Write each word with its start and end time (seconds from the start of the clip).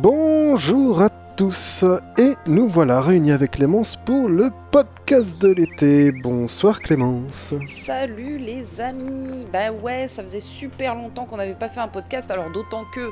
Bonjour 0.00 1.02
à 1.02 1.08
tous 1.36 1.84
et 2.18 2.34
nous 2.46 2.68
voilà 2.68 3.00
réunis 3.00 3.32
avec 3.32 3.50
Clémence 3.50 3.96
pour 3.96 4.28
le 4.28 4.52
podcast 4.70 5.36
de 5.38 5.48
l'été. 5.48 6.12
Bonsoir 6.12 6.78
Clémence. 6.78 7.52
Salut 7.66 8.38
les 8.38 8.80
amis. 8.80 9.44
Bah 9.52 9.72
ouais, 9.72 10.06
ça 10.06 10.22
faisait 10.22 10.38
super 10.38 10.94
longtemps 10.94 11.24
qu'on 11.24 11.38
n'avait 11.38 11.56
pas 11.56 11.68
fait 11.68 11.80
un 11.80 11.88
podcast, 11.88 12.30
alors 12.30 12.48
d'autant 12.52 12.84
que 12.94 13.10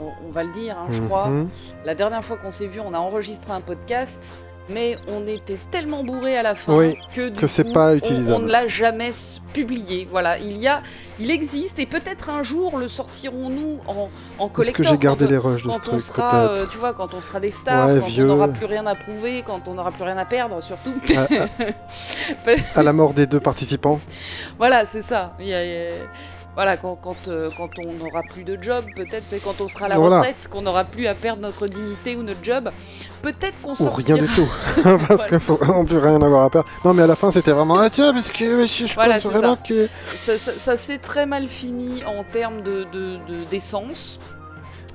on, 0.00 0.10
on 0.26 0.30
va 0.32 0.42
le 0.42 0.50
dire, 0.50 0.76
hein, 0.76 0.88
je 0.90 1.00
crois. 1.02 1.28
Mhm. 1.28 1.48
La 1.84 1.94
dernière 1.94 2.24
fois 2.24 2.36
qu'on 2.36 2.50
s'est 2.50 2.66
vu, 2.66 2.80
on 2.80 2.94
a 2.94 2.98
enregistré 2.98 3.52
un 3.52 3.60
podcast, 3.60 4.34
mais 4.70 4.96
on 5.08 5.26
était 5.26 5.58
tellement 5.70 6.04
bourré 6.04 6.36
à 6.36 6.42
la 6.42 6.54
fin 6.54 6.76
Oui, 6.76 6.96
que 7.14 7.28
du 7.28 7.40
que 7.40 7.46
c'est 7.46 7.64
coup, 7.64 7.72
pas 7.72 7.94
utilisable. 7.94 8.42
On, 8.42 8.46
ne 8.46 8.50
l'a 8.50 8.66
jamais 8.66 9.10
publié. 9.52 10.06
Voilà, 10.10 10.38
il 10.38 10.56
y 10.56 10.68
a, 10.68 10.82
il 11.18 11.30
existe 11.30 11.78
et 11.78 11.86
peut-être 11.86 12.30
un 12.30 12.42
jour 12.42 12.78
le 12.78 12.88
sortirons-nous 12.88 13.80
en, 13.86 14.08
en 14.38 14.46
Est-ce 14.46 14.52
collector. 14.54 14.76
que 14.84 14.90
j'ai 14.90 14.96
gardé 14.96 15.26
les 15.26 15.36
rushs 15.36 15.62
de 15.64 15.70
ce 15.70 15.76
quand 15.76 15.80
truc 15.80 16.00
sera, 16.00 16.48
euh, 16.50 16.66
tu 16.70 16.78
vois, 16.78 16.94
quand 16.94 17.12
on 17.14 17.20
sera 17.20 17.40
des 17.40 17.50
stars, 17.50 17.88
Ouais, 17.88 18.00
quand 18.00 18.06
vieux. 18.06 18.24
on 18.24 18.28
n'aura 18.28 18.48
plus 18.48 18.66
rien 18.66 18.86
à 18.86 18.94
prouver, 18.94 19.42
quand 19.46 19.66
on 19.68 19.74
n'aura 19.74 19.90
plus 19.92 20.04
rien 20.04 20.16
à 20.18 20.24
perdre, 20.24 20.62
surtout. 20.62 20.94
à, 21.16 21.22
à- 21.22 22.56
à 22.80 22.82
la 22.82 22.92
mort 22.92 23.12
des 23.14 23.26
deux 23.26 23.40
participants 23.40 24.00
Voilà, 24.58 24.84
c'est 24.86 25.02
ça. 25.02 25.34
Il 25.40 25.46
y 25.48 25.54
a- 25.54 25.64
il 25.64 25.70
y 25.72 25.76
a- 25.76 25.94
Voilà, 26.54 26.76
quand, 26.76 26.96
quand, 26.96 27.28
euh, 27.28 27.48
quand 27.56 27.70
on 27.86 27.92
n'aura 27.94 28.22
plus 28.22 28.44
de 28.44 28.62
job, 28.62 28.84
peut-être 28.94 29.24
c'est 29.26 29.42
quand 29.42 29.58
on 29.62 29.68
sera 29.68 29.86
à 29.86 29.88
la 29.88 29.96
Voilà. 29.98 30.18
retraite, 30.18 30.48
qu'on 30.50 30.60
n'aura 30.62 30.84
plus 30.84 31.06
à 31.06 31.14
perdre 31.14 31.40
notre 31.40 31.66
dignité 31.66 32.14
ou 32.14 32.22
notre 32.22 32.44
job, 32.44 32.70
peut-être 33.22 33.58
qu'on 33.62 33.72
Ou 33.72 33.76
sortira. 33.76 34.16
rien 34.16 34.24
du 34.26 34.28
tout. 34.34 34.48
Parce 35.08 35.38
faut 35.38 35.58
non 35.64 35.84
plus 35.86 35.96
rien 35.96 36.20
avoir 36.20 36.42
à 36.44 36.50
perdre. 36.50 36.68
Non 36.84 36.92
mais 36.92 37.04
à 37.04 37.06
la 37.06 37.16
fin 37.16 37.30
c'était 37.30 37.52
vraiment 37.52 37.78
Ah 37.78 37.88
tiens 37.88 38.12
parce 38.12 38.30
que 38.30 38.66
je, 38.66 38.86
je 38.86 38.94
Voilà, 38.94 39.14
pense 39.14 39.22
c'est 39.22 39.28
vraiment 39.30 39.54
ça. 39.56 39.62
que... 39.66 39.88
Ça, 40.14 40.36
ça- 40.36 40.52
ça 40.52 40.76
s'est 40.76 40.98
très 40.98 41.24
mal 41.24 41.48
fini 41.48 42.04
en 42.04 42.22
termes 42.22 42.62
de, 42.62 42.84
de- 42.92 43.16
de- 43.28 43.44
d'essence. 43.50 44.20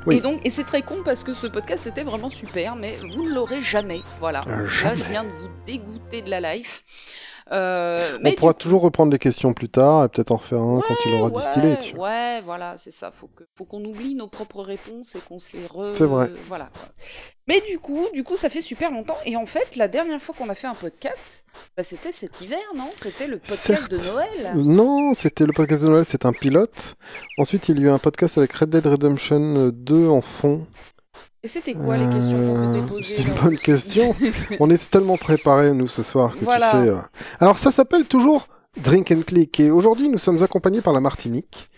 Oui. 0.05 0.17
Et 0.17 0.21
donc, 0.21 0.39
et 0.45 0.49
c'est 0.49 0.63
très 0.63 0.83
con 0.83 0.97
parce 1.03 1.23
que 1.25 1.33
ce 1.33 1.47
podcast 1.47 1.83
c'était 1.83 2.03
vraiment 2.03 2.29
super, 2.29 2.75
mais 2.77 2.97
vous 3.09 3.23
ne 3.23 3.33
l'aurez 3.33 3.59
jamais. 3.61 4.01
Voilà. 4.21 4.41
Euh, 4.47 4.61
Là, 4.63 4.65
jamais. 4.69 4.95
je 4.95 5.03
viens 5.05 5.23
de 5.25 5.29
vous 5.31 5.49
dégoûter 5.65 6.21
de 6.21 6.29
la 6.29 6.39
life. 6.53 6.83
Euh, 7.51 8.17
On 8.23 8.31
pourra 8.33 8.53
toujours 8.53 8.81
reprendre 8.81 9.11
les 9.11 9.19
questions 9.19 9.53
plus 9.53 9.69
tard 9.69 10.03
et 10.05 10.09
peut-être 10.09 10.31
en 10.31 10.37
refaire 10.37 10.61
un 10.61 10.81
quand 10.81 10.95
il 11.05 11.13
aura 11.15 11.29
ouais, 11.29 11.35
distillé. 11.35 11.77
Tu 11.81 11.95
vois. 11.95 12.09
Ouais, 12.09 12.41
voilà, 12.41 12.75
c'est 12.77 12.91
ça. 12.91 13.11
Faut 13.11 13.27
que, 13.27 13.43
faut 13.57 13.65
qu'on 13.65 13.83
oublie 13.85 14.15
nos 14.15 14.27
propres 14.27 14.61
réponses 14.61 15.15
et 15.15 15.19
qu'on 15.19 15.39
se 15.39 15.55
les 15.55 15.65
re. 15.65 15.95
C'est 15.95 16.05
vrai. 16.05 16.29
Voilà. 16.47 16.69
Mais 17.47 17.61
du 17.61 17.79
coup, 17.79 18.07
du 18.13 18.23
coup, 18.23 18.35
ça 18.35 18.49
fait 18.49 18.61
super 18.61 18.91
longtemps. 18.91 19.17
Et 19.25 19.37
en 19.37 19.45
fait, 19.45 19.75
la 19.77 19.87
dernière 19.87 20.21
fois 20.21 20.35
qu'on 20.37 20.49
a 20.49 20.55
fait 20.55 20.67
un 20.67 20.75
podcast, 20.75 21.45
bah, 21.77 21.83
c'était 21.83 22.11
cet 22.11 22.41
hiver, 22.41 22.59
non? 22.75 22.89
C'était 22.95 23.27
le 23.27 23.37
podcast 23.37 23.89
de. 23.89 23.97
Noël. 23.97 24.57
Non, 24.57 25.13
c'était 25.13 25.45
le 25.45 25.53
podcast 25.53 25.83
de 25.83 25.87
Noël, 25.87 26.05
c'est 26.05 26.25
un 26.25 26.33
pilote. 26.33 26.95
Ensuite, 27.37 27.69
il 27.69 27.79
y 27.79 27.83
a 27.83 27.85
eu 27.87 27.89
un 27.89 27.99
podcast 27.99 28.37
avec 28.37 28.51
Red 28.53 28.69
Dead 28.69 28.85
Redemption 28.85 29.69
2 29.73 30.07
en 30.07 30.21
fond. 30.21 30.65
Et 31.43 31.47
c'était 31.47 31.73
quoi 31.75 31.97
les 31.97 32.05
questions 32.13 32.37
qu'on 32.37 32.55
Euh, 32.61 32.73
s'était 32.73 32.87
posées 32.87 33.15
C'est 33.15 33.21
une 33.23 33.33
bonne 33.43 33.57
question. 33.57 34.15
On 34.59 34.69
est 34.69 34.89
tellement 34.89 35.17
préparés, 35.17 35.71
nous, 35.73 35.87
ce 35.87 36.03
soir, 36.03 36.33
que 36.37 36.43
Voilà. 36.43 36.71
tu 36.71 36.77
sais. 36.77 36.89
euh. 36.89 36.97
Alors, 37.39 37.57
ça 37.57 37.71
s'appelle 37.71 38.05
toujours 38.05 38.47
Drink 38.77 39.11
and 39.11 39.21
Click. 39.25 39.59
Et 39.59 39.69
aujourd'hui, 39.71 40.09
nous 40.09 40.17
sommes 40.17 40.41
accompagnés 40.43 40.81
par 40.81 40.93
la 40.93 40.99
Martinique, 40.99 41.69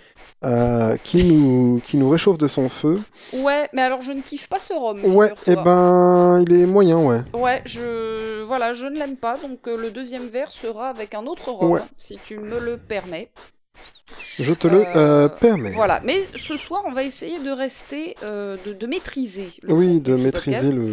euh, 0.46 0.96
qui, 1.04 1.26
nous, 1.26 1.82
qui 1.86 1.98
nous 1.98 2.10
réchauffe 2.10 2.38
de 2.38 2.48
son 2.48 2.70
feu. 2.70 3.00
Ouais, 3.34 3.68
mais 3.74 3.82
alors 3.82 4.02
je 4.02 4.14
ne 4.14 4.22
kiffe 4.22 4.48
pas 4.48 4.60
ce 4.60 4.72
rhum. 4.74 5.04
Ouais, 5.14 5.28
et 5.28 5.52
figure-toi. 5.52 5.64
ben, 5.64 6.44
il 6.48 6.54
est 6.62 6.66
moyen, 6.66 6.98
ouais. 6.98 7.20
Ouais, 7.34 7.62
je 7.66 8.42
voilà, 8.44 8.72
je 8.74 8.86
ne 8.86 8.98
l'aime 8.98 9.18
pas, 9.18 9.38
donc 9.38 9.60
euh, 9.68 9.76
le 9.78 9.92
deuxième 9.92 10.28
verre 10.28 10.50
sera 10.52 10.88
avec 10.88 11.14
un 11.14 11.26
autre 11.26 11.52
rhum, 11.52 11.72
Ouais. 11.72 11.82
si 11.98 12.18
tu 12.26 12.38
me 12.40 12.58
le 12.60 12.78
permets. 12.78 13.30
Je 14.40 14.54
te 14.54 14.68
le 14.68 14.80
Euh, 14.88 14.96
euh, 14.96 15.28
permets. 15.28 15.72
Voilà, 15.72 16.02
mais 16.04 16.26
ce 16.36 16.56
soir, 16.58 16.84
on 16.86 16.92
va 16.94 17.04
essayer 17.04 17.40
de 17.40 17.52
rester, 17.52 18.16
euh, 18.24 18.58
de, 18.66 18.74
de 18.74 18.88
maîtriser. 18.88 19.50
le 19.64 19.74
Oui, 19.74 20.00
de 20.00 20.16
maîtriser 20.16 20.72
le, 20.72 20.86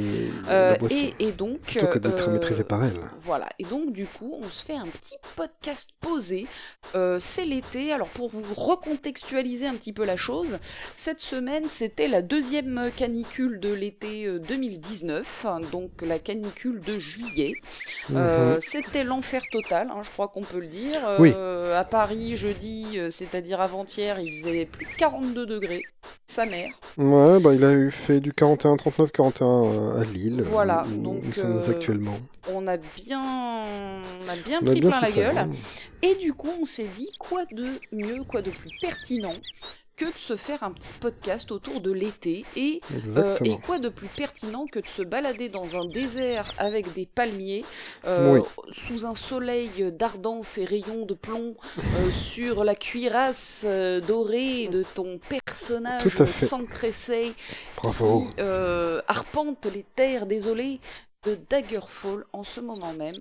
Euh, 0.48 0.70
la 0.72 0.78
boisson. 0.78 0.96
et, 1.18 1.26
et 1.28 1.32
donc. 1.32 1.60
Plutôt 1.60 1.86
que 1.86 1.98
d'être 1.98 2.30
maîtrisé 2.30 2.64
par 2.64 2.84
elle. 2.84 2.98
Voilà, 3.20 3.48
et 3.58 3.64
donc 3.64 3.92
du 3.92 4.06
coup, 4.06 4.34
on 4.42 4.48
se 4.48 4.64
fait 4.64 4.74
un 4.76 4.86
petit 4.86 5.16
podcast 5.36 5.90
posé. 6.00 6.46
C'est 7.18 7.44
l'été, 7.44 7.92
alors 7.92 8.08
pour 8.08 8.28
vous 8.30 8.42
recontextualiser 8.54 9.66
un 9.66 9.74
petit 9.74 9.92
peu 9.92 10.04
la 10.04 10.16
chose, 10.16 10.58
cette 10.94 11.20
semaine 11.20 11.64
c'était 11.68 12.08
la 12.08 12.22
deuxième 12.22 12.90
canicule 12.96 13.60
de 13.60 13.72
l'été 13.72 14.26
euh, 14.26 14.38
2019, 14.38 15.44
hein, 15.46 15.60
donc 15.72 15.90
la 16.02 16.18
canicule 16.18 16.80
de 16.80 16.98
juillet. 16.98 17.54
Mhm. 18.08 18.56
C'était 18.60 19.04
l'enfer 19.04 19.42
total, 19.50 19.88
hein, 19.90 20.00
je 20.02 20.10
crois 20.10 20.28
qu'on 20.28 20.42
peut 20.42 20.60
le 20.60 20.66
dire. 20.66 21.00
Oui. 21.18 21.32
À 21.74 21.84
Paris, 21.84 22.36
jeudi, 22.36 22.98
euh, 23.06 23.10
c'est-à-dire 23.10 23.60
avant-hier, 23.60 24.20
il 24.20 24.32
faisait 24.32 24.66
plus 24.66 24.86
de 24.86 24.92
42 24.92 25.46
degrés. 25.46 25.82
Sa 26.28 26.46
mère. 26.46 26.70
Ouais, 26.98 27.40
bah, 27.40 27.54
il 27.54 27.64
a 27.64 27.72
eu 27.72 27.90
fait 27.90 28.20
du 28.20 28.32
41, 28.32 28.76
39, 28.76 29.12
41 29.12 29.46
euh, 29.46 30.00
à 30.00 30.04
Lille. 30.04 30.42
Voilà, 30.44 30.84
où 30.86 31.02
donc, 31.02 31.22
nous 31.24 31.32
sommes 31.32 31.58
euh, 31.58 31.70
actuellement. 31.70 32.18
On 32.52 32.66
a 32.66 32.76
bien, 32.76 33.20
on 33.22 34.28
a 34.28 34.36
bien 34.44 34.60
On 34.62 34.66
a 34.66 34.70
pris 34.70 34.80
bien 34.80 34.90
plein 34.90 35.00
la 35.00 35.10
gueule. 35.10 35.38
hein. 35.38 35.50
Et 36.02 36.14
du 36.16 36.32
coup, 36.32 36.50
on 36.60 36.64
s'est 36.64 36.88
dit 36.94 37.10
quoi 37.18 37.44
de 37.52 37.80
mieux, 37.92 38.22
quoi 38.24 38.42
de 38.42 38.50
plus 38.50 38.70
pertinent 38.80 39.34
que 39.96 40.04
de 40.04 40.18
se 40.18 40.36
faire 40.36 40.62
un 40.62 40.72
petit 40.72 40.92
podcast 41.00 41.50
autour 41.50 41.80
de 41.80 41.90
l'été 41.90 42.44
et, 42.54 42.80
euh, 43.16 43.34
et 43.44 43.56
quoi 43.58 43.78
de 43.78 43.88
plus 43.88 44.08
pertinent 44.08 44.66
que 44.66 44.78
de 44.78 44.86
se 44.86 45.00
balader 45.00 45.48
dans 45.48 45.74
un 45.76 45.86
désert 45.86 46.52
avec 46.58 46.92
des 46.92 47.06
palmiers 47.06 47.64
euh, 48.04 48.34
Oui. 48.34 48.40
sous 48.72 49.06
un 49.06 49.14
soleil 49.14 49.90
d'ardence 49.92 50.58
et 50.58 50.66
rayons 50.66 51.06
de 51.06 51.14
plomb 51.14 51.56
euh, 51.78 52.10
sur 52.10 52.62
la 52.62 52.74
cuirasse 52.74 53.64
dorée 54.06 54.68
de 54.68 54.84
ton 54.94 55.18
personnage. 55.30 56.02
Sancressé 56.26 57.32
Bravo. 57.76 58.26
qui 58.36 58.42
arpente 59.08 59.66
les 59.66 59.84
terres 59.94 60.26
désolées 60.26 60.78
de 61.24 61.38
Daggerfall 61.48 62.24
en 62.32 62.44
ce 62.44 62.60
moment 62.60 62.92
même, 62.92 63.16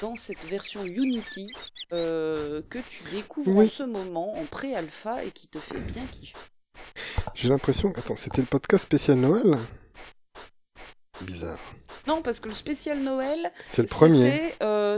dans 0.00 0.14
cette 0.16 0.44
version 0.44 0.84
Unity 0.84 1.52
euh, 1.92 2.62
que 2.68 2.78
tu 2.78 3.02
découvres 3.10 3.54
Oui. 3.56 3.66
en 3.66 3.68
ce 3.68 3.82
moment 3.82 4.34
en 4.38 4.44
pré-alpha 4.44 5.24
et 5.24 5.30
qui 5.30 5.48
te 5.48 5.58
fait 5.58 5.78
bien 5.80 6.04
kiffer. 6.10 6.36
J'ai 7.34 7.48
l'impression 7.48 7.92
que... 7.92 8.00
Attends, 8.00 8.16
c'était 8.16 8.40
le 8.40 8.46
podcast 8.46 8.84
spécial 8.84 9.18
Noël? 9.18 9.56
Bizarre. 11.22 11.58
Non, 12.06 12.22
parce 12.22 12.38
que 12.38 12.48
le 12.48 12.54
spécial 12.54 13.00
Noël, 13.00 13.50
C'est 13.68 13.82
le 13.82 13.88
premier. 13.88 14.30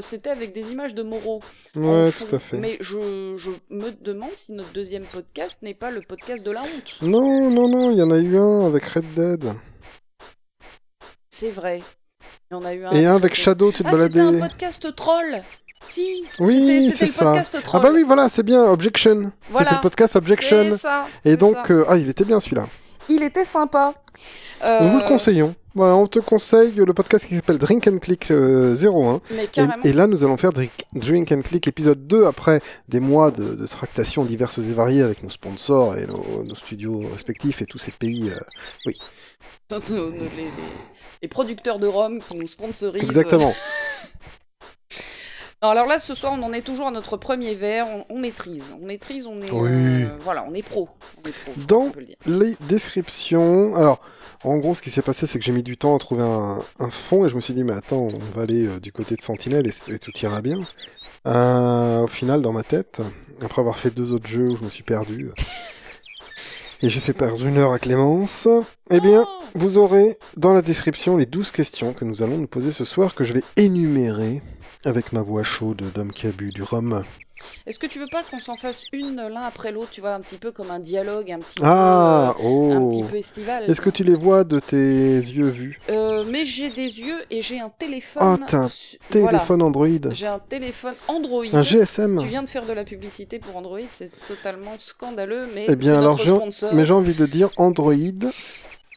c'était 0.01 0.29
euh, 0.29 0.33
avec 0.33 0.53
des 0.53 0.71
images 0.71 0.95
de 0.95 1.03
Moreau. 1.03 1.41
Ouais, 1.75 2.11
fond. 2.11 2.27
tout 2.27 2.37
à 2.37 2.39
fait. 2.39 2.59
Mais 2.59 2.77
je, 2.81 3.37
je 3.39 3.51
me 3.71 3.91
demande 3.91 4.31
si 4.37 4.53
notre 4.53 4.71
deuxième 4.73 5.07
podcast 5.07 5.63
n'est 5.63 5.75
pas 5.75 5.91
le 5.91 6.03
podcast 6.03 6.45
de 6.45 6.51
la 6.51 6.61
honte. 6.63 6.99
Non, 7.01 7.51
non, 7.51 7.69
non, 7.69 7.91
il 7.91 7.97
y 7.97 8.03
en 8.03 8.11
a 8.11 8.19
eu 8.19 8.37
un 8.37 8.67
avec 8.67 8.85
Red 8.85 9.15
Dead. 9.15 9.55
C'est 11.31 11.51
vrai. 11.51 11.83
Il 12.51 12.55
y 12.55 12.57
en 12.57 12.65
a 12.65 12.75
eu 12.75 12.85
un. 12.85 12.91
Et 12.93 13.07
un 13.07 13.17
avec 13.17 13.35
Shadow. 13.35 13.71
Shadow, 13.71 13.73
tu 13.73 13.83
te 13.83 13.89
Ah, 13.89 13.91
c'était 14.03 14.19
baladais. 14.19 14.43
un 14.43 14.49
podcast 14.49 14.95
troll 14.97 15.43
Si 15.87 16.25
Oui, 16.39 16.59
c'était- 16.61 16.83
c'est 16.91 16.91
c'était 17.07 17.13
ça. 17.13 17.25
podcast 17.27 17.55
Ah 17.59 17.63
troll. 17.63 17.83
bah 17.83 17.91
oui, 17.93 18.05
voilà, 18.07 18.29
c'est 18.29 18.43
bien, 18.43 18.65
Objection. 18.65 19.33
Voilà. 19.51 19.67
C'était 19.67 19.77
le 19.77 19.83
podcast 19.83 20.17
Objection. 20.17 20.67
C'est 20.73 20.79
ça, 20.79 21.07
Et 21.25 21.37
donc, 21.37 21.57
ça. 21.67 21.73
euh, 21.73 21.85
ah, 21.89 21.97
il 21.97 22.09
était 22.09 22.25
bien 22.25 22.39
celui-là. 22.41 22.67
il 23.09 23.23
était 23.23 23.45
sympa. 23.45 23.95
On 24.63 24.89
vous 24.89 24.99
le 24.99 25.05
Euh, 25.05 25.07
conseillons. 25.07 25.55
Voilà, 25.75 25.95
on 25.95 26.07
te 26.09 26.19
conseille 26.19 26.73
le 26.75 26.93
podcast 26.93 27.27
qui 27.27 27.37
s'appelle 27.37 27.57
Drink 27.59 27.87
and 27.87 27.99
Click 27.99 28.31
euh, 28.33 28.75
01. 28.75 29.21
Mais 29.31 29.49
Et, 29.85 29.89
et 29.91 29.93
là, 29.93 30.09
nous 30.09 30.25
allons 30.25 30.37
faire 30.37 30.53
Drink, 30.53 30.73
Drink 30.95 31.31
and 31.31 31.43
Click 31.43 31.67
épisode 31.69 32.07
2 32.09 32.27
après 32.27 32.61
des 32.89 32.99
mois 33.01 33.31
de, 33.31 33.55
de 33.55 33.67
tractations 33.69 34.25
diverses 34.25 34.59
et 34.59 34.63
variées 34.73 35.03
avec 35.03 35.23
nos 35.23 35.31
sponsors 35.31 35.97
et 35.97 36.07
nos, 36.07 36.43
nos 36.45 36.55
studios 36.57 37.03
respectifs 37.13 37.63
et 37.63 37.67
tous 37.67 37.79
ces 37.79 37.93
pays. 37.93 38.31
euh, 38.31 38.91
Nos- 39.71 39.79
nos- 39.79 40.11
les, 40.11 40.19
les- 40.19 40.51
les 41.23 41.29
producteurs 41.29 41.79
de 41.79 41.87
rhum 41.87 42.21
qui 42.21 42.39
nous 42.39 42.47
sponsorisent. 42.49 43.03
Exactement. 43.03 43.53
Non, 45.63 45.69
alors 45.69 45.85
là, 45.87 45.99
ce 45.99 46.15
soir, 46.15 46.33
on 46.35 46.43
en 46.43 46.55
est 46.55 46.63
toujours 46.63 46.87
à 46.87 46.91
notre 46.91 47.19
premier 47.19 47.55
verre. 47.55 47.87
On, 47.87 48.07
on 48.15 48.19
maîtrise. 48.19 48.75
On 48.81 48.87
maîtrise, 48.87 49.27
on 49.27 49.37
est. 49.37 49.51
Oui. 49.51 49.69
euh, 49.71 50.07
voilà, 50.21 50.47
on 50.49 50.55
est 50.55 50.63
pro. 50.63 50.89
On 51.23 51.29
est 51.29 51.33
pro, 51.33 51.53
je 51.55 51.65
crois 51.65 51.65
Dans- 51.67 51.93
le. 52.25 52.39
Les 52.41 52.57
descriptions. 52.67 53.77
Alors, 53.77 54.01
en 54.45 54.57
gros, 54.57 54.75
ce 54.75 54.81
qui 54.81 54.89
s'est 54.89 55.03
passé, 55.03 55.27
c'est 55.27 55.39
que 55.39 55.45
j'ai 55.45 55.53
mis 55.53 55.63
du 55.63 55.77
temps 55.77 55.95
à 55.95 55.99
trouver 55.99 56.23
un, 56.23 56.61
un 56.79 56.91
fond 56.91 57.27
et 57.27 57.29
je 57.29 57.37
me 57.37 57.43
suis 57.43 57.53
dit, 57.53 57.63
mais 57.63 57.75
attends, 57.75 58.09
on 58.11 58.19
va 58.35 58.41
aller 58.45 58.67
euh, 58.69 58.81
du 58.81 58.91
côté 58.91 59.17
de 59.17 59.21
Sentinelle 59.21 59.67
et, 59.67 59.93
et 59.93 59.99
tout 59.99 60.13
ira 60.23 60.41
bien. 60.41 60.61
Euh, 61.29 61.99
au 62.01 62.07
final, 62.07 62.41
dans 62.41 62.53
ma 62.53 62.63
tête, 62.63 63.03
après 63.43 63.61
avoir 63.61 63.77
fait 63.77 63.91
deux 63.91 64.15
autres 64.15 64.29
jeux 64.31 64.49
où 64.53 64.57
je 64.57 64.65
me 64.65 64.71
suis 64.71 64.83
perdu, 64.83 65.29
et 66.83 66.89
j'ai 66.89 67.01
fait 67.01 67.13
perdre 67.13 67.47
une 67.47 67.59
heure 67.59 67.73
à 67.73 67.79
Clémence, 67.79 68.49
eh 68.91 69.01
bien, 69.01 69.25
vous 69.55 69.77
aurez 69.77 70.19
dans 70.37 70.55
la 70.55 70.63
description 70.63 71.17
les 71.17 71.27
12 71.27 71.51
questions 71.51 71.93
que 71.93 72.05
nous 72.05 72.23
allons 72.23 72.39
nous 72.39 72.47
poser 72.47 72.73
ce 72.73 72.85
soir, 72.85 73.15
que 73.15 73.25
je 73.25 73.33
vais 73.33 73.45
énumérer 73.57 74.41
avec 74.85 75.13
ma 75.13 75.21
voix 75.21 75.43
chaude 75.43 75.85
d'homme 75.95 76.13
qui 76.13 76.27
a 76.27 76.33
bu 76.33 76.51
du 76.53 76.63
rhum. 76.63 77.05
Est-ce 77.67 77.79
que 77.79 77.87
tu 77.87 77.99
veux 77.99 78.07
pas 78.11 78.23
qu'on 78.23 78.41
s'en 78.41 78.57
fasse 78.57 78.85
une 78.93 79.17
l'un 79.17 79.43
après 79.43 79.73
l'autre, 79.73 79.91
tu 79.91 80.01
vois, 80.01 80.15
un 80.15 80.21
petit 80.21 80.37
peu 80.39 80.51
comme 80.53 80.71
un 80.71 80.79
dialogue, 80.81 81.31
un 81.31 81.39
petit 81.39 81.59
Ah, 81.63 82.35
peu, 82.37 82.43
euh, 82.45 82.47
un 82.73 82.81
oh 82.81 82.89
petit 82.89 83.03
peu 83.05 83.17
estival? 83.17 83.71
Est-ce 83.71 83.81
que 83.81 83.91
tu 83.91 84.05
les 84.05 84.15
vois 84.15 84.45
de 84.45 84.59
tes 84.61 84.77
yeux 85.17 85.49
vus? 85.49 85.81
Euh, 85.91 86.25
mais 86.29 86.45
j'ai 86.45 86.71
des 86.71 87.01
yeux 87.01 87.19
et 87.31 87.43
j'ai 87.43 87.61
un 87.61 87.71
téléphone. 87.71 88.39
Oh, 88.41 88.45
t'as 88.47 88.59
un 88.65 88.69
Téléphone 89.11 89.63
Android. 89.63 89.89
J'ai 90.13 90.27
un 90.27 90.39
téléphone 90.39 90.95
Android. 91.09 91.45
Un 91.53 91.63
GSM 91.63 92.19
Tu 92.21 92.29
viens 92.29 92.43
de 92.43 92.49
faire 92.49 92.67
de 92.67 92.73
la 92.73 92.85
publicité 92.85 93.39
pour 93.39 93.57
Android, 93.57 93.79
c'est 93.91 94.11
totalement 94.27 94.75
scandaleux, 94.79 95.47
mais 95.55 95.67
Eh 95.69 95.77
bien, 95.77 95.99
alors, 95.99 96.21
sponsor. 96.21 96.75
Mais 96.75 96.87
j'ai 96.87 96.95
envie 96.95 97.15
de 97.15 97.27
dire 97.27 97.51
Android 97.57 97.95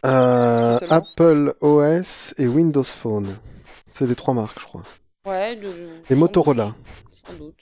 Euh. 0.06 0.80
Apple 0.90 1.54
OS 1.62 2.34
et 2.38 2.48
Windows 2.48 2.84
Phone. 2.84 3.38
C'est 3.90 4.06
les 4.08 4.16
trois 4.16 4.34
marques, 4.34 4.60
je 4.60 4.66
crois. 4.66 4.84
Ouais, 5.26 5.58
Et 6.10 6.16
Motorola. 6.16 6.66
doute, 6.66 6.76
Sans 7.28 7.34
doute. 7.34 7.56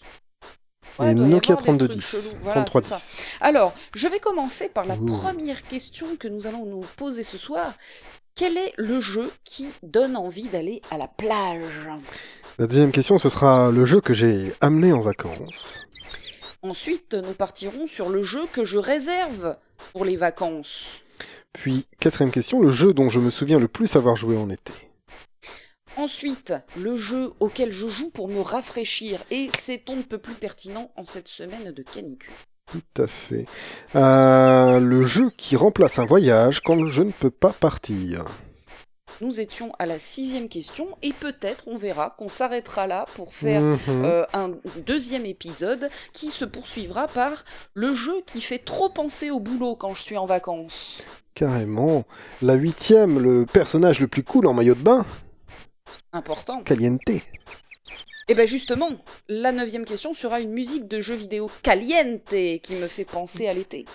Et 1.00 1.02
Ouais, 1.04 1.14
Nokia 1.16 1.54
avoir 1.56 1.78
des 1.78 1.88
trucs 1.88 2.02
3210. 2.02 2.12
chelous. 2.32 2.40
Voilà, 2.44 2.62
c'est 2.62 2.66
3310. 2.72 2.90
ça. 2.90 3.24
Alors, 3.42 3.74
je 3.96 4.08
vais 4.08 4.20
commencer 4.20 4.70
par 4.70 4.86
la 4.86 4.96
Ouh. 4.96 5.06
première 5.06 5.62
question 5.64 6.16
que 6.20 6.28
nous 6.28 6.48
allons 6.48 6.66
nous 6.66 6.86
poser 6.98 7.24
ce 7.24 7.38
soir. 7.38 7.74
Quel 8.36 8.58
est 8.58 8.74
le 8.78 9.00
jeu 9.00 9.32
qui 9.44 9.68
donne 9.84 10.16
envie 10.16 10.48
d'aller 10.48 10.82
à 10.90 10.98
la 10.98 11.08
plage? 11.08 11.64
La 12.58 12.68
deuxième 12.68 12.92
question, 12.92 13.18
ce 13.18 13.30
sera 13.30 13.72
le 13.72 13.86
jeu 13.86 14.02
que 14.02 14.14
j'ai 14.14 14.54
amené 14.62 14.94
en 14.94 15.02
vacances. 15.02 15.82
Ensuite, 16.64 17.14
nous 17.16 17.34
partirons 17.34 17.88
sur 17.88 18.10
le 18.10 18.24
jeu 18.24 18.42
que 18.54 18.64
je 18.66 18.78
réserve 18.78 19.58
pour 19.94 20.06
les 20.06 20.16
vacances. 20.16 21.02
Puis, 21.54 21.86
quatrième 22.00 22.32
question, 22.32 22.62
le 22.62 22.72
jeu 22.72 22.94
dont 22.94 23.10
je 23.10 23.20
me 23.20 23.30
souviens 23.30 23.60
le 23.60 23.68
plus 23.68 23.96
avoir 23.96 24.16
joué 24.16 24.38
en 24.38 24.50
été. 24.50 24.72
Ensuite, 25.98 26.54
le 26.78 26.96
jeu 26.96 27.32
auquel 27.40 27.72
je 27.72 27.88
joue 27.88 28.10
pour 28.12 28.28
me 28.28 28.40
rafraîchir, 28.42 29.24
et 29.30 29.50
c'est 29.58 29.84
on 29.90 29.98
ne 29.98 30.02
peut 30.04 30.18
plus 30.18 30.34
pertinent 30.36 30.92
en 30.96 31.06
cette 31.06 31.28
semaine 31.28 31.72
de 31.72 31.84
canicule. 31.84 32.32
Tout 32.72 33.02
à 33.04 33.08
fait. 33.08 33.46
Euh, 33.96 34.80
le 34.80 35.04
jeu 35.04 35.30
qui 35.36 35.58
remplace 35.58 36.00
un 36.00 36.06
voyage 36.06 36.62
quand 36.62 36.88
je 36.88 37.02
ne 37.02 37.12
peux 37.12 37.30
pas 37.30 37.52
partir. 37.52 38.26
Nous 39.20 39.40
étions 39.42 39.72
à 39.78 39.86
la 39.86 40.00
sixième 40.00 40.48
question, 40.50 40.88
et 41.04 41.12
peut-être 41.14 41.68
on 41.68 41.78
verra 41.78 42.16
qu'on 42.18 42.30
s'arrêtera 42.30 42.88
là 42.88 43.06
pour 43.16 43.34
faire 43.36 43.62
Mhm. 43.62 43.78
euh, 44.06 44.26
un 44.34 44.52
deuxième 44.88 45.26
épisode 45.26 45.90
qui 46.14 46.28
se 46.32 46.46
poursuivra 46.46 47.08
par 47.08 47.44
le 47.74 47.94
jeu 47.94 48.16
qui 48.26 48.42
fait 48.42 48.58
trop 48.60 48.90
penser 48.90 49.30
au 49.30 49.40
boulot 49.40 49.76
quand 49.76 49.94
je 49.94 50.02
suis 50.02 50.18
en 50.18 50.26
vacances. 50.26 51.04
Carrément. 51.36 52.04
La 52.42 52.56
huitième, 52.56 53.20
le 53.20 53.46
personnage 53.46 54.00
le 54.00 54.08
plus 54.08 54.24
cool 54.24 54.48
en 54.48 54.54
maillot 54.54 54.76
de 54.76 54.82
bain, 54.82 55.06
Important. 56.14 56.64
Caliente. 56.64 57.02
Et 58.28 58.36
bien 58.36 58.46
justement, 58.46 58.90
la 59.28 59.52
neuvième 59.52 59.86
question 59.86 60.14
sera 60.14 60.40
une 60.40 60.52
musique 60.52 60.88
de 60.88 61.00
jeu 61.00 61.16
vidéo 61.16 61.50
caliente 61.64 62.34
qui 62.64 62.76
me 62.76 62.88
fait 62.88 63.06
penser 63.06 63.48
à 63.48 63.54
l'été. 63.54 63.86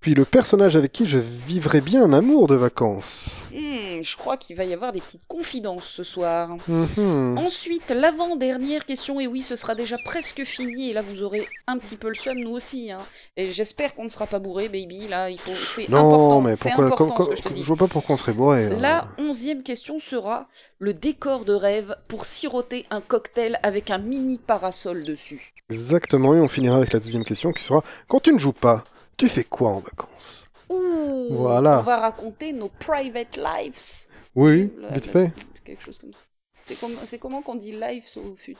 Puis 0.00 0.14
le 0.14 0.24
personnage 0.24 0.74
avec 0.76 0.90
qui 0.92 1.06
je 1.06 1.18
vivrais 1.18 1.80
bien 1.80 2.02
un 2.02 2.12
amour 2.12 2.48
de 2.48 2.56
vacances. 2.56 3.30
Hmm, 3.52 4.02
je 4.02 4.16
crois 4.16 4.36
qu'il 4.36 4.56
va 4.56 4.64
y 4.64 4.72
avoir 4.74 4.90
des 4.90 5.00
petites 5.00 5.22
confidences 5.28 5.84
ce 5.86 6.02
soir. 6.02 6.56
Mhm. 6.66 7.38
Ensuite, 7.38 7.88
l'avant-dernière 7.90 8.84
question, 8.84 9.20
et 9.20 9.28
oui, 9.28 9.42
ce 9.42 9.54
sera 9.54 9.74
déjà 9.76 9.96
presque 10.04 10.42
fini, 10.44 10.90
et 10.90 10.92
là 10.92 11.02
vous 11.02 11.22
aurez 11.22 11.46
un 11.68 11.78
petit 11.78 11.96
peu 11.96 12.08
le 12.08 12.14
seum, 12.14 12.36
nous 12.38 12.50
aussi. 12.50 12.90
Hein. 12.90 12.98
Et 13.36 13.50
j'espère 13.50 13.94
qu'on 13.94 14.04
ne 14.04 14.08
sera 14.08 14.26
pas 14.26 14.40
bourré, 14.40 14.68
baby, 14.68 15.06
là, 15.08 15.30
il 15.30 15.38
faut... 15.38 15.52
c'est 15.54 15.88
Non, 15.88 15.98
important, 15.98 16.40
mais 16.40 16.54
pourquoi 16.60 16.84
important 16.86 17.10
comme- 17.14 17.26
ce 17.26 17.30
que 17.30 17.36
je 17.36 17.42
te 17.42 17.52
dis. 17.52 17.62
vois 17.62 17.76
pas 17.76 17.86
pourquoi 17.88 18.14
on 18.14 18.18
serait 18.18 18.32
bourré. 18.32 18.66
hein. 18.66 18.78
La 18.80 19.08
onzième 19.18 19.62
question 19.62 20.00
sera 20.00 20.48
le 20.80 20.94
décor 20.94 21.44
de 21.44 21.54
rêve 21.54 21.94
pour 22.08 22.24
siroter 22.24 22.86
un 22.90 23.00
cocktail 23.00 23.58
avec 23.62 23.90
un 23.90 23.98
mini 23.98 24.38
parasol 24.38 25.04
dessus. 25.04 25.52
Exactement, 25.70 26.34
et 26.34 26.40
on 26.40 26.48
finira 26.48 26.76
avec 26.76 26.92
la 26.92 26.98
deuxième 26.98 27.24
question 27.24 27.52
qui 27.52 27.62
sera 27.62 27.82
quand 28.08 28.20
tu 28.20 28.32
ne 28.32 28.38
joues 28.38 28.52
pas, 28.52 28.82
tu 29.22 29.28
fais 29.28 29.44
quoi 29.44 29.70
en 29.70 29.78
vacances 29.80 30.46
Ouh, 30.68 31.28
Voilà. 31.30 31.78
On 31.78 31.82
va 31.82 31.96
raconter 31.98 32.52
nos 32.52 32.68
private 32.68 33.36
lives. 33.36 34.08
Oui, 34.34 34.72
La- 34.80 34.88
vite 34.90 35.06
la- 35.06 35.12
fait. 35.12 35.32
Quelque 35.64 35.82
chose 35.82 35.98
comme 35.98 36.12
ça. 36.12 36.20
C'est 36.64 36.78
comme- 36.80 36.96
c'est 37.04 37.18
comment 37.18 37.40
qu'on 37.42 37.54
dit 37.54 37.72
lives 37.72 38.04
au 38.16 38.34
fut? 38.34 38.56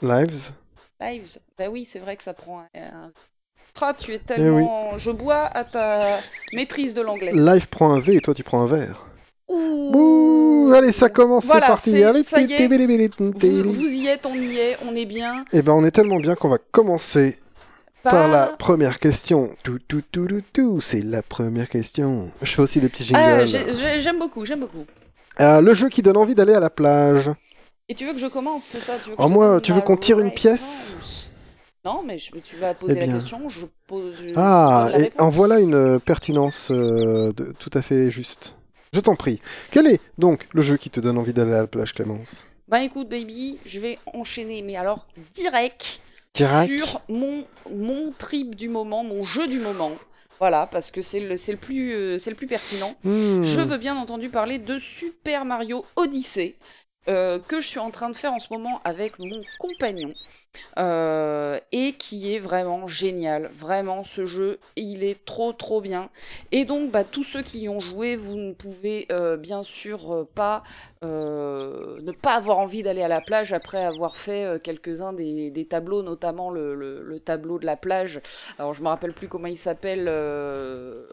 Lives. 0.00 0.52
Lives 1.00 1.38
Bah 1.58 1.68
oui, 1.70 1.84
c'est 1.84 1.98
vrai 1.98 2.16
que 2.16 2.22
ça 2.22 2.32
prend 2.34 2.60
un... 2.60 2.66
un- 2.80 3.12
Ah, 3.80 3.92
tu 3.92 4.12
es 4.12 4.16
Eh 4.16 4.18
tellement... 4.20 4.96
Je 4.96 5.10
bois 5.10 5.44
à 5.46 5.64
ta 5.64 6.18
maîtrise 6.52 6.94
de 6.94 7.02
l'anglais. 7.02 7.32
Live 7.32 7.68
prend 7.68 7.92
un 7.92 7.98
V 8.00 8.14
et 8.16 8.20
toi 8.20 8.32
tu 8.34 8.42
prends 8.42 8.62
un 8.62 8.66
verre. 8.66 9.06
Ouh. 9.48 9.92
Ouh, 10.68 10.72
allez, 10.74 10.92
ça 10.92 11.10
commence, 11.10 11.44
Voilà, 11.44 11.66
c'est 11.66 11.72
parti. 11.72 11.90
c'est- 11.90 12.04
Allez, 12.04 12.22
ça 12.22 12.40
y 12.40 12.50
est. 12.52 12.68
Vous, 12.68 13.72
vous 13.72 13.92
y 13.92 14.06
êtes, 14.06 14.24
on 14.24 14.34
y 14.34 14.56
est, 14.56 14.78
on 14.86 14.94
est 14.94 15.04
bien. 15.04 15.44
Eh 15.52 15.60
ben, 15.60 15.72
on 15.72 15.84
est 15.84 15.90
tellement 15.90 16.18
bien 16.20 16.34
qu'on 16.36 16.48
va 16.48 16.56
commencer 16.58 17.38
par 18.04 18.12
Par 18.12 18.28
la 18.28 18.46
première 18.48 18.98
question. 19.00 19.50
Tout, 19.64 19.78
tout, 19.88 20.02
tout, 20.12 20.26
tout, 20.28 20.42
tout, 20.52 20.80
c'est 20.80 21.02
la 21.02 21.22
première 21.22 21.68
question. 21.68 22.30
Je 22.42 22.52
fais 22.54 22.62
aussi 22.62 22.80
des 22.80 22.88
petits 22.88 23.04
jingles. 23.04 23.20
Ah, 23.24 23.44
j'ai- 23.44 23.64
j'ai- 23.76 24.00
j'aime 24.00 24.18
beaucoup, 24.18 24.44
j'aime 24.44 24.60
beaucoup. 24.60 24.84
Euh, 25.40 25.60
le 25.60 25.74
jeu 25.74 25.88
qui 25.88 26.02
donne 26.02 26.16
envie 26.16 26.34
d'aller 26.36 26.54
à 26.54 26.60
la 26.60 26.70
plage. 26.70 27.30
Et 27.88 27.94
tu 27.94 28.06
veux 28.06 28.12
que 28.12 28.18
je 28.18 28.26
commence, 28.28 28.62
c'est 28.64 28.78
ça 28.78 28.94
tu 29.02 29.10
veux 29.10 29.16
que 29.16 29.22
Oh, 29.22 29.28
moi, 29.28 29.60
tu 29.60 29.72
veux 29.72 29.80
qu'on 29.80 29.96
tire 29.96 30.20
une 30.20 30.30
pièce? 30.30 31.30
Non, 31.84 32.02
mais 32.06 32.16
je- 32.16 32.30
tu 32.38 32.56
vas 32.56 32.72
poser 32.72 32.94
Eh 32.96 33.06
la 33.06 33.12
question, 33.12 33.48
je 33.48 33.66
pose. 33.86 34.14
je 34.18 34.30
Ah, 34.36 34.90
et 34.96 35.10
en 35.18 35.28
voilà 35.28 35.58
une 35.60 35.74
euh, 35.74 35.98
pertinence 35.98 36.70
euh, 36.70 37.32
de- 37.32 37.52
tout 37.58 37.70
à 37.74 37.82
fait 37.82 38.10
juste. 38.10 38.54
Je 38.94 39.00
t'en 39.00 39.16
prie. 39.16 39.40
Quel 39.70 39.86
est 39.88 40.00
donc 40.16 40.46
le 40.52 40.62
jeu 40.62 40.76
qui 40.76 40.88
te 40.88 41.00
donne 41.00 41.18
envie 41.18 41.32
d'aller 41.34 41.52
à 41.52 41.62
la 41.62 41.66
plage, 41.66 41.92
Clémence? 41.92 42.46
Bah 42.68 42.82
écoute, 42.82 43.10
baby, 43.10 43.58
je 43.66 43.80
vais 43.80 43.98
enchaîner, 44.14 44.62
mais 44.62 44.76
alors 44.76 45.06
direct, 45.34 46.00
Sur 46.36 47.00
mon, 47.08 47.44
mon 47.70 48.12
trip 48.18 48.56
du 48.56 48.68
moment, 48.68 49.04
mon 49.04 49.22
jeu 49.22 49.46
du 49.46 49.60
moment. 49.60 49.92
Voilà, 50.40 50.66
parce 50.66 50.90
que 50.90 51.00
c'est 51.00 51.20
le, 51.20 51.36
c'est 51.36 51.52
le, 51.52 51.58
plus, 51.58 51.92
euh, 51.92 52.18
c'est 52.18 52.30
le 52.30 52.36
plus 52.36 52.48
pertinent. 52.48 52.94
Hmm. 53.04 53.44
Je 53.44 53.60
veux 53.60 53.78
bien 53.78 53.96
entendu 53.96 54.28
parler 54.30 54.58
de 54.58 54.78
Super 54.78 55.44
Mario 55.44 55.86
Odyssey, 55.94 56.56
euh, 57.08 57.38
que 57.38 57.60
je 57.60 57.68
suis 57.68 57.80
en 57.80 57.90
train 57.90 58.10
de 58.10 58.16
faire 58.16 58.32
en 58.32 58.38
ce 58.38 58.52
moment 58.52 58.80
avec 58.84 59.18
mon 59.18 59.42
compagnon, 59.58 60.12
euh, 60.78 61.58
et 61.72 61.92
qui 61.92 62.34
est 62.34 62.38
vraiment 62.38 62.86
génial. 62.86 63.50
Vraiment, 63.54 64.04
ce 64.04 64.26
jeu, 64.26 64.58
il 64.76 65.02
est 65.04 65.24
trop 65.24 65.52
trop 65.52 65.80
bien. 65.80 66.10
Et 66.52 66.64
donc, 66.64 66.90
bah, 66.90 67.04
tous 67.04 67.24
ceux 67.24 67.42
qui 67.42 67.60
y 67.60 67.68
ont 67.68 67.80
joué, 67.80 68.16
vous 68.16 68.36
ne 68.36 68.52
pouvez 68.52 69.06
euh, 69.12 69.36
bien 69.36 69.62
sûr 69.62 70.26
pas 70.34 70.62
ne 71.02 72.12
pas 72.12 72.34
avoir 72.34 72.58
envie 72.58 72.82
d'aller 72.82 73.02
à 73.02 73.08
la 73.08 73.20
plage 73.20 73.52
après 73.52 73.84
avoir 73.84 74.16
fait 74.16 74.58
quelques-uns 74.62 75.12
des, 75.12 75.66
tableaux, 75.68 76.02
notamment 76.02 76.50
le, 76.50 76.74
le- 76.74 77.02
le 77.02 77.20
tableau 77.20 77.58
de 77.58 77.66
la 77.66 77.76
plage. 77.76 78.20
Alors, 78.58 78.72
je 78.74 78.82
me 78.82 78.88
rappelle 78.88 79.12
plus 79.12 79.28
comment 79.28 79.46
il 79.48 79.56
s'appelle. 79.56 80.08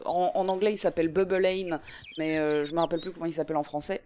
en, 0.06 0.30
en 0.34 0.48
anglais, 0.48 0.72
il 0.72 0.76
s'appelle 0.78 1.08
Bubble 1.08 1.38
Lane, 1.38 1.78
mais 2.18 2.36
je 2.64 2.74
me 2.74 2.80
rappelle 2.80 3.00
plus 3.00 3.12
comment 3.12 3.26
il 3.26 3.32
s'appelle 3.32 3.56
en 3.56 3.62
français. 3.62 4.02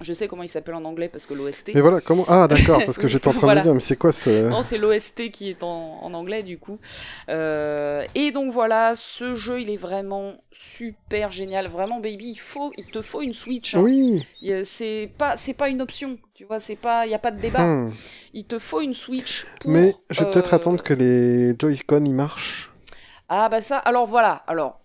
Je 0.00 0.12
sais 0.12 0.28
comment 0.28 0.42
il 0.44 0.48
s'appelle 0.48 0.74
en 0.74 0.84
anglais 0.84 1.08
parce 1.08 1.26
que 1.26 1.34
l'OST. 1.34 1.72
Mais 1.74 1.80
voilà, 1.80 2.00
comment 2.00 2.24
Ah, 2.28 2.46
d'accord, 2.48 2.80
parce 2.86 2.98
que 2.98 3.08
j'étais 3.08 3.26
en 3.28 3.32
train 3.32 3.40
Voilà. 3.40 3.60
de 3.62 3.66
me 3.66 3.70
dire, 3.72 3.74
mais 3.74 3.80
c'est 3.80 3.96
quoi 3.96 4.12
ce. 4.12 4.48
Non, 4.48 4.62
c'est 4.62 4.78
l'OST 4.78 5.30
qui 5.30 5.50
est 5.50 5.62
en, 5.62 5.98
en 6.02 6.14
anglais 6.14 6.42
du 6.42 6.58
coup. 6.58 6.78
Euh, 7.28 8.04
et 8.14 8.30
donc 8.30 8.50
voilà, 8.50 8.94
ce 8.94 9.34
jeu 9.34 9.60
il 9.60 9.70
est 9.70 9.76
vraiment 9.76 10.34
super 10.52 11.30
génial, 11.30 11.68
vraiment 11.68 12.00
baby. 12.00 12.30
Il 12.30 12.38
faut, 12.38 12.72
il 12.78 12.84
te 12.86 13.02
faut 13.02 13.22
une 13.22 13.34
Switch. 13.34 13.74
hein. 13.74 13.80
Oui 13.80 14.24
C'est 14.64 15.10
pas, 15.18 15.34
pas 15.56 15.68
une 15.68 15.82
option. 15.82 16.16
Tu 16.34 16.44
vois, 16.44 16.60
c'est 16.60 16.76
pas, 16.76 17.04
il 17.06 17.10
y 17.10 17.14
a 17.14 17.18
pas 17.18 17.32
de 17.32 17.40
débat. 17.40 17.64
Hmm. 17.64 17.90
Il 18.34 18.44
te 18.44 18.58
faut 18.60 18.80
une 18.80 18.94
Switch. 18.94 19.46
Pour, 19.60 19.70
Mais 19.70 19.94
je 20.10 20.22
vais 20.22 20.30
peut-être 20.30 20.52
euh, 20.52 20.56
attendre 20.56 20.82
que 20.82 20.94
les 20.94 21.54
Joy-Con 21.58 22.04
y 22.04 22.12
marchent. 22.12 22.70
Ah 23.28 23.48
bah 23.48 23.60
ça, 23.60 23.78
alors 23.78 24.06
voilà, 24.06 24.42
alors 24.46 24.80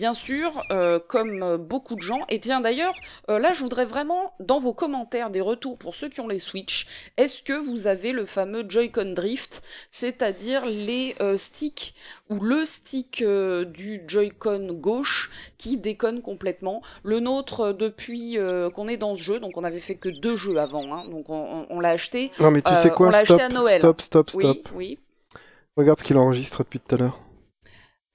bien 0.00 0.14
sûr, 0.14 0.62
euh, 0.72 0.98
comme 0.98 1.42
euh, 1.42 1.58
beaucoup 1.58 1.94
de 1.94 2.00
gens, 2.00 2.20
et 2.30 2.40
tiens 2.40 2.62
d'ailleurs, 2.62 2.94
euh, 3.28 3.38
là 3.38 3.52
je 3.52 3.60
voudrais 3.60 3.84
vraiment, 3.84 4.32
dans 4.40 4.58
vos 4.58 4.72
commentaires, 4.72 5.28
des 5.28 5.42
retours 5.42 5.76
pour 5.76 5.94
ceux 5.94 6.08
qui 6.08 6.20
ont 6.22 6.26
les 6.26 6.38
Switch, 6.38 6.86
est-ce 7.18 7.42
que 7.42 7.52
vous 7.52 7.86
avez 7.86 8.12
le 8.12 8.24
fameux 8.24 8.64
Joy-Con 8.66 9.12
Drift, 9.14 9.62
c'est-à-dire 9.90 10.64
les 10.64 11.14
euh, 11.20 11.36
sticks, 11.36 11.94
ou 12.30 12.40
le 12.40 12.64
stick 12.64 13.22
du 13.22 14.00
Joy-Con 14.08 14.72
gauche 14.72 15.30
qui 15.58 15.76
déconne 15.76 16.22
complètement. 16.22 16.80
Le 17.02 17.20
nôtre, 17.20 17.72
depuis 17.74 18.38
qu'on 18.74 18.88
est 18.88 18.96
dans 18.96 19.14
ce 19.16 19.22
jeu, 19.22 19.38
donc 19.40 19.52
on 19.56 19.64
avait 19.64 19.80
fait 19.80 19.96
que 19.96 20.08
deux 20.08 20.36
jeux 20.36 20.56
avant, 20.58 20.94
hein, 20.94 21.02
donc 21.10 21.28
on, 21.28 21.34
on- 21.34 21.66
on 21.68 21.80
l'a 21.80 21.90
acheté. 21.90 22.30
Non, 22.40 22.50
mais 22.50 22.62
tu 22.62 22.74
sais 22.74 22.90
on 22.90 22.94
quoi 22.94 23.10
l'a 23.10 23.24
Stop, 23.24 23.40
acheté 23.40 23.42
à 23.42 23.48
Noël. 23.54 23.78
stop, 23.80 24.00
stop, 24.00 24.30
stop. 24.30 24.68
Oui, 24.74 24.98
oui. 25.34 25.38
Regarde 25.76 25.98
ce 25.98 26.04
qu'il 26.04 26.16
enregistre 26.16 26.58
depuis 26.62 26.80
tout 26.80 26.94
à 26.94 26.98
l'heure. 26.98 27.18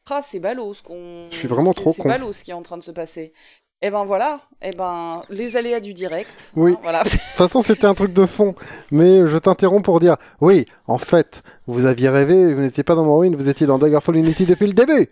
Ah, 0.10 0.22
c'est 0.24 0.40
ballot 0.40 0.74
ce 0.74 0.84
qu'on. 0.84 1.28
Je 1.32 1.36
suis 1.38 1.48
vraiment 1.48 1.72
ce 1.74 1.82
trop 1.82 1.94
C'est 1.94 2.04
ballot 2.04 2.32
ce 2.32 2.44
qui 2.44 2.52
est 2.52 2.56
en 2.56 2.62
train 2.62 2.78
de 2.78 2.84
se 2.84 2.92
passer. 2.92 3.34
Eh 3.82 3.90
ben 3.92 4.06
voilà, 4.06 4.40
eh 4.62 4.72
ben 4.72 5.22
les 5.30 5.58
aléas 5.58 5.80
du 5.80 5.94
direct. 5.94 6.52
Oui. 6.56 6.74
hein, 6.74 6.80
voilà. 6.82 7.04
De 7.04 7.10
toute 7.10 7.20
façon, 7.20 7.62
c'était 7.62 7.86
un 7.88 7.94
truc 7.94 8.14
de 8.14 8.26
fond. 8.26 8.56
Mais 8.92 9.28
je 9.28 9.38
t'interromps 9.38 9.84
pour 9.84 10.00
dire 10.00 10.16
oui, 10.42 10.66
en 10.88 10.98
fait, 10.98 11.44
vous 11.68 11.86
aviez 11.86 12.10
rêvé, 12.10 12.54
vous 12.54 12.62
n'étiez 12.62 12.84
pas 12.84 12.96
dans 12.96 13.04
Morrowind, 13.04 13.36
vous 13.36 13.50
étiez 13.50 13.68
dans 13.68 13.78
Daggerfall 13.78 14.16
Unity 14.16 14.46
depuis 14.46 14.68
le 14.68 14.74
début. 14.74 15.10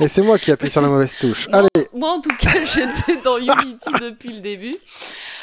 Et 0.00 0.08
c'est 0.08 0.22
moi 0.22 0.38
qui 0.38 0.50
appuie 0.50 0.70
sur 0.70 0.80
la 0.80 0.88
mauvaise 0.88 1.16
touche. 1.18 1.48
Moi, 1.48 1.58
Allez, 1.74 1.88
moi, 1.92 2.10
en 2.12 2.20
tout 2.20 2.34
cas, 2.38 2.50
j'étais 2.64 3.20
dans 3.22 3.38
Unity 3.38 3.90
depuis 4.00 4.30
le 4.32 4.40
début. 4.40 4.74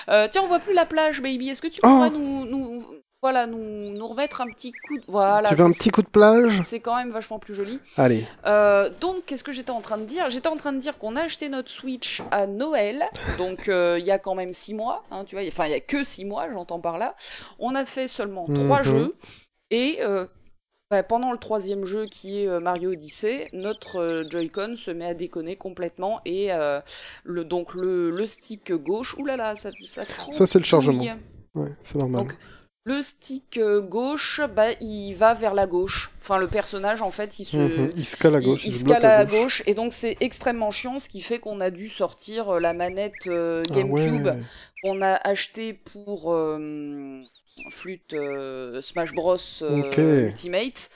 Euh, 0.09 0.27
tiens, 0.31 0.41
on 0.43 0.48
voit 0.48 0.59
plus 0.59 0.74
la 0.74 0.86
plage, 0.86 1.21
baby. 1.21 1.50
Est-ce 1.50 1.62
que 1.62 1.67
tu 1.67 1.79
Oh. 1.83 1.88
pourrais 1.88 2.09
nous, 2.09 2.45
nous, 2.45 2.83
voilà, 3.21 3.47
nous, 3.47 3.57
nous 3.57 4.07
remettre 4.07 4.39
un 4.41 4.47
petit 4.47 4.71
coup 4.71 4.97
de. 4.97 5.03
Voilà. 5.07 5.49
tu 5.49 5.55
veux 5.55 5.65
un 5.65 5.71
petit 5.71 5.89
coup 5.89 6.01
de 6.01 6.07
plage? 6.07 6.61
C'est- 6.63 6.79
quand 6.79 6.95
même 6.95 7.11
vachement 7.11 7.38
plus 7.39 7.53
joli. 7.53 7.79
Allez. 7.97 8.25
Euh, 8.45 8.89
donc, 9.01 9.25
qu'est-ce 9.25 9.43
que 9.43 9.51
j'étais 9.51 9.71
en 9.71 9.81
train 9.81 9.97
de 9.97 10.05
dire? 10.05 10.29
J'étais 10.29 10.47
en 10.47 10.55
train 10.55 10.71
de 10.71 10.77
dire 10.79 10.97
qu'on 10.97 11.15
a 11.17 11.21
acheté 11.23 11.49
notre 11.49 11.69
Switch 11.69 12.21
à 12.31 12.47
Noël, 12.47 13.03
donc 13.38 13.67
euh, 13.67 13.97
il 13.99 14.05
y 14.05 14.11
a 14.11 14.19
quand 14.19 14.35
même 14.35 14.53
six 14.53 14.73
mois, 14.73 15.03
hein, 15.11 15.25
tu 15.25 15.35
vois, 15.35 15.43
enfin 15.47 15.65
il 15.65 15.71
y 15.71 15.75
a 15.75 15.79
que 15.81 16.03
six 16.03 16.23
mois, 16.23 16.49
j'entends 16.51 16.79
par 16.79 16.97
là. 16.97 17.15
On 17.59 17.75
a 17.75 17.85
fait 17.85 18.07
seulement 18.07 18.45
trois 18.45 18.79
Mhm. 18.79 18.83
jeux 18.85 19.15
et 19.71 19.97
euh, 20.01 20.25
bah, 20.89 21.03
pendant 21.03 21.31
le 21.33 21.38
troisième 21.38 21.85
jeu 21.85 22.05
qui 22.05 22.43
est 22.43 22.59
Mario 22.61 22.91
Odyssey, 22.93 23.47
notre 23.53 24.23
Joy-Con 24.29 24.75
se 24.77 24.91
met 24.91 25.05
à 25.05 25.13
déconner 25.13 25.55
complètement 25.57 26.21
et 26.25 26.49
le, 27.23 27.43
donc 27.43 27.73
le, 27.75 28.09
le 28.09 28.25
stick 28.25 28.71
gauche, 28.73 29.13
oulala, 29.19 29.55
ça, 29.55 29.69
ça 29.85 30.03
Ça, 30.05 30.47
c'est 30.47 30.59
le 30.59 30.65
chargement. 30.65 31.03
crampouille. 31.03 31.23
Ouais, 31.55 31.71
c'est 31.83 31.99
normal. 31.99 32.21
Donc, 32.23 32.38
le 32.89 33.01
stick 33.01 33.58
euh, 33.58 33.81
gauche, 33.81 34.41
bah, 34.55 34.72
il 34.81 35.13
va 35.13 35.34
vers 35.34 35.53
la 35.53 35.67
gauche. 35.67 36.12
Enfin, 36.22 36.38
le 36.39 36.48
personnage, 36.48 37.01
en 37.01 37.12
fait, 37.12 37.39
il 37.39 37.46
se. 37.46 37.58
Il 37.96 38.05
se 38.05 38.17
cale 38.17 38.36
à 38.36 38.39
gauche. 38.39 38.65
il, 38.65 38.74
se 38.74 38.86
cale 38.86 39.05
à 39.05 39.25
gauche. 39.25 39.62
Et 39.67 39.75
donc, 39.75 39.93
c'est 39.93 40.17
extrêmement 40.22 40.72
chiant, 40.72 40.98
ce 40.98 41.08
qui 41.08 41.22
fait 41.22 41.39
qu'on 41.39 41.60
a 41.60 41.69
dû 41.69 41.88
sortir 41.88 42.50
euh, 42.50 42.60
la 42.60 42.74
manette 42.74 43.27
euh, 43.27 43.63
Ah 43.69 43.74
GameCube 43.75 44.25
ouais. 44.25 44.41
qu'on 44.81 45.01
a 45.01 45.13
acheté 45.13 45.74
pour 45.74 46.34
euh, 46.34 47.22
Flûte 47.69 48.13
euh, 48.13 48.81
Smash 48.81 49.13
Bros. 49.13 49.38
Ultimate. 49.62 50.89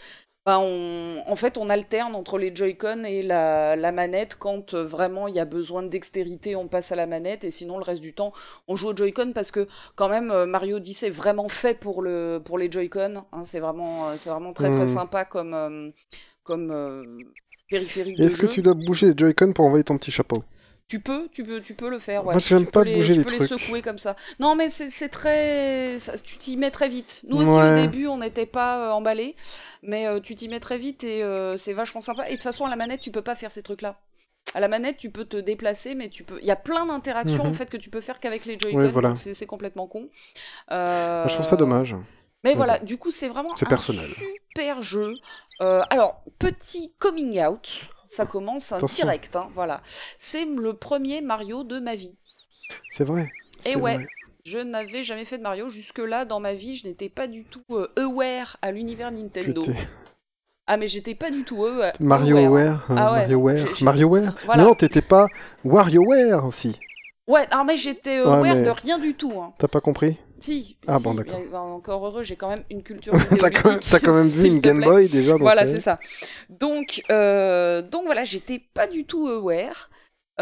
Ben, 0.46 0.60
on, 0.60 1.24
en 1.26 1.36
fait, 1.38 1.58
on 1.58 1.70
alterne 1.70 2.16
entre 2.16 2.38
les 2.38 2.54
Joy-Con 2.54 3.06
et 3.06 3.24
la, 3.24 3.78
la 3.78 3.92
manette. 3.94 4.36
Quand 4.38 4.74
euh, 4.74 4.84
vraiment 4.84 5.30
il 5.30 5.36
y 5.36 5.40
a 5.40 5.46
besoin 5.46 5.84
de 5.84 5.88
dextérité, 5.88 6.58
on 6.58 6.68
passe 6.68 6.92
à 6.92 6.98
la 6.98 7.08
manette. 7.08 7.46
Et 7.46 7.52
sinon, 7.52 7.78
le 7.78 7.84
reste 7.86 8.02
du 8.02 8.14
temps, 8.14 8.34
on 8.68 8.76
joue 8.76 8.90
au 8.90 8.96
Joy-Con 8.96 9.32
parce 9.34 9.52
que, 9.52 9.68
quand 9.96 10.10
même, 10.10 10.32
euh, 10.32 10.46
Mario 10.46 10.78
Odyssey 10.78 11.08
est 11.08 11.10
vraiment 11.12 11.48
fait 11.48 11.80
pour, 11.80 12.02
le, 12.02 12.42
pour 12.44 12.58
les 12.58 12.70
Joy-Con. 12.70 13.24
hein. 13.32 13.44
c'est 13.46 13.62
vraiment, 13.62 14.10
euh, 14.10 14.14
c'est 14.18 14.30
vraiment 14.32 14.52
très 14.52 14.70
très 14.70 14.82
Mhm. 14.82 14.88
sympa 14.88 15.24
comme, 15.24 15.94
comme 16.44 16.72
euh, 16.72 17.06
périphérique 17.70 18.20
Est-ce 18.20 18.36
que 18.36 18.46
tu 18.46 18.62
dois 18.62 18.74
bouger 18.74 19.08
les 19.08 19.14
Joy-Con 19.18 19.54
pour 19.54 19.64
envoyer 19.66 19.86
ton 19.86 19.98
petit 19.98 20.12
chapeau? 20.12 20.44
Tu 20.90 21.00
peux, 21.00 21.28
tu 21.32 21.44
peux, 21.44 21.60
tu 21.62 21.74
peux 21.74 21.90
le 21.90 21.98
faire. 21.98 22.26
Ouais. 22.26 22.34
Moi, 22.34 22.40
j'aime 22.40 22.68
pas 22.68 22.84
les- 22.84 22.96
bouger 22.96 23.14
tu 23.14 23.20
les 23.20 23.26
peux 23.26 23.38
les 23.38 23.48
secouer 23.48 23.82
comme 23.82 23.98
ça. 23.98 24.16
Non, 24.40 24.54
mais 24.56 24.70
c'est 24.70 25.10
très, 25.10 25.98
ça- 25.98 26.18
tu 26.18 26.38
t'y 26.38 26.56
mets 26.58 26.72
très 26.72 26.90
vite. 26.90 27.22
Nous 27.28 27.38
aussi 27.38 27.52
Ouais. 27.58 27.72
au 27.72 27.82
début, 27.82 28.06
on 28.08 28.18
n'était 28.18 28.46
pas 28.46 28.90
euh, 28.90 28.92
emballés, 28.92 29.36
mais 29.82 30.08
euh, 30.08 30.20
tu 30.20 30.36
t'y 30.36 30.50
mets 30.50 30.60
très 30.60 30.78
vite 30.78 31.04
et 31.04 31.24
euh, 31.24 31.56
c'est 31.58 31.74
vachement 31.74 32.02
sympa. 32.02 32.28
Et 32.28 32.32
de 32.32 32.36
toute 32.36 32.44
façon, 32.44 32.66
à 32.66 32.70
la 32.70 32.76
manette, 32.76 33.02
tu 33.02 33.12
peux 33.12 33.22
pas 33.22 33.36
faire 33.36 33.52
ces 33.52 33.64
trucs-là. 33.64 33.98
À 34.56 34.60
la 34.60 34.68
manette, 34.68 34.98
tu 34.98 35.10
peux 35.10 35.26
te 35.26 35.38
déplacer, 35.38 35.96
mais 35.96 36.10
tu 36.10 36.24
peux. 36.26 36.38
Il 36.42 36.46
y 36.46 36.52
a 36.52 36.56
plein 36.58 36.86
d'interactions 36.86 37.46
Mhm. 37.46 37.50
en 37.50 37.54
fait 37.54 37.70
que 37.70 37.78
tu 37.78 37.90
peux 37.90 38.02
faire 38.02 38.20
qu'avec 38.20 38.46
les 38.46 38.60
Joy-Con. 38.60 38.78
Ouais, 38.78 38.90
voilà. 38.90 39.14
c'est 39.16 39.46
complètement 39.48 39.88
con. 39.88 40.10
Euh, 40.72 41.20
Moi, 41.22 41.28
Je 41.30 41.34
trouve 41.34 41.46
ça 41.46 41.56
dommage. 41.56 41.96
mais 42.44 42.54
voilà, 42.54 42.78
du 42.80 42.98
coup, 42.98 43.10
c'est 43.10 43.30
vraiment 43.30 43.56
C'est 43.56 43.66
un 43.66 43.70
personnel. 43.70 44.06
super 44.52 44.82
jeu. 44.82 45.14
Euh, 45.62 45.82
alors, 45.90 46.22
petit 46.40 46.94
coming 47.00 47.42
out, 47.44 47.72
ça 48.14 48.26
commence 48.26 48.72
hein, 48.72 48.78
Attention. 48.78 49.06
direct, 49.06 49.36
hein, 49.36 49.50
voilà. 49.56 49.82
C'est 50.18 50.46
le 50.46 50.74
premier 50.74 51.22
Mario 51.22 51.64
de 51.64 51.80
ma 51.80 51.96
vie. 51.96 52.20
C'est 52.92 53.04
vrai. 53.04 53.32
Et 53.66 53.72
c'est 53.72 53.76
ouais. 53.78 53.96
vrai. 53.96 54.08
Je 54.46 54.60
n'avais 54.60 55.04
jamais 55.04 55.26
fait 55.26 55.38
de 55.38 55.44
Mario. 55.44 55.70
Jusque-là, 55.70 56.26
dans 56.26 56.40
ma 56.42 56.54
vie, 56.54 56.76
je 56.76 56.86
n'étais 56.88 57.08
pas 57.10 57.28
du 57.28 57.46
tout 57.46 57.64
euh, 57.72 57.88
aware 57.98 58.58
à 58.62 58.72
l'univers 58.72 59.12
Nintendo. 59.12 59.62
Putain. 59.62 59.78
Ah, 60.68 60.78
mais 60.78 60.88
j'étais 60.88 61.16
pas 61.16 61.30
du 61.32 61.44
tout 61.44 61.64
euh, 61.66 61.92
Mario 62.00 62.38
aware. 62.38 62.48
Aware. 62.50 62.92
euh, 62.92 62.96
Ah 62.98 63.12
ouais, 63.14 63.20
Mario 63.20 63.38
non, 63.38 63.48
Aware. 63.48 63.58
j'ai- 63.68 63.76
j'ai- 63.76 63.86
Mario 63.86 64.16
Aware. 64.16 64.36
Voilà. 64.46 64.64
Non, 64.64 64.76
t'étais 64.76 65.02
pas 65.02 65.28
WarioWare 65.66 66.46
aussi. 66.46 66.80
Ouais, 67.28 67.48
ah, 67.52 67.64
mais 67.66 67.78
j'étais 67.78 68.20
Ouais, 68.22 68.28
aware 68.28 68.56
mais- 68.56 68.64
de 68.64 68.70
rien 68.70 69.00
du 69.00 69.14
tout. 69.14 69.34
hein. 69.42 69.54
T'as 69.58 69.68
pas 69.70 69.82
compris? 69.82 70.18
Si. 70.44 70.78
Ah 70.88 70.98
si, 70.98 71.04
bon, 71.04 71.14
d'accord. 71.14 71.40
Encore 71.54 72.06
heureux, 72.06 72.24
j'ai 72.24 72.36
quand 72.36 72.50
même 72.50 72.64
une 72.70 72.84
culture 72.84 73.14
T'as 73.40 73.50
quand, 73.50 73.80
quand 74.00 74.14
même 74.14 74.28
vu 74.28 74.48
une 74.48 74.60
Game. 74.60 74.82
Boy 74.82 75.08
déjà 75.08 75.34
donc, 75.34 75.42
Voilà, 75.42 75.64
euh, 75.64 75.68
c'est 75.68 75.80
ça. 75.80 76.00
Donc, 76.50 77.02
euh, 77.10 77.82
donc 77.82 78.06
voilà, 78.06 78.24
j'étais 78.26 78.60
pas 78.60 78.88
du 78.88 79.06
tout 79.06 79.28
aware. 79.28 79.90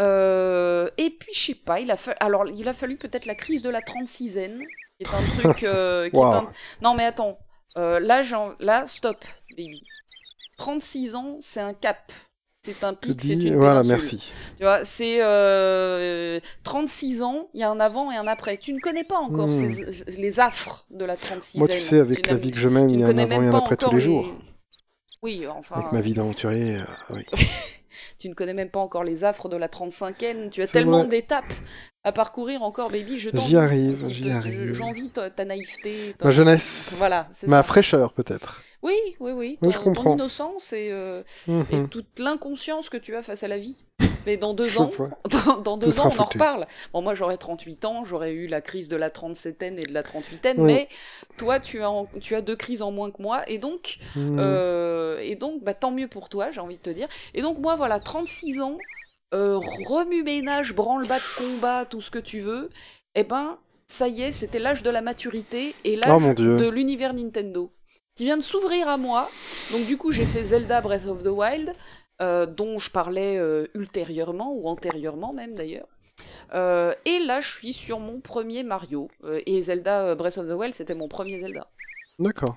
Euh, 0.00 0.88
et 0.96 1.10
puis, 1.10 1.32
je 1.32 1.40
sais 1.46 1.54
pas, 1.54 1.78
il 1.80 1.90
a, 1.90 1.96
fa- 1.96 2.16
Alors, 2.18 2.48
il 2.48 2.66
a 2.66 2.72
fallu 2.72 2.96
peut-être 2.96 3.26
la 3.26 3.34
crise 3.34 3.62
de 3.62 3.68
la 3.70 3.80
36 3.80 4.32
qui 4.32 4.38
est 4.38 5.08
un 5.14 5.22
truc... 5.38 5.62
euh, 5.62 6.08
qui 6.10 6.16
est 6.16 6.18
Wow. 6.18 6.32
un- 6.32 6.52
Non, 6.80 6.94
mais 6.94 7.04
attends. 7.04 7.38
Là, 7.76 8.22
là, 8.58 8.86
stop, 8.86 9.24
baby. 9.56 9.82
36 10.58 11.14
ans, 11.14 11.38
c'est 11.40 11.60
un 11.60 11.74
cap. 11.74 12.12
C'est 12.64 12.84
un 12.84 12.94
pic, 12.94 13.20
c'est 13.20 13.32
une 13.32 13.56
voilà, 13.56 13.82
merci. 13.82 14.32
Tu 14.56 14.62
vois, 14.62 14.84
c'est 14.84 15.18
euh, 15.20 16.38
36 16.62 17.22
ans, 17.22 17.48
il 17.54 17.60
y 17.60 17.64
a 17.64 17.70
un 17.70 17.80
avant 17.80 18.12
et 18.12 18.16
un 18.16 18.28
après. 18.28 18.56
Tu 18.56 18.72
ne 18.72 18.78
connais 18.78 19.02
pas 19.02 19.18
encore 19.18 19.48
Hmm. 19.48 19.50
ces- 19.50 20.04
les 20.20 20.38
affres 20.38 20.86
de 20.90 21.04
la 21.04 21.16
36 21.16 21.58
Moi, 21.58 21.66
tu 21.66 21.80
sais, 21.80 21.98
avec 21.98 22.24
la 22.28 22.36
vie 22.36 22.52
que 22.52 22.60
je 22.60 22.68
mène, 22.68 22.88
il 22.88 23.00
y 23.00 23.02
a 23.02 23.08
un 23.08 23.18
avant 23.18 23.42
et 23.42 23.48
un 23.48 23.54
après 23.54 23.76
tous 23.76 23.90
les 23.92 24.00
jours. 24.00 24.28
Oui, 25.24 25.44
enfin. 25.48 25.74
Avec 25.76 25.90
ma 25.90 26.00
vie 26.00 26.14
d'aventurier, 26.14 26.76
euh, 26.76 26.84
oui. 27.10 27.24
Tu 28.18 28.28
ne 28.28 28.34
connais 28.34 28.54
même 28.54 28.70
pas 28.70 28.78
encore 28.78 29.02
les 29.02 29.24
affres 29.24 29.48
de 29.48 29.56
la 29.56 29.66
35e. 29.68 30.48
Tu 30.50 30.62
as 30.62 30.68
tellement 30.68 31.02
d'étapes 31.02 31.52
à 32.04 32.12
parcourir 32.12 32.62
encore, 32.62 32.88
baby. 32.90 33.18
Je 33.18 33.30
J'y 33.34 33.56
arrive, 33.56 34.08
j'y 34.08 34.30
arrive. 34.30 34.72
J'envie 34.74 35.08
ta, 35.08 35.28
ta 35.30 35.44
naïveté. 35.44 36.14
ta- 36.16 36.26
Ma 36.26 36.30
jeunesse, 36.30 36.94
Voilà, 36.98 37.26
c'est 37.32 37.48
ma 37.48 37.56
ça. 37.58 37.62
fraîcheur 37.64 38.12
peut-être. 38.12 38.62
Oui, 38.82 38.94
oui, 39.20 39.32
oui. 39.32 39.58
Oui, 39.62 39.68
Ton, 39.68 39.70
je 39.70 39.78
ton 39.78 39.84
comprends. 39.84 40.12
innocence 40.14 40.72
et, 40.72 40.88
euh, 40.92 41.22
et 41.70 41.76
Mhm. 41.76 41.88
toute 41.88 42.18
l'inconscience 42.18 42.88
que 42.88 42.96
tu 42.96 43.14
as 43.16 43.22
face 43.22 43.42
à 43.44 43.48
la 43.48 43.58
vie. 43.58 43.84
Mais 44.26 44.36
dans 44.36 44.54
deux 44.54 44.78
ans, 44.78 44.90
dans, 45.30 45.56
dans 45.58 45.76
deux 45.76 45.98
ans, 46.00 46.08
on 46.12 46.18
en 46.20 46.24
reparle. 46.24 46.66
Bon, 46.92 47.02
moi, 47.02 47.14
j'aurais 47.14 47.36
38 47.38 47.84
ans, 47.84 48.04
j'aurais 48.04 48.32
eu 48.32 48.46
la 48.46 48.60
crise 48.60 48.88
de 48.88 48.96
la 48.96 49.10
37e 49.10 49.78
et 49.78 49.84
de 49.84 49.92
la 49.92 50.02
38e, 50.02 50.58
Oui. 50.58 50.66
mais 50.66 50.88
toi, 51.38 51.58
tu 51.60 51.82
as, 51.82 51.90
en- 51.90 52.06
tu 52.20 52.34
as 52.36 52.40
deux 52.40 52.54
crises 52.56 52.82
en 52.82 52.90
moins 52.92 53.10
que 53.10 53.20
moi, 53.22 53.48
et 53.48 53.58
donc, 53.58 53.98
Mhm. 54.14 54.36
euh, 54.38 55.18
et 55.22 55.34
donc, 55.34 55.62
bah, 55.64 55.74
tant 55.74 55.90
mieux 55.90 56.08
pour 56.08 56.28
toi, 56.28 56.50
j'ai 56.50 56.60
envie 56.60 56.76
de 56.76 56.82
te 56.82 56.90
dire. 56.90 57.08
Et 57.34 57.42
donc, 57.42 57.58
moi, 57.58 57.74
voilà, 57.76 57.98
36 58.00 58.60
ans, 58.60 58.78
euh, 59.34 59.58
remue-ménage, 59.58 60.74
branle-bas 60.74 61.18
de 61.18 61.38
combat, 61.38 61.84
tout 61.84 62.00
ce 62.00 62.10
que 62.10 62.18
tu 62.18 62.40
veux, 62.40 62.70
eh 63.14 63.24
ben, 63.24 63.58
ça 63.86 64.08
y 64.08 64.22
est, 64.22 64.32
c'était 64.32 64.58
l'âge 64.58 64.82
de 64.82 64.90
la 64.90 65.02
maturité 65.02 65.74
et 65.84 65.96
l'âge 65.96 66.22
Oh 66.30 66.34
dieu. 66.34 66.56
de 66.58 66.68
l'univers 66.68 67.12
Nintendo 67.14 67.70
qui 68.22 68.26
vient 68.26 68.36
de 68.36 68.42
s'ouvrir 68.42 68.88
à 68.88 68.98
moi. 68.98 69.28
Donc, 69.72 69.84
du 69.84 69.98
coup, 69.98 70.12
j'ai 70.12 70.24
fait 70.24 70.44
Zelda 70.44 70.80
Breath 70.80 71.06
of 71.06 71.24
the 71.24 71.26
Wild, 71.26 71.72
euh, 72.20 72.46
dont 72.46 72.78
je 72.78 72.88
parlais 72.88 73.36
euh, 73.36 73.66
ultérieurement, 73.74 74.54
ou 74.54 74.68
antérieurement 74.68 75.32
même 75.32 75.56
d'ailleurs. 75.56 75.88
Euh, 76.54 76.94
et 77.04 77.18
là, 77.18 77.40
je 77.40 77.50
suis 77.50 77.72
sur 77.72 77.98
mon 77.98 78.20
premier 78.20 78.62
Mario. 78.62 79.08
Et 79.44 79.60
Zelda 79.60 80.14
Breath 80.14 80.38
of 80.38 80.46
the 80.46 80.52
Wild, 80.52 80.72
c'était 80.72 80.94
mon 80.94 81.08
premier 81.08 81.40
Zelda. 81.40 81.66
D'accord. 82.20 82.56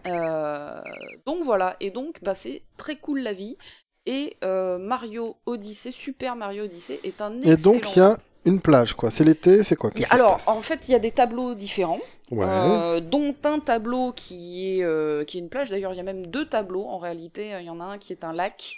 Donc 1.25 1.41
voilà, 1.41 1.77
et 1.79 1.89
donc 1.89 2.19
bah, 2.21 2.35
c'est 2.35 2.61
très 2.77 2.97
cool 2.97 3.21
la 3.21 3.33
vie. 3.33 3.57
Et 4.05 4.37
Mario 4.43 5.35
Odyssey, 5.47 5.89
Super 5.89 6.35
Mario 6.35 6.65
Odyssey 6.65 6.99
est 7.03 7.21
un 7.21 7.37
excellent. 7.37 7.53
Et 7.53 7.79
donc, 7.79 7.95
il 7.95 7.99
y 7.99 8.01
a 8.03 8.19
une 8.45 8.61
plage, 8.61 8.93
quoi. 8.93 9.11
C'est 9.11 9.23
l'été, 9.23 9.63
c'est 9.63 9.75
quoi? 9.75 9.91
Alors, 10.11 10.39
en 10.47 10.61
fait, 10.61 10.87
il 10.87 10.91
y 10.91 10.95
a 10.95 10.99
des 10.99 11.11
tableaux 11.11 11.55
différents, 11.55 11.99
Ouais. 12.31 12.45
euh, 12.47 12.99
dont 12.99 13.35
un 13.43 13.59
tableau 13.59 14.11
qui 14.13 14.79
est, 14.79 14.83
euh, 14.83 15.23
qui 15.23 15.37
est 15.37 15.41
une 15.41 15.49
plage. 15.49 15.69
D'ailleurs, 15.69 15.93
il 15.93 15.97
y 15.97 15.99
a 15.99 16.03
même 16.03 16.25
deux 16.27 16.45
tableaux 16.47 16.85
en 16.85 16.97
réalité. 16.97 17.55
Il 17.59 17.65
y 17.65 17.69
en 17.69 17.79
a 17.81 17.85
un 17.85 17.97
qui 17.97 18.13
est 18.13 18.23
un 18.23 18.33
lac, 18.33 18.73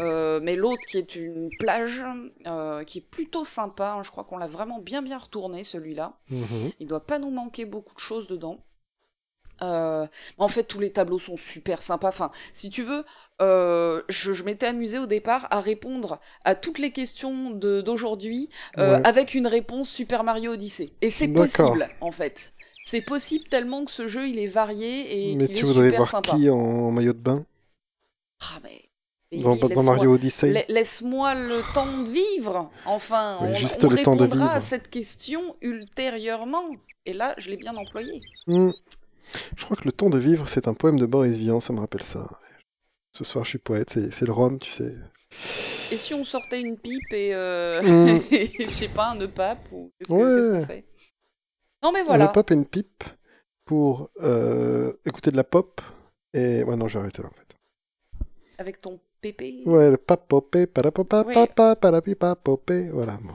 euh, 0.00 0.40
mais 0.42 0.56
l'autre 0.56 0.82
qui 0.88 0.96
est 0.98 1.14
une 1.16 1.50
plage, 1.58 2.02
qui 2.86 2.98
est 2.98 3.06
plutôt 3.10 3.44
sympa. 3.44 3.96
hein. 3.98 4.02
Je 4.02 4.10
crois 4.10 4.24
qu'on 4.24 4.38
l'a 4.38 4.46
vraiment 4.46 4.78
bien 4.78 5.02
bien 5.02 5.18
retourné 5.18 5.62
celui-là. 5.62 6.14
Mhm. 6.30 6.70
Il 6.80 6.86
doit 6.86 7.04
pas 7.06 7.18
nous 7.18 7.30
manquer 7.30 7.64
beaucoup 7.64 7.94
de 7.94 8.00
choses 8.00 8.26
dedans. 8.28 8.58
Euh, 9.62 10.06
en 10.38 10.48
fait, 10.48 10.64
tous 10.64 10.80
les 10.80 10.90
tableaux 10.90 11.18
sont 11.18 11.36
super 11.36 11.82
sympas. 11.82 12.08
Enfin, 12.08 12.30
si 12.52 12.70
tu 12.70 12.82
veux, 12.82 13.04
euh, 13.42 14.02
je, 14.08 14.32
je 14.32 14.42
m'étais 14.44 14.66
amusée 14.66 14.98
au 14.98 15.06
départ 15.06 15.46
à 15.50 15.60
répondre 15.60 16.20
à 16.44 16.54
toutes 16.54 16.78
les 16.78 16.92
questions 16.92 17.50
d'aujourd'hui 17.50 18.48
euh, 18.78 18.96
Ouais. 18.98 19.06
avec 19.06 19.34
une 19.34 19.46
réponse 19.46 19.88
Super 19.88 20.24
Mario 20.24 20.52
Odyssey. 20.52 20.90
Et 21.02 21.10
c'est 21.10 21.28
possible, 21.28 21.88
en 22.00 22.10
fait. 22.12 22.50
C'est 22.84 23.02
possible 23.02 23.44
tellement 23.48 23.84
que 23.84 23.90
ce 23.90 24.08
jeu, 24.08 24.28
il 24.28 24.38
est 24.38 24.46
varié 24.48 25.30
et 25.30 25.36
Mais 25.36 25.46
tu 25.48 25.58
est 25.58 25.62
voudrais 25.62 25.86
super 25.90 25.98
voir 25.98 26.10
sympa. 26.10 26.34
qui 26.36 26.48
en 26.50 26.90
maillot 26.90 27.12
de 27.12 27.18
bain? 27.18 27.40
Ah, 28.42 28.58
mais... 28.62 29.42
dans, 29.42 29.82
Mario 29.82 30.14
Odyssey? 30.14 30.52
La- 30.52 30.64
Laisse-moi 30.68 31.34
le 31.34 31.60
temps 31.74 31.86
de 32.02 32.08
vivre, 32.10 32.70
enfin. 32.86 33.38
Oui, 33.42 33.48
on 33.52 33.54
juste 33.54 33.84
on 33.84 33.90
le 33.90 34.02
temps 34.02 34.16
de 34.16 34.22
répondra 34.22 34.46
à 34.52 34.58
vivre. 34.58 34.62
cette 34.66 34.88
question 34.88 35.56
ultérieurement. 35.60 36.64
Et 37.06 37.12
là, 37.12 37.34
je 37.38 37.50
l'ai 37.50 37.56
bien 37.58 37.76
employé. 37.76 38.20
Hmm. 38.46 38.70
Je 39.56 39.64
crois 39.64 39.76
que 39.76 39.84
le 39.84 39.92
temps 39.92 40.10
de 40.10 40.18
vivre, 40.18 40.48
c'est 40.48 40.68
un 40.68 40.74
poème 40.74 40.98
de 40.98 41.06
Boris 41.06 41.36
Vian, 41.38 41.60
ça 41.60 41.72
me 41.72 41.80
rappelle 41.80 42.02
ça. 42.02 42.28
Ce 43.12 43.24
soir, 43.24 43.44
je 43.44 43.50
suis 43.50 43.58
poète, 43.58 43.90
c'est 43.90 44.24
le 44.26 44.32
Rhum, 44.32 44.58
tu 44.58 44.70
sais. 44.70 44.94
Et 45.92 45.96
si 45.96 46.14
on 46.14 46.22
sortait 46.24 46.60
une 46.60 46.76
pipe 46.78 47.12
et, 47.12 47.34
euh, 47.34 47.80
Mm. 47.82 48.20
je 48.60 48.66
sais 48.68 48.88
pas, 48.88 49.10
un 49.10 49.14
nœud 49.16 49.28
pape 49.28 49.66
ou 49.72 49.90
qu'est-ce 49.98 50.10
que- 50.10 50.14
Ouais. 50.52 50.60
qu'on 50.60 50.66
fait? 50.66 50.84
Non 51.82 51.92
mais 51.92 52.02
voilà. 52.04 52.26
le 52.26 52.32
pop 52.32 52.50
et 52.50 52.54
une 52.54 52.66
pipe 52.66 53.04
pour 53.64 54.10
euh, 54.22 54.92
écouter 55.06 55.30
de 55.30 55.36
la 55.36 55.44
pop. 55.44 55.80
Et 56.34 56.62
ouais, 56.62 56.76
non, 56.76 56.86
j'ai 56.88 56.98
arrêté 56.98 57.22
là 57.22 57.28
en 57.28 57.32
fait. 57.34 57.56
Avec 58.58 58.80
ton 58.80 59.00
pépé? 59.20 59.62
Ouais, 59.66 59.90
le 59.90 59.96
papopé, 59.96 60.66
parapapa, 60.66 61.24
papa, 61.24 61.74
parapipa, 61.76 62.34
popé. 62.36 62.88
Voilà. 62.90 63.18
bon. 63.22 63.34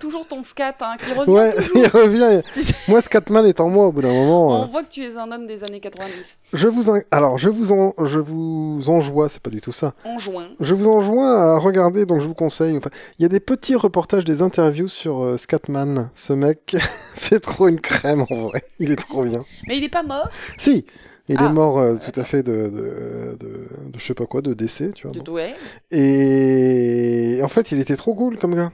Toujours 0.00 0.26
ton 0.26 0.42
scat 0.42 0.74
hein, 0.80 0.96
qui 0.98 1.12
revient 1.12 1.30
Ouais, 1.30 1.52
toujours. 1.54 1.76
il 1.76 1.86
revient. 1.86 2.42
Moi, 2.88 3.00
Scatman 3.00 3.46
est 3.46 3.60
en 3.60 3.68
moi 3.68 3.86
au 3.86 3.92
bout 3.92 4.02
d'un 4.02 4.12
moment. 4.12 4.60
On 4.60 4.62
euh. 4.62 4.66
voit 4.66 4.82
que 4.82 4.88
tu 4.90 5.02
es 5.04 5.16
un 5.16 5.30
homme 5.30 5.46
des 5.46 5.64
années 5.64 5.80
90. 5.80 6.38
Je 6.52 6.68
vous 6.68 6.90
en... 6.90 6.98
alors 7.10 7.38
je 7.38 7.48
vous 7.48 7.72
en 7.72 7.92
je 8.04 8.18
vous 8.18 8.82
enjoins, 8.88 9.28
c'est 9.28 9.42
pas 9.42 9.50
du 9.50 9.60
tout 9.60 9.72
ça. 9.72 9.92
En 10.04 10.18
juin. 10.18 10.48
Je 10.60 10.74
vous 10.74 10.88
enjoins 10.88 11.34
à 11.36 11.58
regarder, 11.58 12.06
donc 12.06 12.20
je 12.20 12.26
vous 12.26 12.34
conseille. 12.34 12.76
Enfin, 12.78 12.90
il 13.18 13.22
y 13.22 13.26
a 13.26 13.28
des 13.28 13.40
petits 13.40 13.76
reportages, 13.76 14.24
des 14.24 14.42
interviews 14.42 14.88
sur 14.88 15.22
euh, 15.24 15.36
Scatman. 15.36 16.10
Ce 16.14 16.32
mec, 16.32 16.76
c'est 17.14 17.40
trop 17.40 17.68
une 17.68 17.80
crème 17.80 18.24
en 18.30 18.36
vrai. 18.48 18.62
Il 18.78 18.90
est 18.90 18.96
trop 18.96 19.22
bien. 19.22 19.44
Mais 19.68 19.78
il 19.78 19.84
est 19.84 19.88
pas 19.88 20.02
mort? 20.02 20.28
Si, 20.58 20.84
Il 21.28 21.36
Ah, 21.38 21.46
est 21.46 21.52
mort 21.52 21.78
euh, 21.78 21.96
tout 21.96 22.18
à 22.20 22.24
fait 22.24 22.42
de, 22.42 22.52
de, 22.52 23.36
de, 23.38 23.46
de 23.92 23.98
je 23.98 24.04
sais 24.04 24.14
pas 24.14 24.26
quoi, 24.26 24.42
de 24.42 24.54
décès, 24.54 24.90
tu 24.92 25.06
vois. 25.06 25.12
De- 25.16 25.20
bon. 25.20 25.32
Ouais, 25.32 25.54
Et 25.90 27.40
en 27.42 27.48
fait, 27.48 27.70
il 27.72 27.78
était 27.80 27.96
trop 27.96 28.14
cool 28.14 28.38
comme 28.38 28.54
gars. 28.54 28.72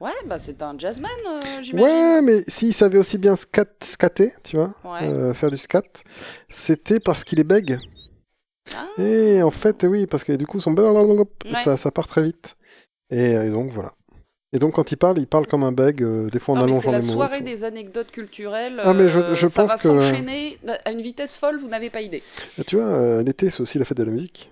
Ouais, 0.00 0.10
bah 0.26 0.38
c'est 0.38 0.62
un 0.62 0.78
jazzman, 0.78 1.10
euh, 1.26 1.40
j'imagine. 1.62 1.80
Ouais, 1.80 2.22
mais 2.22 2.42
s'il 2.48 2.72
savait 2.74 2.98
aussi 2.98 3.18
bien 3.18 3.36
scat, 3.36 3.64
scatter, 3.82 4.32
tu 4.44 4.56
vois, 4.56 4.74
Ouais. 4.84 5.02
euh, 5.08 5.34
faire 5.34 5.50
du 5.50 5.58
scat, 5.58 5.82
c'était 6.48 7.00
parce 7.00 7.24
qu'il 7.24 7.40
est 7.40 7.44
bègue. 7.44 7.78
Ah. 8.76 8.86
Et 9.00 9.42
en 9.42 9.50
fait, 9.50 9.84
oui, 9.88 10.06
parce 10.06 10.24
que 10.24 10.32
du 10.32 10.46
coup, 10.46 10.58
son 10.60 10.74
Ouais. 11.44 11.54
ça, 11.64 11.76
ça 11.76 11.90
part 11.90 12.08
très 12.08 12.22
vite. 12.22 12.56
Et, 13.10 13.32
et 13.32 13.50
donc, 13.50 13.70
voilà. 13.70 13.92
Et 14.52 14.58
donc, 14.58 14.74
quand 14.74 14.90
il 14.90 14.96
parle, 14.96 15.18
il 15.18 15.26
parle 15.26 15.46
comme 15.46 15.64
un 15.64 15.72
bègue, 15.72 16.02
euh, 16.02 16.28
des 16.30 16.38
fois 16.38 16.54
en 16.56 16.62
allongeant 16.62 16.80
c'est 16.80 16.90
la 16.92 16.98
les 17.00 17.06
mots. 17.06 17.12
et 17.12 17.14
soirée 17.14 17.38
tout. 17.38 17.44
des 17.44 17.64
anecdotes 17.64 18.10
culturelles. 18.10 18.80
Ah, 18.82 18.94
mais 18.94 19.08
je- 19.08 19.18
euh, 19.20 19.34
je 19.34 19.46
ça 19.46 19.62
pense 19.62 19.70
va 19.70 19.76
que- 19.76 19.82
s'enchaîner 19.82 20.58
à 20.84 20.90
une 20.92 21.02
vitesse 21.02 21.36
folle, 21.36 21.58
vous 21.58 21.68
n'avez 21.68 21.90
pas 21.90 22.00
idée. 22.00 22.22
Et 22.58 22.64
tu 22.64 22.76
vois, 22.76 22.86
euh, 22.86 23.22
l'été, 23.22 23.50
c'est 23.50 23.60
aussi 23.60 23.78
la 23.78 23.84
fête 23.84 23.98
de 23.98 24.04
la 24.04 24.10
musique. 24.12 24.50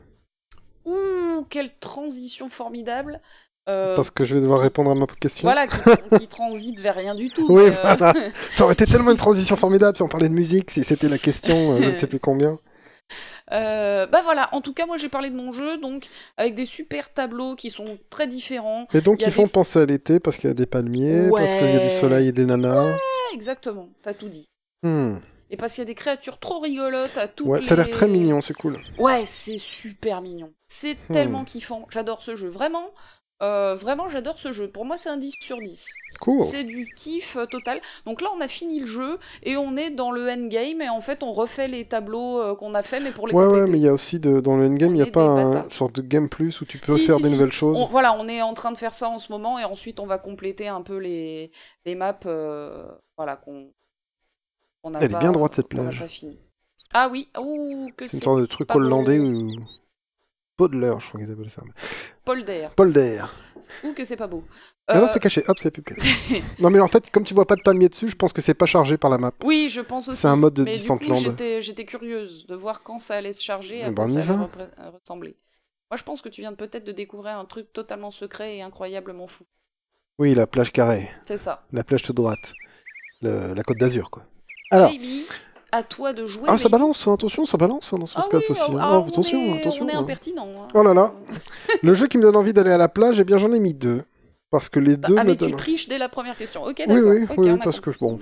Ouh, 0.84 1.44
quelle 1.48 1.70
transition 1.78 2.48
formidable. 2.48 3.20
Euh, 3.68 3.96
Parce 3.96 4.10
que 4.10 4.24
je 4.24 4.34
vais 4.34 4.42
devoir 4.42 4.60
répondre 4.60 4.90
à 4.90 4.94
ma 4.94 5.06
question. 5.06 5.44
voilà, 5.46 5.66
qui, 5.66 6.18
qui 6.18 6.26
transite 6.26 6.80
vers 6.80 6.94
rien 6.94 7.14
du 7.14 7.30
tout. 7.30 7.46
Oui, 7.50 7.62
euh, 7.64 7.70
voilà. 7.96 8.12
Ça 8.50 8.64
aurait 8.64 8.74
été 8.74 8.84
tellement 8.86 9.10
une 9.10 9.16
transition 9.16 9.56
formidable 9.56 9.96
si 9.96 10.02
on 10.02 10.08
parlait 10.08 10.28
de 10.28 10.34
musique, 10.34 10.70
si 10.70 10.84
c'était 10.84 11.08
la 11.08 11.16
question, 11.18 11.72
euh, 11.72 11.82
je 11.82 11.90
ne 11.90 11.96
sais 11.96 12.06
plus 12.06 12.20
combien. 12.20 12.58
euh, 13.52 14.06
bah 14.06 14.20
voilà, 14.22 14.48
en 14.54 14.60
tout 14.60 14.72
cas, 14.74 14.86
moi 14.86 14.96
j'ai 14.96 15.08
parlé 15.08 15.30
de 15.30 15.36
mon 15.36 15.52
jeu, 15.52 15.78
donc 15.78 16.06
avec 16.36 16.54
des 16.54 16.66
super 16.66 17.12
tableaux 17.12 17.54
qui 17.56 17.70
sont 17.70 17.98
très 18.10 18.26
différents. 18.26 18.86
Et 18.92 19.00
donc, 19.00 19.22
ils 19.22 19.30
font 19.30 19.44
des- 19.44 19.48
penser 19.50 19.80
à 19.80 19.86
l'été 19.86 20.20
parce 20.20 20.36
qu'il 20.36 20.48
y 20.48 20.50
a 20.50 20.54
des 20.54 20.66
palmiers, 20.66 21.30
parce 21.30 21.54
qu'il 21.54 21.70
y 21.70 21.76
a 21.76 21.78
du 21.84 21.90
soleil 21.90 22.28
et 22.28 22.32
des 22.32 22.44
nanas. 22.44 22.84
Ouais, 22.92 22.98
exactement, 23.32 23.88
t'as 24.02 24.14
tout 24.14 24.28
dit. 24.28 24.46
Hmm. 24.82 25.16
Et 25.50 25.56
parce 25.56 25.72
qu'il 25.74 25.82
y 25.82 25.86
a 25.86 25.86
des 25.86 25.94
créatures 25.94 26.38
trop 26.38 26.58
rigolotes 26.60 27.16
à 27.16 27.28
tout. 27.28 27.46
Ouais, 27.46 27.62
ça 27.62 27.74
a 27.74 27.76
l'air 27.76 27.88
très 27.88 28.08
mignon, 28.08 28.40
c'est 28.40 28.54
cool. 28.54 28.78
Ouais, 28.98 29.22
c'est 29.26 29.56
super 29.58 30.20
mignon. 30.20 30.52
C'est 30.66 30.96
Hmm. 31.08 31.12
tellement 31.12 31.44
kiffant. 31.44 31.86
J'adore 31.90 32.22
ce 32.22 32.34
jeu, 32.36 32.48
vraiment. 32.48 32.90
Euh, 33.44 33.74
vraiment, 33.74 34.08
j'adore 34.08 34.38
ce 34.38 34.52
jeu. 34.52 34.68
Pour 34.68 34.84
moi, 34.84 34.96
c'est 34.96 35.08
un 35.10 35.16
10 35.16 35.34
sur 35.40 35.58
10. 35.60 35.90
Cool. 36.20 36.40
C'est 36.40 36.64
du 36.64 36.90
kiff 36.96 37.36
euh, 37.36 37.46
total. 37.46 37.80
Donc 38.06 38.20
là, 38.22 38.28
on 38.36 38.40
a 38.40 38.48
fini 38.48 38.80
le 38.80 38.86
jeu 38.86 39.18
et 39.42 39.56
on 39.56 39.76
est 39.76 39.90
dans 39.90 40.10
le 40.10 40.28
endgame 40.30 40.80
et 40.80 40.88
en 40.88 41.00
fait, 41.00 41.22
on 41.22 41.32
refait 41.32 41.68
les 41.68 41.84
tableaux 41.84 42.40
euh, 42.40 42.54
qu'on 42.54 42.74
a 42.74 42.82
fait, 42.82 43.00
mais 43.00 43.10
pour 43.10 43.26
les 43.28 43.34
Ouais, 43.34 43.46
ouais, 43.46 43.66
mais 43.68 43.78
il 43.78 43.82
y 43.82 43.88
a 43.88 43.92
aussi 43.92 44.18
de, 44.20 44.40
dans 44.40 44.56
le 44.56 44.66
endgame, 44.66 44.90
il 44.90 44.94
n'y 44.94 45.02
a 45.02 45.06
est 45.06 45.10
pas 45.10 45.26
des 45.36 45.42
un 45.42 45.50
bâtards. 45.52 45.72
sorte 45.72 45.94
de 45.96 46.02
game 46.02 46.28
plus 46.28 46.60
où 46.60 46.64
tu 46.64 46.78
peux 46.78 46.96
Si, 46.96 47.06
faire 47.06 47.16
si, 47.16 47.22
des 47.22 47.28
si. 47.28 47.34
nouvelles 47.34 47.52
choses. 47.52 47.76
On- 47.78 47.86
voilà, 47.86 48.14
on 48.18 48.26
est 48.28 48.40
en 48.42 48.54
train 48.54 48.72
de 48.72 48.78
faire 48.78 48.94
ça 48.94 49.08
en 49.08 49.18
ce 49.18 49.30
moment 49.32 49.58
et 49.58 49.64
ensuite, 49.64 50.00
on 50.00 50.06
va 50.06 50.18
compléter 50.18 50.68
un 50.68 50.82
peu 50.82 50.96
les, 50.96 51.50
les 51.84 51.94
maps 51.94 52.18
euh, 52.26 52.86
voilà, 53.16 53.36
qu'on 53.36 53.70
Elle 54.84 55.04
est 55.04 55.08
pas- 55.08 55.18
bien 55.18 55.32
droite, 55.32 55.54
cette 55.56 55.68
plage. 55.68 55.98
pas 56.00 56.08
fini. 56.08 56.38
Ah 56.92 57.08
oui, 57.10 57.28
ouh, 57.38 57.90
que 57.96 58.06
C'est 58.06 58.18
une 58.18 58.22
sorte 58.22 58.40
de 58.40 58.46
truc 58.46 58.72
hollandais 58.74 59.18
ou. 59.18 59.50
Podler, 60.56 60.94
je 61.00 61.08
crois 61.08 61.20
qu'ils 61.20 61.30
appellent 61.32 61.50
ça. 61.50 61.62
Polder. 62.24 62.68
Polder. 62.76 63.22
Ouh, 63.82 63.92
que 63.92 64.04
c'est 64.04 64.16
pas 64.16 64.26
beau. 64.28 64.44
Ah 64.86 64.98
non, 64.98 65.04
Euh, 65.06 65.08
c'est 65.12 65.18
caché. 65.18 65.42
Hop, 65.48 65.58
c'est 65.58 65.70
plus 65.70 65.82
non, 66.60 66.70
mais 66.70 66.78
en 66.80 66.86
fait, 66.88 67.10
comme 67.10 67.24
tu 67.24 67.34
vois 67.34 67.46
pas 67.46 67.56
de 67.56 67.62
palmier 67.62 67.88
dessus, 67.88 68.08
je 68.08 68.14
pense 68.16 68.32
que 68.32 68.40
c'est 68.40 68.54
pas 68.54 68.66
chargé 68.66 68.96
par 68.96 69.10
la 69.10 69.18
map. 69.18 69.32
Oui, 69.42 69.68
je 69.68 69.80
pense 69.80 70.08
aussi. 70.08 70.20
C'est 70.20 70.28
un 70.28 70.36
mode 70.36 70.54
de 70.54 70.64
distant 70.64 70.96
j'étais, 71.60 71.84
curieuse 71.84 72.46
de 72.46 72.54
voir 72.54 72.82
quand 72.82 72.98
ça 72.98 73.16
allait 73.16 73.32
se 73.32 73.42
charger, 73.42 73.82
à 73.82 73.88
Eh 73.88 73.94
quoi 73.94 74.04
ben, 74.06 74.12
ça 74.12 74.20
allait 74.20 74.30
euh, 74.30 74.90
ressembler. 74.90 75.36
Moi, 75.90 75.96
je 75.96 76.04
pense 76.04 76.22
que 76.22 76.28
tu 76.28 76.40
viens 76.40 76.52
peut-être 76.54 76.84
de 76.84 76.92
découvrir 76.92 77.38
un 77.38 77.44
truc 77.44 77.72
totalement 77.72 78.10
secret 78.10 78.56
et 78.56 78.62
incroyablement 78.62 79.26
fou. 79.26 79.44
Oui, 80.18 80.34
la 80.34 80.46
plage 80.46 80.70
carrée. 80.72 81.10
C'est 81.26 81.38
ça. 81.38 81.66
La 81.72 81.82
plage 81.82 82.02
toute 82.02 82.16
droite. 82.16 82.52
Le- 83.22 83.54
la 83.54 83.62
côte 83.64 83.78
d'Azur, 83.78 84.10
quoi. 84.10 84.24
Alors. 84.70 84.90
Baby, 84.90 85.24
à 85.74 85.82
toi 85.82 86.12
de 86.12 86.26
jouer. 86.26 86.44
Ah, 86.46 86.56
ça 86.58 86.68
balance, 86.68 87.06
hein, 87.08 87.14
attention, 87.14 87.46
ça 87.46 87.56
balance 87.56 87.92
hein, 87.92 87.98
dans 87.98 88.06
ce 88.06 88.14
Ah 88.16 88.22
oui, 88.24 88.28
podcast 88.30 88.50
aussi. 88.50 88.60
ah, 88.70 88.74
hein. 88.74 88.78
ah, 88.80 88.98
Oh, 89.04 89.08
attention, 89.08 89.38
on 89.38 89.54
est, 89.56 89.60
attention. 89.60 89.84
On 89.84 89.88
est 89.88 89.94
impertinent. 89.94 90.46
hein. 90.48 90.68
Oh 90.74 90.82
là 90.82 90.94
là. 90.94 91.12
Le 91.82 91.94
jeu 91.94 92.06
qui 92.06 92.16
me 92.18 92.22
donne 92.22 92.36
envie 92.36 92.52
d'aller 92.52 92.70
à 92.70 92.78
la 92.78 92.88
plage, 92.88 93.18
eh 93.20 93.24
bien 93.24 93.38
j'en 93.38 93.52
ai 93.52 93.60
mis 93.60 93.74
deux. 93.74 94.02
Parce 94.50 94.68
que 94.68 94.78
les 94.78 94.96
deux 94.96 95.16
ah, 95.18 95.24
me 95.24 95.30
mais 95.30 95.36
tu 95.36 95.50
triches 95.52 95.88
dès 95.88 95.98
la 95.98 96.08
première 96.08 96.36
question. 96.36 96.62
Ok, 96.62 96.76
Oui, 96.78 96.86
d'accord. 96.86 97.10
oui, 97.10 97.26
oui, 97.38 97.50
a 97.50 97.56
parce 97.56 97.80
compris. 97.80 97.98
que 97.98 98.04
bon, 98.04 98.18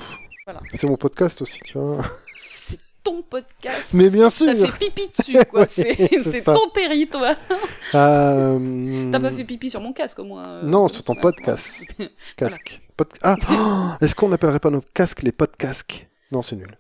Voilà. 0.47 0.61
c'est 0.73 0.87
mon 0.87 0.97
podcast 0.97 1.43
aussi, 1.43 1.59
tu 1.65 1.77
vois. 1.79 1.99
C'est 2.35 2.79
ton 3.05 3.21
podcast. 3.23 3.91
Mais 3.93 4.09
bien 4.09 4.31
sûr. 4.31 4.47
T'as 4.47 4.67
fait 4.67 4.79
pipi 4.91 5.09
dessus, 5.09 5.37
quoi. 5.51 5.61
Ouais, 5.77 6.09
c'est 6.23 6.45
ton 6.45 6.69
territoire. 6.75 7.35
Euh, 7.95 9.11
T'as 9.13 9.21
pas 9.21 9.31
fait 9.31 9.45
pipi 9.45 9.69
sur 9.69 9.81
mon 9.83 9.93
casque, 9.93 10.19
au 10.21 10.25
moins. 10.25 10.47
euh, 10.49 10.63
Non, 10.63 10.89
sur 10.89 11.03
ton 11.05 11.13
ouais, 11.15 11.21
podcast. 11.21 11.95
Casque. 12.39 12.81
Pod- 12.97 13.09
Ah, 13.23 13.37
oh, 13.51 13.89
est-ce 14.01 14.15
qu'on 14.15 14.29
n'appellerait 14.31 14.61
pas 14.61 14.71
nos 14.71 14.81
casques 14.95 15.23
les 15.23 15.33
podcasques 15.33 16.09
Non, 16.31 16.41
c'est 16.41 16.57
nul. 16.57 16.75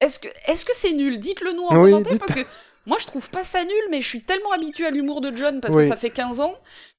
Est-ce 0.00 0.18
que 0.20 0.28
est-ce 0.46 0.64
que 0.64 0.74
c'est 0.74 0.92
nul? 0.92 1.18
Dites-le 1.18 1.52
nous 1.52 1.64
en 1.64 1.82
Oui, 1.82 1.90
commentaire 1.90 2.18
parce 2.18 2.34
que 2.34 2.46
moi 2.86 2.98
je 3.00 3.06
trouve 3.06 3.30
pas 3.30 3.44
ça 3.44 3.64
nul, 3.64 3.82
mais 3.90 4.00
je 4.00 4.08
suis 4.08 4.22
tellement 4.22 4.52
habitué 4.52 4.84
à 4.86 4.90
l'humour 4.90 5.20
de 5.20 5.34
John 5.34 5.60
parce 5.60 5.74
Oui. 5.74 5.82
que 5.84 5.88
ça 5.88 5.96
fait 5.96 6.10
15 6.10 6.40
ans 6.40 6.54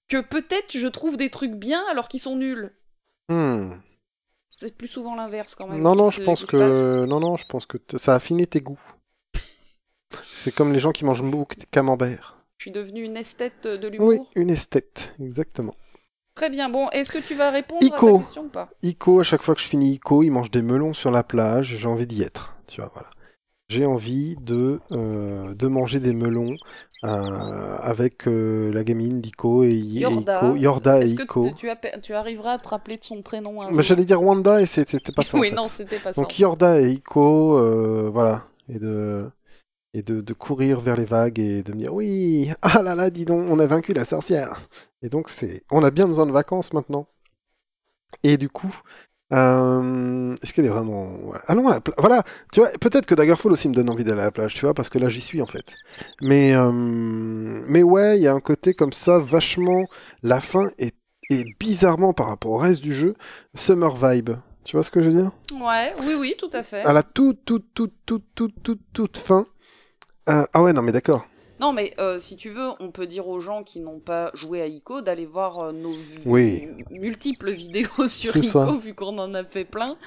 que 0.09 0.21
peut-être 0.21 0.77
je 0.77 0.87
trouve 0.87 1.17
des 1.17 1.29
trucs 1.29 1.53
bien 1.53 1.83
alors 1.91 2.07
qu'ils 2.07 2.19
sont 2.19 2.35
nuls. 2.35 2.71
Hmm. 3.29 3.73
C'est 4.59 4.75
plus 4.75 4.87
souvent 4.87 5.13
l'inverse 5.15 5.53
quand 5.53 5.67
même. 5.67 5.81
Non, 5.81 5.95
non, 5.95 6.09
je 6.09 6.23
pense 6.23 6.43
que 6.45 7.05
non, 7.05 7.19
non, 7.19 7.37
je 7.37 7.45
pense 7.45 7.65
que 7.67 7.77
ça 7.97 8.13
a 8.13 8.15
affiné 8.15 8.47
tes 8.47 8.61
goûts. 8.61 8.79
C'est 10.25 10.53
comme 10.55 10.73
les 10.73 10.79
gens 10.79 10.91
qui 10.91 11.05
mangent 11.05 11.21
beaucoup 11.23 11.55
de 11.55 11.65
camembert. 11.65 12.37
Je 12.57 12.63
suis 12.63 12.71
devenue 12.71 13.03
une 13.03 13.17
esthète 13.17 13.67
de 13.67 13.87
l'humour. 13.87 14.07
Oui, 14.07 14.19
une 14.35 14.49
esthète, 14.49 15.13
exactement. 15.21 15.75
Très 16.33 16.49
bien. 16.49 16.69
Bon, 16.69 16.89
est-ce 16.89 17.11
que 17.11 17.19
tu 17.19 17.35
vas 17.35 17.51
répondre 17.51 17.79
à 17.83 17.85
Ico. 17.85 18.11
ta 18.13 18.17
question 18.17 18.43
ou 18.45 18.49
pas? 18.49 18.69
Ico, 18.81 19.19
à 19.19 19.23
chaque 19.23 19.43
fois 19.43 19.53
que 19.53 19.61
je 19.61 19.67
finis 19.67 19.93
Ico, 19.93 20.23
il 20.23 20.31
mange 20.31 20.49
des 20.49 20.63
melons 20.63 20.93
sur 20.95 21.11
la 21.11 21.23
plage, 21.23 21.75
j'ai 21.77 21.87
envie 21.87 22.07
d'y 22.07 22.23
être. 22.23 22.56
Tu 22.67 22.81
vois, 22.81 22.91
voilà. 22.93 23.09
J'ai 23.69 23.85
envie 23.85 24.35
de, 24.37 24.79
euh, 24.91 25.53
de 25.55 25.67
manger 25.67 25.99
des 25.99 26.13
melons 26.13 26.55
euh, 27.05 27.77
avec 27.81 28.27
euh, 28.27 28.71
la 28.73 28.83
gamine 28.83 29.21
d'Ico 29.21 29.63
et, 29.63 29.69
et 29.69 29.73
Yorda. 29.99 30.39
Ico. 30.39 30.55
Yorda 30.57 31.01
et 31.03 31.03
Est-ce 31.03 31.15
que 31.15 31.23
Ico. 31.23 31.41
t- 31.41 31.53
tu, 31.53 31.69
as- 31.69 31.75
tu 31.99 32.13
arriveras 32.13 32.53
à 32.53 32.59
te 32.59 32.67
rappeler 32.69 32.97
de 32.97 33.03
son 33.03 33.21
prénom 33.21 33.61
un 33.61 33.67
Mais 33.69 33.83
jour 33.83 33.83
J'allais 33.83 34.05
dire 34.05 34.21
Wanda 34.21 34.61
et 34.61 34.65
c'est- 34.65 34.89
c'était 34.89 35.11
pas 35.11 35.23
ça. 35.23 35.37
en 35.37 35.41
Oui, 35.41 35.49
fait. 35.49 35.55
non, 35.55 35.65
c'était 35.69 35.99
pas 35.99 36.13
ça. 36.13 36.21
Donc 36.21 36.39
Yorda 36.39 36.81
et 36.81 36.91
Ico, 36.91 37.57
euh, 37.57 38.09
voilà. 38.11 38.47
Et 38.69 38.79
de, 38.79 39.29
et 39.93 40.03
de, 40.03 40.21
de 40.21 40.33
courir 40.33 40.79
vers 40.81 40.97
les 40.97 41.05
vagues 41.05 41.39
et 41.39 41.63
de 41.63 41.73
me 41.73 41.79
dire 41.79 41.93
oui, 41.93 42.51
ah 42.63 42.83
là 42.83 42.95
là, 42.95 43.09
dis 43.11 43.25
donc, 43.25 43.43
on 43.51 43.59
a 43.59 43.67
vaincu 43.67 43.93
la 43.93 44.05
sorcière. 44.05 44.59
Et 45.03 45.09
donc 45.09 45.29
c'est, 45.29 45.63
on 45.71 45.83
a 45.83 45.91
bien 45.91 46.07
besoin 46.07 46.25
de 46.27 46.33
vacances 46.33 46.73
maintenant. 46.73 47.07
Et 48.23 48.37
du 48.37 48.49
coup, 48.49 48.73
euh, 49.33 50.35
est-ce 50.41 50.53
qu'elle 50.53 50.65
est 50.65 50.69
vraiment, 50.69 51.09
ouais. 51.25 51.37
allons 51.47 51.67
à 51.67 51.75
la 51.75 51.81
plage. 51.81 51.95
Voilà, 51.97 52.23
tu 52.53 52.61
vois, 52.61 52.69
peut-être 52.79 53.05
que 53.05 53.15
Daggerfall 53.15 53.51
aussi 53.51 53.67
me 53.67 53.73
donne 53.73 53.89
envie 53.89 54.03
d'aller 54.03 54.21
à 54.21 54.25
la 54.25 54.31
plage, 54.31 54.53
tu 54.53 54.61
vois, 54.61 54.73
parce 54.73 54.89
que 54.89 54.99
là 54.99 55.09
j'y 55.09 55.21
suis 55.21 55.41
en 55.41 55.45
fait. 55.45 55.75
Mais, 56.21 56.53
euh, 56.55 56.71
mais 56.71 57.83
ouais, 57.83 58.17
il 58.17 58.23
y 58.23 58.27
a 58.27 58.33
un 58.33 58.39
côté 58.39 58.73
comme 58.73 58.93
ça, 58.93 59.19
vachement. 59.19 59.85
La 60.23 60.39
fin 60.39 60.69
est, 60.77 60.95
est 61.29 61.45
bizarrement 61.59 62.13
par 62.13 62.27
rapport 62.27 62.51
au 62.51 62.57
reste 62.57 62.81
du 62.81 62.93
jeu, 62.93 63.15
summer 63.53 63.95
vibe. 63.95 64.31
Tu 64.63 64.75
vois 64.75 64.83
ce 64.83 64.91
que 64.91 65.01
je 65.01 65.09
veux 65.09 65.21
dire? 65.21 65.31
Ouais, 65.61 65.93
oui, 66.05 66.15
oui, 66.17 66.35
tout 66.37 66.49
à 66.53 66.63
fait. 66.63 66.83
à 66.83 66.93
la 66.93 67.03
toute, 67.03 67.43
toute, 67.45 67.73
toute, 67.73 67.93
toute, 68.05 68.25
toute, 68.35 68.63
toute, 68.63 68.81
toute 68.93 69.17
fin. 69.17 69.45
Euh, 70.29 70.45
ah 70.53 70.61
ouais, 70.61 70.73
non, 70.73 70.81
mais 70.81 70.91
d'accord. 70.91 71.25
Non, 71.59 71.73
mais 71.73 71.93
euh, 71.99 72.19
si 72.19 72.35
tu 72.37 72.49
veux, 72.49 72.69
on 72.79 72.91
peut 72.91 73.07
dire 73.07 73.27
aux 73.27 73.39
gens 73.39 73.63
qui 73.63 73.79
n'ont 73.79 73.99
pas 73.99 74.31
joué 74.33 74.61
à 74.61 74.67
ICO 74.67 75.01
d'aller 75.01 75.25
voir 75.25 75.59
euh, 75.59 75.71
nos 75.71 75.95
Oui. 76.25 76.67
multiples 76.91 77.51
vidéos 77.51 77.89
sur 78.07 78.31
ça. 78.31 78.39
ICO, 78.39 78.77
vu 78.77 78.93
qu'on 78.93 79.17
en 79.17 79.33
a 79.33 79.43
fait 79.43 79.65
plein. 79.65 79.97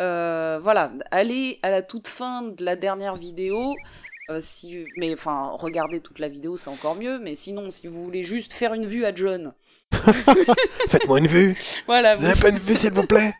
Euh, 0.00 0.58
voilà, 0.62 0.92
allez 1.10 1.58
à 1.62 1.70
la 1.70 1.82
toute 1.82 2.08
fin 2.08 2.42
de 2.42 2.64
la 2.64 2.76
dernière 2.76 3.16
vidéo. 3.16 3.74
si, 4.38 4.84
mais 4.96 5.12
enfin, 5.12 5.50
regardez 5.58 6.00
toute 6.00 6.18
la 6.20 6.28
vidéo, 6.28 6.56
c'est 6.56 6.70
encore 6.70 6.96
mieux. 6.96 7.18
Mais 7.18 7.34
sinon, 7.34 7.70
si 7.70 7.86
vous 7.86 8.02
voulez 8.02 8.22
juste 8.22 8.52
faire 8.52 8.74
une 8.74 8.86
vue 8.86 9.04
à 9.04 9.14
John, 9.14 9.52
Faites-moi 10.88 11.18
une 11.18 11.26
vue. 11.26 11.56
voilà, 11.86 12.14
Vous 12.14 12.22
vous, 12.22 12.28
avez 12.30 12.40
pas 12.40 12.48
une 12.50 12.58
vue, 12.58 12.74
s'il 12.74 12.92
vous 12.92 13.06
plaît 13.06 13.34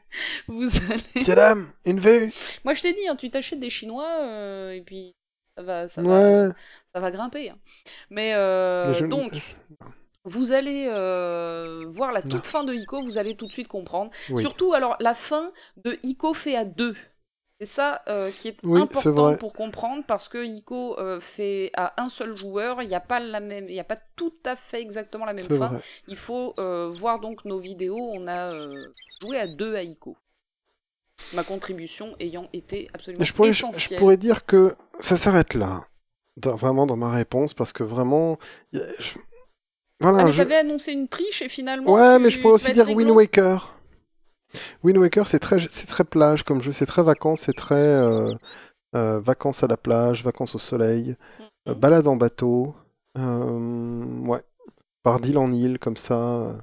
vous 0.48 0.68
allez. 0.90 1.02
Monsieur, 1.14 1.34
dame, 1.34 1.70
une 1.84 2.00
vue 2.00 2.30
Moi, 2.64 2.74
je 2.74 2.82
t'ai 2.82 2.92
dit, 2.92 3.06
hein, 3.08 3.16
tu 3.16 3.30
t'achètes 3.30 3.60
des 3.60 3.70
Chinois 3.70 4.08
euh, 4.22 4.72
et 4.72 4.80
puis 4.80 5.14
ça 5.60 5.62
va, 5.62 5.88
ça 5.88 6.02
va, 6.02 6.08
Ouais. 6.08 6.48
ça 6.92 7.00
va 7.00 7.10
grimper. 7.10 7.50
hein. 7.50 7.58
Mais 8.10 8.34
euh, 8.34 8.92
je- 8.94 9.06
donc. 9.06 9.40
Vous 10.24 10.52
allez 10.52 10.86
euh, 10.90 11.86
voir 11.88 12.12
la 12.12 12.20
toute 12.20 12.46
fin 12.46 12.62
de 12.62 12.74
Ico, 12.74 13.02
vous 13.02 13.16
allez 13.16 13.36
tout 13.36 13.46
de 13.46 13.52
suite 13.52 13.68
comprendre. 13.68 14.10
Oui. 14.28 14.42
Surtout, 14.42 14.74
alors, 14.74 14.96
la 15.00 15.14
fin 15.14 15.50
de 15.82 15.98
Ico 16.02 16.34
fait 16.34 16.56
à 16.56 16.66
deux. 16.66 16.94
C'est 17.58 17.66
ça 17.66 18.02
euh, 18.08 18.30
qui 18.30 18.48
est 18.48 18.56
Oui, 18.62 18.80
important 18.82 19.34
pour 19.36 19.54
comprendre 19.54 20.02
parce 20.06 20.28
que 20.28 20.44
Ico 20.44 20.98
euh, 20.98 21.20
fait 21.20 21.70
à 21.74 21.94
un 22.02 22.10
seul 22.10 22.36
joueur, 22.36 22.82
il 22.82 22.88
n'y 22.88 22.94
a 22.94 23.00
pas 23.00 23.18
la 23.18 23.40
même, 23.40 23.66
il 23.68 23.72
n'y 23.72 23.80
a 23.80 23.84
pas 23.84 23.98
tout 24.16 24.32
à 24.44 24.56
fait 24.56 24.80
exactement 24.82 25.24
la 25.24 25.32
même 25.32 25.44
fin. 25.46 25.68
vrai. 25.68 25.78
Il 26.06 26.16
faut 26.16 26.54
euh, 26.58 26.88
voir 26.90 27.20
donc 27.20 27.44
nos 27.46 27.58
vidéos. 27.58 27.98
On 28.12 28.26
a 28.28 28.52
joué 29.22 29.38
à 29.38 29.46
deux 29.46 29.74
à 29.74 29.82
Ico. 29.82 30.16
Ma 31.34 31.44
contribution 31.44 32.14
ayant 32.18 32.48
été 32.52 32.88
absolument 32.92 33.24
je 33.24 33.32
pourrais, 33.32 33.52
je, 33.52 33.58
essentielle. 33.58 33.98
je 33.98 34.02
pourrais 34.02 34.16
dire 34.16 34.46
que 34.46 34.74
ça 34.98 35.16
s'arrête 35.16 35.54
là. 35.54 35.84
Dans- 36.36 36.54
vraiment 36.56 36.86
dans 36.86 36.96
ma 36.96 37.10
réponse, 37.10 37.54
parce 37.54 37.72
que 37.72 37.82
vraiment. 37.82 38.38
je- 38.72 39.18
Voilà, 40.00 40.20
Ah, 40.20 40.24
mais 40.24 40.32
t'avais 40.32 40.56
annoncé 40.56 40.92
une 40.92 41.08
triche 41.08 41.42
et 41.42 41.48
finalement. 41.48 41.92
Ouais, 41.92 42.18
mais 42.18 42.30
je 42.30 42.40
pourrais 42.40 42.54
aussi 42.54 42.72
dire. 42.72 42.88
Wind 42.88 43.10
Waker. 43.10 43.76
Wind 44.82 44.96
Waker, 44.98 45.26
c'est 45.26 45.38
très, 45.38 45.58
c'est 45.68 45.86
très 45.86 46.04
plage 46.04 46.42
comme 46.42 46.60
jeu, 46.62 46.72
c'est 46.72 46.86
très 46.86 47.02
vacances, 47.02 47.42
c'est 47.42 47.52
très, 47.52 47.74
euh, 47.76 48.32
euh, 48.96 49.20
vacances 49.20 49.62
à 49.62 49.66
la 49.68 49.76
plage, 49.76 50.24
vacances 50.24 50.54
au 50.54 50.58
soleil, 50.58 51.16
euh, 51.68 51.74
Mhm. 51.74 51.80
balade 51.80 52.06
en 52.08 52.16
bateau, 52.16 52.74
euh, 53.18 54.04
ouais, 54.26 54.42
par 55.02 55.20
d'île 55.20 55.38
en 55.38 55.52
île 55.52 55.78
comme 55.78 55.96
ça. 55.96 56.56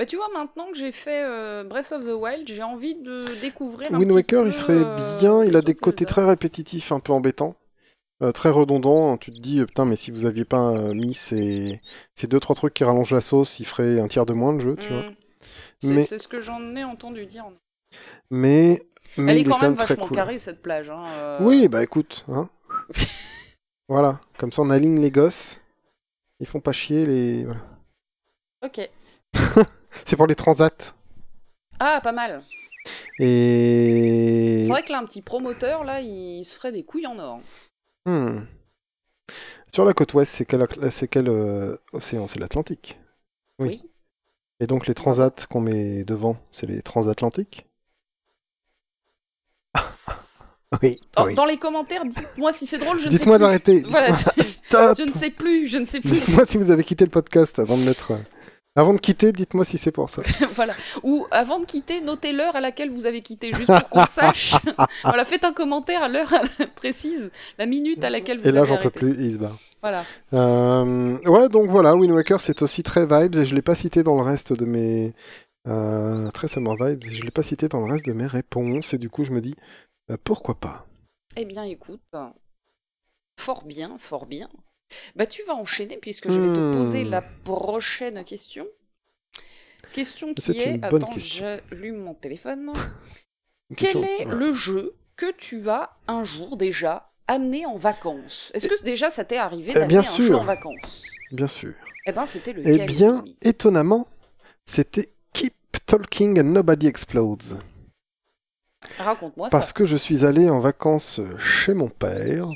Bah 0.00 0.06
tu 0.06 0.16
vois, 0.16 0.28
maintenant 0.32 0.70
que 0.72 0.78
j'ai 0.78 0.92
fait 0.92 1.22
euh, 1.26 1.62
Breath 1.62 1.92
of 1.92 2.02
the 2.02 2.14
Wild, 2.18 2.48
j'ai 2.48 2.62
envie 2.62 2.94
de 2.94 3.22
découvrir 3.42 3.92
un 3.92 3.98
Wind 3.98 4.08
petit 4.08 4.16
Waker, 4.16 4.42
peu, 4.44 4.48
il 4.48 4.54
serait 4.54 4.82
euh, 4.82 5.18
bien, 5.18 5.44
il 5.44 5.54
a 5.56 5.60
des 5.60 5.74
côtés 5.74 6.06
très 6.06 6.24
répétitifs, 6.24 6.90
un 6.90 7.00
peu 7.00 7.12
embêtants, 7.12 7.54
euh, 8.22 8.32
très 8.32 8.48
redondants. 8.48 9.18
Tu 9.18 9.30
te 9.30 9.38
dis, 9.38 9.60
euh, 9.60 9.66
putain, 9.66 9.84
mais 9.84 9.96
si 9.96 10.10
vous 10.10 10.24
aviez 10.24 10.46
pas 10.46 10.70
euh, 10.70 10.94
mis 10.94 11.12
ces, 11.12 11.82
ces 12.14 12.26
deux 12.28 12.40
trois 12.40 12.56
trucs 12.56 12.72
qui 12.72 12.82
rallongent 12.82 13.12
la 13.12 13.20
sauce, 13.20 13.60
il 13.60 13.66
ferait 13.66 14.00
un 14.00 14.08
tiers 14.08 14.24
de 14.24 14.32
moins 14.32 14.54
le 14.54 14.60
jeu, 14.60 14.76
tu 14.76 14.88
vois. 14.88 15.02
Mm. 15.02 15.14
C'est 15.80 15.92
Mais- 15.92 16.18
ce 16.18 16.28
que 16.28 16.40
j'en 16.40 16.74
ai 16.76 16.84
entendu 16.84 17.26
dire. 17.26 17.44
Mais, 18.30 18.82
mais 19.18 19.32
Elle 19.32 19.38
est 19.40 19.44
quand 19.44 19.60
même 19.60 19.74
vachement 19.74 20.06
cool. 20.06 20.16
carrée 20.16 20.38
cette 20.38 20.62
plage. 20.62 20.88
Hein. 20.88 21.40
Oui, 21.42 21.68
bah 21.68 21.82
écoute, 21.82 22.24
hein. 22.32 22.48
voilà, 23.90 24.18
comme 24.38 24.50
ça 24.50 24.62
on 24.62 24.70
aligne 24.70 24.98
les 24.98 25.10
gosses. 25.10 25.60
Ils 26.38 26.46
font 26.46 26.60
pas 26.60 26.72
chier 26.72 27.04
les. 27.04 27.44
voilà. 27.44 27.60
Ok. 28.64 28.88
C'est 30.04 30.16
pour 30.16 30.26
les 30.26 30.34
transats. 30.34 30.94
Ah, 31.78 32.00
pas 32.02 32.12
mal. 32.12 32.42
Et. 33.18 34.62
C'est 34.62 34.70
vrai 34.70 34.82
que 34.82 34.92
là, 34.92 34.98
un 34.98 35.04
petit 35.04 35.22
promoteur, 35.22 35.84
là, 35.84 36.00
il 36.00 36.44
se 36.44 36.56
ferait 36.56 36.72
des 36.72 36.84
couilles 36.84 37.06
en 37.06 37.18
or. 37.18 37.40
Hmm. 38.06 38.40
Sur 39.72 39.84
la 39.84 39.92
côte 39.94 40.14
ouest, 40.14 40.32
c'est 40.32 40.44
quel, 41.08 41.28
euh, 41.28 41.76
océan? 41.92 42.26
C'est 42.26 42.40
l'Atlantique. 42.40 42.98
Oui. 43.58 43.82
Et 44.58 44.66
donc 44.66 44.86
les 44.86 44.94
transats 44.94 45.46
qu'on 45.48 45.60
met 45.60 46.04
devant, 46.04 46.36
c'est 46.50 46.66
les 46.66 46.82
transatlantiques? 46.82 47.66
Oui. 50.84 51.00
Oh, 51.18 51.24
oui. 51.26 51.34
Dans 51.34 51.46
les 51.46 51.56
commentaires, 51.56 52.04
dites-moi 52.04 52.52
si 52.52 52.64
c'est 52.64 52.78
drôle, 52.78 52.96
je 53.00 53.06
ne 53.06 53.10
sais 53.10 53.16
Dites-moi 53.16 53.38
d'arrêter. 53.38 53.82
Voilà, 53.88 54.14
Stop. 54.14 54.96
Je 54.96 55.02
ne 55.02 55.12
sais 55.12 55.30
plus, 55.30 55.66
je 55.66 55.78
ne 55.78 55.84
sais 55.84 55.98
plus. 55.98 56.12
Dites-moi 56.12 56.46
si 56.46 56.58
vous 56.58 56.70
avez 56.70 56.84
quitté 56.84 57.04
le 57.04 57.10
podcast 57.10 57.58
avant 57.58 57.76
de 57.76 57.82
mettre. 57.82 58.12
Avant 58.80 58.94
de 58.94 58.98
quitter, 58.98 59.30
dites-moi 59.30 59.66
si 59.66 59.76
c'est 59.76 59.92
pour 59.92 60.08
ça. 60.08 60.22
voilà. 60.54 60.72
Ou 61.02 61.26
avant 61.30 61.60
de 61.60 61.66
quitter, 61.66 62.00
notez 62.00 62.32
l'heure 62.32 62.56
à 62.56 62.62
laquelle 62.62 62.88
vous 62.88 63.04
avez 63.04 63.20
quitté, 63.20 63.52
juste 63.52 63.66
pour 63.66 63.90
qu'on 63.90 64.06
sache. 64.06 64.54
voilà, 65.04 65.26
faites 65.26 65.44
un 65.44 65.52
commentaire 65.52 66.02
à 66.02 66.08
l'heure 66.08 66.32
précise, 66.76 67.30
la 67.58 67.66
minute 67.66 68.02
à 68.02 68.08
laquelle 68.08 68.38
vous 68.38 68.48
Et 68.48 68.52
là, 68.52 68.60
avez 68.60 68.70
j'en 68.70 68.78
peux 68.78 68.88
plus, 68.88 69.14
il 69.18 69.34
se 69.34 69.38
barre. 69.38 69.58
Voilà. 69.82 70.02
Euh, 70.32 71.18
ouais, 71.26 71.50
donc 71.50 71.68
voilà, 71.68 71.94
Wind 71.94 72.14
Waker, 72.14 72.40
c'est 72.40 72.62
aussi 72.62 72.82
très 72.82 73.04
vibes, 73.04 73.34
et 73.34 73.44
je 73.44 73.54
l'ai 73.54 73.60
pas 73.60 73.74
cité 73.74 74.02
dans 74.02 74.16
le 74.16 74.22
reste 74.22 74.54
de 74.54 74.64
mes... 74.64 75.12
Euh, 75.68 76.30
très 76.30 76.48
Summer 76.48 76.74
Vibes, 76.74 77.04
je 77.04 77.22
l'ai 77.22 77.30
pas 77.30 77.42
cité 77.42 77.68
dans 77.68 77.84
le 77.86 77.92
reste 77.92 78.06
de 78.06 78.14
mes 78.14 78.26
réponses, 78.26 78.94
et 78.94 78.98
du 78.98 79.10
coup, 79.10 79.24
je 79.24 79.32
me 79.32 79.42
dis, 79.42 79.56
euh, 80.10 80.16
pourquoi 80.24 80.54
pas? 80.54 80.86
Eh 81.36 81.44
bien, 81.44 81.64
écoute, 81.64 82.00
fort 83.38 83.64
bien, 83.64 83.98
fort 83.98 84.24
bien. 84.24 84.48
Bah, 85.16 85.26
tu 85.26 85.42
vas 85.44 85.54
enchaîner 85.54 85.96
puisque 85.98 86.30
je 86.30 86.38
vais 86.40 86.48
te 86.54 86.72
poser 86.76 87.04
Hmm. 87.04 87.10
la 87.10 87.22
prochaine 87.22 88.24
question. 88.24 88.66
Question 89.92 90.34
qui 90.34 90.52
est, 90.52 90.78
bonne 90.78 91.02
attends, 91.02 91.18
j'allume 91.18 91.96
mon 91.96 92.14
téléphone. 92.14 92.72
Quel 93.76 94.04
est 94.04 94.24
le 94.24 94.52
jeu 94.52 94.94
que 95.16 95.30
tu 95.32 95.68
as 95.68 95.90
un 96.06 96.22
jour 96.24 96.56
déjà 96.56 97.10
amené 97.26 97.66
en 97.66 97.76
vacances? 97.76 98.50
Est-ce 98.54 98.68
que 98.68 98.82
déjà 98.84 99.10
ça 99.10 99.24
t'est 99.24 99.36
arrivé 99.36 99.72
Eh 99.74 99.78
d'amener 99.78 99.96
un 99.98 100.02
jeu 100.02 100.34
en 100.34 100.44
vacances? 100.44 101.04
Bien 101.32 101.46
sûr. 101.48 101.74
Eh 102.06 102.12
ben, 102.12 102.26
c'était 102.26 102.50
Eh 102.52 102.54
lequel 102.54 102.86
bien, 102.86 103.24
étonnamment, 103.42 104.08
c'était 104.64 105.12
Keep 105.32 105.54
Talking 105.86 106.40
and 106.40 106.44
Nobody 106.44 106.86
Explodes. 106.86 107.60
Raconte-moi 108.98 109.48
Parce 109.50 109.68
ça. 109.68 109.72
que 109.72 109.84
je 109.84 109.96
suis 109.96 110.24
allé 110.24 110.48
en 110.48 110.60
vacances 110.60 111.20
chez 111.38 111.74
mon 111.74 111.88
père 111.88 112.48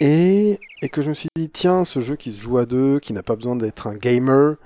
et, 0.00 0.58
que 0.92 1.02
je 1.02 1.08
me 1.08 1.14
suis 1.14 1.28
dit, 1.36 1.48
tiens, 1.50 1.84
ce 1.84 2.00
jeu 2.00 2.16
qui 2.16 2.32
se 2.32 2.40
joue 2.40 2.58
à 2.58 2.66
deux, 2.66 3.00
qui 3.00 3.12
n'a 3.12 3.22
pas 3.22 3.36
besoin 3.36 3.56
d'être 3.56 3.86
un 3.86 3.94
gamer 3.94 4.56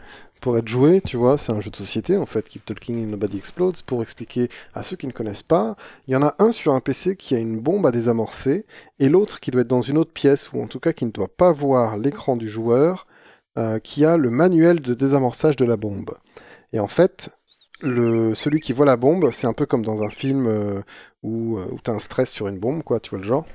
pour 0.41 0.57
être 0.57 0.69
joué, 0.69 1.01
tu 1.01 1.17
vois, 1.17 1.37
c'est 1.37 1.53
un 1.53 1.61
jeu 1.61 1.71
de 1.71 1.77
société 1.77 2.17
en 2.17 2.27
fait, 2.27 2.49
Keep 2.49 2.65
Talking 2.65 3.05
and 3.05 3.09
Nobody 3.09 3.39
Explodes. 3.39 3.83
Pour 3.83 4.03
expliquer 4.03 4.49
à 4.75 4.83
ceux 4.83 4.97
qui 4.97 5.07
ne 5.07 5.13
connaissent 5.13 5.43
pas, 5.43 5.77
il 6.07 6.13
y 6.13 6.17
en 6.17 6.23
a 6.23 6.35
un 6.39 6.53
sur 6.53 6.75
un 6.75 6.81
PC 6.81 7.17
qui 7.17 7.35
a 7.35 7.39
une 7.39 7.59
bombe 7.59 7.87
à 7.87 7.91
désamorcer 7.91 8.65
et 8.99 9.09
l'autre 9.09 9.41
qui 9.41 9.51
doit 9.51 9.63
être 9.63 9.69
dans 9.69 9.83
une 9.83 9.99
autre 9.99 10.13
pièce 10.13 10.53
ou 10.53 10.61
en 10.61 10.67
tout 10.67 10.81
cas 10.81 10.93
qui 10.93 11.07
ne 11.07 11.11
doit 11.11 11.29
pas 11.29 11.53
voir 11.53 11.97
l'écran 11.97 12.37
du 12.37 12.49
joueur, 12.49 13.07
euh, 13.59 13.81
qui 13.81 14.05
a 14.05 14.17
le 14.17 14.31
manuel 14.31 14.81
de 14.81 14.95
désamorçage 14.95 15.57
de 15.57 15.65
la 15.65 15.77
bombe. 15.77 16.15
Et 16.73 16.79
en 16.79 16.87
fait, 16.87 17.31
celui 17.83 18.61
qui 18.61 18.73
voit 18.73 18.87
la 18.87 18.97
bombe, 18.97 19.31
c'est 19.33 19.47
un 19.47 19.53
peu 19.53 19.67
comme 19.67 19.85
dans 19.85 20.03
un 20.03 20.11
film 20.11 20.47
euh, 20.47 20.81
où, 21.23 21.59
euh, 21.59 21.67
où 21.73 21.79
tu 21.83 21.91
as 21.91 21.95
un 21.95 21.99
stress 21.99 22.31
sur 22.31 22.49
une 22.49 22.59
bombe, 22.59 22.83
quoi, 22.85 23.01
tu 23.01 23.11
vois 23.11 23.19
le 23.19 23.25
genre. 23.25 23.47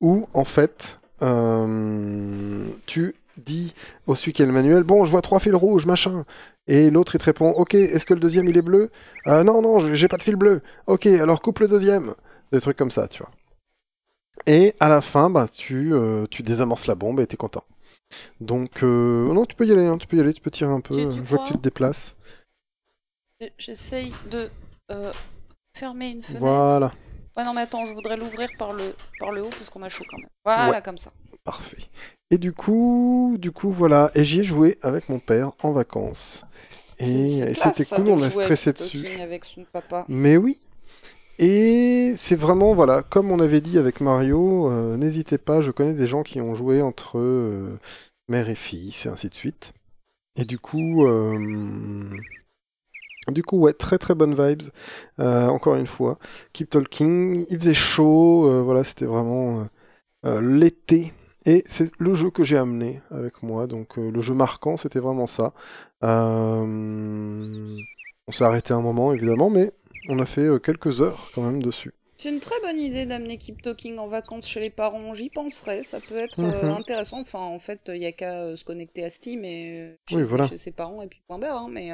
Où, 0.00 0.28
en 0.34 0.44
fait, 0.44 0.99
euh, 1.22 2.64
tu 2.86 3.14
dis 3.36 3.74
au 4.06 4.14
celui 4.14 4.32
qui 4.32 4.42
a 4.42 4.46
le 4.46 4.52
manuel, 4.52 4.82
bon, 4.82 5.04
je 5.04 5.10
vois 5.10 5.22
trois 5.22 5.40
fils 5.40 5.54
rouges, 5.54 5.86
machin. 5.86 6.24
Et 6.66 6.90
l'autre, 6.90 7.14
il 7.14 7.18
te 7.18 7.24
répond, 7.24 7.50
ok, 7.50 7.74
est-ce 7.74 8.04
que 8.06 8.14
le 8.14 8.20
deuxième, 8.20 8.48
il 8.48 8.56
est 8.56 8.62
bleu? 8.62 8.90
Euh, 9.26 9.42
Non, 9.42 9.62
non, 9.62 9.94
j'ai 9.94 10.08
pas 10.08 10.16
de 10.16 10.22
fil 10.22 10.36
bleu. 10.36 10.62
Ok, 10.86 11.06
alors 11.06 11.40
coupe 11.40 11.60
le 11.60 11.68
deuxième. 11.68 12.14
Des 12.52 12.60
trucs 12.60 12.76
comme 12.76 12.90
ça, 12.90 13.08
tu 13.08 13.22
vois. 13.22 13.30
Et 14.46 14.74
à 14.80 14.88
la 14.88 15.00
fin, 15.00 15.30
bah, 15.30 15.48
tu, 15.52 15.92
euh, 15.94 16.26
tu 16.30 16.42
désamorces 16.42 16.86
la 16.86 16.94
bombe 16.94 17.20
et 17.20 17.26
t'es 17.26 17.36
content. 17.36 17.64
Donc, 18.40 18.82
euh, 18.82 19.32
non, 19.32 19.44
tu 19.46 19.54
peux 19.54 19.66
y 19.66 19.72
aller, 19.72 19.86
hein, 19.86 19.98
tu 19.98 20.06
peux 20.06 20.16
y 20.16 20.20
aller, 20.20 20.32
tu 20.32 20.40
peux 20.40 20.50
tirer 20.50 20.72
un 20.72 20.80
peu. 20.80 20.94
Je 20.94 21.20
vois 21.20 21.38
que 21.38 21.48
tu 21.48 21.54
te 21.54 21.58
déplaces. 21.62 22.16
J'essaye 23.58 24.12
de 24.30 24.50
fermer 25.74 26.10
une 26.10 26.22
fenêtre. 26.22 26.44
Voilà. 26.44 26.92
Ouais, 27.36 27.44
non, 27.44 27.54
mais 27.54 27.62
attends, 27.62 27.86
je 27.86 27.92
voudrais 27.92 28.16
l'ouvrir 28.16 28.48
par 28.58 28.72
le, 28.72 28.94
par 29.18 29.30
le 29.32 29.42
haut 29.42 29.50
parce 29.50 29.70
qu'on 29.70 29.82
a 29.82 29.88
chaud 29.88 30.04
quand 30.10 30.18
même. 30.18 30.28
Voilà, 30.44 30.70
Ouais. 30.70 30.82
comme 30.82 30.98
ça. 30.98 31.12
Parfait. 31.44 31.78
Et 32.30 32.38
du 32.38 32.52
coup, 32.52 33.36
du 33.38 33.50
coup, 33.50 33.70
voilà. 33.70 34.10
Et 34.14 34.24
j'y 34.24 34.40
ai 34.40 34.44
joué 34.44 34.78
avec 34.82 35.08
mon 35.08 35.18
père 35.18 35.52
en 35.62 35.72
vacances. 35.72 36.44
Et, 36.98 37.54
c'était 37.54 37.84
cool, 37.96 38.08
on 38.08 38.22
a 38.22 38.30
stressé 38.30 38.72
dessus. 38.72 39.06
Avec 39.20 39.44
son 39.44 39.64
papa. 39.72 40.04
Mais 40.08 40.36
oui. 40.36 40.60
Et 41.38 42.12
c'est 42.16 42.34
vraiment, 42.36 42.74
voilà, 42.74 43.02
comme 43.02 43.30
on 43.30 43.40
avait 43.40 43.62
dit 43.62 43.78
avec 43.78 44.02
Mario, 44.02 44.70
euh, 44.70 44.98
n'hésitez 44.98 45.38
pas, 45.38 45.62
je 45.62 45.70
connais 45.70 45.94
des 45.94 46.06
gens 46.06 46.22
qui 46.22 46.38
ont 46.42 46.54
joué 46.54 46.82
entre 46.82 47.18
euh, 47.18 47.78
mère 48.28 48.50
et 48.50 48.54
fils 48.54 49.06
et 49.06 49.08
ainsi 49.08 49.30
de 49.30 49.34
suite. 49.34 49.72
Et 50.36 50.44
du 50.44 50.58
coup, 50.58 51.06
euh, 51.06 52.10
du 53.32 53.42
coup, 53.42 53.58
ouais, 53.58 53.72
très 53.72 53.98
très 53.98 54.14
bonnes 54.14 54.34
vibes. 54.34 54.62
Euh, 55.20 55.46
encore 55.48 55.76
une 55.76 55.86
fois, 55.86 56.18
Keep 56.52 56.70
Talking, 56.70 57.46
il 57.50 57.58
faisait 57.58 57.74
chaud, 57.74 58.48
euh, 58.48 58.62
voilà, 58.62 58.84
c'était 58.84 59.06
vraiment 59.06 59.66
euh, 60.26 60.40
l'été. 60.40 61.12
Et 61.46 61.64
c'est 61.66 61.90
le 61.98 62.14
jeu 62.14 62.30
que 62.30 62.44
j'ai 62.44 62.58
amené 62.58 63.00
avec 63.10 63.42
moi, 63.42 63.66
donc 63.66 63.96
le 63.96 64.20
jeu 64.20 64.34
marquant, 64.34 64.76
c'était 64.76 65.00
vraiment 65.00 65.26
ça. 65.26 65.52
On 66.02 67.76
s'est 68.32 68.44
arrêté 68.44 68.74
un 68.74 68.80
moment, 68.82 69.12
évidemment, 69.12 69.50
mais 69.50 69.72
on 70.08 70.18
a 70.18 70.26
fait 70.26 70.48
quelques 70.62 71.00
heures 71.00 71.30
quand 71.34 71.42
même 71.42 71.62
dessus. 71.62 71.92
C'est 72.18 72.28
une 72.28 72.40
très 72.40 72.60
bonne 72.60 72.78
idée 72.78 73.06
d'amener 73.06 73.38
Keep 73.38 73.62
Talking 73.62 73.96
en 73.96 74.06
vacances 74.06 74.46
chez 74.46 74.60
les 74.60 74.68
parents. 74.68 75.14
J'y 75.14 75.30
penserais, 75.30 75.82
ça 75.82 76.00
peut 76.00 76.18
être 76.18 76.42
Mhm. 76.42 76.76
intéressant. 76.76 77.20
Enfin, 77.22 77.40
en 77.40 77.58
fait, 77.58 77.80
il 77.88 77.96
y 77.96 78.04
a 78.06 78.12
qu'à 78.12 78.54
se 78.56 78.62
connecter 78.62 79.04
à 79.04 79.08
Steam 79.10 79.42
et 79.42 79.96
chez, 80.06 80.16
Oui, 80.16 80.22
voilà. 80.24 80.46
chez 80.46 80.58
ses 80.58 80.72
parents 80.72 81.00
et 81.00 81.06
puis 81.06 81.22
point 81.26 81.38
barre. 81.38 81.62
hein, 81.62 81.68
mais 81.72 81.90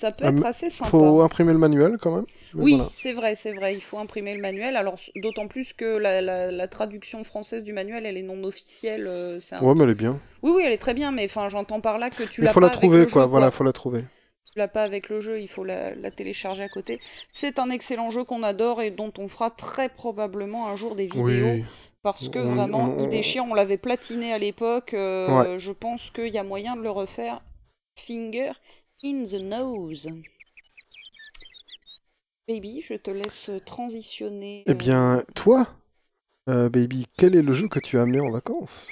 ça 0.00 0.12
peut 0.12 0.24
Ah, 0.26 0.30
être 0.30 0.46
assez 0.46 0.70
sympa. 0.70 0.90
Faut 0.90 1.20
imprimer 1.22 1.52
le 1.52 1.58
manuel 1.58 1.96
quand 2.00 2.14
même. 2.14 2.24
mais 2.54 2.62
Oui, 2.62 2.74
voilà. 2.76 2.88
c'est 2.92 3.12
vrai, 3.12 3.34
c'est 3.34 3.52
vrai. 3.52 3.74
Il 3.74 3.80
faut 3.82 3.98
imprimer 3.98 4.34
le 4.34 4.40
manuel. 4.40 4.76
Alors, 4.76 4.96
d'autant 5.16 5.46
plus 5.46 5.72
que 5.72 5.96
la, 5.98 6.22
la- 6.22 6.50
la 6.50 6.68
traduction 6.68 7.22
française 7.24 7.62
du 7.62 7.72
manuel, 7.72 8.06
elle 8.06 8.16
est 8.16 8.22
non 8.22 8.42
officielle. 8.44 9.06
euh, 9.06 9.38
c'est 9.38 9.56
un- 9.56 9.62
Ouais, 9.62 9.74
mais 9.74 9.84
elle 9.84 9.90
est 9.90 9.94
bien. 9.94 10.18
Oui, 10.42 10.52
oui, 10.54 10.62
elle 10.64 10.72
est 10.72 10.78
très 10.78 10.94
bien, 10.94 11.12
mais 11.12 11.24
enfin, 11.26 11.48
j'entends 11.50 11.80
par 11.80 11.98
là 11.98 12.08
que 12.10 12.22
tu 12.22 12.40
Il 12.40 12.44
l'as 12.44 12.52
faut 12.52 12.60
pas 12.60 12.66
la 12.68 12.72
trouver, 12.72 13.06
quoi. 13.06 13.22
jeu, 13.24 13.28
Voilà, 13.28 13.50
faut 13.50 13.64
la 13.64 13.72
trouver. 13.72 14.04
tu 14.52 14.58
l'as 14.58 14.68
pas 14.68 14.82
avec 14.84 15.08
le 15.10 15.20
jeu, 15.20 15.38
il 15.40 15.48
faut 15.48 15.64
la, 15.64 15.94
la 15.94 16.10
télécharger 16.10 16.62
à 16.64 16.68
côté. 16.68 16.98
C'est 17.32 17.58
un 17.58 17.68
excellent 17.70 18.10
jeu 18.10 18.24
qu'on 18.24 18.42
adore 18.42 18.80
et 18.82 18.90
dont 18.90 19.12
on 19.18 19.28
fera 19.28 19.50
très 19.50 19.88
probablement 19.90 20.68
un 20.68 20.76
jour 20.76 20.96
des 20.96 21.06
vidéos. 21.06 21.24
Oui. 21.24 21.64
Parce 22.02 22.30
que 22.30 22.38
On- 22.38 22.54
vraiment, 22.54 22.78
on- 22.78 22.96
on- 22.98 23.04
il 23.04 23.10
déchire, 23.10 23.44
on 23.48 23.52
l'avait 23.54 23.76
platiné 23.76 24.32
à 24.32 24.38
l'époque. 24.38 24.94
euh, 24.94 25.28
Ouais. 25.52 25.58
Je 25.58 25.72
pense 25.72 26.10
qu'il 26.10 26.28
y 26.28 26.38
a 26.38 26.42
moyen 26.42 26.74
de 26.74 26.80
le 26.82 26.90
refaire. 26.90 27.42
Finger 27.96 28.52
in 29.04 29.24
the 29.24 29.40
nose. 29.42 30.08
Baby, 32.48 32.82
je 32.82 32.94
te 32.94 33.10
laisse 33.10 33.50
transitionner. 33.64 34.64
Eh 34.66 34.70
euh. 34.72 34.74
bien, 34.74 35.24
toi, 35.34 35.68
euh, 36.48 36.68
baby, 36.68 37.06
quel 37.16 37.36
est 37.36 37.42
le 37.42 37.52
jeu 37.52 37.68
que 37.68 37.78
tu 37.78 37.98
as 37.98 38.02
amené 38.02 38.20
en 38.20 38.30
vacances? 38.30 38.88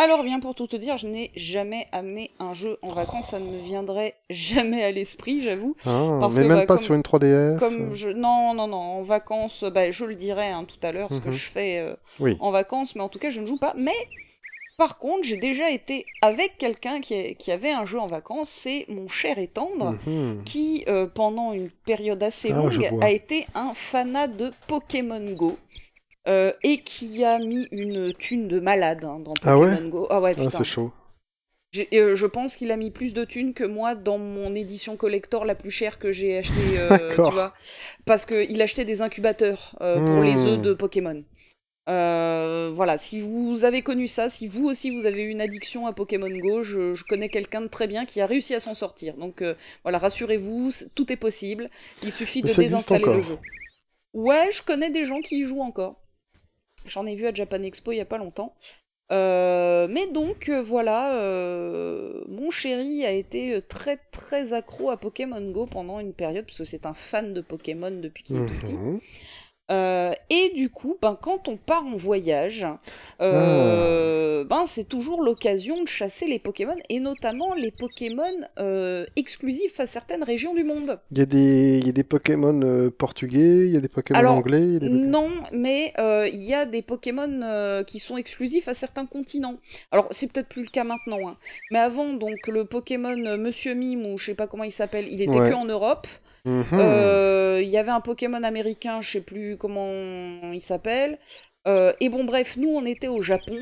Alors 0.00 0.22
bien 0.22 0.38
pour 0.38 0.54
tout 0.54 0.68
te 0.68 0.76
dire, 0.76 0.96
je 0.96 1.08
n'ai 1.08 1.32
jamais 1.34 1.88
amené 1.90 2.30
un 2.38 2.54
jeu 2.54 2.78
en 2.82 2.90
vacances, 2.90 3.30
ça 3.30 3.40
ne 3.40 3.46
me 3.50 3.58
viendrait 3.64 4.14
jamais 4.30 4.84
à 4.84 4.92
l'esprit, 4.92 5.40
j'avoue. 5.40 5.74
Ah, 5.84 6.18
Parce 6.20 6.36
Mais 6.36 6.42
que, 6.44 6.48
même 6.48 6.58
bah, 6.60 6.66
pas 6.66 6.76
comme- 6.76 6.84
sur 6.84 6.94
une 6.94 7.02
3DS 7.02 7.58
Comme 7.58 7.92
je... 7.92 8.08
Non, 8.10 8.54
non, 8.54 8.68
non, 8.68 8.76
en 8.76 9.02
vacances, 9.02 9.64
bah, 9.64 9.90
je 9.90 10.04
le 10.04 10.14
dirai 10.14 10.46
hein, 10.50 10.64
tout 10.64 10.78
à 10.86 10.92
l'heure, 10.92 11.12
ce 11.12 11.20
que 11.20 11.26
Mhm. 11.28 11.32
je 11.34 11.50
fais 11.50 11.78
euh, 11.80 11.96
Oui. 12.20 12.36
en 12.38 12.52
vacances, 12.52 12.94
mais 12.94 13.02
en 13.02 13.08
tout 13.08 13.18
cas, 13.18 13.28
je 13.30 13.40
ne 13.40 13.46
joue 13.46 13.58
pas. 13.58 13.74
Mais, 13.76 13.92
par 14.78 14.98
contre, 14.98 15.24
j'ai 15.24 15.36
déjà 15.36 15.70
été 15.70 16.06
avec 16.22 16.56
quelqu'un 16.56 17.00
qui, 17.00 17.50
avait 17.50 17.72
un 17.72 17.84
jeu 17.84 17.98
en 17.98 18.06
vacances, 18.06 18.48
c'est 18.48 18.86
mon 18.88 19.08
cher 19.08 19.38
et 19.38 19.48
tendre, 19.48 19.96
Mhm. 20.06 20.44
qui, 20.44 20.84
euh, 20.88 21.06
pendant 21.06 21.52
une 21.52 21.68
période 21.68 22.22
assez 22.22 22.50
Ah, 22.52 22.56
longue, 22.56 22.88
a 23.02 23.10
été 23.10 23.44
un 23.54 23.74
fanat 23.74 24.28
de 24.28 24.50
Pokémon 24.68 25.32
Go. 25.32 25.58
euh, 26.28 26.52
et 26.62 26.82
qui 26.82 27.24
a 27.24 27.38
mis 27.38 27.66
une 27.72 28.12
thune 28.12 28.48
de 28.48 28.60
malade 28.60 29.02
hein, 29.04 29.18
dans 29.18 29.32
Ah 29.42 29.54
Pokémon 29.54 29.82
ouais 29.84 29.88
Go. 29.88 30.06
Ah 30.10 30.20
ouais, 30.20 30.34
Ah, 30.38 30.50
c'est 30.50 30.62
chaud. 30.64 30.92
Euh, 31.94 32.14
je 32.14 32.26
pense 32.26 32.54
qu'il 32.56 32.70
a 32.70 32.76
mis 32.76 32.90
plus 32.90 33.14
de 33.14 33.24
thunes 33.24 33.54
que 33.54 33.64
moi 33.64 33.94
dans 33.94 34.18
mon 34.18 34.54
édition 34.54 34.96
collector 34.96 35.44
la 35.46 35.54
plus 35.54 35.70
chère 35.70 35.98
que 35.98 36.12
j'ai 36.12 36.36
acheté, 36.38 36.54
D'accord. 36.90 37.28
tu 37.30 37.34
vois. 37.34 37.54
Parce 38.04 38.26
qu'il 38.26 38.60
achetait 38.60 38.84
des 38.84 39.00
incubateurs 39.00 39.74
pour 39.78 39.88
Hmm. 39.88 40.24
les 40.24 40.38
œufs 40.46 40.60
de 40.60 40.74
Pokémon. 40.74 41.22
Euh, 41.88 42.70
voilà, 42.74 42.98
si 42.98 43.18
vous 43.18 43.64
avez 43.64 43.82
connu 43.82 44.08
ça, 44.08 44.28
si 44.28 44.46
vous 44.46 44.66
aussi 44.68 44.90
vous 44.90 45.06
avez 45.06 45.22
une 45.22 45.40
addiction 45.40 45.86
à 45.86 45.92
Pokémon 45.92 46.28
Go, 46.28 46.62
je, 46.62 46.92
je 46.92 47.04
connais 47.04 47.30
quelqu'un 47.30 47.62
de 47.62 47.68
très 47.68 47.86
bien 47.86 48.04
qui 48.04 48.20
a 48.20 48.26
réussi 48.26 48.54
à 48.54 48.60
s'en 48.60 48.74
sortir. 48.74 49.16
Donc 49.16 49.40
euh, 49.40 49.54
voilà, 49.84 49.98
rassurez-vous, 49.98 50.70
tout 50.94 51.10
est 51.12 51.16
possible. 51.16 51.70
Il 52.02 52.12
suffit 52.12 52.42
Mais 52.42 52.50
de 52.50 52.56
désinstaller 52.56 53.04
le 53.04 53.20
jeu. 53.20 53.38
Ouais, 54.12 54.50
je 54.52 54.62
connais 54.62 54.90
des 54.90 55.04
gens 55.04 55.20
qui 55.20 55.40
y 55.40 55.44
jouent 55.44 55.62
encore. 55.62 55.96
J'en 56.86 57.06
ai 57.06 57.14
vu 57.14 57.26
à 57.26 57.32
Japan 57.32 57.62
Expo 57.62 57.92
il 57.92 57.96
y 57.96 58.00
a 58.00 58.06
pas 58.06 58.18
longtemps. 58.18 58.54
Euh, 59.10 59.88
mais 59.88 60.06
donc 60.08 60.50
euh, 60.50 60.60
voilà, 60.60 61.14
euh, 61.14 62.22
mon 62.28 62.50
chéri 62.50 63.06
a 63.06 63.10
été 63.10 63.62
très 63.66 63.96
très 64.12 64.52
accro 64.52 64.90
à 64.90 64.98
Pokémon 64.98 65.40
Go 65.50 65.64
pendant 65.64 65.98
une 65.98 66.12
période 66.12 66.44
parce 66.44 66.58
que 66.58 66.64
c'est 66.64 66.84
un 66.84 66.92
fan 66.92 67.32
de 67.32 67.40
Pokémon 67.40 67.90
depuis 67.90 68.22
qu'il 68.22 68.36
est 68.36 68.46
tout 68.46 68.54
petit. 68.60 68.76
Euh, 69.70 70.12
et 70.30 70.50
du 70.54 70.70
coup, 70.70 70.96
ben, 71.02 71.16
quand 71.20 71.46
on 71.48 71.56
part 71.56 71.84
en 71.86 71.96
voyage, 71.96 72.64
Ah. 72.64 72.78
euh, 73.20 74.44
ben, 74.44 74.64
c'est 74.66 74.88
toujours 74.88 75.22
l'occasion 75.22 75.82
de 75.82 75.88
chasser 75.88 76.26
les 76.26 76.38
Pokémon, 76.38 76.74
et 76.88 77.00
notamment 77.00 77.54
les 77.54 77.70
Pokémon 77.70 78.24
euh, 78.58 79.04
exclusifs 79.16 79.78
à 79.80 79.86
certaines 79.86 80.22
régions 80.24 80.54
du 80.54 80.64
monde. 80.64 80.98
Il 81.12 81.18
y 81.18 81.20
a 81.22 81.26
des, 81.26 81.78
il 81.78 81.86
y 81.86 81.90
a 81.90 81.92
des 81.92 82.04
Pokémon 82.04 82.60
euh, 82.62 82.90
portugais, 82.90 83.66
il 83.66 83.70
y 83.70 83.76
a 83.76 83.80
des 83.80 83.88
Pokémon 83.88 84.18
Alors, 84.18 84.34
anglais. 84.36 84.60
y 84.62 84.76
a 84.76 84.78
des 84.78 84.88
Pokémon- 84.88 85.06
Non, 85.10 85.28
mais 85.52 85.92
euh, 85.98 86.28
il 86.32 86.42
y 86.42 86.54
a 86.54 86.64
des 86.64 86.82
Pokémon 86.82 87.40
euh, 87.42 87.82
qui 87.84 87.98
sont 87.98 88.16
exclusifs 88.16 88.68
à 88.68 88.74
certains 88.74 89.06
continents. 89.06 89.56
Alors, 89.92 90.08
c'est 90.10 90.32
peut-être 90.32 90.48
plus 90.48 90.62
le 90.64 90.70
cas 90.70 90.84
maintenant, 90.84 91.28
hein. 91.28 91.36
mais 91.70 91.78
avant, 91.78 92.12
donc, 92.14 92.46
le 92.46 92.64
Pokémon 92.64 93.16
Monsieur 93.36 93.74
Mime, 93.74 94.06
ou 94.06 94.18
je 94.18 94.26
sais 94.26 94.34
pas 94.34 94.46
comment 94.46 94.64
il 94.64 94.72
s'appelle, 94.72 95.06
il 95.10 95.20
était 95.20 95.30
Ouais. 95.38 95.50
que 95.50 95.54
en 95.54 95.64
Europe. 95.66 96.06
Mhm. 96.44 96.64
Euh, 96.74 97.60
Il 97.62 97.68
y 97.68 97.76
avait 97.78 97.90
un 97.90 98.00
Pokémon 98.00 98.42
américain, 98.42 99.00
je 99.00 99.10
sais 99.10 99.20
plus 99.20 99.56
comment 99.56 100.52
il 100.52 100.62
s'appelle. 100.62 101.18
Euh, 101.66 101.92
et 102.00 102.08
bon, 102.08 102.24
bref, 102.24 102.56
nous, 102.56 102.68
on 102.70 102.84
était 102.84 103.08
au 103.08 103.20
Japon. 103.22 103.58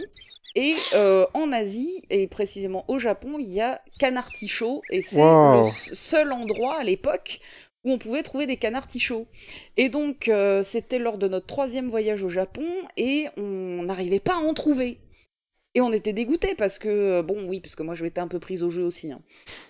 Et 0.55 0.75
euh, 0.95 1.27
en 1.35 1.53
Asie, 1.53 2.03
et 2.09 2.27
précisément 2.29 2.85
au 2.89 2.99
Japon, 2.99 3.37
il 3.39 3.49
y 3.49 3.61
a 3.61 3.81
Canartichaud. 3.99 4.83
Et 4.91 5.01
c'est 5.01 5.23
Wow. 5.23 5.63
le 5.63 5.65
seul 5.69 6.33
endroit 6.33 6.79
à 6.79 6.85
l'époque 6.85 7.41
où 7.85 7.93
on 7.93 7.99
pouvait 7.99 8.23
trouver 8.23 8.47
des 8.47 8.57
canards 8.57 8.87
tichots. 8.87 9.27
Et 9.77 9.89
donc, 9.89 10.29
euh, 10.29 10.63
c'était 10.63 10.99
lors 10.99 11.19
de 11.19 11.29
notre 11.29 11.47
troisième 11.47 11.89
voyage 11.89 12.23
au 12.25 12.29
Japon, 12.29 12.67
et 12.97 13.27
on 13.37 13.83
n'arrivait 13.85 14.19
pas 14.21 14.35
à 14.35 14.39
en 14.39 14.55
trouver. 14.55 14.99
Et 15.77 15.81
on 15.83 15.93
était 15.93 16.15
dégoûtés 16.15 16.55
parce 16.57 16.79
que, 16.79 16.89
euh, 16.89 17.23
bon, 17.23 17.47
oui, 17.47 17.61
parce 17.61 17.77
que 17.77 17.83
moi 17.83 17.95
je 17.95 18.03
m'étais 18.03 18.21
un 18.21 18.29
peu 18.29 18.39
prise 18.41 18.63
au 18.63 18.71
jeu 18.71 18.83
aussi. 18.83 19.13
hein. 19.13 19.21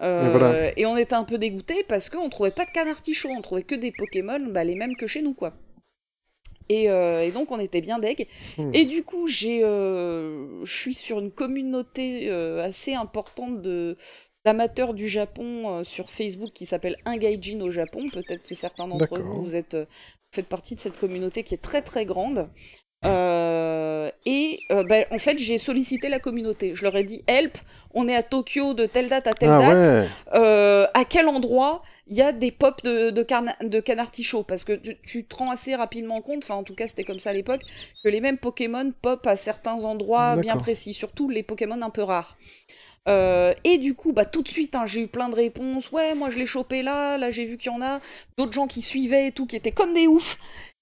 Euh, 0.01 0.27
Et 0.27 0.31
voilà. 0.31 0.79
et 0.79 0.87
on 0.87 0.97
était 0.97 1.15
un 1.17 1.25
peu 1.25 1.37
dégoûtés 1.37 1.85
parce 1.89 2.09
qu'on 2.09 2.31
trouvait 2.31 2.53
pas 2.53 2.65
de 2.65 2.71
canards 2.71 3.03
tichots, 3.03 3.29
on 3.37 3.43
trouvait 3.43 3.65
que 3.65 3.75
des 3.75 3.91
Pokémon, 3.91 4.39
bah, 4.51 4.63
les 4.63 4.77
mêmes 4.77 4.95
que 4.97 5.09
chez 5.09 5.21
nous, 5.21 5.35
quoi. 5.35 5.53
Et, 6.69 6.91
euh, 6.91 7.23
et 7.25 7.33
donc 7.33 7.51
on 7.51 7.59
était 7.59 7.81
bien 7.81 7.99
deg. 7.99 8.29
Hmm. 8.57 8.71
Et 8.73 8.85
du 8.85 9.03
coup, 9.03 9.27
j'ai, 9.27 9.65
euh, 9.65 10.65
je 10.65 10.77
suis 10.77 10.95
sur 10.95 11.19
une 11.19 11.33
communauté 11.33 12.31
euh, 12.31 12.63
assez 12.63 12.95
importante 12.95 13.61
de 13.63 13.97
d'amateurs 14.45 14.95
du 14.95 15.09
Japon 15.09 15.83
sur 15.83 16.09
Facebook 16.09 16.53
qui 16.53 16.67
s'appelle 16.67 16.97
Ungaijin 17.05 17.61
au 17.63 17.71
Japon. 17.73 18.07
Peut-être 18.13 18.45
que 18.49 18.55
certains 18.55 18.87
d'entre 18.87 19.19
vous, 19.19 19.43
vous 19.43 19.57
êtes 19.57 19.77
faites 20.33 20.47
partie 20.47 20.77
de 20.77 20.81
cette 20.81 20.99
communauté 20.99 21.43
qui 21.43 21.55
est 21.55 21.61
très 21.61 21.83
très 21.83 22.07
grande. 22.07 22.49
Euh, 23.07 24.11
et 24.25 24.61
euh, 24.73 24.83
ben, 24.85 25.05
en 25.11 25.19
fait, 25.19 25.39
j'ai 25.39 25.59
sollicité 25.59 26.09
la 26.09 26.19
communauté. 26.19 26.75
Je 26.75 26.83
leur 26.83 26.97
ai 26.97 27.05
dit 27.05 27.23
help, 27.27 27.57
on 27.95 28.09
est 28.09 28.15
à 28.15 28.23
Tokyo 28.23 28.75
de 28.75 28.87
telle 28.87 29.09
date 29.09 29.27
à 29.27 29.33
telle 29.33 29.49
Ah 29.51 29.59
date. 29.59 30.05
ouais. 30.05 30.09
Euh, 30.35 30.87
à 30.95 31.05
quel 31.05 31.29
endroit 31.29 31.83
il 32.09 32.17
y 32.17 32.23
a 32.23 32.33
des 32.33 32.51
pops 32.53 32.83
de, 32.85 33.11
de, 33.11 33.23
carna- 33.23 33.57
Parce 34.47 34.65
que 34.65 34.73
tu, 34.75 34.97
tu 35.03 35.25
te 35.25 35.37
rends 35.37 35.51
assez 35.51 35.75
rapidement 35.75 36.21
compte, 36.21 36.45
enfin 36.45 36.55
en 36.55 36.63
tout 36.63 36.75
cas 36.75 36.87
c'était 36.87 37.05
comme 37.05 37.19
ça 37.19 37.31
à 37.31 37.33
l'époque, 37.33 37.63
que 38.05 38.09
les 38.09 38.21
mêmes 38.21 38.39
Pokémon 38.39 38.93
pop 39.03 39.27
à 39.27 39.35
certains 39.37 39.83
endroits 39.85 40.37
bien 40.37 40.55
précis, 40.57 40.95
surtout 40.95 41.29
les 41.29 41.43
Pokémon 41.43 41.81
un 41.83 41.91
peu 41.91 42.03
rares. 42.03 42.37
Euh, 43.09 43.55
et 43.65 43.79
du 43.79 43.95
coup, 43.95 44.13
bah 44.13 44.25
tout 44.25 44.43
de 44.43 44.49
suite, 44.49 44.75
hein, 44.75 44.85
j'ai 44.87 45.03
eu 45.03 45.07
plein 45.09 45.29
de 45.29 45.35
réponses. 45.37 45.93
Ouais, 45.93 46.15
moi 46.17 46.29
je 46.31 46.39
l'ai 46.39 46.47
chopé 46.47 46.83
là, 46.83 47.17
là 47.19 47.31
j'ai 47.31 47.45
vu 47.45 47.57
qu'il 47.57 47.71
y 47.71 47.75
en 47.75 47.81
a 47.83 48.01
d'autres 48.37 48.53
gens 48.53 48.67
qui 48.67 48.83
suivaient 48.83 49.29
et 49.29 49.33
tout, 49.33 49.47
qui 49.47 49.55
étaient 49.57 49.71
comme 49.73 49.95
des 49.95 50.07
oufs. 50.09 50.39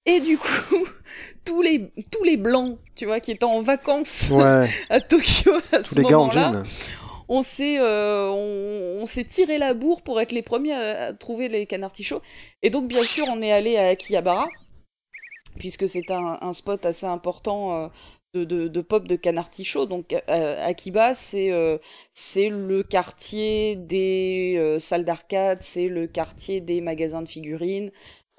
Et 0.07 0.21
du 0.21 0.37
coup, 0.37 0.87
tous 1.45 1.63
les 1.63 1.91
tous 2.11 2.25
les 2.25 2.37
blancs, 2.37 2.79
tu 2.95 3.07
vois, 3.07 3.21
qui 3.21 3.31
étaient 3.33 3.45
en 3.45 3.61
vacances 3.61 4.29
Ouais. 4.31 4.69
à 4.91 5.01
Tokyo 5.01 5.53
à 5.73 5.79
Tous 5.79 5.95
ce 5.95 5.95
les 5.97 6.03
gars 6.05 6.19
en 6.19 6.27
moment-là, 6.27 6.63
on 7.29 7.43
s'est 7.43 7.79
euh, 7.79 8.29
on, 8.31 9.03
on 9.03 9.07
s'est 9.07 9.25
tiré 9.25 9.57
la 9.59 9.73
bourre 9.73 10.03
pour 10.03 10.21
être 10.21 10.33
les 10.33 10.43
premiers 10.43 10.75
à, 10.75 11.05
à 11.07 11.13
trouver 11.15 11.49
les 11.49 11.67
canards. 11.67 11.93
Et 12.63 12.71
donc 12.71 12.87
bien 12.89 13.03
sûr 13.03 13.27
on 13.29 13.41
est 13.41 13.53
allé 13.53 13.77
à 13.77 13.89
Akihabara 13.89 14.49
puisque 15.59 15.89
c'est 15.89 16.11
un, 16.11 16.39
un 16.41 16.53
spot 16.53 16.85
assez 16.85 17.07
important 17.07 17.75
euh, 17.85 17.89
de, 18.35 18.45
de, 18.45 18.69
de 18.69 18.81
pop 18.83 19.07
de 19.07 19.17
canards 19.17 19.49
tichots. 19.49 19.87
Donc 19.87 20.13
euh, 20.13 20.67
Akiba 20.67 21.15
c'est 21.15 21.51
c'est 22.11 22.51
le 22.51 22.83
quartier 22.83 23.77
des 23.77 24.77
salles 24.81 25.07
d'arcade, 25.07 25.61
c'est 25.63 25.89
le 25.89 26.07
quartier 26.07 26.61
des 26.61 26.83
magasins 26.83 27.23
de 27.23 27.29
figurines. 27.29 27.91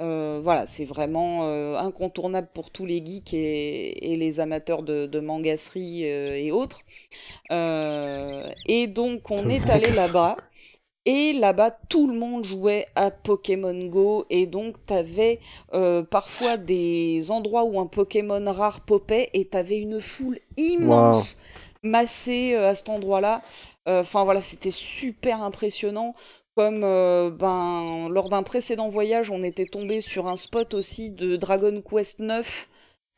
Euh, 0.01 0.39
voilà, 0.43 0.65
c'est 0.65 0.83
vraiment 0.83 1.43
euh, 1.43 1.77
incontournable 1.77 2.49
pour 2.53 2.69
tous 2.69 2.85
les 2.85 3.03
geeks 3.05 3.33
et, 3.33 4.11
et 4.11 4.17
les 4.17 4.41
amateurs 4.41 4.83
de, 4.83 5.05
de 5.05 5.19
mangasserie 5.21 6.09
euh, 6.09 6.35
et 6.35 6.51
autres. 6.51 6.81
Et 7.49 8.87
donc 8.87 9.31
on 9.31 9.49
est 9.49 9.69
allé 9.69 9.91
là-bas. 9.91 10.37
Et 11.07 11.33
là-bas, 11.33 11.69
tout 11.87 12.07
le 12.07 12.17
monde 12.17 12.45
jouait 12.45 12.87
à 12.95 13.11
Pokémon 13.11 13.85
Go. 13.85 14.25
Et 14.31 14.47
donc, 14.47 14.83
t'avais 14.87 15.39
parfois 16.09 16.57
des 16.57 17.29
endroits 17.29 17.63
où 17.63 17.79
un 17.79 17.85
Pokémon 17.85 18.43
rare 18.51 18.81
popait. 18.81 19.29
Et 19.33 19.45
t'avais 19.45 19.77
une 19.77 20.01
foule 20.01 20.39
immense 20.57 21.37
massée 21.83 22.55
à 22.55 22.73
cet 22.73 22.89
endroit-là. 22.89 23.43
Enfin, 23.85 24.23
voilà, 24.23 24.41
c'était 24.41 24.71
super 24.71 25.43
impressionnant. 25.43 26.15
Comme 26.55 26.83
euh, 26.83 27.29
ben, 27.31 28.07
lors 28.09 28.29
d'un 28.29 28.43
précédent 28.43 28.87
voyage, 28.87 29.29
on 29.29 29.43
était 29.43 29.65
tombé 29.65 29.99
sur 29.99 30.27
un 30.27 30.37
spot 30.37 30.73
aussi 30.73 31.11
de 31.11 31.35
Dragon 31.35 31.81
Quest 31.81 32.19
9 32.19 32.69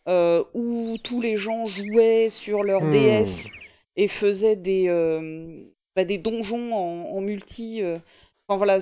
euh, 0.10 0.44
où 0.56 0.98
tous 1.04 1.22
les 1.22 1.36
gens 1.36 1.66
jouaient 1.68 2.30
sur 2.30 2.64
leur 2.64 2.82
Hmm. 2.82 2.92
DS 2.92 3.52
et 3.96 4.08
faisaient 4.08 4.56
des, 4.56 4.88
euh, 4.88 5.64
bah, 5.96 6.04
des 6.04 6.18
donjons 6.18 6.74
en, 6.74 7.16
en 7.16 7.22
multi. 7.22 7.82
Enfin 8.48 8.58
voilà, 8.58 8.80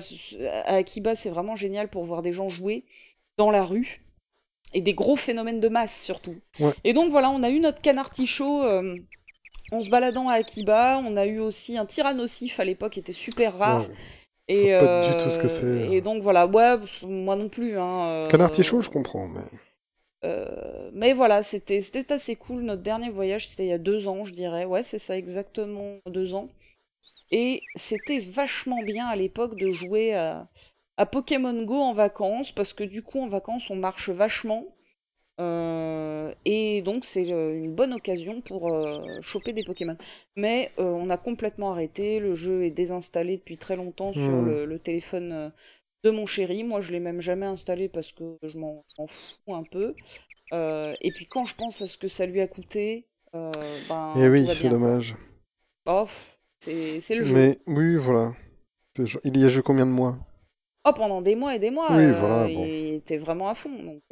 à 0.64 0.76
Akiba, 0.76 1.14
c'est 1.14 1.30
vraiment 1.30 1.56
génial 1.56 1.88
pour 1.88 2.04
voir 2.04 2.22
des 2.22 2.32
gens 2.32 2.48
jouer 2.48 2.84
dans 3.36 3.50
la 3.50 3.64
rue 3.64 4.02
et 4.72 4.80
des 4.80 4.94
gros 4.94 5.16
phénomènes 5.16 5.60
de 5.60 5.68
masse 5.68 6.02
surtout. 6.02 6.36
Ouais. 6.60 6.72
Et 6.84 6.94
donc 6.94 7.10
voilà, 7.10 7.30
on 7.30 7.42
a 7.42 7.50
eu 7.50 7.60
notre 7.60 7.82
canard 7.82 8.10
tichot 8.10 8.62
en 9.72 9.82
se 9.82 9.90
baladant 9.90 10.28
à 10.28 10.34
Akiba. 10.34 10.98
On 11.04 11.16
a 11.16 11.26
eu 11.26 11.40
aussi 11.40 11.76
un 11.76 11.84
tyrannosif 11.84 12.60
à 12.60 12.64
l'époque, 12.64 12.92
qui 12.92 13.00
était 13.00 13.12
super 13.12 13.58
rare. 13.58 13.82
Ouais. 13.88 13.94
Et, 14.48 14.68
Je 14.70 14.78
pas 14.78 14.86
du 15.00 15.16
tout 15.16 15.30
ce 15.30 15.38
que 15.38 15.48
c'est. 15.48 15.88
hein. 15.88 15.90
Et 15.92 16.00
donc 16.00 16.22
voilà, 16.22 16.46
ouais, 16.46 16.76
moi 17.04 17.36
non 17.36 17.48
plus. 17.48 17.78
Hein, 17.78 18.06
euh, 18.06 18.28
Canard 18.28 18.52
tichot, 18.52 18.80
je 18.80 18.90
comprends, 18.90 19.26
mais. 19.28 19.40
euh, 20.24 20.90
mais 20.92 21.12
voilà, 21.12 21.42
c'était 21.42 21.80
c'était 21.80 22.12
assez 22.12 22.36
cool. 22.36 22.62
Notre 22.62 22.82
dernier 22.82 23.10
voyage, 23.10 23.48
c'était 23.48 23.64
il 23.64 23.68
y 23.68 23.72
a 23.72 23.78
deux 23.78 24.08
ans, 24.08 24.24
je 24.24 24.32
dirais. 24.32 24.64
Ouais, 24.64 24.82
c'est 24.82 24.98
ça, 24.98 25.16
exactement 25.16 25.96
deux 26.06 26.34
ans. 26.34 26.48
Et 27.32 27.62
c'était 27.74 28.20
vachement 28.20 28.82
bien 28.82 29.06
à 29.06 29.16
l'époque 29.16 29.56
de 29.56 29.70
jouer 29.72 30.14
à, 30.14 30.48
à 30.96 31.06
Pokémon 31.06 31.64
Go 31.64 31.76
en 31.76 31.92
vacances, 31.92 32.52
parce 32.52 32.72
que 32.72 32.84
du 32.84 33.02
coup, 33.02 33.20
en 33.20 33.28
vacances, 33.28 33.70
on 33.70 33.76
marche 33.76 34.10
vachement. 34.10 34.75
Euh, 35.38 36.32
et 36.44 36.82
donc, 36.82 37.04
c'est 37.04 37.30
euh, 37.32 37.54
une 37.56 37.74
bonne 37.74 37.92
occasion 37.92 38.40
pour 38.40 38.72
euh, 38.74 39.20
choper 39.20 39.52
des 39.52 39.64
Pokémon. 39.64 39.96
Mais 40.36 40.72
euh, 40.78 40.84
on 40.84 41.10
a 41.10 41.18
complètement 41.18 41.72
arrêté. 41.72 42.20
Le 42.20 42.34
jeu 42.34 42.64
est 42.64 42.70
désinstallé 42.70 43.36
depuis 43.38 43.58
très 43.58 43.76
longtemps 43.76 44.12
sur 44.12 44.32
Hmm. 44.32 44.42
le, 44.42 44.64
le 44.64 44.78
téléphone 44.78 45.52
de 46.04 46.10
mon 46.10 46.26
chéri. 46.26 46.64
Moi, 46.64 46.80
je 46.80 46.92
l'ai 46.92 47.00
même 47.00 47.20
jamais 47.20 47.46
installé 47.46 47.88
parce 47.88 48.12
que 48.12 48.38
je 48.42 48.58
m'en 48.58 48.84
fous 49.06 49.54
un 49.54 49.64
peu. 49.64 49.94
Et 50.52 51.12
puis, 51.12 51.26
quand 51.26 51.44
je 51.44 51.54
pense 51.54 51.82
à 51.82 51.86
ce 51.86 51.98
que 51.98 52.08
ça 52.08 52.26
lui 52.26 52.40
a 52.40 52.46
coûté, 52.48 53.06
ben, 53.32 54.12
Eh 54.16 54.28
oui, 54.28 54.46
c'est 54.48 54.68
dommage. 54.68 55.16
Oh, 55.86 56.06
c'est 56.60 57.14
le 57.14 57.22
jeu. 57.24 57.36
Mais 57.36 57.58
oui, 57.66 57.96
voilà. 57.96 58.32
Il 59.24 59.38
y 59.38 59.44
a 59.44 59.48
joué 59.48 59.62
combien 59.62 59.86
de 59.86 59.92
mois? 59.92 60.18
Oh, 60.84 60.92
pendant 60.94 61.20
des 61.20 61.34
mois 61.34 61.54
et 61.56 61.58
des 61.58 61.70
mois, 61.70 61.96
Oui, 61.96 62.06
voilà, 62.12 62.48
bon. 62.48 62.64
il 62.64 62.94
était 62.94 63.18
vraiment 63.18 63.48
à 63.48 63.54
fond. 63.54 63.70
Donc, 63.82 64.02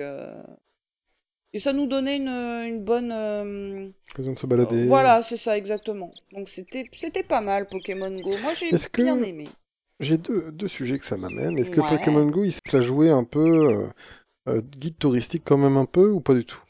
Et 1.54 1.58
ça 1.58 1.72
nous 1.72 1.86
donnait 1.86 2.16
une, 2.16 2.28
une 2.28 2.84
bonne... 2.84 3.10
euh, 3.12 3.88
Occasion 4.12 4.32
de 4.34 4.38
se 4.38 4.46
balader. 4.46 4.86
Voilà, 4.88 5.22
c'est 5.22 5.36
ça, 5.36 5.56
exactement. 5.56 6.12
Donc 6.32 6.48
c'était 6.48 6.88
c'était 6.92 7.22
pas 7.22 7.40
mal, 7.40 7.68
Pokémon 7.68 8.10
Go. 8.20 8.36
Moi, 8.38 8.52
j'ai 8.54 8.72
que- 8.92 9.02
bien 9.02 9.22
aimé. 9.22 9.48
J'ai 10.00 10.18
deux, 10.18 10.50
deux 10.52 10.68
sujets 10.68 10.98
que 10.98 11.04
ça 11.04 11.16
m'amène. 11.16 11.58
Est-ce 11.58 11.70
que 11.70 11.80
Ouais. 11.80 11.88
Pokémon 11.88 12.28
Go, 12.28 12.44
il 12.44 12.52
se 12.52 12.60
l'a 12.72 12.82
joué 12.82 13.10
un 13.10 13.24
peu 13.24 13.40
euh, 13.40 13.88
euh, 14.48 14.62
guide 14.62 14.98
touristique 14.98 15.44
quand 15.46 15.58
même 15.58 15.76
un 15.78 15.86
peu 15.86 16.10
ou 16.10 16.20
pas 16.20 16.34
du 16.34 16.44
tout? 16.44 16.60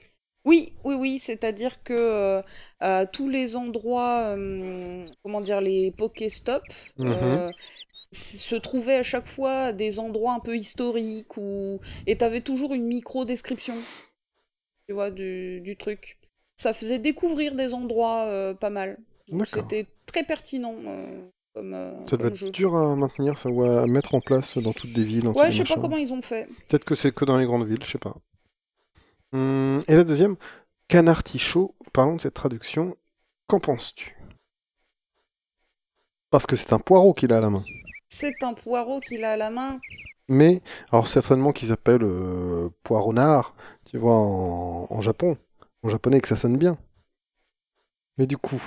Oui, 0.44 0.74
oui, 0.84 0.94
oui, 0.94 1.18
c'est-à-dire 1.18 1.82
que 1.82 2.42
euh, 2.82 3.06
tous 3.12 3.28
les 3.30 3.56
endroits, 3.56 4.36
comment 5.22 5.40
dire, 5.40 5.60
les 5.62 5.90
Pokéstop, 5.92 6.62
euh, 7.08 7.50
s- 8.12 8.40
se 8.42 8.56
trouvaient 8.56 8.96
à 8.96 9.02
chaque 9.02 9.26
fois 9.26 9.72
des 9.72 9.98
endroits 9.98 10.34
un 10.34 10.40
peu 10.40 10.56
historiques 10.56 11.36
ou 11.38 11.80
et 12.06 12.16
t'avais 12.18 12.42
toujours 12.42 12.74
une 12.74 12.84
micro-description, 12.86 13.76
tu 14.88 14.94
vois, 14.94 15.10
du, 15.10 15.60
du 15.60 15.76
truc. 15.76 16.18
Ça 16.56 16.72
faisait 16.72 16.98
découvrir 16.98 17.54
des 17.54 17.74
endroits 17.74 18.24
euh, 18.26 18.54
pas 18.54 18.70
mal. 18.70 18.98
C'était 19.44 19.86
très 20.06 20.22
pertinent 20.24 20.74
euh, 20.86 21.26
comme, 21.54 21.74
euh, 21.74 22.06
Ça 22.06 22.16
doit 22.16 22.28
comme 22.28 22.36
jeu. 22.36 22.46
être 22.48 22.54
dur 22.54 22.76
à 22.76 22.94
maintenir, 22.94 23.38
ça, 23.38 23.48
ou 23.50 23.64
à 23.64 23.86
mettre 23.86 24.14
en 24.14 24.20
place 24.20 24.58
dans 24.58 24.72
toutes 24.72 24.92
des 24.92 25.04
villes. 25.04 25.22
dans 25.24 25.32
Ouais, 25.32 25.46
les 25.46 25.50
je 25.52 25.64
sais 25.64 25.74
pas 25.74 25.80
comment 25.80 25.96
ils 25.96 26.12
ont 26.12 26.22
fait. 26.22 26.46
Peut-être 26.68 26.84
que 26.84 26.94
c'est 26.94 27.12
que 27.14 27.24
dans 27.24 27.38
les 27.38 27.46
grandes 27.46 27.66
villes, 27.66 27.82
je 27.82 27.90
sais 27.90 27.98
pas. 27.98 28.14
Hum, 29.32 29.82
et 29.88 29.94
la 29.94 30.04
deuxième, 30.04 30.36
Canartichaud, 30.88 31.74
parlons 31.92 32.16
de 32.16 32.20
cette 32.20 32.34
traduction. 32.34 32.96
Qu'en 33.48 33.58
penses-tu? 33.60 34.16
Parce 36.30 36.46
que 36.46 36.56
c'est 36.56 36.72
un 36.72 36.78
poireau 36.78 37.12
qu'il 37.14 37.32
a 37.32 37.38
à 37.38 37.40
la 37.40 37.50
main. 37.50 37.64
C'est 38.08 38.42
un 38.42 38.54
poireau 38.54 39.00
qu'il 39.00 39.24
a 39.24 39.32
à 39.32 39.36
la 39.36 39.50
main. 39.50 39.80
Mais, 40.28 40.62
alors 40.90 41.06
certainement 41.08 41.52
qu'ils 41.52 41.72
appellent 41.72 42.02
euh, 42.04 42.70
poironard, 42.82 43.54
tu 43.84 43.98
vois, 43.98 44.14
en, 44.16 44.86
en 44.90 45.02
Japon, 45.02 45.36
en 45.82 45.90
japonais, 45.90 46.20
que 46.20 46.28
ça 46.28 46.36
sonne 46.36 46.56
bien. 46.56 46.78
Mais 48.18 48.26
du 48.26 48.36
coup, 48.38 48.62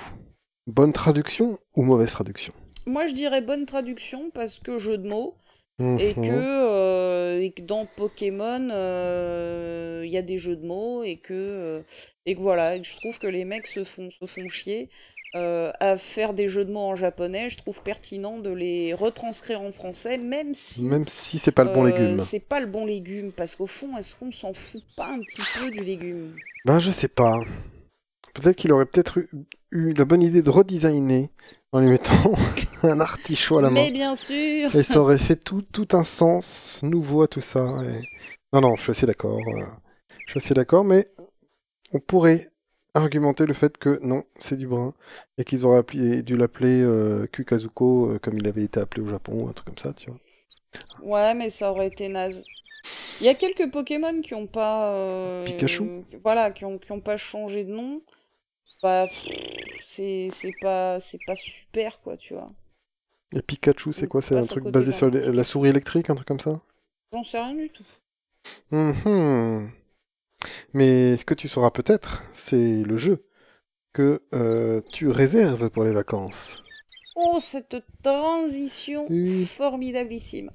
bonne 0.66 0.92
traduction 0.92 1.58
ou 1.74 1.82
mauvaise 1.82 2.12
traduction? 2.12 2.52
Moi, 2.86 3.06
je 3.06 3.14
dirais 3.14 3.40
bonne 3.42 3.66
traduction 3.66 4.30
parce 4.30 4.58
que 4.58 4.78
jeu 4.78 4.98
de 4.98 5.08
mots. 5.08 5.34
et 5.80 6.14
Mhm. 6.14 6.14
que, 6.14 6.30
euh, 6.32 7.40
et 7.40 7.52
que 7.52 7.62
dans 7.62 7.86
Pokémon, 7.86 8.68
euh, 8.72 10.02
il 10.04 10.10
y 10.10 10.16
a 10.16 10.22
des 10.22 10.36
jeux 10.36 10.56
de 10.56 10.66
mots 10.66 11.04
et 11.04 11.18
que, 11.18 11.32
euh, 11.34 11.82
et 12.26 12.34
que 12.34 12.40
voilà, 12.40 12.74
et 12.74 12.80
que 12.80 12.86
je 12.86 12.96
trouve 12.96 13.16
que 13.20 13.28
les 13.28 13.44
mecs 13.44 13.68
se 13.68 13.84
font, 13.84 14.10
se 14.10 14.26
font 14.26 14.48
chier 14.48 14.90
euh, 15.34 15.70
à 15.80 15.96
faire 15.98 16.32
des 16.34 16.48
jeux 16.48 16.64
de 16.64 16.72
mots 16.72 16.80
en 16.80 16.96
japonais. 16.96 17.48
Je 17.48 17.56
trouve 17.58 17.82
pertinent 17.82 18.38
de 18.38 18.50
les 18.50 18.94
retranscrire 18.94 19.60
en 19.62 19.72
français, 19.72 20.18
même 20.18 20.54
si 20.54 20.84
Même 20.84 21.06
si 21.06 21.38
c'est 21.38 21.52
pas 21.52 21.64
le 21.64 21.72
bon 21.74 21.84
euh, 21.84 21.90
légume. 21.90 22.18
c'est 22.18 22.40
pas 22.40 22.60
le 22.60 22.66
bon 22.66 22.86
légume, 22.86 23.32
parce 23.32 23.54
qu'au 23.56 23.66
fond, 23.66 23.96
est-ce 23.96 24.14
qu'on 24.14 24.32
s'en 24.32 24.52
fout 24.54 24.82
pas 24.96 25.08
un 25.08 25.20
petit 25.20 25.42
peu 25.58 25.70
du 25.70 25.80
légume? 25.84 26.34
Ben, 26.64 26.78
je 26.78 26.90
sais 26.90 27.08
pas. 27.08 27.40
Peut-être 28.34 28.56
qu'il 28.56 28.72
aurait 28.72 28.86
peut-être 28.86 29.18
eu, 29.18 29.28
eu 29.72 29.92
la 29.94 30.04
bonne 30.04 30.22
idée 30.22 30.42
de 30.42 30.50
redesigner 30.50 31.30
en 31.72 31.80
lui 31.80 31.88
mettant 31.88 32.32
un 32.82 33.00
artichaut 33.00 33.58
à 33.58 33.62
la 33.62 33.70
main. 33.70 33.82
Mais 33.82 33.90
bien 33.90 34.14
sûr 34.14 34.74
Et 34.76 34.82
ça 34.82 35.00
aurait 35.00 35.18
fait 35.18 35.36
tout, 35.36 35.62
tout 35.62 35.88
un 35.92 36.04
sens 36.04 36.80
nouveau 36.82 37.22
à 37.22 37.28
tout 37.28 37.40
ça. 37.40 37.66
et- 37.84 38.04
Non, 38.52 38.60
non, 38.60 38.76
je 38.76 38.82
suis 38.82 38.90
assez 38.92 39.06
d'accord. 39.06 39.38
euh, 39.48 39.64
Je 40.26 40.30
suis 40.32 40.38
assez 40.38 40.54
d'accord, 40.54 40.84
mais 40.84 41.08
on 41.92 41.98
pourrait 42.00 42.48
argumenter 42.94 43.46
le 43.46 43.54
fait 43.54 43.78
que 43.78 43.98
non, 44.02 44.24
c'est 44.38 44.56
du 44.56 44.66
brun, 44.66 44.94
et 45.38 45.44
qu'ils 45.44 45.64
auraient 45.66 45.80
appelé- 45.80 46.22
dû 46.22 46.36
l'appeler 46.36 46.82
euh, 46.82 47.26
Kukazuko, 47.26 48.12
euh, 48.12 48.18
comme 48.18 48.38
il 48.38 48.46
avait 48.46 48.64
été 48.64 48.80
appelé 48.80 49.02
au 49.02 49.08
Japon, 49.08 49.48
un 49.48 49.52
truc 49.52 49.66
comme 49.66 49.78
ça, 49.78 49.92
tu 49.92 50.10
vois. 50.10 50.18
Ouais, 51.02 51.34
mais 51.34 51.48
ça 51.48 51.70
aurait 51.70 51.88
été 51.88 52.08
naze. 52.08 52.44
Il 53.20 53.26
y 53.26 53.28
a 53.28 53.34
quelques 53.34 53.70
Pokémon 53.70 54.20
qui 54.20 54.34
ont 54.34 54.46
pas. 54.46 54.92
euh, 54.94 55.44
Pikachu? 55.44 55.84
Voilà, 56.22 56.50
qui 56.50 56.64
ont, 56.64 56.78
qui 56.78 56.92
ont 56.92 57.00
pas 57.00 57.16
changé 57.16 57.64
de 57.64 57.72
nom. 57.72 58.02
Bah, 58.82 59.06
c'est 59.80 60.28
pas, 60.60 60.98
pas 61.26 61.36
super, 61.36 62.00
quoi, 62.00 62.16
tu 62.16 62.34
vois. 62.34 62.50
Et 63.34 63.42
Pikachu, 63.42 63.92
c'est 63.92 64.06
quoi 64.06 64.22
C'est 64.22 64.36
un 64.36 64.46
truc 64.46 64.64
basé 64.64 64.92
sur 64.92 65.10
la 65.10 65.44
souris 65.44 65.70
électrique, 65.70 66.10
un 66.10 66.14
truc 66.14 66.28
comme 66.28 66.40
ça? 66.40 66.60
J'en 67.12 67.24
sais 67.24 67.40
rien 67.40 67.54
du 67.54 67.70
tout. 67.70 67.84
Mhm. 68.70 69.72
Mais 70.74 71.16
ce 71.16 71.24
que 71.24 71.34
tu 71.34 71.48
sauras 71.48 71.70
peut-être, 71.70 72.22
c'est 72.32 72.82
le 72.82 72.96
jeu 72.96 73.24
que 73.92 74.22
euh, 74.34 74.80
tu 74.92 75.08
réserves 75.08 75.70
pour 75.70 75.84
les 75.84 75.92
vacances. 75.92 76.62
Oh, 77.16 77.38
cette 77.40 77.76
transition 78.02 79.06
Oui. 79.10 79.44
formidabilissime. 79.46 80.50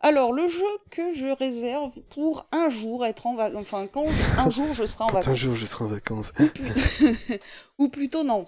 Alors, 0.00 0.32
le 0.32 0.46
jeu 0.46 0.62
que 0.90 1.12
je 1.12 1.26
réserve 1.28 1.90
pour 2.10 2.46
un 2.52 2.68
jour 2.68 3.04
être 3.04 3.26
en 3.26 3.34
vacances. 3.34 3.60
Enfin, 3.62 3.88
quand 3.90 4.04
un 4.38 4.48
jour 4.48 4.72
je 4.74 4.84
serai 4.86 5.04
en 5.04 5.06
Quand 5.08 5.16
un 5.16 5.20
vacances. 5.20 5.38
jour 5.38 5.54
je 5.56 5.66
serai 5.66 5.84
en 5.86 5.88
vacances. 5.88 6.30
Plutôt- 6.32 6.62
Ou 7.78 7.88
plutôt, 7.88 8.22
non. 8.22 8.46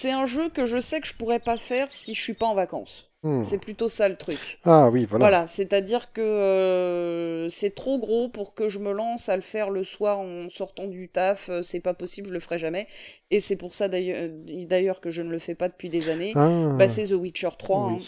C'est 0.00 0.12
un 0.12 0.26
jeu 0.26 0.48
que 0.48 0.64
je 0.64 0.78
sais 0.78 1.00
que 1.00 1.08
je 1.08 1.14
pourrais 1.14 1.40
pas 1.40 1.56
faire 1.58 1.90
si 1.90 2.14
je 2.14 2.22
suis 2.22 2.34
pas 2.34 2.46
en 2.46 2.54
vacances. 2.54 3.10
Hmm. 3.24 3.42
C'est 3.42 3.58
plutôt 3.58 3.88
ça 3.88 4.08
le 4.08 4.14
truc. 4.16 4.60
Ah 4.62 4.90
oui, 4.90 5.04
voilà. 5.04 5.24
Voilà, 5.24 5.46
c'est-à-dire 5.48 6.12
que 6.12 6.20
euh, 6.20 7.48
c'est 7.48 7.74
trop 7.74 7.98
gros 7.98 8.28
pour 8.28 8.54
que 8.54 8.68
je 8.68 8.78
me 8.78 8.92
lance 8.92 9.28
à 9.28 9.34
le 9.34 9.42
faire 9.42 9.70
le 9.70 9.82
soir 9.82 10.20
en 10.20 10.48
sortant 10.50 10.86
du 10.86 11.08
taf. 11.08 11.48
euh, 11.48 11.62
C'est 11.62 11.80
pas 11.80 11.94
possible, 11.94 12.28
je 12.28 12.32
le 12.32 12.38
ferai 12.38 12.58
jamais. 12.58 12.86
Et 13.32 13.40
c'est 13.40 13.56
pour 13.56 13.74
ça 13.74 13.88
d'ailleurs 13.88 15.00
que 15.00 15.10
je 15.10 15.22
ne 15.22 15.30
le 15.30 15.40
fais 15.40 15.56
pas 15.56 15.68
depuis 15.68 15.88
des 15.88 16.08
années. 16.08 16.32
Ah, 16.36 16.76
Bah, 16.78 16.88
c'est 16.88 17.08
The 17.08 17.12
Witcher 17.14 17.48
3. 17.58 17.90
hein. 17.90 17.98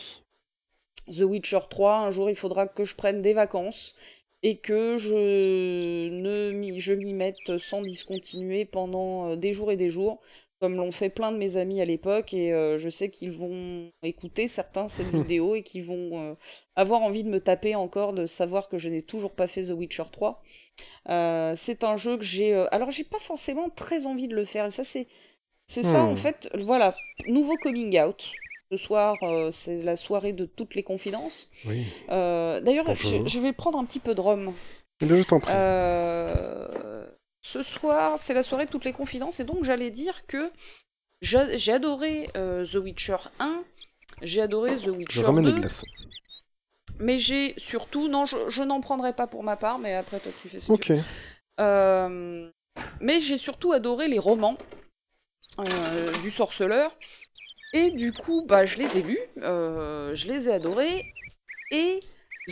The 1.13 1.23
Witcher 1.23 1.59
3, 1.69 1.97
un 1.99 2.11
jour 2.13 2.31
il 2.31 2.37
faudra 2.37 2.69
que 2.69 2.85
je 2.85 2.95
prenne 2.95 3.21
des 3.21 3.33
vacances 3.33 3.97
et 4.45 4.59
que 4.59 4.97
je 4.97 6.09
ne 6.09 6.53
m'y, 6.53 6.79
je 6.79 6.93
m'y 6.93 7.15
mette 7.15 7.59
sans 7.59 7.83
discontinuer 7.83 8.65
pendant 8.65 9.31
euh, 9.31 9.37
des 9.37 9.53
jours 9.53 9.73
et 9.73 9.77
des 9.77 9.91
jours, 9.91 10.21
comme 10.61 10.77
l'ont 10.77 10.93
fait 10.93 11.09
plein 11.09 11.33
de 11.33 11.39
mes 11.39 11.57
amis 11.57 11.81
à 11.81 11.85
l'époque, 11.87 12.35
et 12.35 12.53
euh, 12.53 12.77
je 12.77 12.91
sais 12.91 13.09
qu'ils 13.09 13.33
vont 13.33 13.91
écouter 14.03 14.47
certains 14.47 14.89
cette 14.89 15.07
vidéo 15.15 15.55
et 15.55 15.63
qu'ils 15.63 15.85
vont 15.85 16.11
euh, 16.21 16.35
avoir 16.77 17.01
envie 17.03 17.25
de 17.25 17.31
me 17.31 17.41
taper 17.41 17.75
encore 17.75 18.13
de 18.13 18.27
savoir 18.27 18.69
que 18.69 18.77
je 18.77 18.91
n'ai 18.91 19.01
toujours 19.03 19.33
pas 19.33 19.47
fait 19.47 19.65
The 19.65 19.71
Witcher 19.71 20.05
3. 20.13 20.43
Euh, 21.09 21.55
c'est 21.57 21.83
un 21.83 21.97
jeu 21.97 22.19
que 22.19 22.25
j'ai... 22.25 22.55
Alors 22.73 22.91
j'ai 22.91 23.05
pas 23.05 23.19
forcément 23.19 23.71
très 23.71 24.07
envie 24.07 24.29
de 24.29 24.37
le 24.37 24.45
faire, 24.45 24.67
et 24.67 24.71
ça 24.71 24.85
c'est... 24.85 25.09
C'est 25.67 25.85
ça 25.85 26.03
Hmm. 26.03 26.09
en 26.13 26.17
fait, 26.17 26.51
voilà, 26.61 26.97
nouveau 27.29 27.57
coming 27.57 27.99
out. 28.01 28.33
Ce 28.73 28.77
soir, 28.77 29.17
c'est 29.53 29.83
la 29.85 29.95
soirée 29.97 30.33
de 30.33 30.45
toutes 30.45 30.75
les 30.75 30.83
confidences. 30.83 31.49
oui. 31.65 31.85
D'ailleurs, 32.09 32.93
je, 32.95 33.25
je 33.25 33.39
vais 33.39 33.53
prendre 33.53 33.79
un 33.79 33.85
petit 33.85 34.01
peu 34.01 34.15
de 34.15 34.21
rhum. 34.21 34.53
Je 35.01 35.23
t'en 35.23 35.39
prie. 35.41 35.53
Ce 37.43 37.63
soir, 37.63 38.19
c'est 38.19 38.35
la 38.35 38.43
soirée 38.43 38.67
de 38.67 38.71
toutes 38.71 38.85
les 38.85 38.93
confidences, 38.93 39.41
et 39.41 39.45
donc 39.45 39.65
j'allais 39.65 39.91
dire 39.91 40.27
que 40.27 40.51
j'a- 41.23 41.57
j'ai 41.57 41.73
adoré 41.73 42.31
euh, 42.37 42.67
The 42.67 42.77
Witcher 42.77 43.17
1, 43.39 43.65
j'ai 44.23 44.43
adoré 44.43 44.77
The 44.77 44.89
je 45.09 45.21
Witcher 45.21 45.21
ramène 45.21 45.45
2, 45.45 45.55
les 45.55 45.61
glaçons. 45.61 45.87
mais 46.99 47.19
j'ai 47.19 47.55
surtout, 47.59 48.09
non, 48.09 48.27
je, 48.27 48.37
je 48.49 48.63
n'en 48.63 48.81
prendrai 48.81 49.13
pas 49.13 49.27
pour 49.27 49.43
ma 49.43 49.57
part, 49.57 49.79
mais 49.79 49.95
après 49.95 50.21
toi 50.21 50.33
tu 50.43 50.49
fais 50.49 50.59
ce 50.61 50.69
que 50.69 50.75
tu 50.75 50.83
Ok. 50.83 50.91
veux. 50.91 51.05
Euh, 51.61 52.51
mais 53.01 53.21
j'ai 53.21 53.39
surtout 53.39 53.73
adoré 53.73 54.09
les 54.09 54.19
romans 54.19 54.57
euh, 55.59 56.07
du 56.23 56.31
sorceleur. 56.31 56.97
Et 57.73 57.91
du 57.93 58.13
coup, 58.13 58.45
bah, 58.47 58.67
je 58.67 58.79
les 58.79 58.99
ai 58.99 59.03
lus, 59.03 59.19
je 59.37 60.27
les 60.29 60.49
ai 60.49 60.53
adorés. 60.53 61.07
Et 61.71 62.01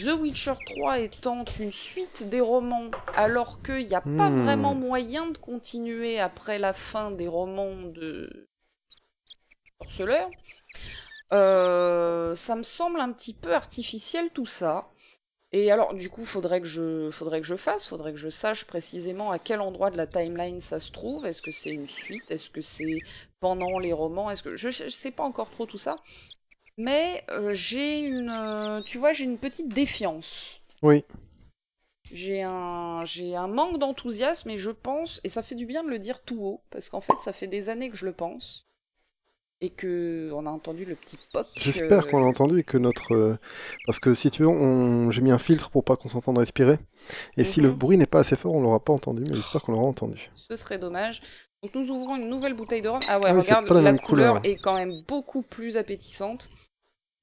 The 0.03 0.13
Witcher 0.21 0.55
3 0.67 1.01
étant 1.01 1.45
une 1.61 1.73
suite 1.73 2.29
des 2.29 2.41
romans, 2.41 2.91
alors 3.17 3.63
qu'il 3.63 3.87
n'y 3.87 3.95
a 3.95 4.01
pas 4.01 4.31
Hmm. 4.31 4.43
vraiment 4.45 4.75
moyen 4.75 5.27
de 5.31 5.39
continuer 5.39 6.21
après 6.21 6.59
la 6.59 6.73
fin 6.73 7.11
des 7.11 7.29
romans 7.29 7.83
de 7.83 8.49
sorceleur, 9.81 10.31
euh, 11.33 12.35
ça 12.35 12.57
me 12.57 12.63
semble 12.63 13.01
un 13.01 13.13
petit 13.13 13.35
peu 13.35 13.55
artificiel 13.55 14.31
tout 14.31 14.47
ça. 14.47 14.89
Et 15.53 15.73
alors, 15.73 15.95
du 15.95 16.11
coup, 16.11 16.25
faudrait 16.25 16.61
que 16.61 16.67
je, 16.67 17.11
faudrait 17.11 17.41
que 17.41 17.47
je 17.47 17.57
fasse, 17.57 17.87
faudrait 17.87 18.13
que 18.13 18.19
je 18.19 18.29
sache 18.29 18.67
précisément 18.67 19.31
à 19.31 19.39
quel 19.39 19.61
endroit 19.63 19.91
de 19.91 19.97
la 19.97 20.07
timeline 20.07 20.61
ça 20.61 20.79
se 20.79 20.93
trouve. 20.93 21.25
Est-ce 21.27 21.41
que 21.43 21.51
c'est 21.51 21.71
une 21.71 21.89
suite? 21.89 22.31
Est-ce 22.31 22.51
que 22.51 22.61
c'est 22.61 22.99
pendant 23.41 23.79
les 23.79 23.95
romans? 23.95 24.31
Est-ce 24.31 24.43
que 24.43 24.57
je, 24.57 24.71
je 24.71 24.89
sais 24.89 25.11
pas 25.11 25.23
encore 25.25 25.51
trop 25.51 25.65
tout 25.67 25.79
ça. 25.79 25.99
Mais 26.79 27.27
euh, 27.31 27.53
j'ai 27.53 27.99
une, 28.01 28.31
euh, 28.33 28.81
tu 28.83 28.97
vois, 28.97 29.13
j'ai 29.13 29.25
une 29.25 29.37
petite 29.39 29.69
défiance. 29.69 30.63
Oui. 30.83 31.05
J'ai 32.11 32.43
un, 32.43 33.05
j'ai 33.05 33.37
un 33.37 33.47
manque 33.49 33.79
d'enthousiasme 33.79 34.51
et 34.51 34.59
je 34.59 34.71
pense, 34.71 35.21
et 35.25 35.29
ça 35.29 35.43
fait 35.43 35.55
du 35.55 35.67
bien 35.67 35.85
de 35.85 35.89
le 35.91 35.99
dire 35.99 36.23
tout 36.23 36.41
haut, 36.43 36.63
parce 36.71 36.89
qu'en 36.89 37.01
fait, 37.01 37.21
ça 37.21 37.33
fait 37.33 37.47
des 37.47 37.69
années 37.69 37.91
que 37.91 37.97
je 37.97 38.07
le 38.07 38.13
pense. 38.13 38.67
Et 39.61 39.71
que 39.71 40.31
on 40.35 40.47
a 40.47 40.51
entendu 40.51 40.85
le 40.85 40.95
petit. 40.97 41.19
J'espère 41.57 42.07
euh, 42.07 42.11
qu'on 42.11 42.21
l'a 42.21 42.27
entendu 42.27 42.61
et 42.61 42.63
que 42.63 42.79
notre. 42.79 43.13
euh, 43.15 43.39
Parce 43.85 43.99
que 44.01 44.15
si 44.15 44.31
tu 44.31 44.43
veux, 44.43 44.49
on... 44.49 45.11
j'ai 45.11 45.21
mis 45.21 45.31
un 45.33 45.39
filtre 45.39 45.71
pour 45.71 45.85
pas 45.85 45.97
qu'on 45.97 46.09
s'entende 46.09 46.39
respirer. 46.39 46.79
Et 47.37 47.45
si 47.45 47.61
le 47.61 47.71
Mhm. 47.71 47.75
bruit 47.75 47.97
n'est 47.99 48.07
pas 48.07 48.21
assez 48.21 48.37
fort, 48.37 48.55
on 48.55 48.61
l'aura 48.63 48.81
pas 48.81 48.93
entendu, 48.93 49.25
mais 49.29 49.37
j'espère 49.37 49.63
qu'on 49.63 49.73
l'aura 49.73 49.87
entendu. 49.87 50.31
Ce 50.35 50.55
serait 50.57 50.79
dommage. 50.79 51.21
Donc 51.63 51.75
nous 51.75 51.91
ouvrons 51.91 52.17
une 52.17 52.29
nouvelle 52.31 52.55
bouteille 52.55 52.83
de 52.83 52.89
rhum. 52.89 53.05
Ah 53.09 53.19
ouais, 53.21 53.31
Ah 53.31 53.33
regarde, 53.33 53.69
la 53.69 53.93
la, 53.93 53.95
couleur, 53.95 54.41
couleur. 54.41 54.41
est 54.45 54.57
quand 54.57 54.75
même 54.75 55.03
beaucoup 55.03 55.43
plus 55.43 55.77
appétissante. 55.77 56.49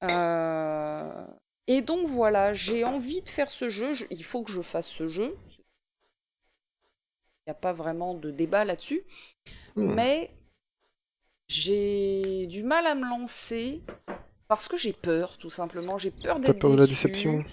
Euh, 0.04 1.26
Et 1.68 1.82
donc 1.82 2.06
voilà, 2.06 2.52
j'ai 2.52 2.84
envie 2.84 3.22
de 3.22 3.28
faire 3.28 3.50
ce 3.50 3.68
jeu. 3.68 3.92
Je- 3.94 4.04
Il 4.10 4.22
faut 4.24 4.42
que 4.44 4.52
je 4.52 4.62
fasse 4.62 4.88
ce 4.88 5.08
jeu. 5.08 5.36
Il 7.46 7.50
n'y 7.50 7.52
a 7.52 7.54
pas 7.54 7.72
vraiment 7.72 8.14
de 8.14 8.30
débat 8.30 8.64
là-dessus. 8.64 9.02
Hmm. 9.76 9.94
Mais 9.94 10.30
j'ai 11.48 12.46
du 12.46 12.62
mal 12.62 12.86
à 12.86 12.94
me 12.94 13.08
lancer 13.08 13.82
parce 14.48 14.68
que 14.68 14.76
j'ai 14.76 14.92
peur, 14.92 15.38
tout 15.38 15.50
simplement. 15.50 15.98
J'ai 15.98 16.10
peur 16.10 16.38
d'être 16.40 16.58
peur 16.58 16.72
de 16.72 16.76
la 16.76 16.86
déception 16.86 17.44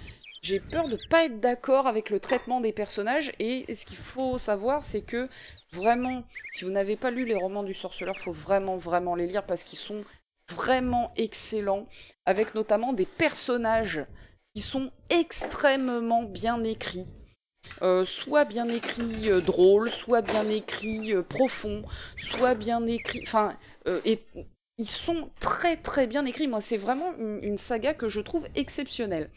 j'ai 0.42 0.60
peur 0.60 0.90
de 0.90 0.98
pas 1.10 1.24
être 1.26 1.40
d'accord 1.40 1.88
avec 1.88 2.10
le 2.10 2.20
traitement 2.20 2.60
des 2.60 2.74
personnages. 2.74 3.32
Et 3.40 3.74
ce 3.74 3.86
qu'il 3.86 3.96
faut 3.96 4.38
savoir, 4.38 4.84
c'est 4.84 5.02
que 5.02 5.30
vraiment, 5.72 6.26
si 6.52 6.66
vous 6.66 6.72
n'avez 6.72 6.98
pas 6.98 7.12
lu 7.12 7.26
les 7.26 7.34
romans 7.36 7.64
du 7.64 7.74
sorceleur, 7.74 8.18
faut 8.18 8.34
vraiment, 8.34 8.76
vraiment 8.76 9.16
les 9.16 9.26
lire 9.26 9.46
parce 9.46 9.64
qu'ils 9.64 9.80
sont 9.80 10.04
vraiment 10.52 11.12
excellents, 11.16 11.88
avec 12.26 12.56
notamment 12.56 12.94
des 12.94 13.06
personnages 13.06 14.06
qui 14.56 14.62
sont 14.62 14.92
extrêmement 15.10 16.24
bien 16.24 16.64
écrits. 16.64 17.14
Euh, 17.82 18.06
soit 18.06 18.46
bien 18.46 18.68
écrit 18.68 19.30
euh, 19.30 19.42
drôle, 19.42 19.90
soit 19.90 20.22
bien 20.22 20.48
écrit 20.48 21.14
euh, 21.14 21.24
profond, 21.24 21.84
soit 22.18 22.56
bien 22.56 22.86
écrit. 22.86 23.22
Enfin, 23.24 23.58
et 24.06 24.24
ils 24.78 24.90
sont 24.90 25.30
très 25.40 25.78
très 25.78 26.08
bien 26.08 26.26
écrits. 26.26 26.48
Moi, 26.48 26.62
c'est 26.62 26.78
vraiment 26.78 27.14
une, 27.18 27.58
saga 27.58 27.94
que 27.94 28.10
je 28.10 28.22
trouve 28.22 28.48
exceptionnelle 28.56 29.30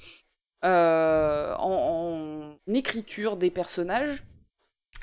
en, 0.62 2.56
écriture 2.66 3.36
des 3.36 3.50
personnages. 3.50 4.24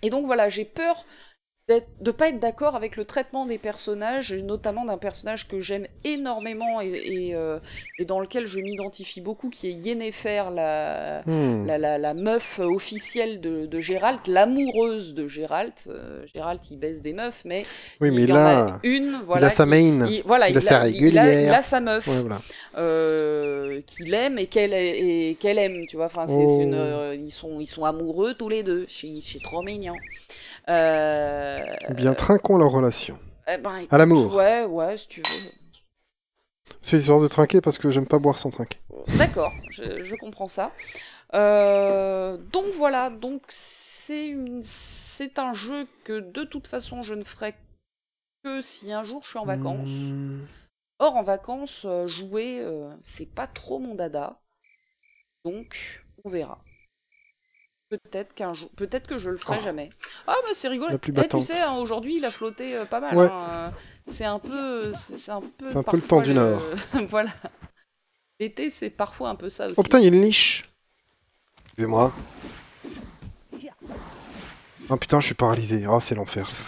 Et 0.03 0.09
donc 0.09 0.25
voilà, 0.25 0.49
j'ai 0.49 0.65
peur 0.65 1.05
de 1.69 2.11
pas 2.11 2.27
être 2.27 2.39
d'accord 2.39 2.75
avec 2.75 2.97
le 2.97 3.05
traitement 3.05 3.45
des 3.45 3.57
personnages, 3.57 4.33
notamment 4.33 4.83
d'un 4.83 4.97
personnage 4.97 5.47
que 5.47 5.61
j'aime 5.61 5.87
énormément 6.03 6.81
et, 6.81 7.31
euh, 7.35 7.59
et, 7.99 8.03
dans 8.03 8.19
lequel 8.19 8.47
je 8.47 8.59
m'identifie 8.59 9.21
beaucoup, 9.21 9.49
qui 9.49 9.69
est 9.69 9.71
Yennefer, 9.71 10.43
la, 10.53 11.21
hmm. 11.25 11.65
la, 11.65 11.77
la, 11.77 11.97
la, 11.97 12.13
meuf 12.13 12.59
officielle 12.59 13.39
de, 13.39 13.65
de 13.65 13.79
Gérald, 13.79 14.19
l'amoureuse 14.27 15.13
de 15.13 15.25
Gérald. 15.29 15.71
Euh, 15.87 16.25
Gérald, 16.33 16.59
il 16.69 16.79
baisse 16.79 17.01
des 17.01 17.13
meufs, 17.13 17.43
mais, 17.45 17.65
oui, 18.01 18.11
mais 18.11 18.23
il, 18.23 18.33
en 18.33 18.35
a 18.35 18.79
une. 18.83 19.21
Voilà, 19.25 19.47
il 19.47 19.49
a 19.49 19.49
sa 19.49 19.65
main, 19.65 20.05
il, 20.05 20.21
voilà, 20.25 20.49
il, 20.49 20.57
a 20.57 20.61
sa 20.61 20.79
régulière. 20.79 21.47
Il 21.47 21.53
a, 21.53 21.61
sa 21.61 21.79
meuf 21.79 22.09
euh, 22.77 23.79
qu'il 23.87 24.13
aime 24.13 24.37
et 24.37 24.47
qu'elle 24.47 25.37
qu'elle 25.37 25.59
aime, 25.59 25.85
tu 25.87 25.95
vois. 25.95 26.07
Enfin, 26.07 26.27
c'est 26.27 26.61
une, 26.61 26.75
oh. 26.75 27.13
ils 27.13 27.31
sont 27.31 27.61
ils 27.61 27.67
sont 27.67 27.85
amoureux 27.85 28.33
tous 28.33 28.49
les 28.49 28.63
deux. 28.63 28.85
C'est 28.89 29.41
trop 29.41 29.63
mignon. 29.63 29.95
Euh... 30.69 31.59
Bien, 31.91 32.13
trinquons 32.13 32.57
leur 32.57 32.71
relation. 32.71 33.19
Eh 33.47 33.57
ben, 33.57 33.85
à 33.89 33.97
l'amour. 33.97 34.35
Ouais, 34.35 34.65
ouais, 34.65 34.97
si 34.97 35.07
tu 35.07 35.21
veux. 35.21 35.51
C'est 36.81 36.97
histoire 36.97 37.21
de 37.21 37.27
trinquer 37.27 37.61
parce 37.61 37.77
que 37.77 37.91
j'aime 37.91 38.07
pas 38.07 38.19
boire 38.19 38.37
sans 38.37 38.49
trinquer. 38.49 38.79
D'accord, 39.17 39.53
je, 39.69 40.15
comprends 40.15 40.47
ça. 40.47 40.71
Euh, 41.33 42.37
donc 42.51 42.65
voilà, 42.75 43.09
donc 43.09 43.41
c'est 43.47 44.35
c'est 44.61 45.39
un 45.39 45.53
jeu 45.53 45.87
que 46.03 46.19
de 46.19 46.43
toute 46.43 46.67
façon 46.67 47.03
je 47.03 47.15
ne 47.15 47.23
ferai 47.23 47.55
que 48.43 48.61
si 48.61 48.91
un 48.91 49.03
jour 49.03 49.23
je 49.23 49.29
suis 49.29 49.39
en 49.39 49.45
vacances. 49.45 49.89
Hmm. 49.89 50.41
Or 50.99 51.15
en 51.15 51.23
vacances, 51.23 51.83
euh, 51.85 52.07
jouer, 52.07 52.59
euh, 52.61 52.93
c'est 53.03 53.33
pas 53.33 53.47
trop 53.47 53.79
mon 53.79 53.95
dada. 53.95 54.39
Donc 55.43 56.05
on 56.23 56.29
verra. 56.29 56.63
Peut-être 57.97 58.33
qu'un 58.33 58.53
jour, 58.53 58.69
peut-être 58.75 59.07
que 59.07 59.19
je 59.19 59.29
le 59.29 59.37
ferai 59.37 59.57
oh. 59.59 59.63
jamais. 59.63 59.89
Ah 60.25 60.35
mais 60.47 60.53
c'est 60.53 60.67
rigolo. 60.67 60.95
Eh, 60.95 61.27
tu 61.27 61.41
sais, 61.41 61.61
hein, 61.61 61.73
aujourd'hui 61.73 62.15
il 62.17 62.25
a 62.25 62.31
flotté 62.31 62.75
euh, 62.75 62.85
pas 62.85 62.99
mal. 62.99 63.17
Hein, 63.17 63.31
euh, 63.49 63.69
c'est 64.07 64.25
un 64.25 64.39
peu, 64.39 64.91
c'est 64.93 65.31
un 65.31 65.41
peu. 65.41 65.67
C'est 65.67 65.77
un 65.77 65.83
peu 65.83 65.97
le 65.97 66.03
temps 66.03 66.21
du 66.21 66.33
Nord. 66.33 66.63
voilà. 67.07 67.31
L'été 68.39 68.69
c'est 68.69 68.89
parfois 68.89 69.29
un 69.29 69.35
peu 69.35 69.49
ça 69.49 69.67
aussi. 69.67 69.75
Oh 69.77 69.83
putain, 69.83 69.99
il 69.99 70.03
y 70.03 70.05
a 70.05 70.09
une 70.09 70.21
niche. 70.21 70.71
Excusez-moi. 71.65 72.13
Oh 74.89 74.97
putain, 74.97 75.19
je 75.19 75.27
suis 75.27 75.35
paralysé. 75.35 75.85
Oh, 75.87 75.99
c'est 75.99 76.15
l'enfer 76.15 76.49
ça. 76.49 76.63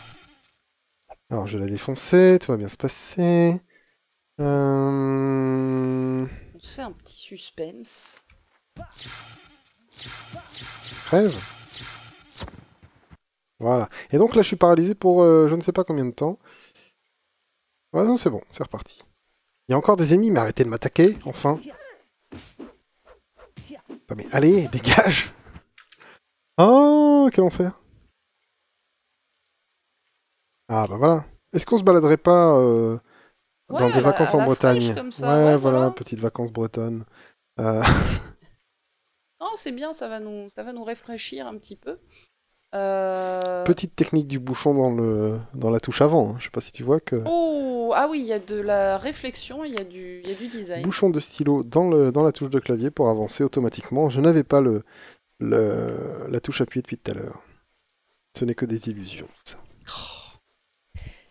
Alors 1.30 1.48
je 1.48 1.58
vais 1.58 1.66
la 1.66 1.72
défoncer, 1.72 2.38
tout 2.40 2.52
va 2.52 2.58
bien 2.58 2.70
se 2.70 2.78
passer. 2.78 3.60
Euh... 4.40 6.26
On 6.56 6.60
se 6.60 6.76
fait 6.76 6.82
un 6.84 6.92
petit 6.92 7.18
suspense. 7.18 8.26
Crève. 11.06 11.36
Voilà. 13.60 13.90
Et 14.12 14.18
donc 14.18 14.36
là, 14.36 14.42
je 14.42 14.48
suis 14.48 14.56
paralysé 14.56 14.96
pour 14.96 15.22
euh, 15.22 15.48
je 15.48 15.56
ne 15.56 15.62
sais 15.62 15.72
pas 15.72 15.84
combien 15.84 16.06
de 16.06 16.12
temps. 16.12 16.38
Ouais, 17.94 18.04
non, 18.04 18.18
c'est 18.18 18.30
bon, 18.30 18.42
c'est 18.52 18.64
reparti. 18.64 19.02
Il 19.68 19.72
y 19.72 19.76
a 19.76 19.78
encore 19.78 19.96
des 19.96 20.14
ennemis, 20.14 20.32
mais 20.32 20.40
arrêtez 20.40 20.64
de 20.64 20.70
m'attaquer, 20.70 21.18
enfin. 21.26 21.60
mais 24.16 24.28
allez, 24.32 24.68
dégage 24.68 25.32
Oh, 26.58 27.30
quel 27.34 27.44
enfer 27.44 27.80
Ah, 30.70 30.88
bah 30.88 30.98
voilà. 30.98 31.26
Est-ce 31.54 31.66
qu'on 31.66 31.78
se 31.78 31.84
baladerait 31.84 32.18
pas 32.18 32.58
euh, 32.58 32.98
dans 33.70 33.90
des 33.90 34.02
vacances 34.02 34.34
en 34.34 34.44
Bretagne 34.44 34.94
ouais, 35.24 35.56
voilà, 35.56 35.92
petites 35.92 36.20
vacances 36.20 36.52
bretonnes. 36.52 37.06
Euh... 37.60 37.82
c'est 39.56 39.72
bien, 39.72 39.94
ça 39.94 40.08
va 40.08 40.20
nous, 40.20 40.50
ça 40.50 40.64
va 40.64 40.74
nous 40.74 40.84
rafraîchir 40.84 41.48
un 41.48 41.58
petit 41.58 41.76
peu. 41.76 41.98
Euh, 42.74 43.64
Petite 43.64 43.96
technique 43.96 44.28
du 44.28 44.38
bouchon 44.38 44.74
dans, 44.74 44.92
le, 44.92 45.40
dans 45.54 45.70
la 45.70 45.80
touche 45.80 46.02
avant. 46.02 46.32
Hein. 46.32 46.36
Je 46.40 46.46
sais 46.46 46.50
pas 46.50 46.62
si 46.62 46.74
tu 46.74 46.84
vois 46.84 47.00
que. 47.00 47.24
Oh, 47.26 47.94
ah 47.96 48.08
oui, 48.10 48.20
il 48.20 48.26
y 48.26 48.34
a 48.34 48.40
de 48.40 48.60
la 48.60 48.98
réflexion, 48.98 49.64
il 49.64 49.74
y, 49.74 49.78
a 49.78 49.84
du, 49.84 50.22
y 50.26 50.32
a 50.32 50.36
du 50.36 50.48
design. 50.48 50.82
Bouchon 50.82 51.10
de 51.10 51.20
stylo 51.20 51.64
dans, 51.64 51.90
le, 51.90 52.12
dans 52.12 52.24
la 52.24 52.34
touche 52.34 52.50
de 52.50 52.60
clavier 52.60 52.92
pour 52.92 53.10
avancer 53.10 53.44
automatiquement. 53.44 54.10
Je 54.10 54.20
n'avais 54.20 54.44
pas 54.44 54.60
le, 54.60 54.84
le, 55.40 56.28
la 56.30 56.40
touche 56.42 56.60
appuyée 56.62 56.82
depuis 56.82 56.98
tout 56.98 57.12
à 57.12 57.14
l'heure. 57.14 57.42
Ce 58.38 58.44
n'est 58.44 58.56
que 58.56 58.66
des 58.66 58.90
illusions, 58.90 59.30
ça. 59.46 59.58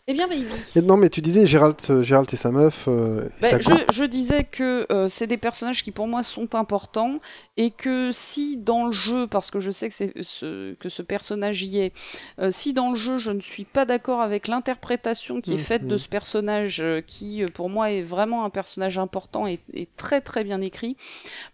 Eh 0.06 0.12
bien, 0.12 0.28
baby. 0.28 0.44
non, 0.82 0.98
mais 0.98 1.08
tu 1.08 1.22
disais 1.22 1.46
Gérald, 1.46 1.76
euh, 1.88 2.02
Gérald 2.02 2.28
et 2.30 2.36
sa 2.36 2.50
meuf. 2.50 2.84
Euh, 2.88 3.26
bah, 3.40 3.58
je, 3.58 4.04
disais 4.04 4.44
que 4.44 4.86
euh, 4.92 5.08
c'est 5.08 5.26
des 5.26 5.38
personnages 5.38 5.82
qui 5.82 5.92
pour 5.92 6.06
moi 6.06 6.22
sont 6.22 6.54
importants 6.54 7.20
et 7.56 7.70
que 7.70 8.10
si 8.12 8.58
dans 8.58 8.88
le 8.88 8.92
jeu, 8.92 9.26
parce 9.26 9.50
que 9.50 9.60
je 9.60 9.70
sais 9.70 9.88
que, 9.88 9.94
c'est 9.94 10.12
ce, 10.20 10.74
que 10.74 10.90
ce 10.90 11.00
personnage 11.00 11.62
y 11.62 11.78
est, 11.78 11.92
si 12.50 12.74
dans 12.74 12.90
le 12.90 12.96
jeu 12.96 13.16
je 13.16 13.30
ne 13.30 13.40
suis 13.40 13.64
pas 13.64 13.86
d'accord 13.86 14.20
avec 14.20 14.46
l'interprétation 14.46 15.40
qui 15.40 15.54
est 15.54 15.56
mmh, 15.56 15.58
faite 15.58 15.86
de 15.86 15.94
mmh. 15.94 15.98
ce 15.98 16.08
personnage, 16.08 16.84
qui 17.06 17.42
pour 17.54 17.70
moi 17.70 17.90
est 17.90 18.02
vraiment 18.02 18.44
un 18.44 18.50
personnage 18.50 18.98
important 18.98 19.46
et, 19.46 19.58
très 19.96 20.20
très 20.20 20.44
bien 20.44 20.60
écrit, 20.60 20.98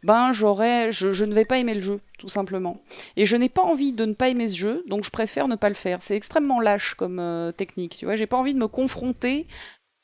ben 0.03 0.32
j'aurais, 0.32 0.90
je, 0.90 1.12
je 1.12 1.24
ne 1.24 1.34
vais 1.34 1.44
pas 1.44 1.59
aimer 1.59 1.74
le 1.74 1.80
jeu 1.80 2.01
tout 2.21 2.29
simplement. 2.29 2.83
Et 3.16 3.25
je 3.25 3.35
n'ai 3.35 3.49
pas 3.49 3.62
envie 3.62 3.95
de 3.95 4.05
ne 4.05 4.12
pas 4.12 4.29
aimer 4.29 4.47
ce 4.47 4.57
jeu, 4.57 4.85
donc 4.87 5.05
je 5.05 5.11
préfère 5.11 5.49
ne 5.49 5.57
pas 5.57 5.71
le 5.71 5.75
faire. 5.75 6.03
C'est 6.03 6.14
extrêmement 6.14 6.61
lâche 6.61 6.95
comme 6.95 7.18
euh, 7.18 7.51
technique, 7.51 7.97
tu 7.97 8.05
vois. 8.05 8.14
J'ai 8.14 8.27
pas 8.27 8.37
envie 8.37 8.53
de 8.53 8.59
me 8.59 8.68
confronter 8.68 9.47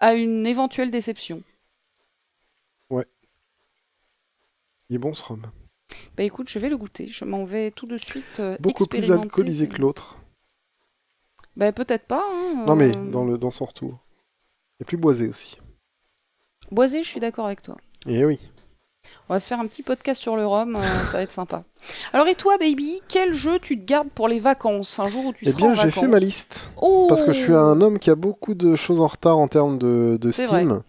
à 0.00 0.14
une 0.14 0.46
éventuelle 0.46 0.90
déception. 0.90 1.42
Ouais. 2.88 3.04
Il 4.88 4.96
est 4.96 4.98
bon 4.98 5.12
ce 5.12 5.24
rhum. 5.24 5.42
Bah 6.16 6.22
écoute, 6.22 6.48
je 6.48 6.58
vais 6.58 6.70
le 6.70 6.78
goûter. 6.78 7.06
Je 7.06 7.26
m'en 7.26 7.44
vais 7.44 7.70
tout 7.70 7.86
de 7.86 7.98
suite 7.98 8.40
euh, 8.40 8.56
Beaucoup 8.60 8.86
plus 8.86 9.12
alcoolisé 9.12 9.68
que 9.68 9.76
l'autre. 9.76 10.16
Bah 11.54 11.70
peut-être 11.72 12.06
pas. 12.06 12.24
Hein, 12.32 12.64
non 12.66 12.76
mais 12.76 12.96
euh. 12.96 13.10
dans, 13.10 13.24
le, 13.24 13.36
dans 13.36 13.50
son 13.50 13.66
retour. 13.66 13.98
Et 14.80 14.84
plus 14.84 14.96
boisé 14.96 15.28
aussi. 15.28 15.58
Boisé, 16.70 17.02
je 17.02 17.08
suis 17.08 17.20
d'accord 17.20 17.44
avec 17.44 17.60
toi. 17.60 17.76
Eh 18.06 18.24
oui. 18.24 18.38
On 19.28 19.34
va 19.34 19.40
se 19.40 19.48
faire 19.48 19.58
un 19.58 19.66
petit 19.66 19.82
podcast 19.82 20.20
sur 20.20 20.36
le 20.36 20.46
rhum, 20.46 20.76
euh, 20.76 20.80
ça 21.04 21.18
va 21.18 21.22
être 21.22 21.32
sympa. 21.32 21.64
Alors 22.12 22.28
et 22.28 22.34
toi, 22.34 22.58
baby, 22.58 23.00
quel 23.08 23.34
jeu 23.34 23.58
tu 23.58 23.78
te 23.78 23.84
gardes 23.84 24.08
pour 24.10 24.28
les 24.28 24.38
vacances, 24.38 24.98
un 25.00 25.08
jour 25.08 25.26
où 25.26 25.32
tu 25.32 25.46
eh 25.46 25.50
seras 25.50 25.66
en 25.66 25.68
vacances 25.70 25.80
Eh 25.80 25.82
bien, 25.82 25.90
j'ai 25.90 26.00
fait 26.00 26.08
ma 26.08 26.18
liste. 26.18 26.70
Oh 26.80 27.06
parce 27.08 27.22
que 27.22 27.32
je 27.32 27.38
suis 27.38 27.54
un 27.54 27.80
homme 27.80 27.98
qui 27.98 28.10
a 28.10 28.14
beaucoup 28.14 28.54
de 28.54 28.76
choses 28.76 29.00
en 29.00 29.06
retard 29.06 29.38
en 29.38 29.48
termes 29.48 29.78
de, 29.78 30.16
de 30.20 30.30
Steam. 30.30 30.80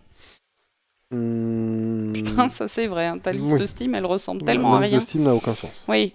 Hmm. 1.09 2.13
Putain, 2.13 2.49
ça 2.49 2.67
c'est 2.67 2.87
vrai. 2.87 3.07
Hein. 3.07 3.17
Ta 3.17 3.31
liste 3.31 3.65
Steam, 3.65 3.95
elle 3.95 4.05
ressemble 4.05 4.43
tellement 4.43 4.75
à 4.75 4.79
rien. 4.79 4.91
La 4.91 4.97
liste 4.97 5.09
Steam 5.09 5.23
n'a 5.23 5.33
aucun 5.33 5.55
sens. 5.55 5.85
Oui. 5.87 6.13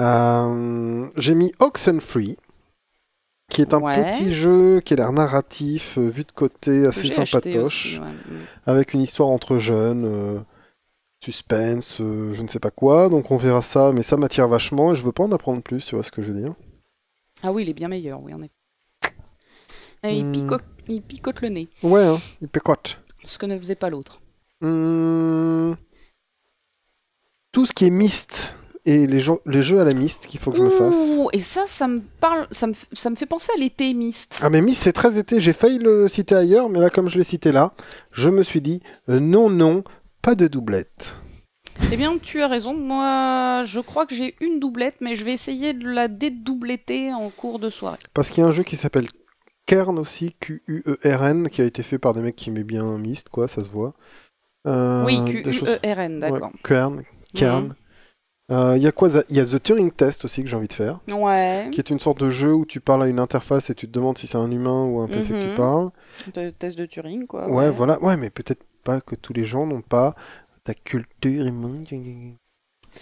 Euh, 0.00 1.06
j'ai 1.16 1.34
mis 1.34 1.52
Oxenfree, 1.60 2.36
qui 3.50 3.62
est 3.62 3.72
un 3.72 3.80
petit 3.80 4.30
jeu 4.30 4.80
qui 4.80 4.92
a 4.92 4.96
l'air 4.96 5.12
narratif, 5.12 5.98
euh, 5.98 6.08
vu 6.08 6.24
de 6.24 6.32
côté, 6.32 6.86
assez 6.86 7.08
sympatoche, 7.08 8.00
avec 8.66 8.92
une 8.92 9.00
histoire 9.00 9.30
entre 9.30 9.58
jeunes 9.58 10.44
suspense, 11.20 12.00
euh, 12.00 12.32
je 12.34 12.42
ne 12.42 12.48
sais 12.48 12.60
pas 12.60 12.70
quoi, 12.70 13.08
donc 13.08 13.30
on 13.30 13.36
verra 13.36 13.62
ça, 13.62 13.92
mais 13.92 14.02
ça 14.02 14.16
m'attire 14.16 14.48
vachement 14.48 14.92
et 14.92 14.94
je 14.94 15.02
veux 15.02 15.12
pas 15.12 15.24
en 15.24 15.32
apprendre 15.32 15.62
plus, 15.62 15.84
tu 15.84 15.94
vois 15.94 16.04
ce 16.04 16.10
que 16.10 16.22
je 16.22 16.32
veux 16.32 16.40
dire. 16.40 16.54
Ah 17.42 17.52
oui, 17.52 17.62
il 17.62 17.68
est 17.68 17.74
bien 17.74 17.88
meilleur, 17.88 18.22
oui, 18.22 18.32
en 18.34 18.42
effet. 18.42 18.54
il, 20.04 20.26
hmm. 20.26 20.32
picote, 20.32 20.64
il, 20.88 21.02
picote, 21.02 21.40
le 21.40 21.48
nez. 21.48 21.68
Ouais, 21.82 22.04
hein, 22.04 22.18
il 22.40 22.48
picote. 22.48 23.00
Ce 23.24 23.38
que 23.38 23.46
ne 23.46 23.58
faisait 23.58 23.74
pas 23.74 23.90
l'autre. 23.90 24.20
Hmm. 24.60 25.74
Tout 27.52 27.66
ce 27.66 27.72
qui 27.72 27.86
est 27.86 27.90
Myst 27.90 28.54
et 28.84 29.06
les, 29.06 29.20
jeux, 29.20 29.34
les 29.44 29.62
jeux 29.62 29.80
à 29.80 29.84
la 29.84 29.94
Myst 29.94 30.26
qu'il 30.26 30.40
faut 30.40 30.50
que 30.50 30.58
je 30.58 30.62
me 30.62 30.70
fasse. 30.70 31.18
Et 31.32 31.40
ça, 31.40 31.64
ça 31.66 31.88
me 31.88 32.00
parle, 32.20 32.46
ça 32.50 32.66
me, 32.66 32.72
ça 32.92 33.10
me 33.10 33.16
fait 33.16 33.26
penser 33.26 33.50
à 33.54 33.58
l'été 33.58 33.92
Myst. 33.92 34.40
Ah 34.42 34.50
mais 34.50 34.62
Myst 34.62 34.82
c'est 34.82 34.92
très 34.92 35.18
été, 35.18 35.40
j'ai 35.40 35.52
failli 35.52 35.78
le 35.78 36.08
citer 36.08 36.34
ailleurs, 36.34 36.68
mais 36.68 36.80
là 36.80 36.88
comme 36.88 37.08
je 37.08 37.18
l'ai 37.18 37.24
cité 37.24 37.52
là, 37.52 37.74
je 38.12 38.30
me 38.30 38.42
suis 38.42 38.60
dit 38.60 38.80
euh, 39.08 39.20
non, 39.20 39.50
non, 39.50 39.84
pas 40.28 40.34
de 40.34 40.46
doublette. 40.46 41.16
Eh 41.90 41.96
bien, 41.96 42.18
tu 42.18 42.42
as 42.42 42.48
raison. 42.48 42.74
Moi, 42.74 43.62
je 43.64 43.80
crois 43.80 44.04
que 44.04 44.14
j'ai 44.14 44.34
une 44.42 44.60
doublette, 44.60 44.96
mais 45.00 45.14
je 45.14 45.24
vais 45.24 45.32
essayer 45.32 45.72
de 45.72 45.88
la 45.88 46.06
dédoubletter 46.06 47.14
en 47.14 47.30
cours 47.30 47.58
de 47.58 47.70
soirée. 47.70 47.96
Parce 48.12 48.28
qu'il 48.28 48.42
y 48.42 48.44
a 48.44 48.48
un 48.50 48.52
jeu 48.52 48.62
qui 48.62 48.76
s'appelle 48.76 49.06
Kern 49.64 49.98
aussi, 49.98 50.34
Q-U-E-R-N, 50.38 51.48
qui 51.48 51.62
a 51.62 51.64
été 51.64 51.82
fait 51.82 51.98
par 51.98 52.12
des 52.12 52.20
mecs 52.20 52.36
qui 52.36 52.50
aimaient 52.50 52.62
bien 52.62 52.84
Myst, 52.98 53.30
quoi, 53.30 53.48
ça 53.48 53.64
se 53.64 53.70
voit. 53.70 53.94
Euh, 54.66 55.02
oui, 55.06 55.18
Q-U-E-R-N, 55.24 56.20
d'accord. 56.20 56.50
Kern, 56.62 57.04
Kern. 57.34 57.74
Euh, 58.52 58.74
Il 58.76 58.82
y 58.82 58.86
a 58.86 58.92
quoi 58.92 59.08
Il 59.30 59.36
y 59.36 59.40
a 59.40 59.46
The 59.46 59.62
Turing 59.62 59.90
Test 59.92 60.26
aussi 60.26 60.42
que 60.42 60.48
j'ai 60.50 60.56
envie 60.56 60.68
de 60.68 60.74
faire, 60.74 61.00
Ouais. 61.08 61.70
qui 61.72 61.78
est 61.80 61.88
une 61.88 62.00
sorte 62.00 62.20
de 62.20 62.28
jeu 62.28 62.52
où 62.52 62.66
tu 62.66 62.80
parles 62.80 63.04
à 63.04 63.06
une 63.08 63.18
interface 63.18 63.70
et 63.70 63.74
tu 63.74 63.86
te 63.86 63.92
demandes 63.92 64.18
si 64.18 64.26
c'est 64.26 64.36
un 64.36 64.50
humain 64.50 64.84
ou 64.84 65.00
un 65.00 65.06
PC 65.08 65.30
que 65.30 65.36
Mhm. 65.42 65.50
tu 65.50 65.54
parles. 65.56 65.90
De- 66.34 66.50
test 66.50 66.76
de 66.76 66.84
Turing, 66.84 67.26
quoi. 67.26 67.50
Ouais, 67.50 67.70
voilà. 67.70 67.98
Ouais, 68.02 68.18
mais 68.18 68.28
peut-être 68.28 68.62
pas 68.88 69.00
que 69.02 69.14
tous 69.14 69.34
les 69.34 69.44
gens 69.44 69.66
n'ont 69.66 69.82
pas 69.82 70.14
ta 70.64 70.72
culture. 70.72 71.44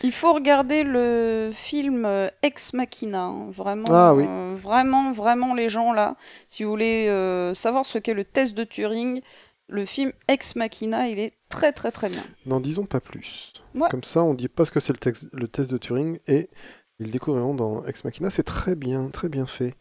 Il 0.02 0.12
faut 0.12 0.32
regarder 0.32 0.82
le 0.82 1.50
film 1.52 2.04
euh, 2.04 2.28
Ex 2.42 2.72
Machina. 2.72 3.26
hein. 3.26 3.50
Vraiment, 3.52 3.88
Ah 3.90 4.12
oui. 4.14 4.24
euh, 4.28 4.52
vraiment, 4.56 5.12
vraiment, 5.12 5.54
les 5.54 5.68
gens 5.68 5.92
là. 5.92 6.16
Si 6.48 6.64
vous 6.64 6.70
voulez 6.70 7.06
euh, 7.08 7.54
savoir 7.54 7.84
ce 7.84 7.98
qu'est 7.98 8.14
le 8.14 8.24
test 8.24 8.54
de 8.54 8.64
Turing, 8.64 9.20
le 9.68 9.84
film 9.86 10.10
Ex 10.26 10.56
Machina, 10.56 11.08
il 11.08 11.20
est 11.20 11.34
très, 11.48 11.72
très, 11.72 11.92
très 11.92 12.08
bien. 12.08 12.24
N'en 12.46 12.58
disons 12.60 12.84
pas 12.86 13.00
plus. 13.00 13.52
Ouais. 13.76 13.88
Comme 13.90 14.02
ça, 14.04 14.22
on 14.24 14.34
dit 14.34 14.48
pas 14.48 14.64
ce 14.64 14.72
que 14.72 14.80
c'est 14.80 14.92
le, 14.92 15.12
le 15.38 15.46
test 15.48 15.70
de 15.70 15.78
Turing 15.78 16.18
et 16.26 16.50
ils 16.98 17.06
le 17.06 17.12
découvriront 17.12 17.54
dans 17.54 17.84
Ex 17.86 18.02
Machina. 18.04 18.28
C'est 18.30 18.42
très 18.42 18.74
bien, 18.74 19.08
très 19.10 19.28
bien 19.28 19.46
fait. 19.46 19.74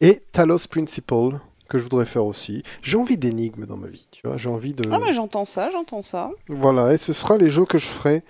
Et 0.00 0.20
Talos 0.32 0.68
Principle, 0.70 1.40
que 1.68 1.78
je 1.78 1.82
voudrais 1.84 2.06
faire 2.06 2.24
aussi. 2.24 2.62
J'ai 2.82 2.96
envie 2.96 3.16
d'énigmes 3.16 3.66
dans 3.66 3.76
ma 3.76 3.88
vie, 3.88 4.08
tu 4.10 4.22
vois. 4.26 4.36
J'ai 4.36 4.48
envie 4.48 4.74
de. 4.74 4.88
Ah, 4.90 4.98
mais 4.98 5.12
j'entends 5.12 5.44
ça, 5.44 5.70
j'entends 5.70 6.02
ça. 6.02 6.30
Voilà, 6.48 6.92
et 6.94 6.98
ce 6.98 7.12
sera 7.12 7.36
les 7.36 7.50
jeux 7.50 7.64
que 7.66 7.78
je 7.78 7.86
ferai 7.86 8.22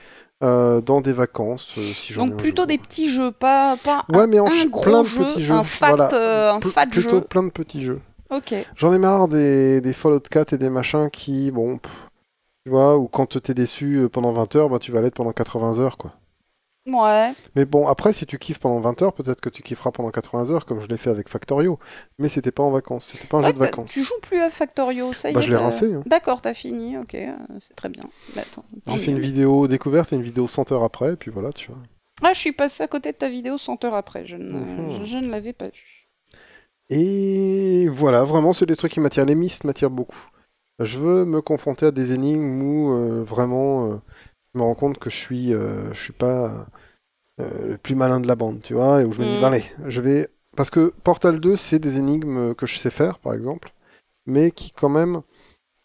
euh, 0.42 0.80
dans 0.80 1.00
des 1.00 1.12
vacances. 1.12 1.72
euh, 1.78 1.80
si 1.80 2.12
j'en 2.12 2.26
ai 2.26 2.30
Donc 2.30 2.38
plutôt 2.38 2.66
des 2.66 2.78
petits 2.78 3.08
jeux, 3.08 3.30
pas, 3.32 3.76
pas 3.82 4.04
Ouais, 4.12 4.18
un, 4.22 4.26
mais 4.26 4.40
en 4.40 4.46
un 4.46 4.66
gros 4.66 4.82
plein 4.82 5.02
de 5.02 5.08
jeu, 5.08 5.24
petits 5.24 5.42
jeux. 5.42 5.54
un 5.54 5.62
fat, 5.64 5.88
voilà. 5.88 6.08
euh, 6.12 6.52
un 6.52 6.60
fat 6.60 6.86
plutôt 6.86 7.10
jeu. 7.16 7.20
plein 7.22 7.42
de 7.42 7.50
petits 7.50 7.82
jeux. 7.82 8.00
Ok. 8.30 8.54
J'en 8.76 8.92
ai 8.92 8.98
marre 8.98 9.26
des, 9.28 9.80
des 9.80 9.92
Fallout 9.92 10.20
4 10.20 10.52
et 10.52 10.58
des 10.58 10.68
machins 10.70 11.08
qui, 11.10 11.50
bon, 11.50 11.78
pff, 11.78 11.90
tu 12.64 12.70
vois, 12.70 12.98
ou 12.98 13.08
quand 13.08 13.40
t'es 13.40 13.54
déçu 13.54 13.96
euh, 13.96 14.08
pendant 14.08 14.32
20 14.32 14.54
heures, 14.56 14.68
bah, 14.68 14.78
tu 14.78 14.92
vas 14.92 15.00
l'être 15.00 15.14
pendant 15.14 15.32
80 15.32 15.78
heures, 15.78 15.96
quoi. 15.96 16.12
Ouais. 16.88 17.32
Mais 17.54 17.64
bon, 17.66 17.86
après, 17.86 18.12
si 18.12 18.24
tu 18.24 18.38
kiffes 18.38 18.58
pendant 18.58 18.80
20 18.80 19.02
heures, 19.02 19.12
peut-être 19.12 19.40
que 19.40 19.48
tu 19.50 19.62
kifferas 19.62 19.90
pendant 19.92 20.10
80 20.10 20.50
heures, 20.50 20.64
comme 20.66 20.80
je 20.80 20.86
l'ai 20.88 20.96
fait 20.96 21.10
avec 21.10 21.28
Factorio. 21.28 21.78
Mais 22.18 22.28
c'était 22.28 22.50
pas 22.50 22.62
en 22.62 22.70
vacances, 22.70 23.06
c'était 23.12 23.26
pas 23.26 23.38
un 23.38 23.44
jeu 23.44 23.52
de 23.52 23.58
vacances. 23.58 23.92
Tu 23.92 24.02
joues 24.02 24.18
plus 24.22 24.40
à 24.40 24.48
Factorio, 24.50 25.12
ça 25.12 25.30
y 25.30 25.34
Bah, 25.34 25.40
est. 25.40 25.42
je 25.42 25.50
l'ai 25.50 25.56
rincé, 25.56 25.92
hein. 25.92 26.02
D'accord, 26.06 26.40
t'as 26.40 26.54
fini, 26.54 26.96
ok, 26.96 27.14
euh, 27.14 27.36
c'est 27.58 27.74
très 27.76 27.88
bien. 27.90 28.04
Bah, 28.34 28.42
J'ai 28.86 28.98
fait 28.98 29.10
une 29.10 29.18
vidéo 29.20 29.66
découverte 29.68 30.12
et 30.12 30.16
une 30.16 30.22
vidéo 30.22 30.46
100 30.48 30.72
heures 30.72 30.82
après, 30.84 31.12
et 31.12 31.16
puis 31.16 31.30
voilà, 31.30 31.52
tu 31.52 31.68
vois. 31.70 31.78
Ah, 32.22 32.32
je 32.32 32.38
suis 32.40 32.52
passé 32.52 32.82
à 32.82 32.88
côté 32.88 33.12
de 33.12 33.16
ta 33.18 33.28
vidéo 33.28 33.58
100 33.58 33.84
heures 33.84 33.94
après, 33.94 34.26
je 34.26 34.36
ne, 34.36 34.52
Mhm. 34.58 34.98
je, 35.00 35.04
je 35.04 35.18
ne 35.18 35.28
l'avais 35.28 35.52
pas 35.52 35.66
vue. 35.68 36.08
Et 36.90 37.88
voilà, 37.92 38.24
vraiment, 38.24 38.52
c'est 38.52 38.66
des 38.66 38.76
trucs 38.76 38.92
qui 38.92 39.00
m'attirent. 39.00 39.26
Les 39.26 39.34
mythes 39.34 39.64
m'attirent 39.64 39.90
beaucoup. 39.90 40.26
Je 40.78 40.98
veux 40.98 41.24
me 41.24 41.40
confronter 41.42 41.86
à 41.86 41.90
des 41.90 42.12
énigmes 42.14 42.62
où 42.62 42.92
euh, 42.92 43.22
vraiment, 43.24 43.92
euh, 43.92 43.96
je 44.58 44.62
me 44.64 44.66
rends 44.66 44.74
compte 44.74 44.98
que 44.98 45.08
je 45.08 45.16
suis, 45.16 45.54
euh, 45.54 45.92
je 45.94 46.00
suis 46.00 46.12
pas 46.12 46.66
euh, 47.40 47.68
le 47.68 47.78
plus 47.78 47.94
malin 47.94 48.20
de 48.20 48.26
la 48.26 48.34
bande, 48.36 48.60
tu 48.62 48.74
vois, 48.74 49.02
et 49.02 49.04
où 49.04 49.12
je 49.12 49.20
me 49.20 49.24
dis, 49.26 49.38
Mm. 49.38 49.44
allez, 49.44 49.64
je 49.86 50.00
vais. 50.00 50.28
Parce 50.56 50.70
que 50.70 50.92
Portal 51.04 51.38
2, 51.40 51.54
c'est 51.56 51.78
des 51.78 51.98
énigmes 51.98 52.54
que 52.54 52.66
je 52.66 52.78
sais 52.78 52.90
faire, 52.90 53.20
par 53.20 53.34
exemple, 53.34 53.72
mais 54.26 54.50
qui 54.50 54.72
quand 54.72 54.88
même 54.88 55.22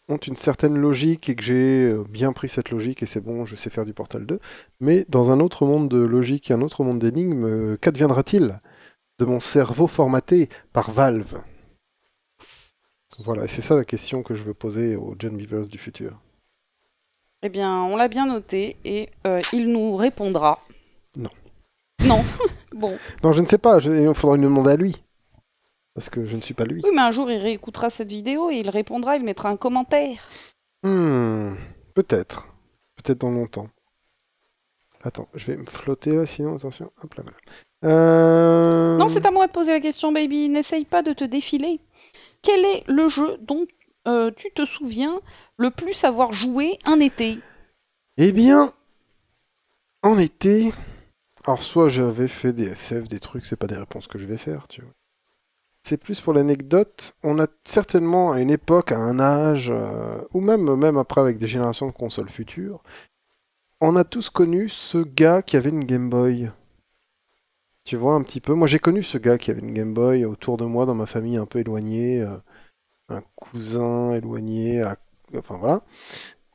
ont 0.08 0.16
une 0.18 0.36
certaine 0.36 0.76
logique 0.78 1.28
et 1.28 1.36
que 1.36 1.42
j'ai 1.44 1.84
euh, 1.88 2.04
bien 2.08 2.32
pris 2.32 2.48
cette 2.48 2.70
logique 2.70 3.02
et 3.02 3.06
c'est 3.06 3.20
bon, 3.20 3.44
je 3.44 3.56
sais 3.56 3.70
faire 3.70 3.84
du 3.84 3.94
Portal 3.94 4.26
2. 4.26 4.40
Mais 4.80 5.06
dans 5.08 5.30
un 5.30 5.40
autre 5.40 5.66
monde 5.66 5.88
de 5.88 5.98
logique 5.98 6.50
et 6.50 6.54
un 6.54 6.62
autre 6.62 6.82
monde 6.84 6.98
d'énigmes, 6.98 7.44
euh, 7.46 7.76
qu'adviendra-t-il 7.80 8.60
de 9.20 9.24
mon 9.24 9.40
cerveau 9.40 9.86
formaté 9.86 10.48
par 10.72 10.90
Valve? 10.90 11.40
Voilà, 13.18 13.44
et 13.44 13.48
c'est 13.48 13.62
ça 13.62 13.76
la 13.76 13.84
question 13.84 14.22
que 14.24 14.34
je 14.34 14.42
veux 14.42 14.54
poser 14.54 14.96
aux 14.96 15.14
John 15.18 15.36
Beavers 15.36 15.68
du 15.68 15.78
futur. 15.78 16.20
Eh 17.46 17.50
bien, 17.50 17.82
on 17.82 17.96
l'a 17.96 18.08
bien 18.08 18.24
noté 18.26 18.78
et 18.86 19.10
euh, 19.26 19.42
il 19.52 19.70
nous 19.70 19.96
répondra. 19.96 20.60
Non. 21.14 21.28
Non. 22.06 22.24
bon. 22.74 22.96
Non, 23.22 23.32
je 23.32 23.42
ne 23.42 23.46
sais 23.46 23.58
pas, 23.58 23.78
je- 23.78 23.90
il 23.92 24.14
faudra 24.14 24.36
lui 24.38 24.44
demander 24.44 24.70
à 24.70 24.76
lui. 24.76 24.96
Parce 25.94 26.08
que 26.08 26.24
je 26.24 26.36
ne 26.36 26.40
suis 26.40 26.54
pas 26.54 26.64
lui. 26.64 26.80
Oui, 26.82 26.90
mais 26.94 27.02
un 27.02 27.10
jour, 27.10 27.30
il 27.30 27.36
réécoutera 27.36 27.90
cette 27.90 28.08
vidéo 28.08 28.50
et 28.50 28.56
il 28.56 28.70
répondra, 28.70 29.16
il 29.16 29.24
mettra 29.24 29.50
un 29.50 29.58
commentaire. 29.58 30.26
Hmm, 30.84 31.54
peut-être. 31.94 32.48
Peut-être 32.96 33.20
dans 33.20 33.30
longtemps. 33.30 33.68
Attends, 35.02 35.28
je 35.34 35.44
vais 35.44 35.58
me 35.58 35.66
flotter 35.66 36.16
là, 36.16 36.24
sinon, 36.24 36.56
attention. 36.56 36.90
Hop 37.02 37.12
là, 37.14 37.24
voilà. 37.24 37.94
Euh... 37.94 38.96
Non, 38.96 39.06
c'est 39.06 39.26
à 39.26 39.30
moi 39.30 39.46
de 39.46 39.52
poser 39.52 39.72
la 39.72 39.80
question, 39.80 40.12
baby. 40.12 40.48
N'essaye 40.48 40.86
pas 40.86 41.02
de 41.02 41.12
te 41.12 41.24
défiler. 41.24 41.78
Quel 42.40 42.64
est 42.64 42.84
le 42.88 43.08
jeu 43.08 43.36
dont 43.42 43.66
euh, 44.06 44.30
tu 44.34 44.50
te 44.52 44.64
souviens 44.64 45.20
le 45.56 45.70
plus 45.70 46.04
avoir 46.04 46.32
joué 46.32 46.78
un 46.84 47.00
été? 47.00 47.38
Eh 48.16 48.32
bien, 48.32 48.72
en 50.02 50.18
été, 50.18 50.72
alors 51.44 51.62
soit 51.62 51.88
j'avais 51.88 52.28
fait 52.28 52.52
des 52.52 52.74
FF, 52.74 53.08
des 53.08 53.20
trucs, 53.20 53.44
c'est 53.44 53.56
pas 53.56 53.66
des 53.66 53.76
réponses 53.76 54.06
que 54.06 54.18
je 54.18 54.26
vais 54.26 54.36
faire, 54.36 54.68
tu 54.68 54.82
vois. 54.82 54.92
C'est 55.82 55.98
plus 55.98 56.20
pour 56.20 56.32
l'anecdote. 56.32 57.14
On 57.22 57.38
a 57.38 57.46
certainement 57.64 58.32
à 58.32 58.40
une 58.40 58.50
époque, 58.50 58.92
à 58.92 58.98
un 58.98 59.20
âge, 59.20 59.70
euh, 59.70 60.18
ou 60.32 60.40
même, 60.40 60.74
même 60.76 60.96
après 60.96 61.20
avec 61.20 61.36
des 61.36 61.46
générations 61.46 61.86
de 61.86 61.92
consoles 61.92 62.30
futures, 62.30 62.82
on 63.80 63.96
a 63.96 64.04
tous 64.04 64.30
connu 64.30 64.70
ce 64.70 64.98
gars 64.98 65.42
qui 65.42 65.56
avait 65.58 65.68
une 65.68 65.84
Game 65.84 66.08
Boy. 66.08 66.50
Tu 67.84 67.96
vois 67.96 68.14
un 68.14 68.22
petit 68.22 68.40
peu? 68.40 68.54
Moi 68.54 68.66
j'ai 68.66 68.78
connu 68.78 69.02
ce 69.02 69.18
gars 69.18 69.36
qui 69.36 69.50
avait 69.50 69.60
une 69.60 69.74
Game 69.74 69.92
Boy 69.92 70.24
autour 70.24 70.56
de 70.56 70.64
moi, 70.64 70.86
dans 70.86 70.94
ma 70.94 71.04
famille 71.06 71.36
un 71.36 71.44
peu 71.44 71.58
éloignée, 71.58 72.22
euh, 72.22 72.36
un 73.08 73.22
cousin 73.36 74.12
éloigné, 74.14 74.82
à- 74.82 74.96
enfin 75.36 75.56
voilà. 75.56 75.82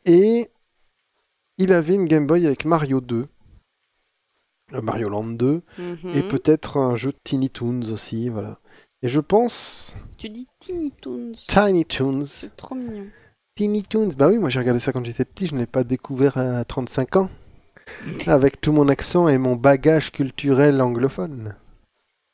Et 0.05 0.49
il 1.57 1.71
avait 1.73 1.95
une 1.95 2.05
Game 2.05 2.25
Boy 2.27 2.45
avec 2.47 2.65
Mario 2.65 3.01
2, 3.01 3.27
euh, 4.73 4.81
Mario 4.81 5.09
Land 5.09 5.23
2, 5.33 5.61
et 5.77 6.21
Mhm. 6.21 6.27
peut-être 6.27 6.77
un 6.77 6.95
jeu 6.95 7.11
de 7.11 7.17
Tiny 7.23 7.49
Toons 7.49 7.81
aussi, 7.91 8.29
voilà. 8.29 8.59
Et 9.01 9.09
je 9.09 9.19
pense 9.19 9.95
Tu 10.17 10.29
dis 10.29 10.47
Tiny 10.59 10.91
Toons. 10.91 11.33
Tiny 11.47 11.85
Toons, 11.85 12.25
C'est 12.25 12.55
trop 12.55 12.75
mignon. 12.75 13.07
Tiny 13.55 13.83
Toons. 13.83 14.09
Bah 14.17 14.27
oui, 14.29 14.37
moi 14.37 14.49
j'ai 14.49 14.59
regardé 14.59 14.79
ça 14.79 14.91
quand 14.91 15.03
j'étais 15.05 15.25
petit, 15.25 15.47
je 15.47 15.53
ne 15.55 15.59
l'ai 15.59 15.65
pas 15.67 15.83
découvert 15.83 16.37
à 16.37 16.63
35 16.65 17.15
ans, 17.17 17.29
avec 18.27 18.59
tout 18.61 18.71
mon 18.73 18.87
accent 18.89 19.27
et 19.27 19.37
mon 19.37 19.55
bagage 19.55 20.11
culturel 20.11 20.81
anglophone. 20.81 21.55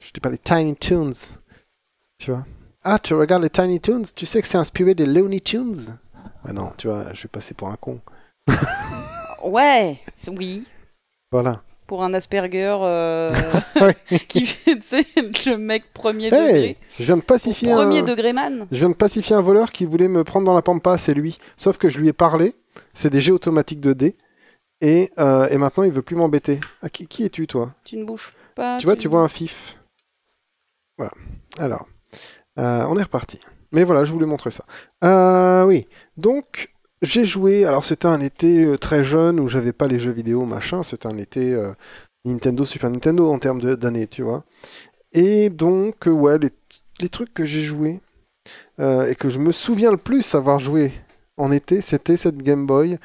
Je 0.03 0.11
te 0.11 0.19
parlais 0.19 0.37
Tiny 0.37 0.75
Toons, 0.75 1.11
tu 2.17 2.31
vois. 2.31 2.45
Ah, 2.87 2.99
tu 2.99 3.15
regardes 3.15 3.41
les 3.41 3.49
Tiny 3.49 3.79
Toons, 3.81 4.03
tu 4.15 4.25
sais 4.27 4.41
que 4.41 4.47
c'est 4.47 4.59
inspiré 4.59 4.93
des 4.93 5.07
Looney 5.07 5.39
Tunes? 5.41 5.97
Bah 6.43 6.53
non, 6.53 6.71
tu 6.77 6.87
vois, 6.87 7.05
je 7.15 7.23
vais 7.23 7.29
passer 7.29 7.53
pour 7.55 7.67
un 7.69 7.75
con. 7.75 7.99
Ouais, 9.43 9.99
oui. 10.35 10.67
Voilà. 11.31 11.61
Pour 11.85 12.03
un 12.03 12.13
Asperger 12.15 12.75
euh, 12.81 13.31
Ouais. 13.81 13.95
qui 14.27 14.43
fait, 14.43 14.75
tu 14.77 14.81
sais, 14.81 15.05
le 15.15 15.55
mec 15.57 15.93
premier 15.93 16.27
Hey, 16.27 16.31
degré. 16.31 16.77
je 16.97 17.03
viens 17.03 17.17
de 17.17 17.21
pacifier 17.21 17.71
Premier 17.71 17.99
un... 17.99 18.03
degré 18.03 18.33
man. 18.33 18.65
Je 18.71 18.77
viens 18.79 18.89
de 18.89 18.95
pacifier 18.95 19.35
un 19.35 19.41
voleur 19.41 19.71
qui 19.71 19.85
voulait 19.85 20.07
me 20.07 20.23
prendre 20.23 20.47
dans 20.47 20.55
la 20.55 20.63
pampa, 20.63 20.97
c'est 20.97 21.13
lui. 21.13 21.37
Sauf 21.57 21.77
que 21.77 21.89
je 21.89 21.99
lui 21.99 22.07
ai 22.07 22.13
parlé, 22.13 22.55
c'est 22.95 23.11
des 23.11 23.21
jets 23.21 23.31
automatiques 23.33 23.81
de 23.81 23.93
dés, 23.93 24.15
et, 24.81 25.11
euh, 25.19 25.47
et 25.49 25.57
maintenant 25.57 25.83
il 25.83 25.91
veut 25.91 26.01
plus 26.01 26.15
m'embêter. 26.15 26.59
Ah, 26.81 26.89
qui, 26.89 27.05
qui 27.05 27.23
es-tu 27.23 27.45
toi? 27.45 27.71
Tu 27.83 27.97
ne 27.97 28.03
bouges 28.03 28.33
pas. 28.55 28.77
Tu 28.79 28.85
vois, 28.87 28.95
tu 28.95 29.07
vois 29.07 29.21
un 29.21 29.27
fif. 29.27 29.77
Voilà. 30.97 31.11
Alors, 31.59 31.85
euh, 32.59 32.85
on 32.89 32.97
est 32.97 33.03
reparti. 33.03 33.39
Mais 33.71 33.83
voilà, 33.83 34.05
je 34.05 34.11
voulais 34.11 34.25
montrer 34.25 34.51
ça. 34.51 34.65
Euh, 35.03 35.65
oui, 35.65 35.87
donc 36.17 36.69
j'ai 37.01 37.25
joué. 37.25 37.65
Alors 37.65 37.85
c'était 37.85 38.07
un 38.07 38.21
été 38.21 38.63
euh, 38.65 38.77
très 38.77 39.03
jeune 39.03 39.39
où 39.39 39.47
j'avais 39.47 39.73
pas 39.73 39.87
les 39.87 39.99
jeux 39.99 40.11
vidéo 40.11 40.45
machin. 40.45 40.83
C'était 40.83 41.07
un 41.07 41.17
été 41.17 41.53
euh, 41.53 41.73
Nintendo, 42.25 42.65
Super 42.65 42.89
Nintendo 42.89 43.29
en 43.31 43.39
termes 43.39 43.61
d'années, 43.75 44.07
tu 44.07 44.23
vois. 44.23 44.43
Et 45.13 45.49
donc 45.49 46.05
ouais, 46.07 46.37
les, 46.39 47.09
trucs 47.09 47.33
que 47.33 47.45
j'ai 47.45 47.61
joué 47.61 48.01
euh, 48.79 49.09
et 49.09 49.15
que 49.15 49.29
je 49.29 49.39
me 49.39 49.51
souviens 49.51 49.91
le 49.91 49.97
plus 49.97 50.35
avoir 50.35 50.59
joué 50.59 50.91
en 51.37 51.51
été, 51.51 51.81
c'était 51.81 52.17
cette 52.17 52.37
Game 52.37 52.65
Boy 52.65 52.97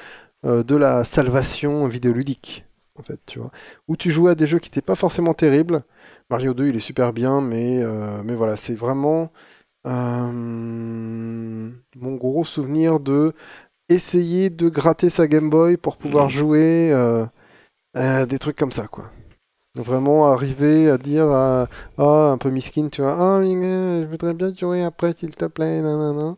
de 0.42 0.74
la 0.74 1.04
salvation 1.04 1.86
vidéoludique, 1.86 2.64
en 2.98 3.02
fait, 3.02 3.20
tu 3.26 3.38
vois 3.40 3.50
où 3.88 3.96
tu 3.96 4.10
jouais 4.10 4.30
à 4.30 4.34
des 4.34 4.46
jeux 4.46 4.58
qui 4.58 4.70
n'étaient 4.70 4.80
pas 4.80 4.94
forcément 4.94 5.34
terribles. 5.34 5.82
Mario 6.30 6.54
2, 6.54 6.68
il 6.68 6.76
est 6.76 6.80
super 6.80 7.12
bien, 7.12 7.40
mais, 7.40 7.82
euh, 7.82 8.22
mais 8.24 8.34
voilà, 8.34 8.56
c'est 8.56 8.76
vraiment 8.76 9.32
euh, 9.86 11.70
mon 11.96 12.14
gros 12.16 12.44
souvenir 12.44 13.00
de 13.00 13.32
essayer 13.88 14.50
de 14.50 14.68
gratter 14.68 15.10
sa 15.10 15.26
Game 15.26 15.50
Boy 15.50 15.76
pour 15.76 15.96
pouvoir 15.96 16.28
jouer 16.30 16.92
euh, 16.92 18.26
des 18.26 18.38
trucs 18.38 18.56
comme 18.56 18.72
ça, 18.72 18.86
quoi. 18.86 19.10
Vraiment 19.76 20.32
arriver 20.32 20.90
à 20.90 20.98
dire 20.98 21.26
à, 21.26 21.66
un 21.98 22.38
peu 22.38 22.50
miskin, 22.50 22.88
tu 22.88 23.02
vois, 23.02 23.16
ah, 23.18 23.40
euh, 23.40 24.02
je 24.02 24.06
voudrais 24.08 24.34
bien 24.34 24.52
jouer 24.54 24.84
après, 24.84 25.12
s'il 25.12 25.34
te 25.34 25.46
plaît, 25.46 25.82
nanana. 25.82 26.36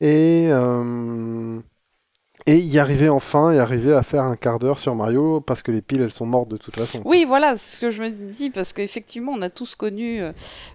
Et, 0.00 0.50
et 2.46 2.56
y 2.58 2.78
arriver 2.78 3.08
enfin, 3.08 3.52
et 3.52 3.58
arriver 3.58 3.92
à 3.92 4.02
faire 4.02 4.22
un 4.24 4.36
quart 4.36 4.58
d'heure 4.58 4.78
sur 4.78 4.94
Mario, 4.94 5.40
parce 5.40 5.62
que 5.62 5.70
les 5.72 5.82
piles, 5.82 6.02
elles 6.02 6.12
sont 6.12 6.26
mortes 6.26 6.48
de 6.48 6.56
toute 6.56 6.74
façon. 6.74 7.00
Oui, 7.04 7.24
voilà, 7.24 7.54
c'est 7.56 7.76
ce 7.76 7.80
que 7.80 7.90
je 7.90 8.02
me 8.02 8.10
dis, 8.10 8.50
parce 8.50 8.72
qu'effectivement, 8.72 9.32
on 9.32 9.42
a 9.42 9.50
tous 9.50 9.74
connu. 9.74 10.20
euh, 10.20 10.32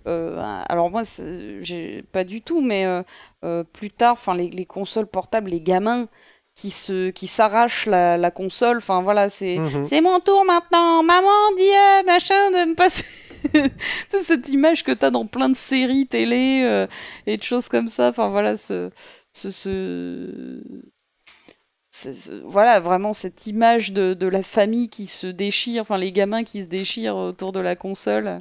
euh, 0.07 0.38
alors, 0.70 0.89
moi, 0.89 1.01
j'ai 1.61 2.03
pas 2.11 2.24
du 2.24 2.41
tout, 2.41 2.61
mais 2.61 2.86
euh, 3.43 3.63
plus 3.74 3.91
tard, 3.91 4.13
enfin, 4.13 4.36
les, 4.36 4.49
les 4.49 4.65
consoles 4.65 5.07
portables, 5.07 5.49
les 5.49 5.61
gamins 5.61 6.07
qui 6.55 6.72
se 6.72 7.11
qui 7.11 7.28
s'arrache 7.28 7.86
la, 7.86 8.18
la 8.18 8.32
console. 8.32 8.78
Enfin 8.78 9.03
voilà, 9.03 9.30
c'est 9.30 9.57
Mhm. 9.59 9.84
c'est 9.86 10.01
mon 10.01 10.20
tour 10.20 10.43
maintenant. 10.43 11.03
Maman 11.03 11.51
dit 11.55 11.61
euh, 11.63 12.03
machin 12.07 12.49
de 12.51 12.70
me 12.72 12.76
passer. 12.76 13.05
c'est 14.09 14.22
cette 14.24 14.49
image 14.49 14.84
que 14.84 14.91
t'as 14.91 15.11
dans 15.11 15.28
plein 15.28 15.49
de 15.49 15.55
séries 15.55 16.07
télé 16.07 16.88
et 17.28 17.38
de 17.38 17.43
choses 17.43 17.70
comme 17.70 17.89
ça. 17.89 18.09
Enfin 18.09 18.30
voilà, 18.30 18.57
ce 18.57 18.89
ce, 19.32 19.51
ce... 19.51 20.61
voilà 22.45 22.80
vraiment 22.80 23.14
cette 23.14 23.48
image 23.48 23.91
de, 23.93 24.14
de 24.14 24.28
la 24.28 24.43
famille 24.43 24.89
qui 24.89 25.08
se 25.08 25.28
déchire, 25.28 25.82
enfin 25.82 25.98
les 25.98 26.12
gamins 26.12 26.43
qui 26.43 26.62
se 26.62 26.68
déchirent 26.68 27.16
autour 27.16 27.52
de 27.52 27.60
la 27.60 27.76
console. 27.76 28.38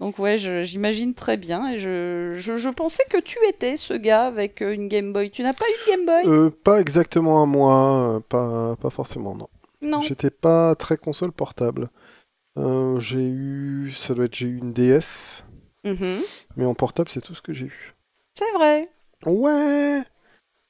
Donc 0.00 0.18
ouais, 0.18 0.38
je- 0.38 0.64
j'imagine 0.64 1.14
très 1.14 1.36
bien 1.36 1.68
et 1.70 1.78
je, 1.78 2.32
je, 2.34 2.56
je 2.56 2.68
pensais 2.68 3.04
que 3.10 3.18
tu 3.20 3.38
étais 3.48 3.76
ce 3.76 3.94
gars 3.94 4.26
avec 4.26 4.60
euh, 4.60 4.72
une 4.74 4.88
Game 4.88 5.12
Boy. 5.12 5.30
Tu 5.30 5.42
n'as 5.42 5.52
pas 5.52 5.64
eu 5.66 5.86
de 5.86 5.90
Game 5.96 6.06
Boy? 6.06 6.26
Euh, 6.26 6.50
pas 6.50 6.80
exactement 6.80 7.42
à 7.42 7.46
moi, 7.46 8.16
euh, 8.16 8.20
pas, 8.20 8.76
pas 8.76 8.90
forcément, 8.90 9.34
non. 9.36 9.46
Non. 9.82 10.00
J'étais 10.02 10.30
pas 10.30 10.74
très 10.74 10.96
console 10.96 11.30
portable. 11.32 11.88
Euh, 12.58 12.98
j'ai 13.00 13.22
eu, 13.24 13.92
ça 13.96 14.14
doit 14.14 14.24
être, 14.26 14.34
j'ai 14.34 14.46
eu 14.46 14.58
une 14.58 14.72
DS, 14.72 15.44
Mhm. 15.84 16.20
mais 16.56 16.64
en 16.64 16.74
portable, 16.74 17.08
c'est 17.10 17.20
tout 17.20 17.34
ce 17.34 17.42
que 17.42 17.52
j'ai 17.52 17.66
eu. 17.66 17.94
C'est 18.34 18.50
vrai. 18.52 18.88
Ouais, 19.26 20.02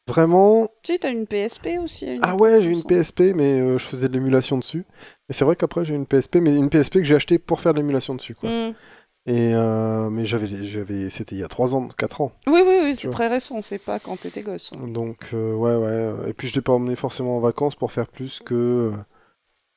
vraiment. 0.08 0.68
Si, 0.84 0.98
t'as 0.98 1.10
une 1.10 1.26
PSP 1.26 1.78
aussi. 1.82 2.06
une 2.14 2.20
Ah 2.22 2.34
ouais, 2.36 2.62
j'ai 2.62 2.70
une. 2.70 2.82
PSP, 2.82 3.32
mais 3.34 3.60
euh, 3.60 3.78
je 3.78 3.84
faisais 3.84 4.08
de 4.08 4.12
l'émulation 4.14 4.58
dessus. 4.58 4.84
Et 5.28 5.32
c'est 5.32 5.44
vrai 5.44 5.56
qu'après 5.56 5.84
j'ai 5.84 5.94
une 5.94 6.06
PSP, 6.06 6.36
mais 6.36 6.54
une 6.54 6.70
PSP 6.70 6.94
que 6.94 7.04
j'ai 7.04 7.14
achetée 7.14 7.38
pour 7.38 7.60
faire 7.60 7.72
de 7.72 7.78
l'émulation 7.78 8.14
dessus, 8.14 8.34
quoi. 8.34 8.50
Mm. 8.50 8.74
Et 9.26 9.54
euh, 9.54 10.10
mais 10.10 10.26
j'avais, 10.26 10.64
j'avais, 10.64 11.08
c'était 11.08 11.34
il 11.34 11.38
y 11.38 11.44
a 11.44 11.48
3 11.48 11.74
ans, 11.74 11.88
4 11.88 12.20
ans. 12.20 12.32
Oui, 12.46 12.60
oui, 12.66 12.74
oui, 12.82 12.94
c'est 12.94 13.08
très 13.08 13.28
récent, 13.28 13.62
c'est 13.62 13.78
pas 13.78 13.98
quand 13.98 14.20
t'étais 14.20 14.42
gosse. 14.42 14.70
hein. 14.76 14.86
Donc 14.86 15.30
euh, 15.32 15.54
ouais, 15.54 15.76
ouais. 15.76 16.28
Et 16.28 16.34
puis 16.34 16.48
je 16.48 16.54
l'ai 16.54 16.60
pas 16.60 16.74
emmené 16.74 16.94
forcément 16.94 17.38
en 17.38 17.40
vacances 17.40 17.74
pour 17.74 17.90
faire 17.90 18.06
plus 18.08 18.40
que 18.44 18.92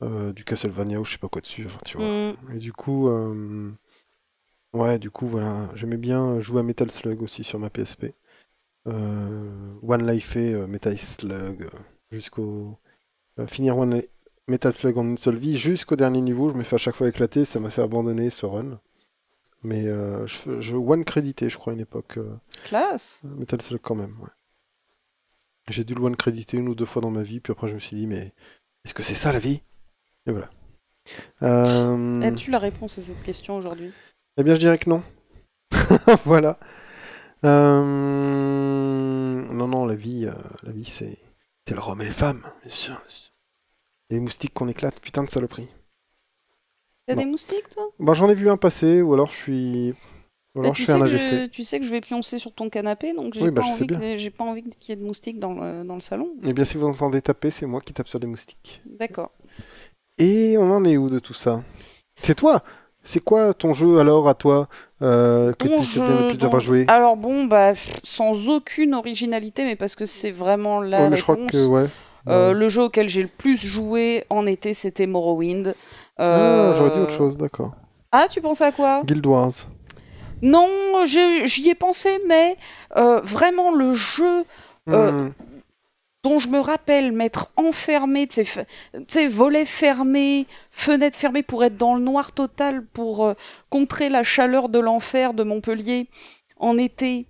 du 0.01 0.43
Castlevania 0.43 0.99
ou 0.99 1.05
je 1.05 1.13
sais 1.13 1.17
pas 1.17 1.29
quoi 1.29 1.39
dessus. 1.41 1.63
enfin, 1.65 1.79
tu 1.85 1.97
vois. 1.97 2.05
Mm. 2.05 2.33
Et 2.55 2.57
du 2.59 2.73
coup, 2.73 3.09
ouais, 4.73 4.99
du 4.99 5.09
coup 5.11 5.27
voilà, 5.27 5.69
j'aimais 5.75 5.95
bien 5.97 6.41
jouer 6.41 6.59
à 6.59 6.63
Metal 6.63 6.91
Slug 6.91 7.21
aussi 7.21 7.45
sur 7.45 7.57
ma 7.57 7.69
PSP. 7.69 8.07
Euh, 8.87 9.73
One 9.83 10.09
Life 10.09 10.35
et 10.35 10.53
euh, 10.53 10.67
Metal 10.67 10.97
Slug 10.97 11.63
euh, 11.63 11.69
jusqu'au 12.11 12.77
finir 13.47 13.77
One 13.77 14.01
Metal 14.47 14.73
Slug 14.73 14.97
en 14.97 15.03
une 15.03 15.17
seule 15.17 15.35
vie 15.37 15.57
jusqu'au 15.57 15.95
dernier 15.95 16.21
niveau. 16.21 16.49
Je 16.49 16.55
me 16.55 16.63
fais 16.63 16.75
à 16.75 16.79
chaque 16.79 16.95
fois 16.95 17.07
éclater, 17.09 17.45
ça 17.45 17.59
m'a 17.59 17.69
fait 17.69 17.81
abandonner 17.81 18.29
ce 18.29 18.45
run. 18.45 18.79
Mais 19.63 19.87
euh, 19.87 20.25
je, 20.27 20.75
one 20.75 21.03
crédité, 21.03 21.49
je 21.49 21.57
crois, 21.57 21.73
à 21.73 21.75
une 21.75 21.81
époque. 21.81 22.17
euh, 22.17 22.35
Classe. 22.63 23.21
Metal 23.23 23.61
Slug 23.61 23.81
quand 23.81 23.95
même, 23.95 24.15
ouais. 24.21 24.29
J'ai 25.69 25.83
dû 25.83 25.93
le 25.95 26.01
one 26.01 26.15
créditer 26.15 26.55
une 26.57 26.69
ou 26.69 26.75
deux 26.75 26.85
fois 26.85 27.01
dans 27.01 27.11
ma 27.11 27.23
vie, 27.23 27.41
puis 27.41 27.51
après 27.51 27.67
je 27.67 27.73
me 27.73 27.79
suis 27.79 27.97
dit, 27.97 28.07
mais 28.07 28.31
est-ce 28.85 28.93
que 28.93 29.03
c'est 29.03 29.15
ça 29.15 29.33
la 29.33 29.39
vie? 29.39 29.61
Et 30.25 30.31
voilà. 30.31 30.49
Euh, 31.41 32.21
As-tu 32.21 32.51
la 32.51 32.59
réponse 32.59 32.97
à 32.97 33.01
cette 33.01 33.21
question 33.23 33.57
aujourd'hui? 33.57 33.91
Eh 34.37 34.43
bien, 34.43 34.55
je 34.55 34.59
dirais 34.61 34.77
que 34.77 34.89
non. 34.89 35.03
voilà. 36.23 36.57
Euh, 37.45 37.83
Non, 39.53 39.67
non, 39.67 39.85
la 39.85 39.95
vie, 39.95 40.25
euh, 40.27 40.33
la 40.63 40.71
vie, 40.71 40.85
c'est 40.85 41.17
c'est 41.67 41.73
le 41.75 41.81
rhum 41.81 42.01
et 42.01 42.05
les 42.05 42.11
femmes, 42.11 42.43
bien 42.61 42.71
sûr. 42.71 42.93
bien 42.95 43.09
sûr. 43.09 43.31
Et 44.09 44.15
les 44.15 44.19
moustiques 44.21 44.53
qu'on 44.53 44.67
éclate, 44.69 44.99
putain 45.01 45.23
de 45.23 45.29
saloperie. 45.29 45.69
T'as 47.05 47.15
des 47.15 47.25
moustiques, 47.25 47.69
toi? 47.69 47.89
Bah, 47.99 48.13
j'en 48.13 48.29
ai 48.29 48.35
vu 48.35 48.49
un 48.49 48.57
passer, 48.57 49.01
ou 49.01 49.13
alors 49.13 49.29
je 49.29 49.35
suis, 49.35 49.93
ou 50.55 50.61
Bah, 50.61 50.61
alors 50.61 50.73
tu, 50.73 50.81
je 50.81 50.85
fais 50.85 50.91
un 50.93 51.01
AVC. 51.01 51.33
je, 51.33 51.47
tu 51.47 51.63
sais 51.63 51.79
que 51.79 51.85
je 51.85 51.91
vais 51.91 52.01
pioncer 52.01 52.39
sur 52.39 52.53
ton 52.53 52.69
canapé, 52.69 53.13
donc 53.13 53.33
j'ai 53.35 53.43
Oui, 53.43 53.51
bah, 53.51 53.61
pas, 53.61 53.67
envie 53.67 53.87
que- 53.87 54.17
j'ai 54.17 54.29
pas 54.31 54.43
envie 54.43 54.63
qu'il 54.63 54.89
y 54.89 54.91
ait 54.93 55.01
de 55.01 55.05
moustiques 55.05 55.39
dans 55.39 55.53
le, 55.53 55.83
dans 55.83 55.93
le 55.95 55.99
salon. 56.01 56.33
Eh 56.43 56.53
bien, 56.53 56.65
si 56.65 56.77
vous 56.77 56.85
entendez 56.87 57.21
taper, 57.21 57.51
c'est 57.51 57.65
moi 57.65 57.81
qui 57.81 57.93
tape 57.93 58.07
sur 58.07 58.19
des 58.19 58.27
moustiques. 58.27 58.81
D'accord. 58.85 59.31
Et 60.17 60.57
on 60.57 60.71
en 60.71 60.85
est 60.85 60.97
où 60.97 61.09
de 61.09 61.19
tout 61.19 61.33
ça? 61.33 61.63
C'est 62.21 62.35
toi 62.35 62.63
C'est 63.09 63.21
quoi 63.23 63.53
ton 63.53 63.73
jeu 63.73 63.99
alors 63.99 64.27
à 64.27 64.33
toi 64.33 64.67
euh, 65.01 65.53
que 65.53 65.69
tu 65.69 65.83
souviens 65.85 66.19
le 66.23 66.27
plus 66.27 66.43
avoir 66.43 66.61
joué 66.61 66.83
Alors 66.89 67.15
bon, 67.15 67.45
bah, 67.45 67.71
sans 68.03 68.49
aucune 68.49 68.93
originalité, 68.93 69.63
mais 69.63 69.77
parce 69.77 69.95
que 69.95 70.05
c'est 70.05 70.31
vraiment 70.31 70.81
la 70.81 71.03
Ouais, 71.03 71.09
mais 71.11 71.15
je 71.15 71.23
crois 71.23 71.35
réponse. 71.35 71.51
que 71.51 71.65
ouais. 71.67 71.85
Euh, 72.27 72.49
Ouais. 72.49 72.53
le 72.59 72.67
jeu 72.67 72.81
auquel 72.83 73.07
j'ai 73.07 73.21
le 73.21 73.29
plus 73.29 73.55
joué 73.55 74.25
en 74.29 74.45
été, 74.45 74.73
c'était 74.73 75.07
Morrowind. 75.07 75.73
Ah, 76.17 76.23
Euh, 76.23 76.75
j'aurais 76.75 76.89
dit 76.91 76.99
autre 76.99 77.13
chose, 77.13 77.37
d'accord. 77.37 77.71
Ah, 78.11 78.25
tu 78.29 78.41
pensais 78.41 78.65
à 78.65 78.73
quoi? 78.73 79.01
Guild 79.05 79.25
Wars. 79.25 79.51
Non, 80.41 80.67
j'y 81.05 81.69
ai 81.69 81.75
pensé, 81.75 82.09
mais 82.27 82.57
vraiment 83.23 83.71
le 83.73 83.93
jeu 83.93 84.43
Hmm. 84.87 85.29
Dont 86.27 86.39
je 86.39 86.49
me 86.49 86.59
rappelle 86.59 87.13
m'être 87.13 87.51
enfermé, 87.55 88.27
tu 88.27 88.43
sais, 88.43 89.27
volets 89.27 89.65
fermés, 89.65 90.45
fenêtres 90.71 91.17
fermées 91.17 91.43
pour 91.43 91.63
être 91.63 91.77
dans 91.77 91.95
le 91.95 92.01
noir 92.01 92.33
total, 92.33 92.85
pour 92.85 93.25
euh, 93.25 93.33
contrer 93.69 94.09
la 94.09 94.23
chaleur 94.23 94.67
de 94.67 94.79
l'enfer 94.79 95.33
de 95.33 95.43
Montpellier 95.43 96.07
en 96.57 96.77
été, 96.77 97.27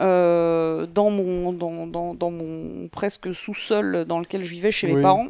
euh, 0.00 0.86
dans, 0.86 1.10
mon, 1.10 1.52
dans, 1.52 1.86
dans, 1.86 2.14
dans 2.14 2.30
mon 2.30 2.88
presque 2.88 3.34
sous-sol 3.34 4.04
dans 4.04 4.20
lequel 4.20 4.44
je 4.44 4.50
vivais 4.50 4.70
chez 4.70 4.92
mes 4.92 5.02
parents. 5.02 5.28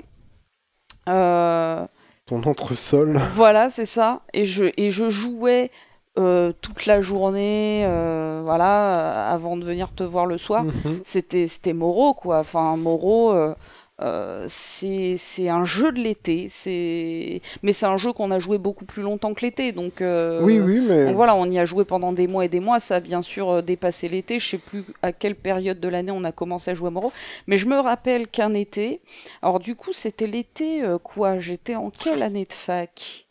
Euh, 1.08 1.86
Ton 2.26 2.42
entresol. 2.42 3.18
voilà, 3.34 3.68
c'est 3.68 3.86
ça. 3.86 4.22
Et 4.34 4.44
je, 4.44 4.66
et 4.76 4.90
je 4.90 5.08
jouais 5.08 5.70
euh, 6.18 6.52
toute 6.60 6.86
la 6.86 7.00
journée, 7.00 7.82
euh, 7.84 8.40
voilà, 8.44 9.30
euh, 9.30 9.34
avant 9.34 9.56
de 9.56 9.64
venir 9.64 9.92
te 9.92 10.02
voir 10.02 10.26
le 10.26 10.38
soir. 10.38 10.64
Mhm. 10.64 11.00
C'était, 11.04 11.46
c'était 11.46 11.72
Moreau, 11.74 12.14
quoi. 12.14 12.38
Enfin, 12.38 12.76
Moreau, 12.76 13.32
euh, 13.32 13.54
euh, 14.02 14.44
c'est, 14.46 15.16
c'est 15.16 15.48
un 15.48 15.64
jeu 15.64 15.90
de 15.90 15.98
l'été. 15.98 16.46
C'est... 16.48 17.40
Mais 17.62 17.72
c'est 17.72 17.86
un 17.86 17.96
jeu 17.96 18.12
qu'on 18.12 18.30
a 18.30 18.38
joué 18.38 18.58
beaucoup 18.58 18.84
plus 18.84 19.02
longtemps 19.02 19.32
que 19.32 19.40
l'été. 19.40 19.72
Donc, 19.72 20.02
euh, 20.02 20.42
Oui, 20.42 20.58
oui, 20.60 20.84
mais. 20.86 21.06
donc 21.06 21.14
voilà, 21.14 21.34
on 21.34 21.48
y 21.48 21.58
a 21.58 21.64
joué 21.64 21.84
pendant 21.84 22.12
des 22.12 22.26
mois 22.28 22.44
et 22.44 22.48
des 22.48 22.60
mois. 22.60 22.78
Ça 22.78 22.96
a 22.96 23.00
bien 23.00 23.22
sûr 23.22 23.62
dépassé 23.62 24.08
l'été. 24.08 24.38
Je 24.38 24.48
sais 24.50 24.58
plus 24.58 24.84
à 25.02 25.12
quelle 25.12 25.34
période 25.34 25.80
de 25.80 25.88
l'année 25.88 26.12
on 26.12 26.24
a 26.24 26.32
commencé 26.32 26.70
à 26.70 26.74
jouer 26.74 26.88
à 26.88 26.90
Moreau. 26.90 27.12
Mais 27.46 27.56
je 27.56 27.66
me 27.66 27.78
rappelle 27.78 28.28
qu'un 28.28 28.52
été. 28.54 29.00
Alors, 29.42 29.60
du 29.60 29.74
coup, 29.74 29.92
c'était 29.92 30.26
l'été 30.26 30.84
euh, 30.84 30.98
quoi? 30.98 31.38
J'étais 31.38 31.74
en 31.74 31.90
quelle 31.90 32.22
année 32.22 32.44
de 32.44 32.52
fac? 32.52 33.25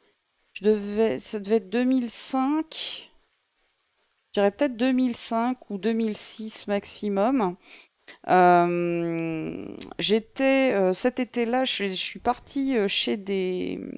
Je 0.55 0.63
devais. 0.65 1.17
Ça 1.17 1.39
devait 1.39 1.57
être 1.57 1.69
2005. 1.69 3.11
Je 4.33 4.41
dirais 4.41 4.51
peut-être 4.51 4.75
2005 4.77 5.57
ou 5.69 5.77
2006 5.77 6.67
maximum. 6.67 7.55
Euh, 8.29 9.65
j'étais 9.97 10.73
euh, 10.73 10.93
cet 10.93 11.19
été-là, 11.19 11.63
je, 11.63 11.71
suis- 11.71 11.89
je 11.89 11.95
suis 12.03 12.19
partie 12.19 12.77
euh, 12.77 12.87
chez 12.87 13.17
des 13.17 13.79
hum, 13.81 13.91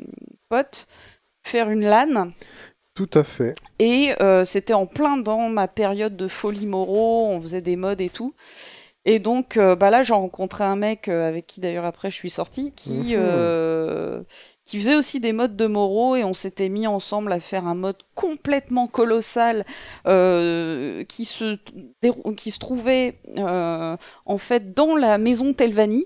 potes 0.50 0.88
faire 1.46 1.70
une 1.70 1.82
LAN. 1.84 2.32
Tout 2.94 3.10
à 3.14 3.24
fait. 3.24 3.54
Et 3.80 4.14
c'était 4.44 4.74
en 4.74 4.88
plein 4.88 5.18
dans 5.18 5.50
ma 5.50 5.68
période 5.68 6.18
de 6.18 6.28
folie 6.28 6.66
Moreau, 6.66 7.28
on 7.28 7.40
faisait 7.40 7.62
des 7.62 7.76
modes 7.76 8.02
et 8.02 8.10
tout. 8.10 8.34
Et 9.06 9.20
donc 9.20 9.58
bah 9.60 9.92
là, 9.92 10.02
j'ai 10.02 10.14
rencontré 10.16 10.64
un 10.64 10.76
mec 10.76 11.08
avec 11.08 11.46
qui 11.46 11.60
d'ailleurs 11.62 11.86
après 11.86 12.10
je 12.10 12.16
suis 12.16 12.32
sortie, 12.32 12.72
qui, 12.76 13.16
Mhm. 13.16 14.26
Qui 14.68 14.78
faisait 14.78 14.96
aussi 14.96 15.22
des 15.22 15.32
modes 15.32 15.56
de 15.56 15.66
Moreau 15.66 16.18
et 16.18 16.26
on 16.26 16.34
s'était 16.34 16.68
mis 16.68 16.88
ensemble 16.88 17.32
à 17.32 17.40
faire 17.40 17.66
un 17.66 17.74
mode 17.74 17.96
complètement 18.16 18.86
colossal 18.88 19.66
euh, 20.08 21.06
qui, 21.06 21.24
se, 21.24 21.58
qui 22.36 22.52
se 22.52 22.60
trouvait 22.60 23.18
euh, 23.38 23.96
en 24.26 24.38
fait 24.38 24.74
dans 24.74 24.98
la 24.98 25.18
maison 25.18 25.54
Telvani. 25.54 26.06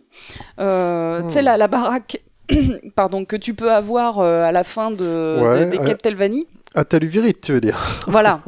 Euh, 0.59 1.23
Tu 1.23 1.31
sais, 1.31 1.41
la, 1.41 1.57
la 1.57 1.67
baraque 1.67 2.21
pardon, 2.95 3.25
que 3.25 3.35
tu 3.35 3.53
peux 3.53 3.71
avoir 3.71 4.19
euh, 4.19 4.43
à 4.43 4.51
la 4.51 4.63
fin 4.63 4.91
de, 4.91 5.39
Ouais, 5.41 5.65
de- 5.65 5.71
des 5.71 5.77
quêtes 5.79 6.01
Telvani. 6.01 6.47
Ah, 6.73 6.85
t'as 6.85 6.99
lu 6.99 7.07
Virite, 7.07 7.41
tu 7.41 7.51
veux 7.53 7.59
dire 7.61 7.77
Voilà. 8.07 8.41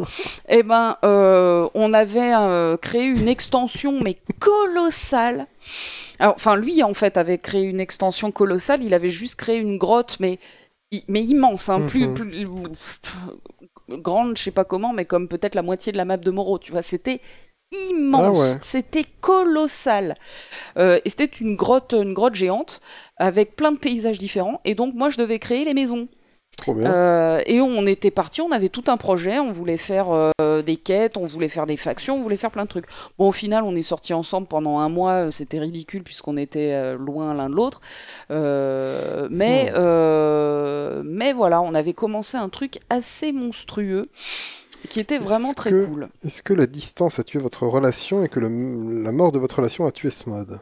Eh 0.48 0.64
ben, 0.64 0.96
euh, 1.04 1.68
on 1.74 1.92
avait 1.94 2.34
euh, 2.34 2.78
créé 2.78 3.04
une 3.04 3.28
extension, 3.28 4.00
mais 4.02 4.18
colossale. 4.40 5.48
Alors, 6.20 6.36
enfin, 6.36 6.56
lui, 6.56 6.84
en 6.84 6.94
fait, 6.94 7.18
avait 7.18 7.38
créé 7.38 7.64
une 7.64 7.80
extension 7.82 8.32
colossale. 8.32 8.82
Il 8.82 8.94
avait 8.94 9.10
juste 9.10 9.36
créé 9.36 9.58
une 9.58 9.78
grotte, 9.78 10.18
mais, 10.22 10.40
mais 11.10 11.22
immense, 11.24 11.68
hein, 11.70 11.82
plus, 11.88 12.08
Mhm. 12.08 12.14
plus 12.14 12.48
grande, 13.90 14.38
je 14.38 14.44
sais 14.44 14.52
pas 14.52 14.64
comment, 14.64 14.94
mais 14.94 15.06
comme 15.06 15.28
peut-être 15.28 15.56
la 15.56 15.62
moitié 15.62 15.92
de 15.92 15.98
la 15.98 16.06
map 16.06 16.18
de 16.18 16.32
Moreau. 16.32 16.60
Tu 16.60 16.72
vois, 16.72 16.82
c'était 16.82 17.20
immense. 17.92 18.24
Ah 18.24 18.32
ouais. 18.32 18.58
C'était 18.62 19.06
colossal. 19.22 20.16
Euh, 20.78 21.00
et 21.04 21.10
c'était 21.10 21.26
une 21.26 21.56
grotte, 21.56 21.94
une 21.94 22.14
grotte 22.14 22.36
géante 22.36 22.82
avec 23.18 23.56
plein 23.56 23.72
de 23.72 23.78
paysages 23.78 24.18
différents. 24.18 24.62
Et 24.66 24.76
donc, 24.76 24.94
moi, 24.96 25.10
je 25.10 25.18
devais 25.18 25.40
créer 25.40 25.66
les 25.66 25.74
maisons. 25.74 26.08
Euh, 26.70 27.42
et 27.46 27.60
on 27.60 27.86
était 27.88 28.12
parti, 28.12 28.42
on 28.42 28.52
avait 28.52 28.70
tout 28.70 28.84
un 28.88 28.96
projet, 28.96 29.40
on 29.40 29.52
voulait 29.52 29.76
faire 29.76 30.08
euh, 30.40 30.62
des 30.62 30.78
quêtes, 30.78 31.18
on 31.18 31.26
voulait 31.26 31.50
faire 31.50 31.66
des 31.66 31.78
factions, 31.78 32.16
on 32.16 32.22
voulait 32.22 32.38
faire 32.38 32.52
plein 32.52 32.64
de 32.64 32.70
trucs. 32.70 32.86
Bon, 33.18 33.28
au 33.28 33.32
final, 33.32 33.64
on 33.64 33.76
est 33.76 33.82
sortis 33.82 34.14
ensemble 34.14 34.48
pendant 34.48 34.80
un 34.80 34.88
mois, 34.88 35.32
c'était 35.32 35.60
ridicule 35.60 36.04
puisqu'on 36.04 36.38
était 36.38 36.72
euh, 36.74 36.96
loin 36.98 37.34
l'un 37.34 37.50
de 37.50 37.56
l'autre. 37.56 37.82
Mais, 38.30 39.74
Hmm. 39.74 41.02
mais 41.06 41.34
voilà, 41.34 41.62
on 41.62 41.74
avait 41.74 41.94
commencé 41.94 42.38
un 42.38 42.50
truc 42.50 42.80
assez 42.90 43.32
monstrueux 43.32 44.06
qui 44.90 45.00
était 45.00 45.18
vraiment 45.18 45.54
très 45.54 45.70
que- 45.72 45.86
cool. 45.86 46.10
Est-ce 46.26 46.42
que 46.44 46.54
la 46.54 46.66
distance 46.68 47.20
a 47.20 47.24
tué 47.24 47.40
votre 47.40 47.66
relation 47.68 48.24
et 48.24 48.30
que 48.30 48.40
le- 48.40 49.02
la 49.04 49.12
mort 49.12 49.32
de 49.32 49.40
votre 49.40 49.58
relation 49.58 49.86
a 49.86 49.92
tué 49.92 50.10
ce 50.10 50.30
mode 50.30 50.60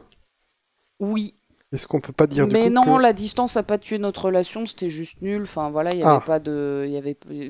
Oui, 1.00 1.34
Est-ce 1.72 1.86
qu'on 1.86 2.00
peut 2.00 2.12
pas 2.12 2.26
dire 2.26 2.46
du 2.46 2.52
Mais 2.52 2.64
coup 2.68 2.74
non, 2.74 2.96
que... 2.98 3.02
la 3.02 3.12
distance 3.14 3.56
a 3.56 3.62
pas 3.62 3.78
tué 3.78 3.96
notre 3.98 4.26
relation, 4.26 4.66
c'était 4.66 4.90
juste 4.90 5.22
nul. 5.22 5.42
Enfin 5.42 5.70
voilà, 5.70 5.92
il 5.92 6.00
y 6.00 6.02
avait 6.02 6.16
Ah. 6.16 6.24
pas 6.24 6.38
de, 6.38 6.84
il 6.86 6.92
y 6.92 6.96
avait, 6.98 7.16
il 7.30 7.48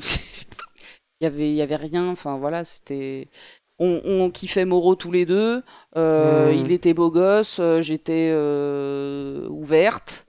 y 1.20 1.27
avait, 1.27 1.51
il 1.51 1.57
y 1.57 1.62
avait 1.62 1.77
rien. 1.77 2.09
Enfin 2.09 2.37
voilà, 2.37 2.62
c'était, 2.64 3.29
on, 3.81 4.01
on 4.05 4.31
kiffait 4.31 4.64
Moreau 4.64 4.95
tous 4.95 5.11
les 5.11 5.27
deux. 5.27 5.62
Euh, 5.97 6.53
Hmm. 6.53 6.55
Il 6.64 6.70
était 6.73 6.95
beau 6.95 7.11
gosse, 7.11 7.59
euh, 7.61 7.83
j'étais 7.83 8.31
euh, 8.33 9.49
ouverte. 9.49 10.27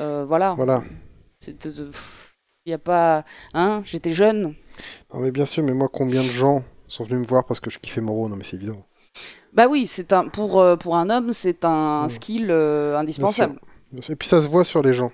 Euh, 0.00 0.24
voilà. 0.26 0.54
Voilà. 0.54 0.82
Il 1.46 2.70
y 2.70 2.72
a 2.72 2.78
pas, 2.78 3.24
hein, 3.52 3.82
j'étais 3.84 4.12
jeune. 4.12 4.54
Non 5.12 5.20
mais 5.20 5.30
bien 5.30 5.46
sûr, 5.46 5.62
mais 5.64 5.72
moi 5.72 5.88
combien 5.92 6.20
de 6.20 6.26
gens 6.26 6.62
sont 6.88 7.04
venus 7.04 7.20
me 7.22 7.26
voir 7.26 7.44
parce 7.44 7.60
que 7.60 7.70
je 7.70 7.78
kiffais 7.78 8.00
Moreau? 8.00 8.28
Non 8.28 8.36
mais 8.36 8.44
c'est 8.44 8.56
évident. 8.56 8.84
Bah 9.52 9.68
oui, 9.68 9.86
c'est 9.86 10.12
un 10.12 10.28
pour 10.28 10.60
euh, 10.60 10.76
pour 10.76 10.96
un 10.96 11.10
homme, 11.10 11.32
c'est 11.32 11.64
un 11.64 12.08
skill 12.08 12.48
euh, 12.50 12.98
indispensable. 12.98 13.58
Bien 13.92 14.02
sûr. 14.02 14.12
Et 14.12 14.16
puis 14.16 14.28
ça 14.28 14.42
se 14.42 14.48
voit 14.48 14.64
sur 14.64 14.82
les 14.82 14.92
gens. 14.92 15.12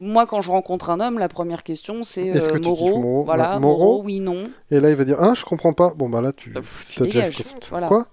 Moi, 0.00 0.26
quand 0.26 0.40
je 0.40 0.50
rencontre 0.50 0.90
un 0.90 0.98
homme, 1.00 1.18
la 1.18 1.28
première 1.28 1.62
question 1.62 2.02
c'est 2.02 2.26
Est-ce 2.26 2.48
euh, 2.48 2.52
que 2.52 2.58
tu 2.58 2.68
Moreau. 2.68 2.86
kiffes 2.86 2.96
Moreau? 2.96 3.24
Voilà, 3.24 3.54
Ouais, 3.54 3.60
Moreau 3.60 4.02
oui, 4.02 4.20
non. 4.20 4.50
Et 4.70 4.80
là 4.80 4.90
il 4.90 4.96
va 4.96 5.04
dire 5.04 5.16
ah 5.20 5.34
je 5.34 5.44
comprends 5.44 5.72
pas. 5.72 5.92
Bon 5.94 6.08
bah 6.08 6.20
là 6.20 6.32
tu. 6.32 6.50
Bah, 6.50 6.60
pff, 6.60 6.86
tu 6.90 6.98
t'as 6.98 7.04
déjà 7.04 7.18
dégages, 7.20 7.36
fait- 7.36 7.68
voilà. 7.70 7.88
Quoi? 7.88 8.06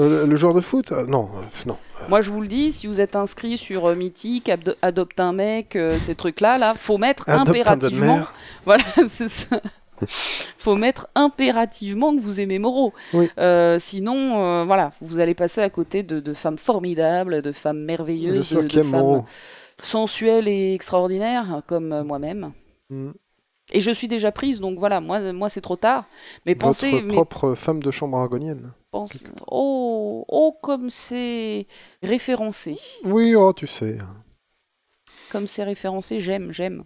Euh, 0.00 0.26
Le 0.26 0.36
joueur 0.36 0.54
de 0.54 0.60
foot? 0.62 0.92
Euh, 0.92 1.04
Non, 1.06 1.28
euh, 1.36 1.42
non. 1.66 1.76
Moi, 2.08 2.20
je 2.20 2.30
vous 2.30 2.40
le 2.40 2.48
dis, 2.48 2.72
si 2.72 2.86
vous 2.86 3.00
êtes 3.00 3.14
inscrit 3.14 3.56
sur 3.56 3.86
euh, 3.86 3.94
Mythique, 3.94 4.48
Abdo- 4.48 4.74
Adopte 4.82 5.20
un 5.20 5.32
mec, 5.32 5.76
euh, 5.76 5.98
ces 5.98 6.14
trucs-là, 6.14 6.58
là, 6.58 6.74
faut 6.74 6.98
mettre 6.98 7.28
Adopte 7.28 7.48
un 7.48 7.50
impérativement. 7.50 8.20
Voilà, 8.64 8.82
c'est 9.08 9.28
ça. 9.28 9.60
faut 10.58 10.76
mettre 10.76 11.08
impérativement 11.14 12.14
que 12.14 12.20
vous 12.20 12.40
aimez 12.40 12.58
Moreau. 12.58 12.92
Oui. 13.12 13.28
Euh, 13.38 13.78
sinon, 13.78 14.40
euh, 14.40 14.64
voilà, 14.64 14.92
vous 15.00 15.18
allez 15.18 15.34
passer 15.34 15.60
à 15.60 15.70
côté 15.70 16.02
de, 16.02 16.20
de 16.20 16.34
femmes 16.34 16.58
formidables, 16.58 17.42
de 17.42 17.52
femmes 17.52 17.84
merveilleuses, 17.84 18.50
de, 18.52 18.82
femmes 18.82 18.90
Moreau. 18.90 19.24
sensuelles 19.82 20.48
et 20.48 20.74
extraordinaires, 20.74 21.62
comme 21.66 21.92
euh, 21.92 22.04
moi-même. 22.04 22.52
Mm. 22.90 23.10
Et 23.72 23.80
je 23.80 23.90
suis 23.90 24.08
déjà 24.08 24.32
prise, 24.32 24.60
donc 24.60 24.78
voilà, 24.78 25.00
moi, 25.00 25.32
moi 25.32 25.48
c'est 25.48 25.60
trop 25.60 25.76
tard. 25.76 26.04
Mais 26.46 26.52
Votre 26.52 26.66
pensez, 26.66 27.02
mais 27.02 27.14
propre 27.14 27.54
femme 27.54 27.82
de 27.82 27.90
chambre 27.90 28.18
aragonienne. 28.18 28.72
pense, 28.90 29.24
oh, 29.50 30.24
oh, 30.28 30.58
comme 30.62 30.90
c'est 30.90 31.66
référencé. 32.02 32.76
Oui, 33.04 33.34
oh 33.34 33.52
tu 33.52 33.66
sais. 33.66 33.98
comme 35.30 35.46
c'est 35.46 35.64
référencé, 35.64 36.20
j'aime, 36.20 36.52
j'aime. 36.52 36.84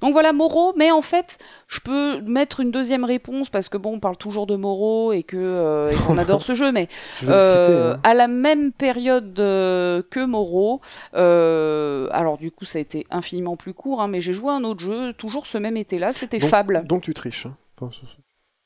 Donc 0.00 0.12
voilà, 0.12 0.32
Moreau, 0.32 0.72
mais 0.76 0.90
en 0.90 1.02
fait, 1.02 1.38
je 1.66 1.80
peux 1.80 2.20
mettre 2.20 2.60
une 2.60 2.70
deuxième 2.70 3.04
réponse 3.04 3.50
parce 3.50 3.68
que 3.68 3.76
bon, 3.76 3.94
on 3.94 4.00
parle 4.00 4.16
toujours 4.16 4.46
de 4.46 4.54
Moreau 4.56 5.12
et 5.12 5.22
que 5.24 5.36
euh, 5.36 5.90
et 5.90 5.94
qu'on 6.06 6.18
adore 6.18 6.42
ce 6.42 6.54
jeu, 6.54 6.70
mais 6.70 6.88
Je 7.20 7.26
euh, 7.30 7.66
citer. 7.66 7.78
hein. 7.96 8.00
à 8.04 8.14
la 8.14 8.28
même 8.28 8.70
période 8.72 9.38
euh, 9.40 10.02
que 10.10 10.24
Moreau, 10.24 10.80
euh, 11.14 12.08
alors 12.12 12.38
du 12.38 12.50
coup, 12.52 12.64
ça 12.64 12.78
a 12.78 12.82
été 12.82 13.06
infiniment 13.10 13.56
plus 13.56 13.74
court, 13.74 14.00
hein, 14.00 14.08
mais 14.08 14.20
j'ai 14.20 14.32
joué 14.32 14.50
à 14.50 14.54
un 14.54 14.64
autre 14.64 14.80
jeu, 14.80 15.12
toujours 15.14 15.46
ce 15.46 15.58
même 15.58 15.76
été-là, 15.76 16.12
c'était 16.12 16.38
Fable. 16.40 16.84
Donc 16.86 17.02
tu 17.02 17.12
triches. 17.14 17.46
hein. 17.46 17.56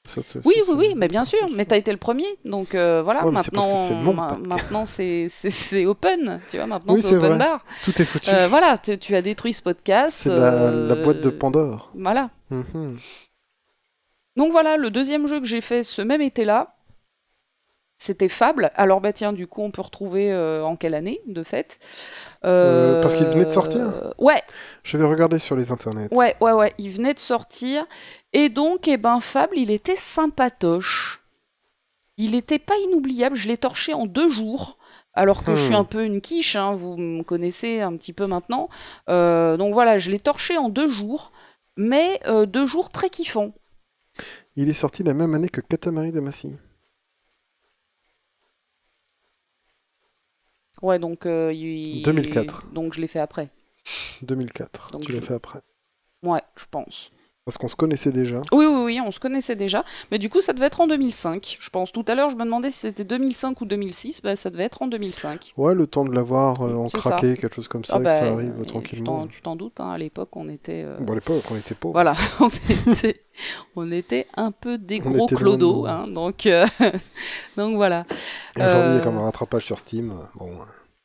Ça- 0.09 0.21
ça- 0.27 0.41
Oui, 0.45 0.55
ça, 0.67 0.73
oui, 0.73 0.89
oui, 0.89 0.95
mais 0.97 1.07
bien 1.09 1.25
sûr, 1.25 1.39
mais 1.55 1.65
t'as 1.65 1.77
été 1.77 1.91
le 1.93 1.97
premier, 1.97 2.27
donc 2.45 2.75
euh, 2.75 3.03
voilà, 3.03 3.25
Ouais, 3.25 3.31
maintenant, 3.31 4.03
ma- 4.03 4.37
maintenant 4.49 4.85
c'est 4.85 5.87
open, 5.87 6.41
tu 6.51 6.57
vois, 6.57 6.67
maintenant 6.67 6.95
Oui, 6.95 7.01
c'est 7.01 7.15
open 7.15 7.29
vrai. 7.31 7.39
bar. 7.39 7.65
Tout 7.85 8.03
est 8.03 8.05
foutu. 8.05 8.29
Euh, 8.31 8.49
voilà, 8.49 8.79
tu, 8.79 9.15
as 9.15 9.23
détruit 9.23 9.55
ce 9.55 9.63
podcast. 9.63 10.23
c'est 10.25 10.29
la, 10.29 10.37
la 10.51 10.95
euh, 10.95 11.03
boîte 11.05 11.21
de 11.21 11.31
Pandore. 11.31 11.91
Voilà. 11.95 12.31
Mhm. 12.51 12.99
Donc 14.37 14.51
voilà, 14.51 14.77
le 14.77 14.91
deuxième 14.91 15.27
jeu 15.29 15.39
que 15.41 15.47
j'ai 15.47 15.61
fait 15.61 15.83
ce 15.83 16.03
même 16.03 16.21
été-là, 16.23 16.75
c'était 17.97 18.29
Fable. 18.29 18.73
Alors 18.75 19.01
bah 19.01 19.13
tiens, 19.13 19.33
du 19.33 19.47
coup, 19.47 19.63
on 19.63 19.71
peut 19.71 19.83
retrouver 19.83 20.33
euh, 20.33 20.65
en 20.65 20.75
quelle 20.75 20.95
année, 20.95 21.21
de 21.27 21.45
fait? 21.45 21.79
Euh, 22.45 23.01
parce 23.03 23.15
qu'il 23.15 23.27
venait 23.27 23.45
de 23.45 23.51
sortir 23.51 24.13
Ouais, 24.19 24.43
Je 24.83 24.97
vais 24.99 25.05
regarder 25.05 25.39
sur 25.39 25.55
les 25.55 25.71
internets. 25.71 26.09
ouais, 26.13 26.35
ouais, 26.41 26.53
ouais, 26.53 26.73
il 26.79 26.91
venait 26.91 27.15
de 27.15 27.21
sortir. 27.21 27.87
Et 28.33 28.49
donc, 28.49 28.89
eh 28.89 28.97
ben, 28.97 29.21
Fable, 29.21 29.59
il 29.59 29.71
était 29.71 29.97
sympatoche. 29.97 31.21
Il 32.17 32.35
était 32.35 32.59
pas 32.59 32.77
inoubliable, 32.89 33.37
je 33.37 33.49
l'ai 33.49 33.57
torché 33.57 33.95
en 33.95 34.07
deux 34.07 34.31
jours. 34.31 34.79
Alors 35.15 35.45
que 35.45 35.55
je 35.55 35.63
suis 35.65 35.75
Hmm. 35.75 35.79
un 35.81 35.85
peu 35.85 36.05
une 36.05 36.23
quiche, 36.23 36.57
hein, 36.57 36.73
vous 36.73 36.97
me 36.97 37.23
connaissez 37.23 37.81
un 37.83 37.95
petit 37.97 38.15
peu 38.15 38.27
maintenant. 38.27 38.71
Euh, 39.11 39.59
donc 39.59 39.75
voilà, 39.75 39.99
je 39.99 40.11
l'ai 40.11 40.19
torché 40.19 40.57
en 40.57 40.71
deux 40.71 40.89
jours, 40.91 41.33
mais 41.77 42.19
euh, 42.27 42.47
deux 42.47 42.67
jours 42.67 42.89
très 42.89 43.11
kiffants. 43.11 43.53
Il 44.57 44.71
est 44.71 44.75
sorti 44.75 45.03
la 45.03 45.13
même 45.13 45.35
année 45.35 45.51
que 45.51 45.61
Katamari 45.61 46.13
Damacy. 46.13 46.57
Ouais, 50.81 50.99
donc 50.99 51.27
euh, 51.27 51.53
il- 51.53 52.03
2004. 52.03 52.67
Donc 52.73 52.95
je 52.95 53.01
l'ai 53.01 53.07
fait 53.07 53.21
après. 53.21 53.51
2004. 54.23 54.91
Donc 54.93 55.03
tu 55.03 55.13
l'as 55.13 55.21
je- 55.21 55.25
fait 55.25 55.35
après. 55.35 55.61
Ouais, 56.23 56.43
je 56.57 56.65
pense. 56.71 57.11
Parce 57.45 57.59
qu'on 57.59 57.67
se 57.67 57.75
connaissait 57.75 58.13
déjà. 58.13 58.41
Oui, 58.53 58.67
oui, 58.67 58.85
oui, 58.85 59.01
on 59.05 59.11
se 59.11 59.19
connaissait 59.19 59.57
déjà. 59.57 59.85
Mais 60.13 60.21
du 60.21 60.29
coup, 60.29 60.41
ça 60.41 60.53
devait 60.53 60.67
être 60.67 60.81
en 60.81 60.87
2005. 60.87 61.57
Je 61.59 61.71
pense 61.71 61.91
tout 61.91 62.05
à 62.07 62.15
l'heure, 62.15 62.31
je 62.31 62.37
me 62.37 62.45
demandais 62.45 62.71
si 62.71 62.79
c'était 62.79 63.03
2005 63.03 63.61
ou 63.61 63.65
2006. 63.65 64.23
Bah, 64.23 64.37
ça 64.37 64.49
devait 64.49 64.63
être 64.63 64.81
en 64.83 64.87
2005. 64.87 65.53
Ouais, 65.57 65.75
le 65.75 65.89
temps 65.89 66.05
de 66.05 66.15
l'avoir 66.15 66.63
euh, 66.63 66.77
en 66.77 66.89
ça. 66.89 66.99
craqué, 67.01 67.37
quelque 67.37 67.53
chose 67.57 67.67
comme 67.67 67.85
ça, 67.85 67.95
Ah 67.97 67.99
que 67.99 68.05
bah, 68.05 68.11
ça 68.13 68.27
arrive 68.33 68.55
euh, 68.61 68.65
tranquillement. 68.65 69.27
tu 69.27 69.41
t'en 69.41 69.57
doutes, 69.57 69.81
hein, 69.81 69.91
à 69.91 69.99
l'époque, 69.99 70.37
on 70.37 70.49
était. 70.49 70.85
euh, 70.87 70.99
Bon, 71.01 71.15
à 71.15 71.17
l'époque, 71.17 71.43
on 71.51 71.57
était 71.57 71.75
pauvres. 71.75 71.95
Voilà, 71.95 72.15
on 72.41 72.49
était, 72.93 73.23
on 73.75 73.91
était 73.91 74.29
un 74.37 74.53
peu 74.53 74.79
des 74.79 75.01
gros 75.01 75.27
clodos, 75.27 75.87
hein, 75.87 76.07
donc, 76.07 76.47
euh, 76.47 76.65
donc 77.57 77.75
voilà. 77.75 78.05
Aujourd'hui, 78.55 78.91
il 78.93 78.97
y 78.99 79.01
a 79.01 79.01
comme 79.01 79.19
un 79.19 79.25
rattrapage 79.25 79.65
sur 79.65 79.81
Steam. 79.81 80.15
Bon, 80.37 80.49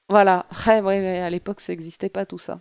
Voilà, 0.08 0.46
ouais, 0.68 0.82
ouais, 0.82 1.00
ouais, 1.00 1.20
à 1.20 1.32
l'époque, 1.32 1.62
ça 1.62 1.74
n'existait 1.74 2.10
pas 2.10 2.28
tout 2.28 2.38
ça. 2.38 2.60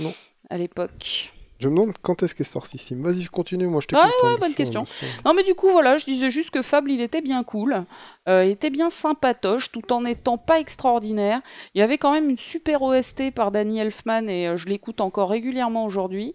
Non. 0.00 0.12
À 0.50 0.58
l'époque. 0.58 1.30
Je 1.64 1.68
me 1.68 1.74
demande 1.74 1.94
quand 2.02 2.22
est-ce 2.22 2.34
qu'est 2.34 2.44
sorti 2.44 2.78
Steam. 2.78 3.02
Vas-y, 3.02 3.22
je 3.22 3.30
continue, 3.30 3.66
moi 3.66 3.80
je 3.80 3.94
Ouais, 3.96 4.00
t'écoute. 4.02 4.22
ouais, 4.22 4.30
hein, 4.30 4.36
bonne 4.40 4.54
question. 4.54 4.84
Non, 5.24 5.34
mais 5.34 5.42
du 5.42 5.54
coup, 5.54 5.70
voilà, 5.70 5.98
je 5.98 6.04
disais 6.04 6.30
juste 6.30 6.50
que 6.50 6.62
Fable, 6.62 6.92
il 6.92 7.00
était 7.00 7.20
bien 7.20 7.42
cool. 7.42 7.84
Euh, 8.28 8.44
il 8.44 8.50
était 8.52 8.70
bien 8.70 8.90
sympatoche, 8.90 9.72
tout 9.72 9.92
en 9.92 10.04
étant 10.04 10.38
pas 10.38 10.60
extraordinaire. 10.60 11.40
Il 11.74 11.80
y 11.80 11.82
avait 11.82 11.98
quand 11.98 12.12
même 12.12 12.30
une 12.30 12.38
super 12.38 12.82
OST 12.82 13.30
par 13.34 13.50
Danny 13.50 13.78
Elfman, 13.80 14.28
et 14.28 14.46
euh, 14.48 14.56
je 14.56 14.68
l'écoute 14.68 15.00
encore 15.00 15.30
régulièrement 15.30 15.84
aujourd'hui. 15.84 16.34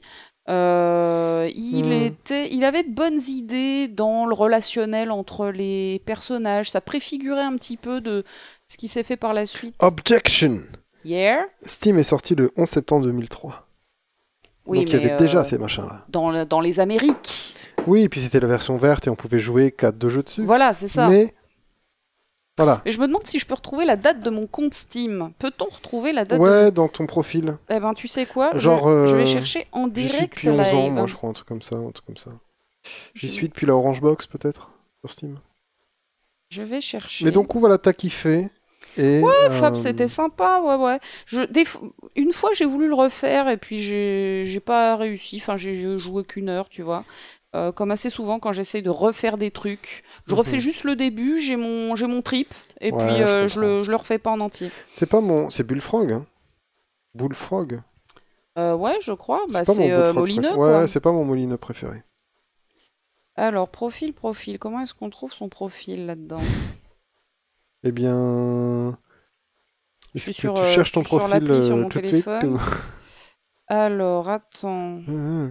Euh, 0.49 1.47
il, 1.53 1.85
Hmm. 1.85 1.91
était, 1.91 2.51
il 2.51 2.63
avait 2.63 2.83
de 2.83 2.89
bonnes 2.93 3.19
idées 3.27 3.87
dans 3.87 4.25
le 4.25 4.33
relationnel 4.33 5.11
entre 5.11 5.47
les 5.49 6.01
personnages. 6.05 6.71
Ça 6.71 6.81
préfigurait 6.81 7.43
un 7.43 7.55
petit 7.55 7.77
peu 7.77 8.01
de 8.01 8.23
ce 8.67 8.77
qui 8.77 8.87
s'est 8.87 9.03
fait 9.03 9.17
par 9.17 9.33
la 9.33 9.45
suite. 9.45 9.75
Objection 9.79 10.61
Yeah. 11.05 11.45
Steam 11.65 11.97
est 11.97 12.03
sorti 12.03 12.35
le 12.35 12.51
11 12.57 12.67
septembre 12.67 13.05
2003. 13.05 13.68
Oui, 14.69 14.79
Donc 14.79 14.89
il 14.89 14.93
y 15.01 15.05
avait 15.05 15.15
déjà 15.17 15.39
euh, 15.39 15.43
ces 15.43 15.57
machins-là. 15.57 16.05
dans, 16.09 16.29
le- 16.31 16.45
dans 16.45 16.61
les 16.61 16.79
Amériques. 16.79 17.53
Oui, 17.87 18.03
et 18.03 18.09
puis 18.09 18.21
c'était 18.21 18.39
la 18.39 18.47
version 18.47 18.77
verte 18.77 19.07
et 19.07 19.09
on 19.09 19.15
pouvait 19.15 19.39
jouer 19.39 19.71
qu'à 19.71 19.91
deux 19.91 20.09
jeux 20.09 20.23
dessus. 20.23 20.43
Voilà, 20.45 20.73
c'est 20.73 20.87
ça. 20.87 21.07
Mais 21.07 21.33
voilà. 22.57 22.81
Et 22.85 22.91
je 22.91 22.99
me 22.99 23.07
demande 23.07 23.25
si 23.25 23.39
je 23.39 23.45
peux 23.45 23.53
retrouver 23.53 23.85
la 23.85 23.95
date 23.95 24.21
de 24.21 24.29
mon 24.29 24.45
compte 24.45 24.73
Steam. 24.73 25.31
Peut-on 25.39 25.65
retrouver 25.65 26.11
la 26.11 26.25
date 26.25 26.39
de 26.39 26.43
Ouais, 26.43 26.71
dans 26.71 26.87
ton 26.89 27.05
profil. 27.05 27.57
Eh 27.69 27.79
ben, 27.79 27.93
tu 27.93 28.07
sais 28.09 28.25
quoi 28.25 28.51
je- 28.53 28.59
Genre, 28.59 29.07
je, 29.07 29.15
vais 29.15 29.21
euh, 29.23 29.25
chercher 29.25 29.65
en 29.71 29.87
direct 29.87 30.33
depuis 30.35 30.49
11 30.49 30.57
live. 30.57 30.75
ans, 30.75 30.89
moi, 30.91 31.07
je 31.07 31.15
crois, 31.15 31.29
un 31.29 31.33
truc 31.33 31.47
comme 31.47 31.61
ça, 31.61 31.77
un 31.77 31.89
truc 31.91 32.05
comme 32.05 32.17
ça. 32.17 32.31
J'y 33.15 33.29
suis 33.29 33.47
depuis 33.47 33.65
la 33.65 33.75
Orange 33.75 34.01
Box, 34.01 34.27
peut-être, 34.27 34.71
sur 34.99 35.09
Steam. 35.09 35.39
Je 36.49 36.61
vais 36.63 36.81
chercher. 36.81 37.23
Mais 37.25 37.31
donc, 37.31 37.55
voilà, 37.55 37.77
t'as 37.77 37.93
kiffé. 37.93 38.49
Et, 38.99 39.21
Ouais, 39.21 39.49
Fab, 39.49 39.75
euh, 39.75 39.77
c'était 39.77 40.07
sympa, 40.07 40.59
ouais, 40.61 40.75
ouais. 40.75 40.99
Je, 41.25 41.41
des 41.41 41.63
fo- 41.63 41.91
Une 42.15 42.31
fois, 42.33 42.49
j'ai 42.53 42.65
voulu 42.65 42.87
le 42.87 42.93
refaire 42.93 43.47
et 43.47 43.57
puis 43.57 43.79
j'ai 43.81 44.59
pas 44.59 44.95
réussi. 44.97 45.37
Enfin, 45.37 45.55
j'ai 45.57 45.97
joué 45.99 46.23
qu'une 46.23 46.49
heure, 46.49 46.67
tu 46.69 46.81
vois. 46.81 47.05
Euh, 47.55 47.71
comme 47.71 47.89
assez 47.89 48.09
souvent 48.11 48.39
quand 48.39 48.51
j'essaye 48.51 48.83
de 48.83 48.89
refaire 48.91 49.37
des 49.37 49.49
trucs. 49.51 50.03
Je 50.27 50.35
refais 50.35 50.57
Mhm. 50.57 50.61
juste 50.61 50.83
le 50.83 50.95
début, 50.95 51.39
j'ai 51.39 51.55
mon, 51.55 51.95
j'ai 51.95 52.05
mon 52.05 52.21
trip, 52.21 52.53
et 52.79 52.91
Ouais, 52.91 52.97
puis 52.97 53.17
je 53.17 53.23
euh, 53.23 53.47
je, 53.47 53.59
le, 53.59 53.83
je 53.83 53.89
le 53.89 53.95
refais 53.97 54.19
pas 54.19 54.29
en 54.29 54.39
entier. 54.39 54.69
C'est 54.91 55.07
pas 55.09 55.19
mon. 55.21 55.49
C'est 55.49 55.63
Bullfrog, 55.63 56.11
hein. 56.11 56.25
Bullfrog. 57.15 57.81
Euh, 58.59 58.75
ouais, 58.75 58.97
je 59.01 59.13
crois. 59.13 59.41
Bah, 59.51 59.63
c'est 59.63 59.89
Bullfrog 59.89 60.15
Molineux. 60.17 60.55
Ouais, 60.57 60.87
c'est 60.87 60.99
pas 60.99 61.11
mon 61.11 61.23
molineux 61.25 61.57
préféré. 61.57 62.03
Alors, 63.35 63.69
profil, 63.69 64.13
profil. 64.13 64.59
Comment 64.59 64.81
est-ce 64.81 64.93
qu'on 64.93 65.09
trouve 65.09 65.31
son 65.31 65.47
profil 65.49 66.05
là-dedans? 66.05 66.41
Eh 67.83 67.91
bien. 67.91 68.97
Est-ce 70.15 70.27
que 70.27 70.31
sur, 70.33 70.53
tu 70.55 70.61
euh, 70.61 70.65
cherches 70.65 70.91
ton 70.91 71.03
profil 71.03 71.49
euh, 71.49 71.87
tout 71.87 71.99
de 71.99 72.05
suite 72.05 72.27
Alors, 73.67 74.27
attends. 74.29 75.01
Ah, 75.07 75.49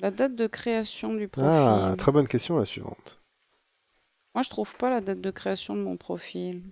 La 0.00 0.10
date 0.12 0.36
de 0.36 0.46
création 0.46 1.12
du 1.14 1.26
profil. 1.28 1.50
Ah, 1.50 1.94
très 1.98 2.12
bonne 2.12 2.28
question, 2.28 2.56
la 2.56 2.64
suivante. 2.64 3.20
Moi, 4.34 4.42
je 4.42 4.50
trouve 4.50 4.76
pas 4.76 4.90
la 4.90 5.00
date 5.00 5.20
de 5.20 5.30
création 5.30 5.74
de 5.74 5.80
mon 5.82 5.96
profil. 5.96 6.62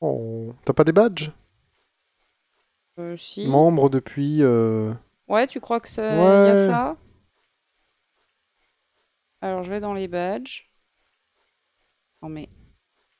Oh. 0.00 0.52
T'as 0.64 0.72
pas 0.72 0.84
des 0.84 0.92
badges? 0.92 1.32
Euh, 2.98 3.16
si. 3.16 3.46
Membre 3.48 3.90
depuis. 3.90 4.42
euh, 4.42 4.92
Ouais, 5.28 5.46
tu 5.46 5.60
crois 5.60 5.80
que 5.80 5.88
ça 5.88 6.14
y 6.14 6.50
a 6.50 6.56
ça? 6.56 6.96
Alors, 9.40 9.62
je 9.62 9.70
vais 9.70 9.80
dans 9.80 9.94
les 9.94 10.06
badges. 10.08 10.70
Non, 12.22 12.28
mais. 12.28 12.48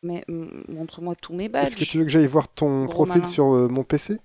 Mais 0.02 0.24
montre-moi 0.28 1.14
tous 1.14 1.34
mes 1.34 1.48
badges. 1.48 1.68
Est-ce 1.68 1.76
que 1.76 1.84
tu 1.84 1.98
veux 1.98 2.04
que 2.04 2.10
j'aille 2.10 2.26
voir 2.26 2.48
ton 2.48 2.86
Gros 2.86 3.04
profil 3.04 3.20
malin. 3.20 3.24
sur 3.24 3.52
euh, 3.54 3.68
mon 3.68 3.84
PC 3.84 4.18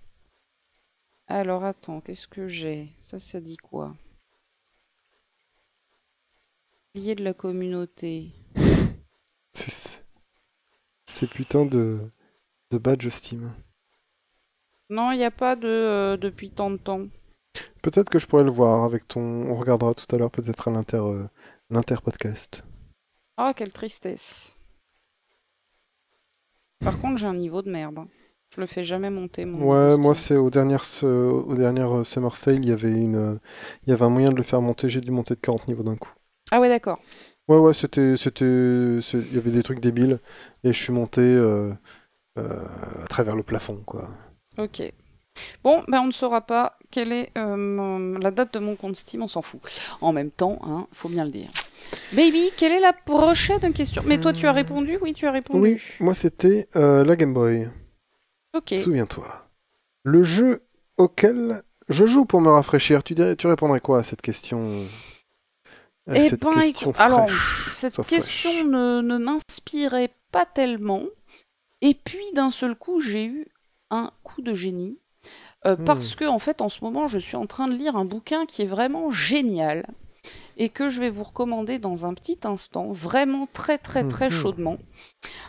Alors 1.28 1.64
attends, 1.66 2.00
qu'est-ce 2.02 2.28
que 2.28 2.48
j'ai? 2.48 2.94
Ça, 3.00 3.20
ça 3.20 3.42
dit 3.42 3.58
quoi? 3.58 3.94
Lié 6.96 7.16
de 7.16 7.24
la 7.24 7.34
communauté. 7.34 8.30
C'est 9.54 10.06
c'est 11.08 11.28
putain 11.30 11.66
de, 11.66 12.00
de 12.72 12.78
badge 12.78 13.08
Steam. 13.08 13.54
Non, 14.90 15.12
il 15.12 15.18
n'y 15.18 15.24
a 15.24 15.32
pas 15.32 15.56
de 15.56 15.68
euh, 15.68 16.18
depuis 16.18 16.50
tant 16.50 16.70
de 16.70 16.78
temps. 16.78 17.08
Peut-être 17.82 18.10
que 18.10 18.20
je 18.20 18.28
pourrais 18.28 18.44
le 18.44 18.52
voir 18.52 18.84
avec 18.84 19.08
ton. 19.08 19.22
On 19.22 19.56
regardera 19.56 19.94
tout 19.94 20.14
à 20.14 20.18
l'heure 20.18 20.30
peut-être 20.32 20.68
à 20.68 20.72
l'inter 20.72 20.98
euh, 20.98 21.24
l'inter-podcast. 21.70 22.64
Ah, 23.38 23.54
quelle 23.56 23.72
tristesse. 23.72 24.58
Par 26.80 27.00
contre, 27.00 27.18
j'ai 27.18 27.28
un 27.28 27.34
niveau 27.36 27.62
de 27.62 27.70
merde. 27.70 28.00
hein. 28.00 28.08
Je 28.50 28.62
le 28.62 28.66
fais 28.66 28.84
jamais 28.84 29.10
monter, 29.10 29.46
mon 29.46 29.68
Ouais, 29.68 29.98
moi 29.98 30.14
c'est 30.16 30.36
aux 30.38 30.50
dernières, 30.50 30.84
se- 30.84 31.06
aux 31.06 31.56
dernières 31.56 31.92
euh, 31.98 32.04
Summer 32.04 32.36
Sale, 32.36 32.56
il 32.56 32.66
y 32.66 32.72
avait 32.72 32.92
une, 32.92 33.16
euh, 33.16 33.36
il 33.84 33.90
y 33.90 33.94
avait 33.94 34.04
un 34.06 34.10
moyen 34.10 34.30
de 34.32 34.36
le 34.36 34.44
faire 34.44 34.62
monter. 34.62 34.88
J'ai 34.90 35.02
dû 35.02 35.12
monter 35.12 35.36
de 35.36 35.40
40 35.40 35.68
niveaux 35.68 35.84
d'un 35.84 35.96
coup. 35.96 36.12
Ah 36.52 36.60
ouais, 36.60 36.70
d'accord. 36.70 37.00
Ouais, 37.48 37.58
ouais, 37.58 37.74
c'était, 37.74 38.18
c'était, 38.18 38.46
il 38.46 39.34
y 39.36 39.38
avait 39.38 39.52
des 39.52 39.62
trucs 39.64 39.80
débiles 39.80 40.20
et 40.64 40.74
je 40.74 40.80
suis 40.82 40.92
monté 40.94 41.22
euh, 41.22 41.74
euh, 42.40 42.66
à 43.04 43.08
travers 43.08 43.36
le 43.36 43.44
plafond, 43.44 43.82
quoi. 43.86 44.10
Ok. 44.58 44.92
Bon, 45.64 45.84
ben 45.88 46.02
on 46.02 46.08
ne 46.08 46.12
saura 46.12 46.42
pas 46.42 46.78
quelle 46.92 47.12
est 47.12 47.32
euh, 47.38 47.56
mon- 47.58 48.18
la 48.20 48.32
date 48.32 48.54
de 48.54 48.60
mon 48.60 48.76
compte 48.76 48.96
Steam, 48.96 49.22
on 49.24 49.28
s'en 49.28 49.42
fout. 49.42 49.62
En 50.02 50.14
même 50.14 50.32
temps, 50.32 50.60
hein, 50.64 50.88
faut 50.92 51.10
bien 51.10 51.26
le 51.26 51.32
dire. 51.32 51.50
Baby, 52.14 52.52
quelle 52.58 52.72
est 52.72 52.80
la 52.80 52.94
prochaine 52.94 53.74
question? 53.74 54.02
Mais 54.06 54.20
toi, 54.20 54.34
tu 54.34 54.48
as 54.48 54.52
répondu? 54.52 54.98
Oui, 55.02 55.14
tu 55.14 55.28
as 55.28 55.32
répondu. 55.32 55.60
Oui, 55.60 55.82
moi 56.00 56.14
c'était 56.14 56.68
euh, 56.76 57.04
la 57.04 57.16
Game 57.16 57.34
Boy. 57.34 57.68
Ok. 58.54 58.74
Souviens-toi. 58.78 59.50
Le 60.04 60.24
jeu 60.24 60.64
auquel 60.98 61.64
je 61.90 62.06
joue 62.06 62.26
pour 62.26 62.42
me 62.42 62.50
rafraîchir. 62.50 63.04
Tu 63.04 63.14
dirais, 63.14 63.36
tu 63.36 63.48
répondrais 63.48 63.82
quoi 63.82 64.00
à 64.00 64.04
cette 64.04 64.22
question? 64.22 64.84
À 66.08 66.16
Eh 66.16 66.30
cette 66.30 66.42
ben, 66.42 66.52
question 66.52 66.94
alors, 66.98 67.28
cette 67.68 67.98
question 68.06 68.52
fraîche. 68.52 68.66
ne, 68.66 69.02
ne 69.02 69.18
m'inspirait 69.18 70.14
pas 70.32 70.46
tellement. 70.46 71.04
Et 71.82 71.94
puis, 71.94 72.24
d'un 72.34 72.52
seul 72.52 72.76
coup, 72.76 73.02
j'ai 73.02 73.26
eu 73.26 73.48
un 73.90 74.12
coup 74.24 74.42
de 74.42 74.54
génie. 74.54 74.98
Euh, 75.66 75.76
Hmm. 75.78 75.84
Parce 75.86 76.16
que, 76.16 76.26
en 76.26 76.40
fait, 76.40 76.62
en 76.62 76.70
ce 76.70 76.84
moment, 76.84 77.08
je 77.08 77.18
suis 77.20 77.38
en 77.38 77.48
train 77.48 77.68
de 77.68 77.74
lire 77.76 77.96
un 77.96 78.06
bouquin 78.06 78.46
qui 78.46 78.62
est 78.62 78.68
vraiment 78.68 79.12
génial. 79.12 79.86
Et 80.58 80.70
que 80.70 80.90
je 80.90 81.02
vais 81.02 81.10
vous 81.10 81.24
recommander 81.24 81.80
dans 81.80 82.06
un 82.06 82.14
petit 82.14 82.40
instant, 82.46 82.88
vraiment 82.92 83.46
très 83.52 83.78
très 83.78 84.08
très 84.08 84.26
Mhm. 84.28 84.32
chaudement. 84.32 84.78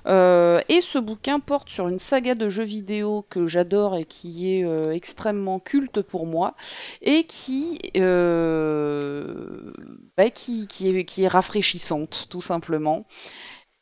Euh, 0.09 0.61
et 0.69 0.81
ce 0.81 0.99
bouquin 0.99 1.41
porte 1.41 1.69
sur 1.71 1.89
une 1.89 1.99
saga 1.99 2.35
de 2.35 2.49
jeux 2.49 2.65
vidéo 2.65 3.25
que 3.31 3.47
j'adore 3.47 3.97
et 3.97 4.05
qui 4.05 4.53
est 4.53 4.65
euh, 4.65 4.93
extrêmement 4.93 5.61
culte 5.61 6.03
pour 6.03 6.27
moi 6.27 6.55
et 7.03 7.25
qui, 7.25 7.79
euh, 7.97 9.73
bah, 10.17 10.31
qui, 10.31 10.67
qui, 10.67 10.89
est, 10.97 11.05
qui 11.05 11.23
est 11.25 11.29
rafraîchissante 11.29 12.27
tout 12.31 12.41
simplement. 12.41 13.07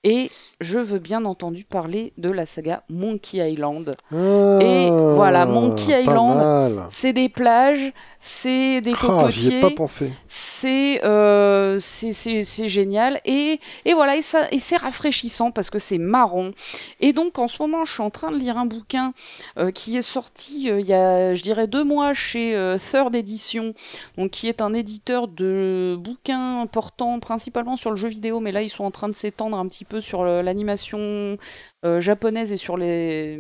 Et 0.05 0.31
je 0.61 0.79
veux 0.79 0.99
bien 0.99 1.25
entendu 1.25 1.65
parler 1.65 2.13
de 2.19 2.31
la 2.31 2.45
saga 2.47 2.85
Monkey 2.89 3.39
Island. 3.53 3.97
Et 4.13 4.89
voilà, 4.91 5.47
Monkey 5.47 5.95
Ah, 5.95 6.01
Island. 6.01 6.87
C'est 6.91 7.13
des 7.15 7.29
plages, 7.29 7.93
c'est 8.19 8.81
des 8.83 8.93
Ah, 8.93 8.97
ai 9.05 9.07
cocotiers, 9.07 9.61
pas 9.61 9.71
pensé. 9.71 10.13
c'est 10.29 11.05
euh, 11.05 11.79
c'est 11.81 12.69
génial 12.69 13.21
et, 13.25 13.59
et 13.85 13.95
voilà 13.95 14.17
et 14.17 14.23
ça 14.23 14.47
et 14.53 14.59
c'est 14.59 14.77
rafraîchissant 14.77 15.51
parce 15.51 15.71
que 15.71 15.79
c'est 15.79 15.99
marron 15.99 16.53
et 17.01 17.13
donc 17.13 17.39
en 17.39 17.49
ce 17.49 17.61
moment 17.63 17.85
je 17.85 17.93
suis 17.95 18.03
en 18.03 18.11
train 18.11 18.31
de 18.31 18.37
lire 18.37 18.57
un 18.59 18.67
bouquin 18.67 19.13
euh, 19.59 19.71
qui 19.71 19.97
est 19.97 20.03
sorti 20.03 20.71
euh, 20.71 20.81
il 20.81 20.87
y 20.87 20.93
a 20.95 21.35
je 21.35 21.43
dirais 21.43 21.67
deux 21.67 21.85
mois 21.85 22.15
chez 22.15 22.55
Third 22.91 23.15
Edition 23.15 23.75
donc 24.19 24.31
qui 24.31 24.49
est 24.49 24.61
un 24.63 24.73
éditeur 24.75 25.29
de 25.29 25.97
bouquins 25.99 26.67
portant 26.71 27.19
principalement 27.21 27.77
sur 27.77 27.91
le 27.91 27.97
jeu 27.97 28.09
vidéo 28.09 28.41
mais 28.41 28.53
là 28.53 28.63
ils 28.63 28.71
sont 28.71 28.85
en 28.85 28.91
train 28.91 29.09
de 29.09 29.15
s'étendre 29.15 29.59
un 29.59 29.67
petit 29.67 29.85
peu 29.85 29.94
sur 30.01 30.25
l'animation 30.25 31.37
euh, 31.85 32.01
japonaise 32.01 32.53
et 32.53 32.57
sur 32.57 32.77
les 32.77 33.37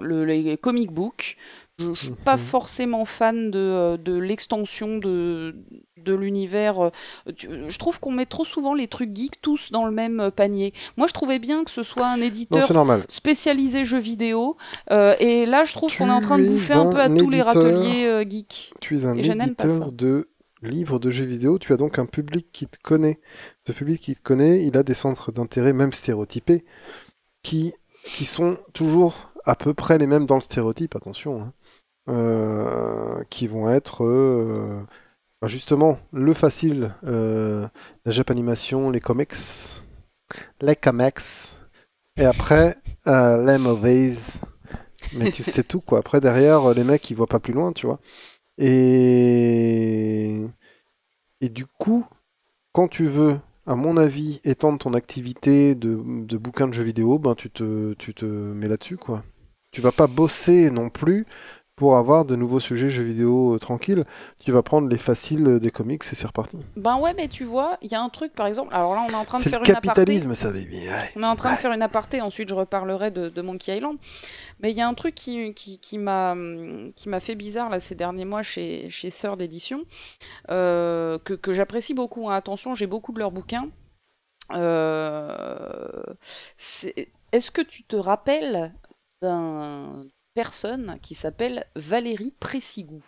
le- 0.00 0.24
les 0.24 0.56
comic 0.56 0.90
books 0.92 1.36
je, 1.78 1.92
je 1.92 2.06
suis 2.06 2.14
pas 2.24 2.36
Mhm. 2.36 2.38
forcément 2.42 3.04
fan 3.04 3.50
de, 3.50 3.58
euh, 3.58 3.96
de 3.98 4.16
l'extension 4.16 4.96
de, 4.96 5.54
de 5.98 6.14
l'univers. 6.14 6.80
euh, 6.86 6.90
Je 7.68 7.78
trouve 7.78 8.00
qu'on 8.00 8.12
met 8.12 8.24
trop 8.24 8.46
souvent 8.46 8.72
les 8.72 8.88
trucs 8.88 9.14
geeks 9.14 9.42
tous 9.42 9.70
dans 9.72 9.84
le 9.84 9.90
même 9.90 10.30
panier. 10.34 10.72
Moi, 10.96 11.06
je 11.06 11.12
trouvais 11.12 11.38
bien 11.38 11.64
que 11.64 11.70
ce 11.70 11.82
soit 11.82 12.06
un 12.06 12.16
éditeur 12.22 12.62
spécialisé 13.08 13.84
jeux 13.84 13.98
vidéo. 13.98 14.56
euh, 14.90 15.14
et 15.20 15.44
là, 15.44 15.64
je 15.64 15.74
trouve 15.74 15.94
qu'on 15.94 16.08
est 16.08 16.12
en 16.12 16.20
train 16.20 16.38
de 16.38 16.46
bouffer 16.48 16.72
un 16.72 16.86
peu 16.90 17.00
à 17.00 17.08
tous 17.08 17.28
les 17.28 17.42
râteliers 17.42 18.06
euh, 18.06 18.24
geeks. 18.26 18.72
Tu 18.80 18.96
es 18.98 19.04
un 19.04 19.14
Et 19.18 19.20
éditeur 19.26 19.92
de 19.92 20.28
livres 20.62 20.98
de 20.98 21.10
jeux 21.10 21.24
vidéo. 21.24 21.58
Tu 21.58 21.72
as 21.72 21.76
donc 21.76 21.98
un 21.98 22.06
public 22.06 22.48
qui 22.52 22.66
te 22.66 22.78
connaît. 22.82 23.20
Ce 23.66 23.72
public 23.72 24.00
qui 24.00 24.14
te 24.14 24.22
connaît, 24.22 24.64
il 24.64 24.76
a 24.76 24.82
des 24.82 24.94
centres 24.94 25.32
d'intérêt, 25.32 25.72
même 25.72 25.92
stéréotypés, 25.92 26.64
qui, 27.42 27.72
qui 28.04 28.24
sont 28.24 28.58
toujours 28.72 29.32
à 29.44 29.54
peu 29.54 29.74
près 29.74 29.98
les 29.98 30.06
mêmes 30.06 30.26
dans 30.26 30.34
le 30.36 30.40
stéréotype, 30.40 30.96
attention, 30.96 31.42
hein, 31.42 31.52
euh, 32.08 33.22
qui 33.30 33.46
vont 33.46 33.70
être 33.70 34.04
euh, 34.04 34.82
bah, 35.40 35.48
justement 35.48 35.98
le 36.12 36.34
facile, 36.34 36.94
euh, 37.04 37.66
la 38.04 38.12
Japanimation, 38.12 38.90
les 38.90 39.00
comics, 39.00 39.34
les 40.60 40.76
comics, 40.76 41.58
et 42.16 42.24
après 42.24 42.76
euh, 43.06 43.44
les 43.44 43.58
mauvaises. 43.58 44.40
Mais 45.14 45.30
tu 45.30 45.44
sais 45.44 45.62
tout 45.62 45.80
quoi. 45.80 46.00
Après 46.00 46.20
derrière, 46.20 46.74
les 46.74 46.82
mecs 46.82 47.08
ils 47.10 47.14
voient 47.14 47.28
pas 47.28 47.38
plus 47.38 47.52
loin, 47.52 47.72
tu 47.72 47.86
vois. 47.86 48.00
Et 48.58 50.50
du 51.50 51.66
coup, 51.66 52.06
quand 52.72 52.88
tu 52.88 53.06
veux, 53.06 53.38
à 53.66 53.76
mon 53.76 53.96
avis, 53.96 54.40
étendre 54.44 54.78
ton 54.78 54.94
activité 54.94 55.74
de, 55.74 56.00
de 56.24 56.36
bouquin 56.36 56.68
de 56.68 56.74
jeux 56.74 56.84
vidéo, 56.84 57.18
ben 57.18 57.34
tu 57.34 57.50
te 57.50 57.94
tu 57.94 58.14
te 58.14 58.24
mets 58.24 58.68
là-dessus 58.68 58.96
quoi. 58.98 59.24
Tu 59.72 59.80
vas 59.80 59.92
pas 59.92 60.06
bosser 60.06 60.70
non 60.70 60.90
plus 60.90 61.26
pour 61.76 61.96
avoir 61.98 62.24
de 62.24 62.36
nouveaux 62.36 62.58
sujets 62.58 62.88
jeux 62.88 63.02
vidéo 63.02 63.54
euh, 63.54 63.58
tranquilles. 63.58 64.04
Tu 64.38 64.50
vas 64.50 64.62
prendre 64.62 64.88
les 64.88 64.96
faciles 64.96 65.46
euh, 65.46 65.58
des 65.60 65.70
comics 65.70 66.02
et 66.10 66.14
c'est 66.14 66.26
reparti. 66.26 66.64
Ben 66.74 66.96
ouais, 66.98 67.12
mais 67.12 67.28
tu 67.28 67.44
vois, 67.44 67.76
il 67.82 67.90
y 67.92 67.94
a 67.94 68.00
un 68.00 68.08
truc, 68.08 68.32
par 68.32 68.46
exemple. 68.46 68.74
Alors 68.74 68.94
là, 68.94 69.04
on 69.06 69.10
est 69.12 69.14
en 69.14 69.26
train 69.26 69.38
de 69.38 69.42
faire 69.44 69.60
le 69.60 69.66
une 69.68 69.72
aparté. 69.76 69.88
capitalisme, 69.88 70.34
ça, 70.34 70.50
baby. 70.52 70.88
Ouais. 70.88 71.10
On 71.16 71.22
est 71.22 71.26
en 71.26 71.36
train 71.36 71.50
Ouais. 71.50 71.56
de 71.56 71.60
faire 71.60 71.72
une 71.72 71.82
aparté, 71.82 72.22
ensuite 72.22 72.48
je 72.48 72.54
reparlerai 72.54 73.10
de, 73.10 73.28
de 73.28 73.42
Monkey 73.42 73.76
Island. 73.76 73.98
Mais 74.60 74.70
il 74.70 74.76
y 74.78 74.80
a 74.80 74.88
un 74.88 74.94
truc 74.94 75.14
qui, 75.14 75.52
qui, 75.52 75.78
qui 75.78 75.98
m'a 75.98 76.34
qui 76.96 77.10
m'a 77.10 77.20
fait 77.20 77.34
bizarre 77.34 77.68
là, 77.68 77.78
ces 77.78 77.94
derniers 77.94 78.24
mois 78.24 78.42
chez, 78.42 78.88
chez 78.88 79.10
Third 79.10 79.40
Edition, 79.42 79.82
euh, 80.50 81.18
que, 81.18 81.34
que 81.34 81.52
j'apprécie 81.52 81.92
beaucoup. 81.92 82.30
hein. 82.30 82.34
Attention, 82.34 82.74
j'ai 82.74 82.86
beaucoup 82.86 83.12
de 83.12 83.18
leurs 83.18 83.32
bouquins. 83.32 83.68
Euh, 84.52 86.02
Est-ce 87.32 87.50
que 87.50 87.60
tu 87.60 87.82
te 87.84 87.96
rappelles 87.96 88.72
d'une 89.22 90.08
personne 90.36 90.98
qui 91.00 91.14
s'appelle 91.14 91.64
Valérie 91.76 92.34
Pressigou 92.38 93.02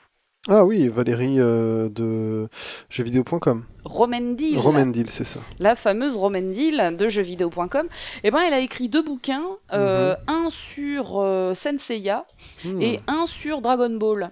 Ah 0.48 0.64
oui, 0.64 0.88
Valérie 0.88 1.38
euh, 1.38 1.90
de 1.90 2.48
jeuxvideo.com. 2.88 3.64
Romendil, 3.84 4.58
Romendil, 4.58 5.10
c'est 5.10 5.24
ça. 5.26 5.40
la 5.58 5.76
fameuse 5.76 6.16
Romendil 6.16 6.96
de 6.96 7.08
jeuxvideo.com, 7.08 7.86
eh 8.24 8.30
ben, 8.30 8.40
elle 8.46 8.54
a 8.54 8.60
écrit 8.60 8.88
deux 8.88 9.02
bouquins, 9.02 9.44
euh, 9.74 10.16
un 10.26 10.48
sur 10.50 11.18
euh, 11.18 11.52
Senseiya 11.54 12.26
Hmm. 12.64 12.80
et 12.82 13.00
un 13.06 13.26
sur 13.26 13.60
Dragon 13.60 13.90
Ball. 13.94 14.30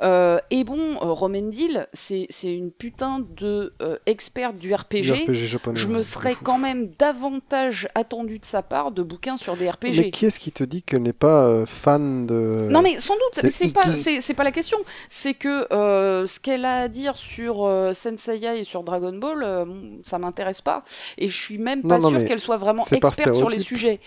Euh, 0.00 0.38
et 0.50 0.64
bon, 0.64 0.78
euh, 0.96 1.12
Romendil, 1.12 1.86
c'est 1.92 2.26
une 2.44 2.70
putain 2.70 3.20
de 3.36 3.74
euh, 3.82 3.96
experte 4.06 4.56
du 4.56 4.68
Du 4.68 4.74
RPG. 4.74 5.02
Japonais. 5.34 5.76
Je 5.78 5.88
me 5.88 6.02
serais 6.02 6.36
quand 6.40 6.58
même 6.58 6.90
davantage 6.98 7.88
attendu 7.94 8.38
de 8.38 8.44
sa 8.44 8.62
part 8.62 8.90
de 8.92 9.02
bouquins 9.02 9.36
sur 9.36 9.56
des 9.56 9.68
RPG. 9.70 9.96
Mais 9.96 10.10
qui 10.10 10.26
est-ce 10.26 10.38
qui 10.40 10.52
te 10.52 10.62
dit 10.64 10.82
qu'elle 10.82 11.02
n'est 11.02 11.12
pas 11.12 11.44
euh, 11.44 11.66
fan 11.66 12.26
de. 12.26 12.68
Non 12.70 12.82
mais 12.82 12.98
sans 12.98 13.14
doute, 13.14 13.48
c'est 13.50 13.72
pas, 13.72 13.82
c'est 13.86 14.34
pas 14.34 14.44
la 14.44 14.52
question. 14.52 14.78
C'est 15.08 15.34
que 15.34 15.66
ce 15.70 16.40
qu'elle 16.40 16.64
a 16.64 16.82
à 16.82 16.88
dire 16.88 17.16
sur 17.16 17.68
Senseiya 17.92 18.56
et 18.56 18.64
sur 18.64 18.82
Dragon 18.82 19.12
Ball, 19.16 19.66
ça 20.04 20.18
m'intéresse 20.18 20.60
pas. 20.60 20.84
Et 21.18 21.28
je 21.28 21.36
suis 21.40 21.58
même 21.58 21.82
pas 21.82 21.98
Non, 21.98 22.10
mais 22.10 22.24
qu'elle 22.24 22.40
soit 22.40 22.56
vraiment 22.56 22.84
experte 22.90 23.34
sur 23.34 23.48
les 23.48 23.58
sujets. 23.58 24.00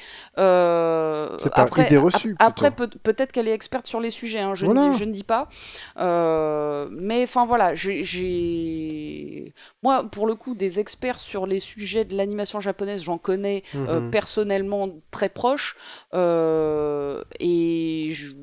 Après, 1.54 1.86
idée 1.86 1.98
reçue, 1.98 2.36
ap- 2.40 2.50
Après, 2.50 2.72
peut-être 2.72 3.32
qu'elle 3.32 3.48
est 3.48 3.54
experte 3.54 3.88
sur 3.88 4.00
les 4.00 4.10
sujets. 4.10 4.40
hein, 4.40 4.56
je, 4.56 4.66
Voilà. 4.66 4.88
ne 4.88 4.92
dis, 4.92 4.98
je 4.98 5.06
ne 5.06 5.12
dis 5.12 5.24
pas. 5.24 5.48
Euh, 5.98 6.88
mais 6.92 7.24
enfin 7.24 7.46
voilà, 7.46 7.76
j'ai- 7.76 9.54
moi 9.84 10.04
pour 10.04 10.28
le 10.28 10.36
coup 10.36 10.56
des 10.56 10.80
experts 10.80 11.20
sur 11.20 11.46
les 11.46 11.60
sujets 11.60 12.06
de 12.06 12.16
l'animation 12.16 12.60
japonaise, 12.60 13.04
j'en 13.04 13.18
connais 13.18 13.64
euh, 13.76 14.00
Mhm. 14.00 14.12
personnellement 14.12 14.90
très 15.12 15.30
proches. 15.30 15.76
Euh, 16.14 17.24
et 17.40 18.10
je... 18.12 18.34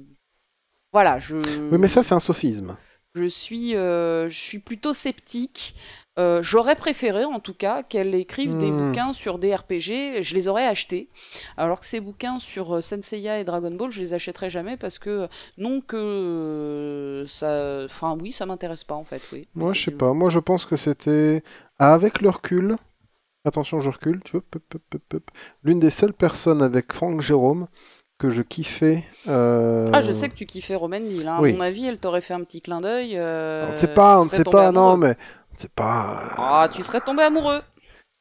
voilà, 0.92 1.18
je. 1.18 1.36
Oui, 1.70 1.78
mais 1.78 1.88
ça, 1.88 2.02
c'est 2.02 2.14
un 2.14 2.20
sophisme. 2.20 2.76
Je 3.14 3.24
suis, 3.26 3.72
je 3.72 4.28
suis 4.30 4.58
plutôt 4.58 4.92
sceptique. 4.92 5.74
Euh, 6.18 6.42
J'aurais 6.42 6.74
préféré, 6.74 7.24
en 7.24 7.38
tout 7.40 7.54
cas, 7.54 7.82
qu'elle 7.82 8.14
écrive 8.14 8.56
des 8.58 8.70
Hmm. 8.70 8.88
bouquins 8.88 9.12
sur 9.12 9.38
des 9.38 9.54
RPG. 9.54 10.22
Je 10.22 10.34
les 10.34 10.48
aurais 10.48 10.66
achetés. 10.66 11.08
Alors 11.56 11.78
que 11.80 11.86
ces 11.86 12.00
bouquins 12.00 12.38
sur 12.38 12.76
euh, 12.76 12.80
Senseiya 12.80 13.38
et 13.38 13.44
Dragon 13.44 13.70
Ball, 13.70 13.90
je 13.90 14.00
les 14.00 14.14
achèterai 14.14 14.50
jamais 14.50 14.76
parce 14.76 14.98
que 14.98 15.28
non 15.58 15.80
que 15.80 15.96
euh, 15.96 17.26
ça. 17.26 17.84
Enfin, 17.84 18.16
oui, 18.20 18.32
ça 18.32 18.46
m'intéresse 18.46 18.84
pas 18.84 18.94
en 18.94 19.04
fait. 19.04 19.22
Oui. 19.32 19.46
Moi, 19.54 19.72
je 19.74 19.84
sais 19.84 19.90
pas. 19.92 20.12
Moi, 20.12 20.30
je 20.30 20.38
pense 20.38 20.64
que 20.64 20.76
c'était 20.76 21.42
avec 21.78 22.20
le 22.20 22.30
recul. 22.30 22.76
Attention, 23.44 23.80
je 23.80 23.88
recule. 23.90 24.20
Tu 24.24 24.32
vois, 24.32 24.42
l'une 25.62 25.80
des 25.80 25.90
seules 25.90 26.12
personnes 26.12 26.62
avec 26.62 26.92
Franck 26.92 27.20
Jérôme 27.20 27.68
que 28.18 28.30
je 28.30 28.42
kiffais. 28.42 29.04
euh, 29.28 29.86
Ah, 29.92 30.00
je 30.00 30.10
sais 30.10 30.28
que 30.28 30.34
tu 30.34 30.44
kiffais 30.44 30.74
Romandil. 30.74 31.26
Hein. 31.28 31.38
Oui. 31.40 31.52
À 31.52 31.54
mon 31.54 31.60
avis, 31.60 31.86
elle 31.86 31.98
t'aurait 31.98 32.20
fait 32.20 32.34
un 32.34 32.42
petit 32.42 32.60
clin 32.60 32.80
d'œil. 32.80 33.12
euh, 33.16 33.66
On 33.68 33.72
ne 33.72 33.76
sait 33.76 33.94
pas, 33.94 34.20
on 34.20 34.24
ne 34.24 34.30
sait 34.30 34.42
pas, 34.42 34.72
non, 34.72 34.96
mais 34.96 35.16
pas. 35.66 36.34
Ah, 36.36 36.68
tu 36.72 36.82
serais 36.82 37.00
tombé 37.00 37.22
amoureux. 37.22 37.62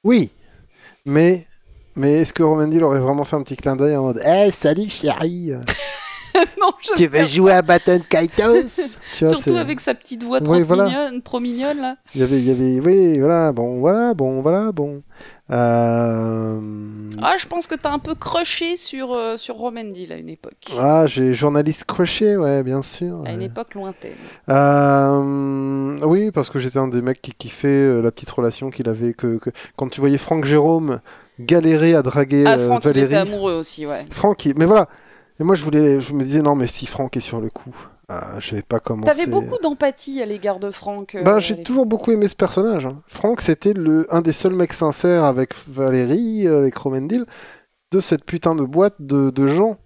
Oui, 0.03 0.31
mais 1.05 1.45
mais 1.95 2.13
est-ce 2.21 2.33
que 2.33 2.43
Romandil 2.43 2.83
aurait 2.83 2.99
vraiment 2.99 3.25
fait 3.25 3.35
un 3.35 3.43
petit 3.43 3.57
clin 3.57 3.75
d'œil 3.75 3.95
en 3.95 4.03
mode 4.03 4.21
Eh, 4.25 4.51
salut 4.51 4.89
chérie 4.89 5.53
non, 6.61 6.71
je 6.79 6.93
Tu 6.95 7.07
veux 7.07 7.25
jouer 7.27 7.51
à 7.53 7.61
Baton 7.61 8.01
Kaitos 8.09 8.67
Surtout 9.17 9.55
avec 9.55 9.79
sa 9.79 9.93
petite 9.93 10.23
voix 10.23 10.39
trop 10.41 10.53
Oui, 10.55 10.61
voilà. 10.61 10.85
mignonne, 10.85 11.21
trop 11.21 11.39
mignonne 11.39 11.79
là. 11.81 11.95
Il 12.15 12.21
y 12.21 12.23
avait, 12.23 12.37
il 12.37 12.47
y 12.47 12.51
avait, 12.51 12.79
oui, 12.85 13.19
voilà, 13.19 13.51
bon, 13.51 13.79
voilà, 13.79 14.13
bon, 14.13 14.41
voilà, 14.41 14.71
bon. 14.71 15.01
Euh... 15.49 16.59
Ah, 17.21 17.35
je 17.37 17.45
pense 17.47 17.67
que 17.67 17.75
t'as 17.75 17.91
un 17.91 17.99
peu 17.99 18.15
crushé 18.15 18.75
sur, 18.75 19.13
euh, 19.13 19.37
sur 19.37 19.55
Romandil 19.55 20.11
à 20.11 20.17
une 20.17 20.29
époque. 20.29 20.53
Ah, 20.77 21.05
j'ai 21.05 21.33
journaliste 21.33 21.85
crochet, 21.85 22.35
ouais, 22.35 22.63
bien 22.63 22.81
sûr. 22.81 23.21
À 23.25 23.31
une 23.31 23.39
ouais. 23.39 23.45
époque 23.45 23.73
lointaine. 23.75 24.11
Euh, 24.49 25.99
Oui, 26.05 26.31
parce 26.31 26.49
que 26.49 26.59
j'étais 26.59 26.77
un 26.79 26.87
des 26.87 27.01
mecs 27.01 27.21
qui 27.21 27.31
kiffait 27.33 28.01
la 28.01 28.11
petite 28.11 28.29
relation 28.29 28.69
qu'il 28.69 28.87
avait. 28.89 29.13
Que, 29.13 29.37
que- 29.37 29.49
Quand 29.75 29.89
tu 29.89 29.99
voyais 29.99 30.17
Franck 30.17 30.45
Jérôme 30.45 30.99
galérer 31.39 31.95
à 31.95 32.01
draguer 32.01 32.43
Ah, 32.45 32.57
Franck, 32.57 32.83
il 32.85 32.89
était 32.91 33.05
Valérie. 33.05 33.29
amoureux 33.29 33.53
aussi, 33.53 33.85
ouais. 33.85 34.05
Franck, 34.11 34.45
il- 34.45 34.53
mais 34.57 34.65
voilà. 34.65 34.87
Et 35.39 35.43
moi, 35.43 35.55
je 35.55 35.63
voulais, 35.63 36.01
je 36.01 36.13
me 36.13 36.23
disais 36.23 36.41
non, 36.41 36.55
mais 36.55 36.67
si 36.67 36.85
Franck 36.85 37.15
est 37.17 37.21
sur 37.21 37.39
le 37.41 37.49
coup, 37.49 37.75
ah, 38.09 38.39
je 38.39 38.55
vais 38.55 38.61
pas 38.63 38.79
commencer. 38.79 39.11
T'avais 39.11 39.27
beaucoup 39.27 39.57
d'empathie 39.61 40.21
à 40.21 40.25
l'égard 40.25 40.59
de 40.59 40.71
Franck. 40.71 41.15
euh, 41.15 41.21
Ben, 41.23 41.39
j'ai 41.39 41.61
toujours 41.61 41.85
beaucoup 41.85 42.11
aimé 42.11 42.27
ce 42.27 42.35
personnage. 42.35 42.85
hein. 42.85 43.01
Franck, 43.07 43.41
c'était 43.41 43.73
le 43.73 44.07
un 44.13 44.21
des 44.21 44.31
seuls 44.31 44.53
mecs 44.53 44.73
sincères 44.73 45.23
avec 45.25 45.53
Valérie, 45.67 46.47
euh, 46.47 46.59
avec 46.59 46.75
Romendil, 46.77 47.25
de 47.91 47.99
cette 47.99 48.25
putain 48.25 48.55
de 48.55 48.63
boîte 48.63 48.95
de, 48.99 49.29
de 49.29 49.45
gens, 49.47 49.77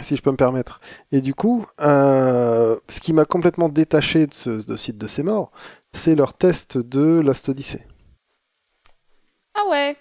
si 0.00 0.16
je 0.16 0.22
peux 0.22 0.30
me 0.30 0.36
permettre. 0.36 0.80
Et 1.12 1.20
du 1.20 1.34
coup, 1.34 1.66
euh, 1.82 2.76
ce 2.88 3.00
qui 3.00 3.12
m'a 3.12 3.24
complètement 3.26 3.68
détaché 3.68 4.26
de 4.26 4.32
ce 4.34 4.64
de 4.64 4.76
site 4.76 4.96
de 4.96 5.06
ces 5.06 5.22
morts, 5.22 5.50
c'est 5.92 6.14
leur 6.14 6.32
test 6.34 6.78
de 6.78 7.20
Last 7.20 7.48
Odyssey. 7.50 7.86
Ah 9.54 9.68
ouais 9.70 9.96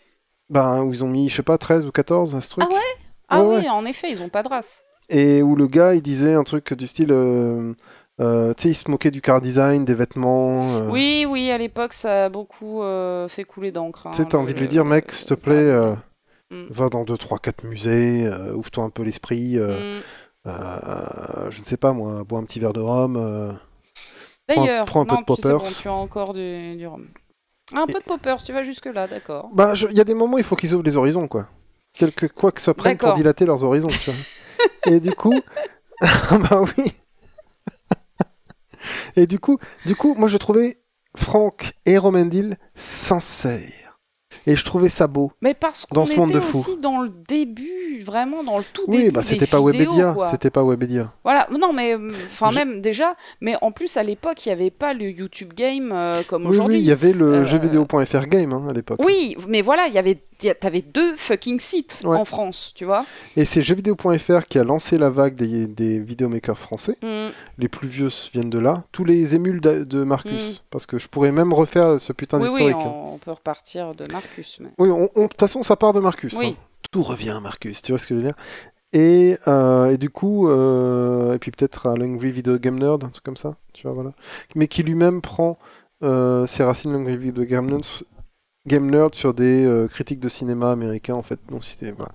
Ben, 0.50 0.84
où 0.84 0.94
ils 0.94 1.04
ont 1.04 1.10
mis, 1.10 1.28
je 1.28 1.36
sais 1.38 1.44
pas, 1.44 1.58
13 1.58 1.86
ou 1.86 1.92
14 1.92 2.36
à 2.36 2.42
ce 2.42 2.52
truc. 2.52 2.64
Ah 2.66 2.74
ouais? 2.74 3.09
Ah 3.30 3.42
Ouais, 3.44 3.58
oui, 3.58 3.64
ouais. 3.64 3.70
en 3.70 3.86
effet, 3.86 4.12
ils 4.12 4.22
ont 4.22 4.30
pas 4.30 4.44
de 4.44 4.48
race. 4.50 4.84
Et 5.10 5.42
où 5.42 5.56
le 5.56 5.68
gars, 5.68 5.94
il 5.96 6.02
disait 6.02 6.34
un 6.36 6.44
truc 6.44 6.74
du 6.74 6.88
style. 6.88 7.12
euh, 7.12 7.74
euh, 8.22 8.54
tu 8.56 8.64
sais, 8.64 8.70
il 8.70 8.76
se 8.76 8.90
moquait 8.92 9.12
du 9.12 9.22
car 9.22 9.40
design, 9.42 9.86
des 9.86 9.96
vêtements. 9.96 10.76
euh, 10.76 10.90
Oui, 10.90 11.26
oui, 11.30 11.50
à 11.52 11.58
l'époque, 11.58 11.94
ça 11.94 12.26
a 12.26 12.30
beaucoup 12.30 12.82
fait 13.28 13.44
couler 13.46 13.72
d'encre. 13.72 14.08
hein, 14.08 14.12
Tu 14.12 14.18
sais, 14.18 14.26
t'as 14.26 14.38
envie 14.38 14.54
de 14.54 14.60
lui 14.60 14.68
dire, 14.68 14.86
mec, 14.86 15.12
s'il 15.14 15.28
te 15.28 15.34
plaît, 15.36 15.74
Mm. 16.52 16.66
va 16.72 16.90
dans 16.90 17.04
2, 17.04 17.16
3, 17.18 17.38
4 17.40 17.64
musées, 17.64 18.28
ouvre-toi 18.56 18.84
un 18.84 18.90
peu 18.90 19.04
l'esprit, 19.04 19.58
Mm. 19.58 20.02
je 20.46 21.60
ne 21.60 21.64
sais 21.66 21.78
pas 21.78 21.92
moi, 21.94 22.24
bois 22.24 22.40
un 22.40 22.44
petit 22.44 22.60
verre 22.60 22.74
de 22.74 22.80
rhum. 22.82 23.16
euh. 23.18 23.52
Prends- 24.48 24.66
D'ailleurs, 24.66 24.86
prends 24.86 25.02
un 25.02 25.06
peu 25.06 25.14
non, 25.16 25.22
de 25.22 25.42
sais, 25.42 25.50
bon, 25.52 25.58
poppers. 25.60 25.72
tu 25.78 25.88
as 25.88 25.94
encore 25.94 26.34
du, 26.34 26.76
du 26.76 26.88
rhum. 26.88 27.08
Un 27.76 27.86
peu 27.86 28.00
de 28.00 28.04
poppers, 28.04 28.44
tu 28.44 28.52
vas 28.52 28.64
jusque-là, 28.64 29.06
d'accord. 29.08 29.50
Bah, 29.54 29.74
il 29.92 29.96
y 29.96 30.02
a 30.02 30.04
des 30.04 30.16
moments, 30.16 30.40
il 30.40 30.44
faut 30.44 30.56
qu'ils 30.56 30.74
ouvrent 30.74 30.84
les 30.84 30.98
horizons, 30.98 31.28
quoi. 31.28 31.48
Quelque, 31.94 32.26
quoi 32.28 32.52
que 32.52 32.62
ça 32.62 32.74
prenne 32.74 32.98
pour 32.98 33.14
dilater 33.14 33.46
leurs 33.46 33.64
horizons, 33.64 33.88
tu 33.88 34.12
vois. 34.12 34.20
Et 34.94 35.00
du 35.00 35.12
coup, 35.12 35.34
bah 36.02 36.62
oui. 36.78 36.92
Et 39.16 39.28
du 39.28 39.40
coup, 39.40 39.58
du 39.86 39.96
coup, 39.96 40.16
moi 40.16 40.28
je 40.30 40.38
trouvais 40.38 40.78
Franck 41.16 41.74
et 41.86 41.98
Romendil 41.98 42.56
sincères. 42.76 43.98
Et 44.48 44.56
je 44.56 44.64
trouvais 44.64 44.88
ça 44.90 45.08
beau. 45.08 45.32
Mais 45.42 45.54
parce 45.54 45.86
qu'on 45.86 46.06
ce 46.06 46.16
monde 46.16 46.30
était 46.30 46.40
de 46.40 46.44
fous. 46.44 46.60
aussi 46.60 46.78
dans 46.78 47.02
le 47.02 47.10
début, 47.10 48.00
vraiment 48.02 48.44
dans 48.44 48.58
le 48.58 48.64
tout 48.64 48.86
début 48.88 49.04
Oui, 49.06 49.12
bah 49.12 49.22
c'était 49.22 49.46
pas 49.46 49.58
vidéos, 49.60 49.92
Webedia, 49.92 50.16
c'était 50.32 50.50
pas 50.50 50.64
Webedia. 50.64 51.14
Voilà, 51.24 51.48
non 51.52 51.74
mais 51.74 51.94
euh, 51.96 52.08
enfin 52.26 52.50
Je- 52.52 52.56
même 52.56 52.80
déjà, 52.82 53.16
mais 53.42 53.56
en 53.62 53.72
plus 53.72 53.98
à 53.98 54.04
l'époque 54.04 54.46
il 54.46 54.50
n'y 54.50 54.54
avait 54.54 54.72
pas 54.72 54.94
le 54.94 55.10
YouTube 55.10 55.54
Game 55.54 55.92
euh, 55.92 56.22
comme 56.24 56.44
Oui, 56.44 56.48
oui, 56.50 56.56
aujourd'hui. 56.56 56.78
il 56.80 56.86
y 56.86 56.92
avait 56.92 57.12
le 57.12 57.26
Euh, 57.40 57.46
jeuxvideo.fr 57.46 58.28
game 58.28 58.54
hein, 58.54 58.66
à 58.70 58.74
l'époque. 58.74 59.00
Oui, 59.04 59.36
mais 59.50 59.62
voilà, 59.62 59.88
il 59.88 59.94
y 59.94 59.98
avait, 59.98 60.24
t'avais 60.60 60.82
deux 60.82 61.16
fucking 61.16 61.60
sites 61.60 62.02
Ouais. 62.06 62.18
en 62.18 62.26
France, 62.26 62.72
tu 62.76 62.86
vois. 62.86 63.06
Et 63.36 63.46
c'est 63.46 63.62
jeuxvideo.fr 63.62 64.46
qui 64.48 64.58
a 64.60 64.64
lancé 64.64 64.98
la 64.98 65.10
vague 65.10 65.36
des, 65.36 65.68
des 65.68 66.00
vidéomakers 66.00 66.58
français. 66.58 66.98
Mm. 67.02 67.30
Les 67.58 67.68
plus 67.68 67.88
vieux 67.88 68.10
viennent 68.34 68.50
de 68.50 68.60
là. 68.60 68.84
Tous 68.92 69.04
les 69.04 69.36
émules 69.36 69.62
de, 69.62 69.84
de 69.84 70.04
Marcus. 70.04 70.64
Parce 70.72 70.86
que 70.86 70.98
je 70.98 71.08
pourrais 71.08 71.32
même 71.32 71.54
refaire 71.54 72.00
ce 72.00 72.14
putain 72.14 72.38
Oui, 72.40 72.46
oui, 72.46 72.52
d'historique. 72.52 72.78
hein. 72.88 72.92
on, 72.94 73.14
on 73.14 73.18
peut 73.18 73.32
repartir 73.32 73.94
de 73.94 74.06
Marcus. 74.12 74.58
Mais... 74.62 74.70
Oui, 74.78 74.90
on- 74.90 75.10
on- 75.16 75.24
de 75.24 75.28
toute 75.28 75.40
façon, 75.40 75.62
ça 75.64 75.76
part 75.76 75.94
de 75.94 76.00
Marcus. 76.00 76.34
Oui. 76.38 76.56
hein. 76.58 76.64
Tout 76.92 77.04
revient 77.04 77.32
à 77.32 77.40
Marcus, 77.40 77.82
tu 77.82 77.92
vois 77.92 78.00
ce 78.00 78.08
que 78.08 78.16
je 78.16 78.20
veux 78.20 78.26
dire 78.26 78.36
et, 78.94 79.38
euh, 79.48 79.92
et 79.92 79.98
du 79.98 80.10
coup, 80.10 80.50
euh, 80.50 81.36
et 81.36 81.38
puis 81.38 81.52
peut-être 81.52 81.86
à 81.88 81.96
l'Hungry 81.96 82.32
Video 82.32 82.58
Game 82.58 82.80
Nerd, 82.80 83.04
un 83.04 83.10
truc 83.10 83.24
comme 83.24 83.38
ça, 83.38 83.52
tu 83.74 83.84
vois, 83.84 83.94
voilà. 83.94 84.14
Mais 84.56 84.68
qui 84.68 84.82
lui-même 84.82 85.22
prend 85.22 85.60
euh, 86.02 86.48
ses 86.48 86.64
racines 86.64 86.94
l'Hungry 86.94 87.18
Video 87.18 87.44
Game 87.44 87.70
Nerd, 87.70 87.84
Game 88.68 88.90
Nerd 88.90 89.16
sur 89.16 89.34
des 89.34 89.66
euh, 89.66 89.88
critiques 89.88 90.20
de 90.20 90.30
cinéma 90.30 90.72
américains, 90.72 91.16
en 91.16 91.24
fait. 91.24 91.40
Non, 91.52 91.62
c'était, 91.62 91.92
voilà. 91.92 92.12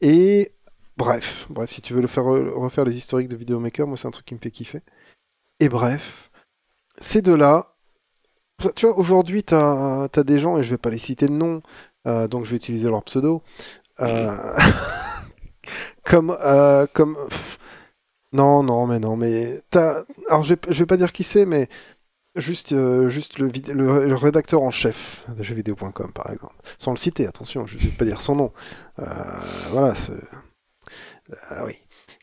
Et 0.00 0.52
bref, 0.96 1.46
bref, 1.50 1.70
si 1.70 1.82
tu 1.82 1.94
veux 1.94 2.00
le 2.00 2.06
faire, 2.06 2.24
refaire 2.24 2.84
les 2.84 2.96
historiques 2.96 3.28
de 3.28 3.36
Videomaker, 3.36 3.86
moi 3.86 3.96
c'est 3.96 4.08
un 4.08 4.10
truc 4.10 4.26
qui 4.26 4.34
me 4.34 4.40
fait 4.40 4.50
kiffer. 4.50 4.82
Et 5.60 5.68
bref, 5.68 6.30
ces 7.00 7.22
deux-là, 7.22 7.76
tu 8.76 8.86
vois, 8.86 8.98
aujourd'hui, 8.98 9.42
t'as 9.42 10.04
as 10.14 10.22
des 10.24 10.38
gens, 10.38 10.58
et 10.58 10.62
je 10.64 10.70
vais 10.70 10.78
pas 10.78 10.90
les 10.90 10.98
citer 10.98 11.26
de 11.26 11.32
nom, 11.32 11.62
euh, 12.06 12.28
donc 12.28 12.44
je 12.44 12.50
vais 12.50 12.56
utiliser 12.56 12.88
leur 12.88 13.02
pseudo, 13.04 13.42
euh, 14.00 14.56
comme, 16.04 16.36
euh, 16.40 16.86
comme, 16.92 17.16
non, 18.32 18.62
non, 18.62 18.86
mais 18.86 18.98
non, 18.98 19.16
mais 19.16 19.60
t'as, 19.70 20.02
alors 20.28 20.42
je 20.44 20.54
vais, 20.54 20.60
je 20.68 20.78
vais 20.80 20.86
pas 20.86 20.96
dire 20.96 21.12
qui 21.12 21.22
c'est, 21.24 21.46
mais 21.46 21.68
juste, 22.36 22.72
euh, 22.72 23.08
juste 23.08 23.38
le, 23.38 23.48
le, 23.72 24.06
le 24.08 24.14
rédacteur 24.16 24.62
en 24.62 24.70
chef 24.70 25.24
de 25.28 25.42
jeuxvideo.com, 25.42 26.12
par 26.12 26.30
exemple, 26.30 26.56
sans 26.78 26.92
le 26.92 26.96
citer, 26.96 27.26
attention, 27.26 27.66
je 27.66 27.78
vais 27.78 27.88
pas 27.90 28.04
dire 28.04 28.20
son 28.20 28.36
nom, 28.36 28.52
Euh, 29.00 29.04
voilà, 29.70 29.94
ah 31.50 31.64
oui. 31.64 31.74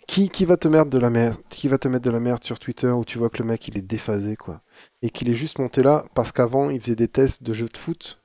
Qui, 0.08 0.30
qui 0.30 0.46
va 0.46 0.58
te 0.58 0.68
mettre 0.68 0.90
de 0.90 0.98
la 1.00 1.10
merde, 1.10 1.38
qui 1.50 1.68
va 1.68 1.78
te 1.78 1.88
mettre 1.88 2.04
de 2.06 2.12
la 2.12 2.20
merde 2.20 2.44
sur 2.44 2.60
Twitter 2.60 2.88
où 2.90 3.06
tu 3.06 3.18
vois 3.18 3.30
que 3.30 3.40
le 3.40 3.46
mec 3.46 3.68
il 3.68 3.78
est 3.78 3.82
déphasé 3.82 4.36
quoi, 4.36 4.62
et 5.02 5.10
qu'il 5.10 5.30
est 5.30 5.36
juste 5.36 5.60
monté 5.60 5.84
là 5.84 6.06
parce 6.14 6.32
qu'avant 6.32 6.70
il 6.70 6.82
faisait 6.82 6.96
des 6.96 7.08
tests 7.08 7.44
de 7.44 7.54
jeux 7.54 7.70
de 7.70 7.78
foot 7.78 8.21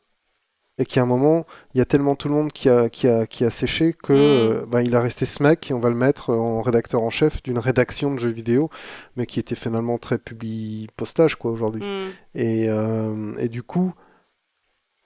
et 0.79 0.85
qu'à 0.85 1.03
un 1.03 1.07
moment 1.07 1.47
il 1.75 1.79
y 1.79 1.81
a 1.81 1.85
tellement 1.87 2.17
tout 2.17 2.29
le 2.29 2.35
monde 2.35 2.53
qui 2.53 2.69
a 2.69 2.89
qui 2.91 3.09
a 3.09 3.27
qui 3.27 3.45
a 3.45 3.51
séché 3.51 3.93
que 3.95 4.13
Mm. 4.13 4.17
euh, 4.17 4.67
bah, 4.67 4.83
il 4.83 4.95
a 4.95 5.01
resté 5.01 5.25
ce 5.27 5.43
mec 5.43 5.71
et 5.71 5.75
on 5.75 5.81
va 5.81 5.89
le 5.89 5.95
mettre 5.95 6.31
en 6.31 6.61
rédacteur 6.63 7.03
en 7.03 7.11
chef 7.11 7.43
d'une 7.43 7.59
rédaction 7.59 8.13
de 8.15 8.19
jeux 8.19 8.31
vidéo, 8.31 8.69
mais 9.17 9.27
qui 9.27 9.41
était 9.41 9.55
finalement 9.55 9.99
très 9.99 10.19
publi 10.19 10.89
postage 10.97 11.37
quoi 11.37 11.51
aujourd'hui. 11.51 11.83
Mm. 11.83 12.09
Et, 12.35 12.67
euh, 12.69 13.35
et 13.39 13.49
du 13.49 13.63
coup, 13.63 13.95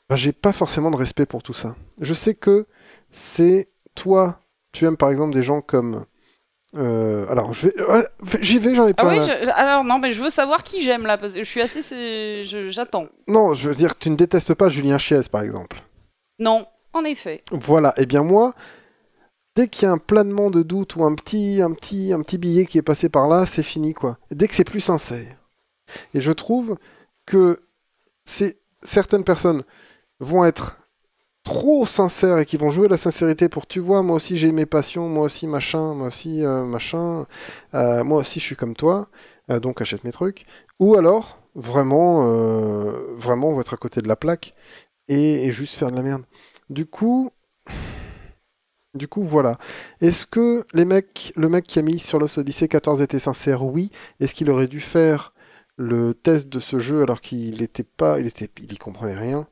bah, 0.08 0.16
j'ai 0.16 0.32
pas 0.32 0.52
forcément 0.52 0.90
de 0.90 0.96
respect 0.96 1.26
pour 1.26 1.42
tout 1.42 1.52
ça. 1.52 1.76
Je 2.00 2.14
sais 2.14 2.34
que 2.34 2.66
c'est 3.12 3.68
toi, 3.94 4.40
tu 4.72 4.84
aimes 4.86 4.96
par 4.96 5.10
exemple 5.10 5.34
des 5.34 5.42
gens 5.42 5.60
comme. 5.60 6.04
Euh, 6.76 7.26
alors, 7.28 7.52
je 7.52 7.68
vais, 7.68 7.82
ouais, 7.82 8.04
j'y 8.40 8.58
vais, 8.58 8.74
j'en 8.74 8.86
ai 8.86 8.92
Ah 8.96 9.02
pas. 9.02 9.08
oui, 9.08 9.18
là. 9.18 9.24
je- 9.44 9.50
alors 9.50 9.82
non, 9.84 9.98
mais 9.98 10.12
je 10.12 10.22
veux 10.22 10.30
savoir 10.30 10.62
qui 10.62 10.82
j'aime 10.82 11.04
là, 11.06 11.18
parce 11.18 11.34
que 11.34 11.42
je 11.42 11.48
suis 11.48 11.60
assez. 11.60 12.44
J'attends. 12.68 13.06
Non, 13.28 13.54
je 13.54 13.68
veux 13.68 13.74
dire, 13.74 13.96
tu 13.98 14.10
ne 14.10 14.16
détestes 14.16 14.54
pas 14.54 14.68
Julien 14.68 14.98
Chies 14.98 15.28
par 15.30 15.42
exemple. 15.42 15.82
Non, 16.38 16.66
en 16.92 17.04
effet. 17.04 17.42
Voilà. 17.50 17.92
Et 17.96 18.06
bien 18.06 18.22
moi, 18.22 18.54
dès 19.56 19.68
qu'il 19.68 19.86
y 19.86 19.88
a 19.88 19.92
un 19.92 19.98
planement 19.98 20.50
de 20.50 20.62
doute 20.62 20.96
ou 20.96 21.04
un 21.04 21.14
petit, 21.14 21.60
un 21.60 21.72
petit, 21.72 22.12
un 22.12 22.22
petit 22.22 22.38
billet 22.38 22.66
qui 22.66 22.78
est 22.78 22.82
passé 22.82 23.08
par 23.08 23.26
là, 23.28 23.46
c'est 23.46 23.62
fini 23.64 23.92
quoi. 23.92 24.18
Dès 24.30 24.46
que 24.48 24.54
c'est 24.54 24.64
plus 24.64 24.80
sincère. 24.80 25.26
Et 26.14 26.20
je 26.20 26.30
trouve 26.32 26.76
que 27.26 27.60
c'est 28.24 28.60
certaines 28.82 29.24
personnes 29.24 29.64
vont 30.20 30.44
être 30.44 30.76
trop 31.44 31.86
sincères 31.86 32.38
et 32.38 32.44
qui 32.46 32.56
vont 32.56 32.70
jouer 32.70 32.88
la 32.88 32.98
sincérité 32.98 33.48
pour 33.48 33.66
tu 33.66 33.80
vois 33.80 34.02
moi 34.02 34.16
aussi 34.16 34.36
j'ai 34.36 34.52
mes 34.52 34.66
passions 34.66 35.08
moi 35.08 35.24
aussi 35.24 35.46
machin 35.46 35.94
moi 35.94 36.08
aussi 36.08 36.44
euh, 36.44 36.64
machin 36.64 37.26
euh, 37.74 38.04
moi 38.04 38.18
aussi 38.18 38.40
je 38.40 38.44
suis 38.44 38.56
comme 38.56 38.74
toi 38.76 39.08
euh, 39.50 39.60
donc 39.60 39.80
achète 39.80 40.04
mes 40.04 40.12
trucs. 40.12 40.46
Ou 40.78 40.96
alors 40.96 41.38
vraiment 41.54 42.24
vraiment 43.16 43.48
on 43.50 43.54
va 43.54 43.62
être 43.62 43.74
à 43.74 43.76
côté 43.76 44.02
de 44.02 44.08
la 44.08 44.16
plaque 44.16 44.54
et, 45.08 45.46
et 45.46 45.52
juste 45.52 45.76
faire 45.76 45.90
de 45.90 45.96
la 45.96 46.02
merde. 46.02 46.22
Du 46.70 46.86
coup 46.86 47.30
du 48.94 49.08
coup 49.08 49.22
voilà. 49.22 49.58
Est-ce 50.00 50.26
que 50.26 50.64
les 50.72 50.84
mecs 50.84 51.32
le 51.36 51.48
mec 51.48 51.66
qui 51.66 51.78
a 51.78 51.82
mis 51.82 51.98
sur 51.98 52.18
Lost 52.18 52.38
Odyssey 52.38 52.68
14 52.68 53.02
était 53.02 53.18
sincère? 53.18 53.64
Oui. 53.64 53.90
Est-ce 54.20 54.34
qu'il 54.34 54.50
aurait 54.50 54.68
dû 54.68 54.80
faire 54.80 55.32
le 55.76 56.14
test 56.14 56.48
de 56.48 56.60
ce 56.60 56.78
jeu 56.78 57.02
alors 57.02 57.20
qu'il 57.20 57.62
était 57.62 57.84
pas, 57.84 58.20
il 58.20 58.26
était, 58.26 58.50
il 58.60 58.72
y 58.72 58.78
comprenait 58.78 59.14
rien? 59.14 59.46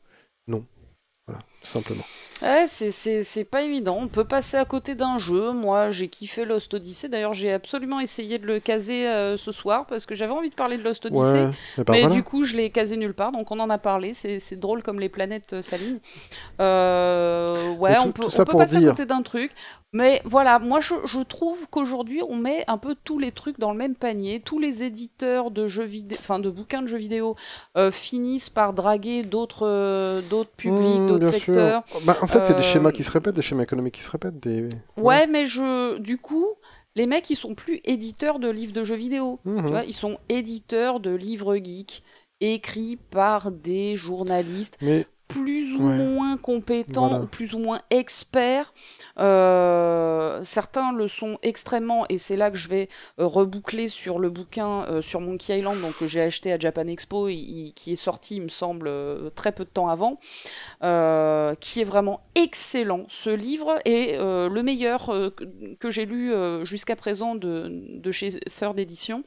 Tout 1.63 1.69
simplement. 1.69 2.05
Ouais, 2.41 2.67
c'est- 2.67 3.45
pas 3.45 3.63
évident. 3.63 3.99
On 4.01 4.07
peut 4.07 4.23
passer 4.25 4.57
à 4.59 4.65
côté 4.65 4.95
d'un 4.95 5.19
jeu. 5.19 5.51
Moi, 5.51 5.91
j'ai 5.91 6.07
kiffé 6.07 6.45
Lost 6.45 6.73
Odyssey. 6.73 7.09
D'ailleurs, 7.09 7.35
j'ai 7.35 7.53
absolument 7.53 7.99
essayé 7.99 8.39
de 8.39 8.47
le 8.47 8.61
caser 8.61 9.09
euh, 9.09 9.37
ce 9.37 9.51
soir 9.51 9.87
parce 9.87 10.07
que 10.07 10.15
j'avais 10.15 10.33
envie 10.33 10.51
de 10.51 10.55
parler 10.55 10.79
de 10.79 10.85
Lost 10.85 11.05
Odyssey. 11.07 11.21
Ouais, 11.47 11.51
mais, 11.79 11.85
Mais 11.89 12.01
voilà. 12.03 12.15
du 12.15 12.23
coup, 12.23 12.45
je 12.45 12.57
l'ai 12.57 12.71
casé 12.71 12.97
nulle 12.97 13.13
part, 13.15 13.33
donc 13.33 13.51
on 13.51 13.59
en 13.59 13.69
a 13.71 13.79
parlé. 13.79 14.13
C'est 14.13 14.55
drôle 14.61 14.85
comme 14.85 15.01
les 15.01 15.09
planètes 15.09 15.53
euh, 15.55 15.63
s'alignent. 15.63 15.99
Euh, 16.61 17.71
ouais, 17.71 17.95
tout- 17.97 18.03
on 18.07 18.13
peut, 18.13 18.23
on 18.25 18.45
passer 18.59 18.77
à 18.77 18.81
côté 18.91 19.07
d'un 19.07 19.23
truc. 19.23 19.51
Mais 19.95 20.21
voilà, 20.27 20.59
moi 20.59 20.81
je, 20.81 20.95
je 21.07 21.21
trouve 21.21 21.67
qu'aujourd'hui 21.71 22.21
on 22.29 22.37
met 22.37 22.63
un 22.69 22.77
peu 22.77 22.95
tous 23.05 23.19
les 23.19 23.33
trucs 23.33 23.59
dans 23.59 23.73
le 23.73 23.79
même 23.79 23.95
panier. 23.95 24.41
Tous 24.41 24.59
les 24.59 24.83
éditeurs 24.85 25.51
de 25.51 25.67
jeux 25.67 25.85
vidéo, 25.85 26.19
enfin 26.21 26.39
de 26.39 26.51
bouquins 26.51 26.83
de 26.83 26.87
jeux 26.87 26.99
vidéo, 26.99 27.37
euh, 27.79 27.91
finissent 27.91 28.51
par 28.51 28.75
draguer 28.75 29.23
d'autres 29.23 29.67
euh, 29.67 30.21
d'autres 30.21 30.51
publics, 30.51 31.01
Mmh, 31.01 31.07
d'autres 31.07 31.21
bien 31.21 31.33
sûr. 31.33 31.41
secteurs. 31.55 31.85
Bah, 32.05 32.19
en 32.21 32.27
fait, 32.27 32.45
c'est 32.45 32.55
des 32.55 32.61
Euh, 32.61 32.63
schémas 32.63 32.93
qui 32.93 33.03
se 33.03 33.11
répètent, 33.11 33.35
des 33.35 33.41
schémas 33.43 33.63
économiques 33.63 33.95
qui 33.95 34.03
se 34.03 34.11
répètent. 34.11 34.39
Des... 34.41 34.69
Ouais, 34.97 35.27
mais 35.27 35.45
je, 35.47 35.99
du 35.99 36.19
coup, 36.19 36.47
les 36.95 37.07
mecs 37.07 37.31
ils 37.31 37.37
sont 37.37 37.55
plus 37.55 37.81
éditeurs 37.85 38.39
de 38.41 38.51
livres 38.51 38.73
de 38.73 38.85
jeux 38.85 38.97
vidéo. 38.97 39.41
Mhm. 39.45 39.63
Tu 39.65 39.71
vois, 39.71 39.85
ils 39.85 39.95
sont 39.95 40.19
éditeurs 40.29 41.01
de 41.01 41.15
livres 41.15 41.57
geeks 41.57 42.03
écrits 42.41 42.97
par 43.11 43.51
des 43.51 43.97
journalistes 43.97 44.77
Mais 44.81 45.07
plus 45.29 45.75
ou 45.77 45.89
Ouais. 45.89 45.97
moins 45.99 46.37
compétents, 46.39 47.09
Voilà. 47.09 47.25
ou 47.25 47.27
plus 47.27 47.55
ou 47.55 47.59
moins 47.59 47.83
experts. 47.91 48.73
Euh, 49.19 50.41
certains 50.43 50.93
le 50.93 51.07
sont 51.09 51.39
extrêmement, 51.43 52.07
et 52.09 52.19
c'est 52.19 52.37
là 52.37 52.51
que 52.51 52.57
je 52.57 52.69
vais 52.69 52.89
euh, 53.21 53.27
reboucler 53.27 53.89
sur 53.89 54.19
le 54.19 54.31
bouquin 54.31 54.85
euh, 54.85 55.03
sur 55.03 55.21
Monkey 55.21 55.59
Island, 55.59 55.81
donc 55.81 55.97
que 55.99 56.07
j'ai 56.07 56.23
acheté 56.23 56.53
à 56.53 56.59
Japan 56.59 56.87
Expo, 56.87 57.27
qui 57.29 57.93
est 57.93 57.97
sorti, 57.97 58.37
il 58.37 58.43
me 58.43 58.49
semble, 58.49 58.91
très 59.35 59.53
peu 59.53 59.65
de 59.65 59.71
temps 59.71 59.89
avant, 59.89 60.19
qui 61.61 61.81
est 61.81 61.85
vraiment 61.85 62.21
excellent. 62.35 63.05
Ce 63.09 63.31
livre 63.31 63.79
est 63.85 64.17
le 64.19 64.63
meilleur 64.63 65.07
que, 65.07 65.45
que 65.79 65.91
j'ai 65.91 66.07
lu 66.07 66.33
jusqu'à 66.63 66.97
présent 66.97 67.35
de, 67.35 67.67
de 67.71 68.11
chez 68.11 68.31
Third 68.41 68.79
Edition. 68.79 69.25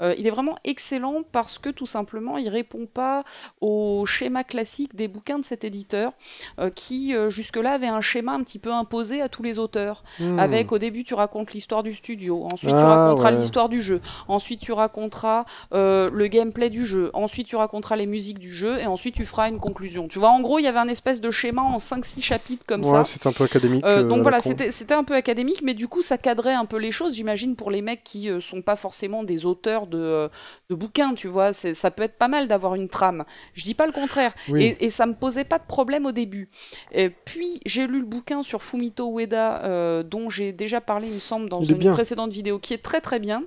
Il 0.00 0.26
est 0.26 0.30
vraiment 0.30 0.56
excellent 0.64 1.22
parce 1.32 1.58
que 1.58 1.68
tout 1.70 1.86
simplement, 1.86 2.38
il 2.38 2.48
répond 2.48 2.86
pas 2.86 3.24
au 3.60 4.04
schéma 4.06 4.44
classique 4.44 4.94
des 4.94 5.08
bouquins 5.08 5.33
de 5.38 5.44
cet 5.44 5.64
éditeur 5.64 6.12
euh, 6.58 6.70
qui 6.70 7.14
euh, 7.14 7.30
jusque-là 7.30 7.72
avait 7.72 7.86
un 7.88 8.00
schéma 8.00 8.32
un 8.32 8.42
petit 8.42 8.58
peu 8.58 8.72
imposé 8.72 9.20
à 9.22 9.28
tous 9.28 9.42
les 9.42 9.58
auteurs. 9.58 10.02
hmm. 10.20 10.38
Avec 10.38 10.72
au 10.72 10.78
début 10.78 11.04
tu 11.04 11.14
racontes 11.14 11.52
l'histoire 11.52 11.82
du 11.82 11.92
studio, 11.94 12.44
ensuite 12.44 12.70
tu 12.70 12.76
Ah, 12.76 13.04
raconteras 13.06 13.30
ouais. 13.32 13.36
l'histoire 13.38 13.68
du 13.68 13.80
jeu, 13.82 14.00
ensuite 14.28 14.60
tu 14.60 14.72
raconteras 14.72 15.44
euh, 15.72 16.10
le 16.12 16.26
gameplay 16.28 16.70
du 16.70 16.86
jeu, 16.86 17.10
ensuite 17.14 17.46
tu 17.46 17.56
raconteras 17.56 17.96
les 17.96 18.06
musiques 18.06 18.38
du 18.38 18.52
jeu 18.52 18.78
et 18.78 18.86
ensuite 18.86 19.14
tu 19.14 19.24
feras 19.24 19.48
une 19.48 19.58
conclusion. 19.58 20.08
Tu 20.08 20.18
vois, 20.18 20.30
en 20.30 20.40
gros 20.40 20.58
il 20.58 20.62
y 20.62 20.68
avait 20.68 20.78
un 20.78 20.88
espèce 20.88 21.20
de 21.20 21.30
schéma 21.30 21.62
en 21.62 21.76
5-6 21.78 22.22
chapitres 22.22 22.64
comme 22.66 22.82
ouais, 22.84 22.90
ça. 22.90 23.04
c'est 23.04 23.26
un 23.26 23.32
peu 23.32 23.44
académique. 23.44 23.84
Donc 23.84 24.22
voilà, 24.22 24.40
c'était 24.40 24.70
c'était 24.70 24.94
un 24.94 25.04
peu 25.04 25.14
académique, 25.14 25.62
mais 25.62 25.74
du 25.74 25.88
coup 25.88 26.02
ça 26.02 26.18
cadrait 26.18 26.54
un 26.54 26.64
peu 26.64 26.76
les 26.78 26.90
choses, 26.90 27.14
j'imagine, 27.14 27.56
pour 27.56 27.70
les 27.70 27.82
mecs 27.82 28.02
qui 28.04 28.28
sont 28.40 28.62
pas 28.62 28.76
forcément 28.76 29.22
des 29.24 29.46
auteurs 29.46 29.86
de, 29.86 30.28
de 30.70 30.74
bouquins, 30.74 31.14
tu 31.14 31.28
vois. 31.28 31.52
Ça 31.52 31.90
peut 31.90 32.02
être 32.02 32.16
pas 32.18 32.28
mal 32.28 32.48
d'avoir 32.48 32.74
une 32.74 32.88
trame. 32.88 33.24
Je 33.54 33.62
dis 33.64 33.74
pas 33.74 33.86
le 33.86 33.92
contraire. 33.92 34.32
Oui. 34.48 34.62
Et, 34.64 34.84
et 34.86 34.90
ça 34.90 35.06
me 35.06 35.14
posait 35.24 35.44
pas 35.44 35.58
de 35.58 35.64
problème 35.64 36.04
au 36.04 36.12
début. 36.12 36.50
Et 36.92 37.08
puis 37.08 37.60
j'ai 37.64 37.86
lu 37.86 38.00
le 38.00 38.04
bouquin 38.04 38.42
sur 38.42 38.62
Fumito 38.62 39.18
Ueda, 39.18 39.64
euh, 39.64 40.02
dont 40.02 40.28
j'ai 40.28 40.52
déjà 40.52 40.82
parlé, 40.82 41.08
il 41.08 41.14
me 41.14 41.20
semble, 41.20 41.48
dans 41.48 41.62
une 41.62 41.78
bien. 41.78 41.94
précédente 41.94 42.30
vidéo, 42.30 42.58
qui 42.58 42.74
est 42.74 42.82
très 42.82 43.00
très 43.00 43.20
bien. 43.20 43.44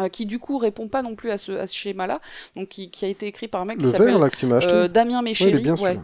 Euh, 0.00 0.08
qui 0.08 0.24
du 0.24 0.38
coup 0.38 0.56
répond 0.56 0.88
pas 0.88 1.02
non 1.02 1.14
plus 1.14 1.30
à 1.30 1.36
ce, 1.36 1.52
à 1.52 1.66
ce 1.66 1.76
schéma-là, 1.76 2.20
donc 2.56 2.68
qui, 2.68 2.90
qui 2.90 3.04
a 3.04 3.08
été 3.08 3.26
écrit 3.26 3.46
par 3.48 3.60
un 3.60 3.66
mec 3.66 3.78
qui 3.78 3.86
s'appelle 3.86 4.16
euh, 4.16 4.88
Damien 4.88 5.18
Ouais, 5.18 5.22
Méchéry. 5.22 5.70
ouais. 5.70 5.76
celui-là. 5.76 6.00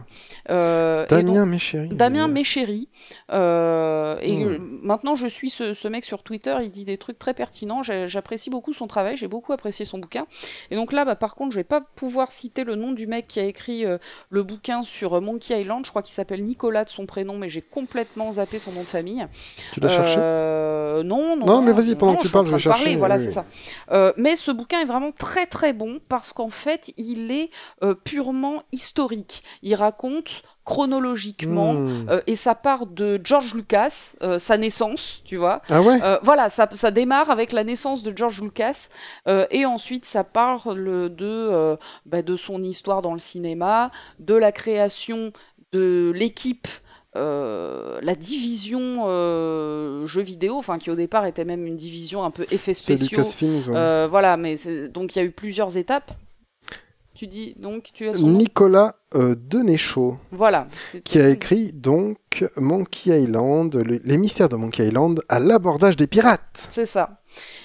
Euh, 0.51 1.07
Damien, 1.07 1.45
mes 1.47 1.57
chéris. 1.59 1.89
Damien 1.89 2.27
Méchéry. 2.27 2.87
Euh, 3.31 4.17
et 4.21 4.43
Hmm. 4.43 4.47
euh, 4.47 4.57
maintenant, 4.83 5.15
je 5.15 5.25
suis 5.27 5.49
ce, 5.49 5.73
ce 5.73 5.87
mec 5.87 6.05
sur 6.05 6.21
Twitter. 6.23 6.55
Il 6.63 6.69
dit 6.71 6.85
des 6.85 6.97
trucs 6.97 7.17
très 7.19 7.33
pertinents. 7.33 7.81
J'apprécie 7.83 8.49
beaucoup 8.49 8.73
son 8.73 8.85
travail. 8.87 9.17
J'ai 9.17 9.27
beaucoup 9.27 9.53
apprécié 9.53 9.85
son 9.85 9.97
bouquin. 9.97 10.25
Et 10.71 10.75
donc 10.75 10.93
là, 10.93 11.03
bah, 11.05 11.15
par 11.15 11.35
contre, 11.35 11.51
je 11.51 11.57
vais 11.57 11.63
pas 11.63 11.81
pouvoir 11.81 12.31
citer 12.31 12.63
le 12.63 12.75
nom 12.75 12.91
du 12.91 13.07
mec 13.07 13.27
qui 13.27 13.39
a 13.39 13.43
écrit 13.45 13.85
le 14.29 14.43
bouquin 14.43 14.83
sur 14.83 15.19
Monkey 15.21 15.59
Island. 15.61 15.83
Je 15.85 15.89
crois 15.89 16.01
qu'il 16.03 16.13
s'appelle 16.13 16.43
Nicolas 16.43 16.83
de 16.85 16.89
son 16.89 17.05
prénom, 17.07 17.37
mais 17.37 17.49
j'ai 17.49 17.61
complètement 17.63 18.33
zappé 18.33 18.59
son 18.59 18.71
nom 18.71 18.81
de 18.81 18.87
famille. 18.87 19.25
Tu 19.73 19.79
l'as 19.79 19.89
cherché? 19.89 20.19
Non, 21.03 21.35
non. 21.35 21.45
Non, 21.45 21.61
mais 21.61 21.71
vas-y, 21.71 21.95
pendant 21.95 22.15
que 22.15 22.21
tu 22.23 22.29
parles, 22.29 22.45
je 22.45 22.51
vais 22.51 22.57
de 22.57 22.63
parler, 22.63 22.81
chercher, 22.83 22.95
Voilà, 22.97 23.15
oui, 23.17 23.21
c'est 23.23 23.31
ça. 23.31 23.45
Euh, 23.91 24.13
mais 24.17 24.35
ce 24.35 24.51
bouquin 24.51 24.81
est 24.81 24.85
vraiment 24.85 25.11
très 25.11 25.45
très 25.45 25.73
bon 25.73 25.99
parce 26.09 26.33
qu'en 26.33 26.49
fait, 26.49 26.91
il 26.97 27.31
est 27.31 27.49
euh, 27.83 27.93
purement 27.93 28.63
historique. 28.71 29.43
Il 29.61 29.75
raconte 29.75 30.43
chronologiquement 30.65 31.73
Hmm. 31.73 32.09
euh, 32.09 32.21
et 32.27 32.35
ça 32.35 32.53
part 32.53 32.85
de 32.85 33.19
George 33.23 33.55
Lucas, 33.55 34.13
euh, 34.21 34.37
sa 34.37 34.57
naissance, 34.57 35.21
tu 35.25 35.35
vois. 35.35 35.61
Ah 35.69 35.81
ouais? 35.81 35.99
Euh, 36.03 36.19
voilà, 36.21 36.49
ça, 36.49 36.67
ça 36.73 36.91
démarre 36.91 37.31
avec 37.31 37.51
la 37.53 37.63
naissance 37.63 38.03
de 38.03 38.15
George 38.15 38.41
Lucas 38.41 38.89
et 39.51 39.65
ensuite 39.65 40.05
ça 40.05 40.23
parle 40.23 41.09
de, 41.15 41.77
bah, 42.05 42.21
de 42.21 42.35
son 42.35 42.61
histoire 42.61 43.01
dans 43.01 43.13
le 43.13 43.19
cinéma, 43.19 43.91
de 44.19 44.35
la 44.35 44.51
création 44.51 45.31
de 45.71 46.11
l'équipe. 46.15 46.67
Euh, 47.15 47.99
la 48.03 48.13
division 48.13 49.05
euh, 49.07 50.05
jeux 50.05 50.21
vidéo, 50.21 50.57
enfin 50.57 50.77
qui 50.77 50.91
au 50.91 50.95
départ 50.95 51.25
était 51.25 51.43
même 51.43 51.65
une 51.65 51.75
division 51.75 52.23
un 52.23 52.29
peu 52.29 52.45
effets 52.51 52.75
spéciaux. 52.75 53.23
Ouais. 53.23 53.53
Euh, 53.69 54.07
voilà, 54.09 54.37
mais 54.37 54.55
donc 54.93 55.15
il 55.15 55.19
y 55.19 55.21
a 55.21 55.25
eu 55.25 55.31
plusieurs 55.31 55.77
étapes. 55.77 56.11
Tu 57.15 57.25
dis 57.25 57.55
donc 57.57 57.89
tu 57.93 58.07
as 58.07 58.13
son 58.13 58.29
Nicolas 58.29 58.95
euh, 59.15 59.35
Denéchaud, 59.37 60.17
Voilà. 60.31 60.67
qui 61.03 61.19
a 61.19 61.29
écrit 61.29 61.71
donc 61.73 62.17
Monkey 62.57 63.21
Island, 63.21 63.75
le- 63.75 63.99
les 64.03 64.17
mystères 64.17 64.49
de 64.49 64.55
Monkey 64.55 64.85
Island 64.85 65.21
à 65.29 65.39
l'abordage 65.39 65.95
des 65.97 66.05
pirates. 66.07 66.67
C'est 66.69 66.85
ça. 66.85 67.21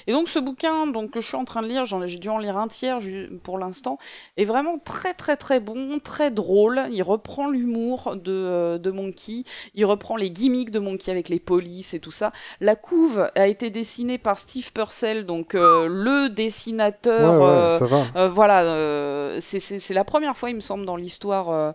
Et 0.06 0.12
donc 0.12 0.28
ce 0.28 0.38
bouquin 0.38 0.86
donc, 0.86 1.10
que 1.12 1.20
je 1.20 1.26
suis 1.28 1.36
en 1.36 1.44
train 1.44 1.62
de 1.62 1.66
lire, 1.68 1.84
j'ai 1.84 2.18
dû 2.18 2.28
en 2.28 2.38
lire 2.38 2.56
un 2.58 2.68
tiers 2.68 2.98
pour 3.42 3.58
l'instant, 3.58 3.98
est 4.36 4.44
vraiment 4.44 4.78
très 4.78 5.14
très 5.14 5.36
très 5.36 5.58
bon, 5.60 5.98
très 6.02 6.30
drôle. 6.30 6.82
Il 6.92 7.02
reprend 7.02 7.48
l'humour 7.48 8.16
de, 8.16 8.32
euh, 8.32 8.78
de 8.78 8.90
Monkey, 8.90 9.44
il 9.74 9.84
reprend 9.86 10.16
les 10.16 10.30
gimmicks 10.30 10.70
de 10.70 10.78
Monkey 10.80 11.10
avec 11.10 11.28
les 11.30 11.40
polices 11.40 11.94
et 11.94 12.00
tout 12.00 12.10
ça. 12.10 12.32
La 12.60 12.76
couve 12.76 13.30
a 13.34 13.46
été 13.46 13.70
dessinée 13.70 14.18
par 14.18 14.38
Steve 14.38 14.70
Purcell, 14.72 15.24
donc 15.24 15.54
euh, 15.54 15.88
le 15.88 16.28
dessinateur... 16.30 17.40
ouais, 17.40 17.46
euh, 17.46 17.78
ça 17.78 17.86
va. 17.86 18.04
euh, 18.16 18.28
voilà, 18.28 19.38
c'est 19.40 19.94
la 19.94 20.04
première 20.04 20.36
fois, 20.36 20.50
il 20.50 20.56
me 20.56 20.60
semble, 20.60 20.84
dans 20.84 20.96
l'histoire 20.96 21.33
euh, 21.50 21.72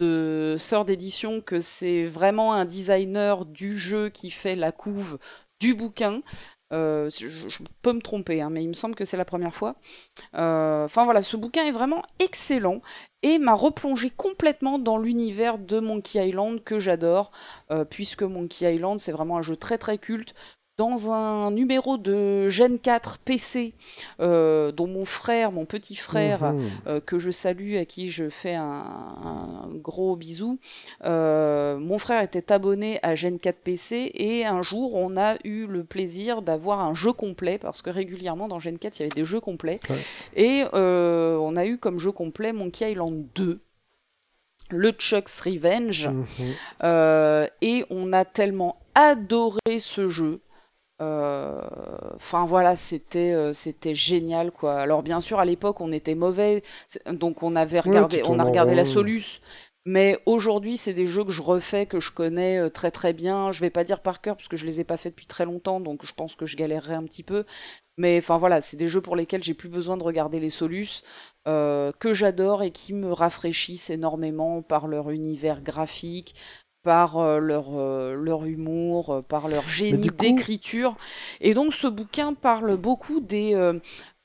de 0.00 0.56
Third 0.58 0.90
Edition 0.90 1.40
que 1.40 1.60
c'est 1.60 2.04
vraiment 2.04 2.54
un 2.54 2.64
designer 2.64 3.44
du 3.44 3.76
jeu 3.76 4.08
qui 4.08 4.30
fait 4.30 4.56
la 4.56 4.72
couve 4.72 5.18
du 5.60 5.74
bouquin. 5.74 6.22
Euh, 6.72 7.10
je, 7.10 7.62
peux 7.82 7.92
me 7.92 8.00
tromper, 8.00 8.40
hein, 8.40 8.48
mais 8.48 8.62
il 8.62 8.68
me 8.68 8.72
semble 8.72 8.94
que 8.94 9.04
c'est 9.04 9.18
la 9.18 9.26
première 9.26 9.54
fois. 9.54 9.76
Euh, 10.34 10.84
Enfin 10.86 11.04
voilà, 11.04 11.20
ce 11.20 11.36
bouquin 11.36 11.66
est 11.66 11.72
vraiment 11.72 12.02
excellent 12.18 12.80
et 13.22 13.38
m'a 13.38 13.54
replongé 13.54 14.08
complètement 14.10 14.78
dans 14.78 14.96
l'univers 14.96 15.58
de 15.58 15.80
Monkey 15.80 16.26
Island 16.28 16.64
que 16.64 16.78
j'adore, 16.78 17.30
puisque 17.90 18.22
Monkey 18.22 18.74
Island 18.74 18.98
c'est 18.98 19.12
vraiment 19.12 19.36
un 19.36 19.42
jeu 19.42 19.56
très 19.56 19.78
très 19.78 19.98
culte. 19.98 20.34
Dans 20.82 21.12
un 21.12 21.52
numéro 21.52 21.96
de 21.96 22.48
Gen 22.48 22.76
4 22.76 23.18
PC, 23.20 23.72
euh, 24.18 24.72
dont 24.72 24.88
mon 24.88 25.04
frère, 25.04 25.52
mon 25.52 25.64
petit 25.64 25.94
frère, 25.94 26.54
Mhm. 26.54 26.70
euh, 26.88 27.00
que 27.00 27.20
je 27.20 27.30
salue, 27.30 27.76
à 27.76 27.84
qui 27.84 28.10
je 28.10 28.28
fais 28.28 28.54
un, 28.56 28.64
un 28.64 29.68
gros 29.74 30.16
bisou. 30.16 30.58
Euh, 31.04 31.78
mon 31.78 31.98
frère 31.98 32.20
était 32.20 32.50
abonné 32.50 32.98
à 33.04 33.14
Gen 33.14 33.38
4 33.38 33.58
PC 33.62 34.10
et 34.14 34.44
un 34.44 34.60
jour 34.62 34.96
on 34.96 35.16
a 35.16 35.36
eu 35.44 35.66
le 35.68 35.84
plaisir 35.84 36.42
d'avoir 36.42 36.80
un 36.80 36.94
jeu 36.94 37.12
complet 37.12 37.58
parce 37.58 37.80
que 37.80 37.90
régulièrement 37.90 38.48
dans 38.48 38.58
Gen 38.58 38.76
4 38.76 38.98
il 38.98 39.02
y 39.02 39.06
avait 39.06 39.14
des 39.14 39.24
jeux 39.24 39.38
complets 39.40 39.78
et 40.34 40.64
on 40.72 41.54
a 41.54 41.64
eu 41.64 41.78
comme 41.78 42.00
jeu 42.00 42.10
complet 42.10 42.52
Monkey 42.52 42.90
Island 42.90 43.24
2. 43.36 43.60
Le 44.70 44.90
Chuck's 44.98 45.40
Revenge. 45.42 46.08
Mhm. 46.08 46.24
Euh, 46.82 47.46
et 47.60 47.84
on 47.90 48.12
a 48.12 48.24
tellement 48.24 48.80
adoré 48.96 49.78
ce 49.78 50.08
jeu. 50.08 50.40
Euh, 51.02 51.60
Enfin 52.14 52.46
voilà, 52.46 52.76
c'était 52.76 53.32
euh, 53.32 53.52
c'était 53.52 53.94
génial 53.94 54.52
quoi. 54.52 54.74
Alors 54.80 55.02
bien 55.02 55.20
sûr 55.20 55.40
à 55.40 55.44
l'époque 55.44 55.80
on 55.80 55.92
était 55.92 56.14
mauvais, 56.14 56.62
donc 57.10 57.42
on 57.42 57.56
avait 57.56 57.80
regardé, 57.80 58.22
on 58.24 58.38
a 58.38 58.44
regardé 58.44 58.74
la. 58.74 58.84
Solus. 58.84 59.40
Mais 59.84 60.18
aujourd'hui 60.26 60.76
c'est 60.76 60.92
des 60.92 61.06
jeux 61.06 61.24
que 61.24 61.32
je 61.32 61.42
refais, 61.42 61.86
que 61.86 61.98
je 61.98 62.12
connais 62.12 62.58
euh, 62.58 62.68
très 62.70 62.92
très 62.92 63.12
bien. 63.12 63.50
Je 63.50 63.60
vais 63.60 63.70
pas 63.70 63.82
dire 63.84 64.00
par 64.00 64.20
cœur 64.20 64.36
parce 64.36 64.46
que 64.48 64.56
je 64.56 64.64
les 64.64 64.80
ai 64.80 64.84
pas 64.84 64.96
fait 64.96 65.10
depuis 65.10 65.26
très 65.26 65.44
longtemps, 65.44 65.80
donc 65.80 66.06
je 66.06 66.12
pense 66.14 66.36
que 66.36 66.46
je 66.46 66.56
galérerai 66.56 66.94
un 66.94 67.02
petit 67.02 67.24
peu. 67.24 67.44
Mais 67.98 68.18
enfin 68.18 68.38
voilà, 68.38 68.60
c'est 68.60 68.76
des 68.76 68.88
jeux 68.88 69.00
pour 69.00 69.16
lesquels 69.16 69.42
j'ai 69.42 69.54
plus 69.54 69.68
besoin 69.68 69.96
de 69.96 70.04
regarder 70.04 70.38
les 70.40 70.50
Solus, 70.50 71.02
euh, 71.48 71.90
que 71.98 72.12
j'adore 72.12 72.62
et 72.62 72.70
qui 72.70 72.94
me 72.94 73.12
rafraîchissent 73.12 73.90
énormément 73.90 74.62
par 74.62 74.86
leur 74.86 75.10
univers 75.10 75.60
graphique, 75.62 76.34
par 76.82 77.18
euh, 77.18 77.38
leur, 77.38 77.66
euh, 77.74 78.14
leur 78.14 78.44
humour, 78.44 79.10
euh, 79.10 79.22
par 79.22 79.48
leur 79.48 79.68
génie 79.68 80.08
coup- 80.08 80.14
d'écriture. 80.16 80.96
Et 81.40 81.54
donc 81.54 81.72
ce 81.72 81.86
bouquin 81.86 82.34
parle 82.34 82.76
beaucoup 82.76 83.20
des, 83.20 83.54
euh, 83.54 83.74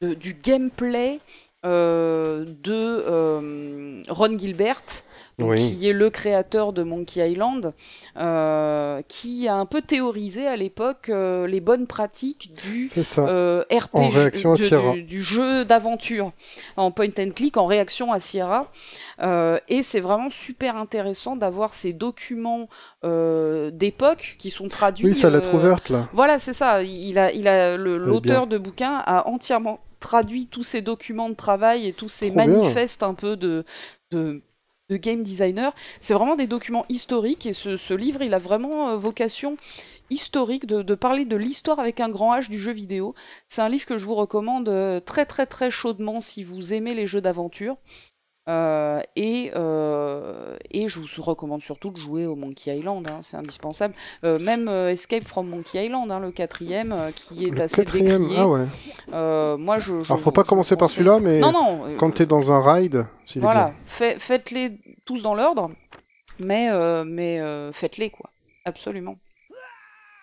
de- 0.02 0.14
du 0.14 0.34
gameplay 0.34 1.20
euh, 1.66 2.46
de 2.64 2.72
euh, 2.74 4.04
Ron 4.10 4.38
Gilbert, 4.38 4.82
donc, 5.40 5.52
Oui. 5.52 5.58
qui 5.76 5.88
est 5.90 5.94
le 5.94 6.10
créateur 6.10 6.72
de 6.74 6.84
Monkey 6.84 7.32
Island, 7.32 7.74
euh, 8.18 9.02
qui 9.08 9.48
a 9.48 9.56
un 9.56 9.66
peu 9.66 9.82
théorisé 9.82 10.48
à 10.48 10.56
l'époque 10.56 11.10
les 11.12 11.60
bonnes 11.62 11.86
pratiques 11.88 12.54
du 12.64 12.88
ça. 12.88 13.24
RPG, 13.26 13.90
En 13.94 14.10
réaction 14.10 14.54
à 14.54 14.56
du- 14.96 15.24
jeu 15.24 15.66
d'aventure 15.66 16.32
en 16.76 16.92
point 16.92 17.10
and 17.20 17.32
click, 17.36 17.58
en 17.58 17.66
réaction 17.66 18.12
à 18.12 18.20
Sierra. 18.20 18.72
Et 19.68 19.82
c'est 19.84 20.00
vraiment 20.00 20.30
super 20.30 20.76
intéressant 20.78 21.36
d'avoir 21.36 21.74
ces 21.74 21.94
documents 21.94 22.68
d'époque 23.04 24.36
qui 24.40 24.50
sont 24.50 24.68
traduits. 24.68 25.08
oui, 25.10 25.16
sa 25.16 25.30
lettre 25.30 25.54
euh, 25.54 25.58
ouverte, 25.58 25.90
là. 25.90 26.08
voilà, 26.14 26.40
c'est 26.40 26.54
ça. 26.54 26.82
Il 26.84 27.18
a, 27.20 27.32
il 27.32 27.48
a 27.48 27.78
l'auteur 27.78 28.48
de 28.48 28.58
bouquin 28.58 29.02
a 29.06 29.28
entièrement 29.28 29.80
traduit 30.00 30.48
tous 30.48 30.64
ces 30.64 30.82
documents 30.82 31.30
de 31.30 31.36
travail 31.36 31.88
et 31.88 31.94
tous 31.94 32.10
ces 32.10 32.28
Trop 32.30 32.36
bien. 32.38 32.48
manifestes 32.48 33.04
un 33.04 33.14
peu 33.14 33.36
de, 33.36 33.64
de, 34.12 34.42
de 34.90 34.98
game 34.98 35.22
designer. 35.24 35.74
C'est 36.02 36.14
vraiment 36.14 36.36
des 36.36 36.48
documents 36.48 36.86
historiques 36.90 37.46
et 37.46 37.54
ce, 37.54 37.78
ce 37.78 37.94
livre, 37.94 38.22
il 38.22 38.34
a 38.34 38.40
vraiment 38.40 38.90
euh, 38.90 38.96
vocation 38.96 39.58
historique 40.10 40.66
de, 40.66 40.82
de 40.84 40.96
parler 40.96 41.26
de 41.26 41.36
l'histoire 41.36 41.80
avec 41.80 42.00
un 42.00 42.08
grand 42.10 42.34
H 42.38 42.50
du 42.50 42.60
jeu 42.60 42.72
vidéo. 42.72 43.14
C'est 43.50 43.62
un 43.62 43.70
livre 43.70 43.86
que 43.86 43.98
je 43.98 44.06
vous 44.06 44.16
recommande 44.16 44.70
euh, 44.70 45.00
très 45.02 45.26
très 45.26 45.46
très 45.46 45.70
chaudement 45.70 46.20
si 46.22 46.44
vous 46.44 46.74
aimez 46.74 46.94
les 46.94 47.08
jeux 47.08 47.22
d'aventure. 47.22 47.76
Euh, 48.48 49.02
et, 49.18 49.52
euh, 49.56 50.56
et 50.72 50.88
je 50.88 51.00
vous 51.00 51.22
recommande 51.22 51.62
surtout 51.62 51.90
de 51.92 51.98
jouer 51.98 52.26
au 52.26 52.36
Monkey 52.36 52.78
Island, 52.78 53.06
hein, 53.10 53.18
c'est 53.22 53.36
indispensable. 53.36 53.94
Euh, 54.24 54.40
même 54.40 54.70
Escape 54.70 55.28
from 55.28 55.50
Monkey 55.50 55.86
Island, 55.86 56.10
hein, 56.12 56.20
le 56.20 56.32
quatrième, 56.32 56.96
qui 57.16 57.48
est 57.48 57.50
Le 57.52 57.62
assez 57.62 57.84
quatrième, 57.84 58.20
décrié. 58.22 58.40
ah 58.40 58.48
ouais. 58.48 59.58
Moi, 59.58 59.80
je, 59.80 60.02
je 60.04 60.06
Alors, 60.12 60.20
faut 60.22 60.32
pas 60.32 60.46
commencer 60.46 60.78
par 60.78 60.90
celui-là, 60.90 61.20
mais 61.20 61.40
Non, 61.40 61.52
non. 61.52 61.82
quand 61.98 62.12
t'es 62.12 62.26
dans 62.26 62.52
un 62.52 62.62
ride, 62.74 63.06
est 63.36 63.40
voilà, 63.40 63.74
fait- 63.86 64.18
faites-les 64.20 64.78
tous 65.06 65.22
dans 65.24 65.34
l'ordre, 65.36 65.70
mais, 66.40 66.70
mais 67.06 67.42
faites-les, 67.74 68.10
quoi. 68.12 68.30
Absolument. 68.66 69.16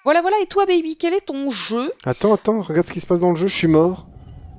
Voilà, 0.05 0.21
voilà. 0.23 0.37
Et 0.43 0.47
toi, 0.47 0.67
baby, 0.67 0.97
quel 0.97 1.15
est 1.15 1.25
ton 1.27 1.51
jeu? 1.51 1.91
Attends, 2.05 2.35
attends, 2.35 2.61
regarde 2.63 2.87
ce 2.87 2.93
qui 2.93 3.01
se 3.01 3.07
passe 3.07 3.21
dans 3.21 3.31
le 3.31 3.37
jeu, 3.37 3.47
je 3.49 3.55
suis 3.57 3.69
mort. 3.69 4.07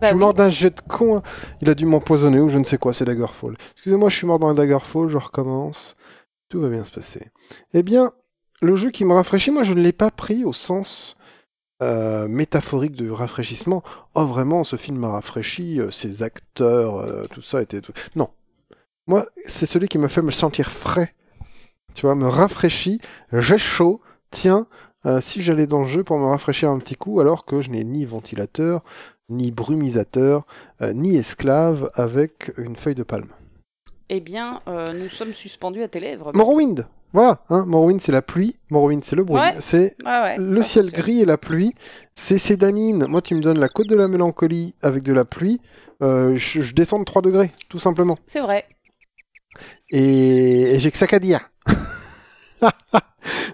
Bah 0.06 0.12
je 0.12 0.14
suis 0.14 0.16
oui. 0.16 0.20
mort 0.20 0.34
d'un 0.34 0.50
jet 0.50 0.70
de 0.76 0.82
con. 0.82 1.22
Il 1.62 1.70
a 1.70 1.76
dû 1.76 1.86
m'empoisonner 1.86 2.40
ou 2.40 2.50
je 2.50 2.58
ne 2.58 2.64
sais 2.64 2.78
quoi, 2.78 2.94
c'est 2.94 3.06
Daggerfall. 3.06 3.56
Excusez-moi, 3.74 4.10
je 4.10 4.16
suis 4.18 4.28
mort 4.28 4.40
dans 4.40 4.48
un 4.48 4.54
Daggerfall, 4.54 5.10
je 5.10 5.18
recommence. 5.18 5.96
Tout 6.50 6.62
va 6.62 6.70
bien 6.70 6.86
se 6.86 6.92
passer. 6.92 7.28
Eh 7.74 7.84
bien, 7.84 8.12
le 8.62 8.76
jeu 8.76 8.92
qui 8.92 9.04
me 9.06 9.14
rafraîchit, 9.14 9.52
moi 9.52 9.64
je 9.64 9.74
ne 9.74 9.82
l'ai 9.82 9.94
pas 9.94 10.12
pris 10.12 10.46
au 10.46 10.54
sens 10.54 11.18
euh, 11.84 12.28
métaphorique 12.28 12.96
de 12.96 13.10
rafraîchissement. 13.10 13.84
Oh 14.14 14.26
vraiment, 14.26 14.64
ce 14.64 14.76
film 14.76 14.98
m'a 14.98 15.10
rafraîchi, 15.10 15.80
euh, 15.82 15.92
ses 15.92 16.24
acteurs, 16.24 16.98
euh, 17.00 17.24
tout 17.32 17.42
ça 17.42 17.62
était... 17.62 17.82
tout- 17.82 17.94
Non. 18.16 18.30
Moi, 19.08 19.26
c'est 19.46 19.66
celui 19.66 19.88
qui 19.88 19.98
me 19.98 20.08
fait 20.08 20.22
me 20.22 20.32
sentir 20.32 20.72
frais. 20.72 21.14
Tu 21.94 22.06
vois, 22.06 22.16
me 22.16 22.28
rafraîchit, 22.28 23.00
j'ai 23.34 23.58
chaud, 23.58 24.02
tiens, 24.32 24.68
euh, 25.06 25.22
si 25.22 25.42
j'allais 25.42 25.68
dans 25.68 25.82
le 25.82 25.88
jeu 25.88 26.04
pour 26.04 26.18
me 26.18 26.26
rafraîchir 26.26 26.70
un 26.70 26.80
petit 26.80 26.96
coup, 26.96 27.20
alors 27.20 27.46
que 27.46 27.62
je 27.62 27.70
n'ai 27.70 27.84
ni 27.84 28.06
ventilateur, 28.06 28.84
ni 29.30 29.52
brumisateur, 29.52 30.46
euh, 30.82 30.94
ni 30.94 31.16
esclave 31.16 31.90
avec 31.96 32.52
une 32.58 32.76
feuille 32.76 32.96
de 32.96 33.04
palme. 33.04 33.30
Eh 34.10 34.20
bien, 34.20 34.62
euh, 34.68 34.86
nous 34.94 35.10
sommes 35.10 35.34
suspendus 35.34 35.82
à 35.84 35.88
tes 35.88 36.00
lèvres. 36.00 36.32
Morrowind 36.36 36.86
Voilà, 37.12 37.40
hein, 37.50 37.66
Morrowind 37.66 38.00
c'est 38.02 38.12
la 38.12 38.22
pluie, 38.22 38.56
Morrowind 38.70 39.04
c'est 39.04 39.16
le 39.16 39.24
bruit, 39.24 39.40
Ouais. 39.42 39.56
c'est 39.60 39.96
Ouais, 40.06 40.22
ouais, 40.22 40.38
le 40.38 40.62
ciel 40.62 40.86
fonctionne. 40.86 40.90
gris 41.04 41.22
et 41.22 41.26
la 41.26 41.38
pluie, 41.38 41.74
c'est 42.14 42.38
Sédanine. 42.38 43.06
Moi 43.08 43.22
tu 43.22 43.34
me 43.36 43.42
donnes 43.42 43.60
la 43.60 43.70
côte 43.70 43.88
de 43.88 43.96
la 43.96 44.08
mélancolie 44.08 44.76
avec 44.84 45.02
de 45.04 45.14
la 45.14 45.26
pluie, 45.26 45.60
je, 46.02 46.36
je 46.36 46.74
descends 46.76 47.00
de 47.00 47.04
3 47.06 47.22
degrés, 47.24 47.52
tout 47.70 47.80
simplement. 47.80 48.18
C'est 48.28 48.42
vrai. 48.42 48.66
Et, 49.92 50.74
et 50.76 50.80
j'ai 50.80 50.92
que 50.92 50.98
ça 50.98 51.08
qu'à 51.08 51.20
dire. 51.20 51.50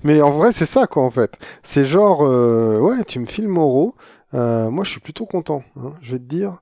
Mais 0.04 0.22
en 0.22 0.32
vrai, 0.32 0.52
c'est 0.52 0.66
ça, 0.66 0.88
quoi, 0.88 1.04
en 1.04 1.12
fait. 1.12 1.38
C'est 1.64 1.86
genre, 1.86 2.22
euh, 2.26 2.80
ouais, 2.80 3.04
tu 3.06 3.20
me 3.20 3.26
files 3.26 3.48
Moreau. 3.48 3.96
Euh, 4.34 4.70
moi, 4.70 4.84
je 4.84 4.92
suis 4.92 5.00
plutôt 5.00 5.26
content. 5.26 5.64
hein. 5.78 5.94
Je 6.02 6.14
vais 6.14 6.20
te 6.20 6.24
dire 6.24 6.62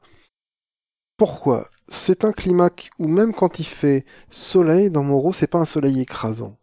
pourquoi? 1.17 1.69
C'est 1.89 2.23
un 2.23 2.31
climat 2.31 2.69
où 2.97 3.07
même 3.07 3.33
quand 3.33 3.59
il 3.59 3.65
fait 3.65 4.05
soleil 4.29 4.89
dans 4.89 5.03
Moreau, 5.03 5.31
c'est 5.33 5.47
pas 5.47 5.59
un 5.59 5.65
soleil 5.65 5.99
écrasant. 6.01 6.57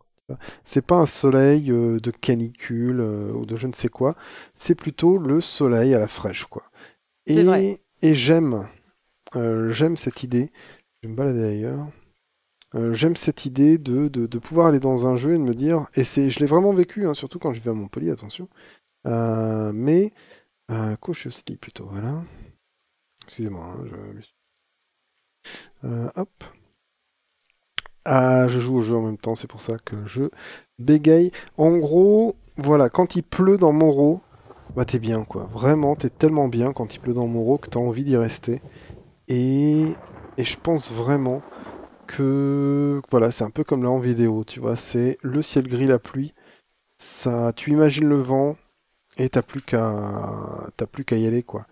C'est 0.65 0.85
pas 0.85 0.97
un 0.97 1.07
soleil 1.07 1.71
euh, 1.71 2.01
de 2.01 2.11
canicule 2.11 3.01
euh, 3.01 3.33
ou 3.33 3.47
de 3.47 3.57
je 3.57 3.67
ne 3.67 3.73
sais 3.73 3.89
quoi. 3.89 4.17
C'est 4.55 4.75
plutôt 4.75 5.19
le 5.19 5.41
soleil 5.41 5.95
à 5.95 5.99
la 5.99 6.09
fraîche, 6.09 6.47
quoi. 6.47 6.65
Et, 7.27 7.43
vrai. 7.43 7.81
et 8.03 8.15
j'aime, 8.15 8.67
j'aime 9.35 9.97
cette 9.97 10.23
idée. 10.23 10.51
Je 11.03 11.09
vais 11.09 11.13
me 11.13 11.17
balader 11.17 11.45
ailleurs. 11.45 11.87
Euh, 12.75 12.93
j'aime 12.93 13.17
cette 13.17 13.47
idée 13.47 13.79
de, 13.79 14.39
pouvoir 14.39 14.67
aller 14.67 14.81
dans 14.81 15.07
un 15.07 15.17
jeu 15.17 15.35
et 15.35 15.39
de 15.39 15.43
me 15.43 15.55
dire, 15.55 15.87
et 15.95 16.05
c'est, 16.05 16.31
je 16.31 16.41
l'ai 16.41 16.47
vraiment 16.47 16.75
vécu, 16.75 17.07
hein, 17.07 17.15
surtout 17.15 17.39
quand 17.39 17.55
je 17.55 17.61
vais 17.61 17.71
à 17.71 17.75
Montpellier, 17.75 18.11
attention, 18.11 18.49
Euh, 19.07 19.73
mais 19.73 20.13
euh, 20.71 20.97
cautiously 20.97 21.57
plutôt, 21.57 21.87
voilà. 21.87 22.23
Excusez-moi, 23.25 23.65
hein, 23.67 23.85
je 23.87 24.27
Euh, 25.85 26.11
hop. 26.17 26.45
Ah, 28.05 28.47
je 28.49 28.61
joue 28.61 28.77
au 28.77 28.81
jeu 28.81 28.97
en 28.97 29.03
même 29.03 29.19
temps, 29.19 29.35
c'est 29.35 29.49
pour 29.49 29.61
ça 29.61 29.79
que 29.85 30.07
je 30.07 30.31
bégaye. 30.79 31.33
En 31.57 31.77
gros, 31.79 32.37
voilà, 32.57 32.89
quand 32.89 33.17
il 33.17 33.23
pleut 33.23 33.59
dans 33.59 33.73
Moreau, 33.73 34.21
bah 34.77 34.85
t'es 34.85 34.99
bien, 34.99 35.25
quoi. 35.25 35.45
Vraiment, 35.53 35.97
t'es 35.97 36.11
tellement 36.11 36.49
bien 36.49 36.73
quand 36.73 36.95
il 36.95 37.01
pleut 37.01 37.15
dans 37.15 37.27
Moreau 37.27 37.59
que 37.59 37.69
t'as 37.69 37.81
envie 37.81 38.05
d'y 38.05 38.17
rester. 38.17 38.61
Et, 39.29 39.87
et 40.39 40.45
je 40.45 40.57
pense 40.59 40.93
vraiment 40.93 41.43
que 42.07 43.01
voilà, 43.11 43.31
c'est 43.31 43.45
un 43.45 43.51
peu 43.51 43.65
comme 43.65 43.83
là 43.83 43.91
en 43.91 43.99
vidéo, 43.99 44.45
tu 44.45 44.61
vois, 44.61 44.77
c'est 44.77 45.19
le 45.23 45.43
ciel 45.43 45.67
gris, 45.67 45.87
la 45.87 45.99
pluie. 45.99 46.33
Ça, 46.99 47.53
tu 47.55 47.73
imagines 47.73 48.09
le 48.09 48.17
vent 48.17 48.57
et 49.19 49.29
t'as 49.29 49.43
plus 49.43 49.63
qu'à 49.63 49.93
t'as 50.77 50.87
plus 50.87 51.05
qu'à 51.05 51.17
y 51.17 51.27
aller 51.27 51.43
quoi. 51.43 51.67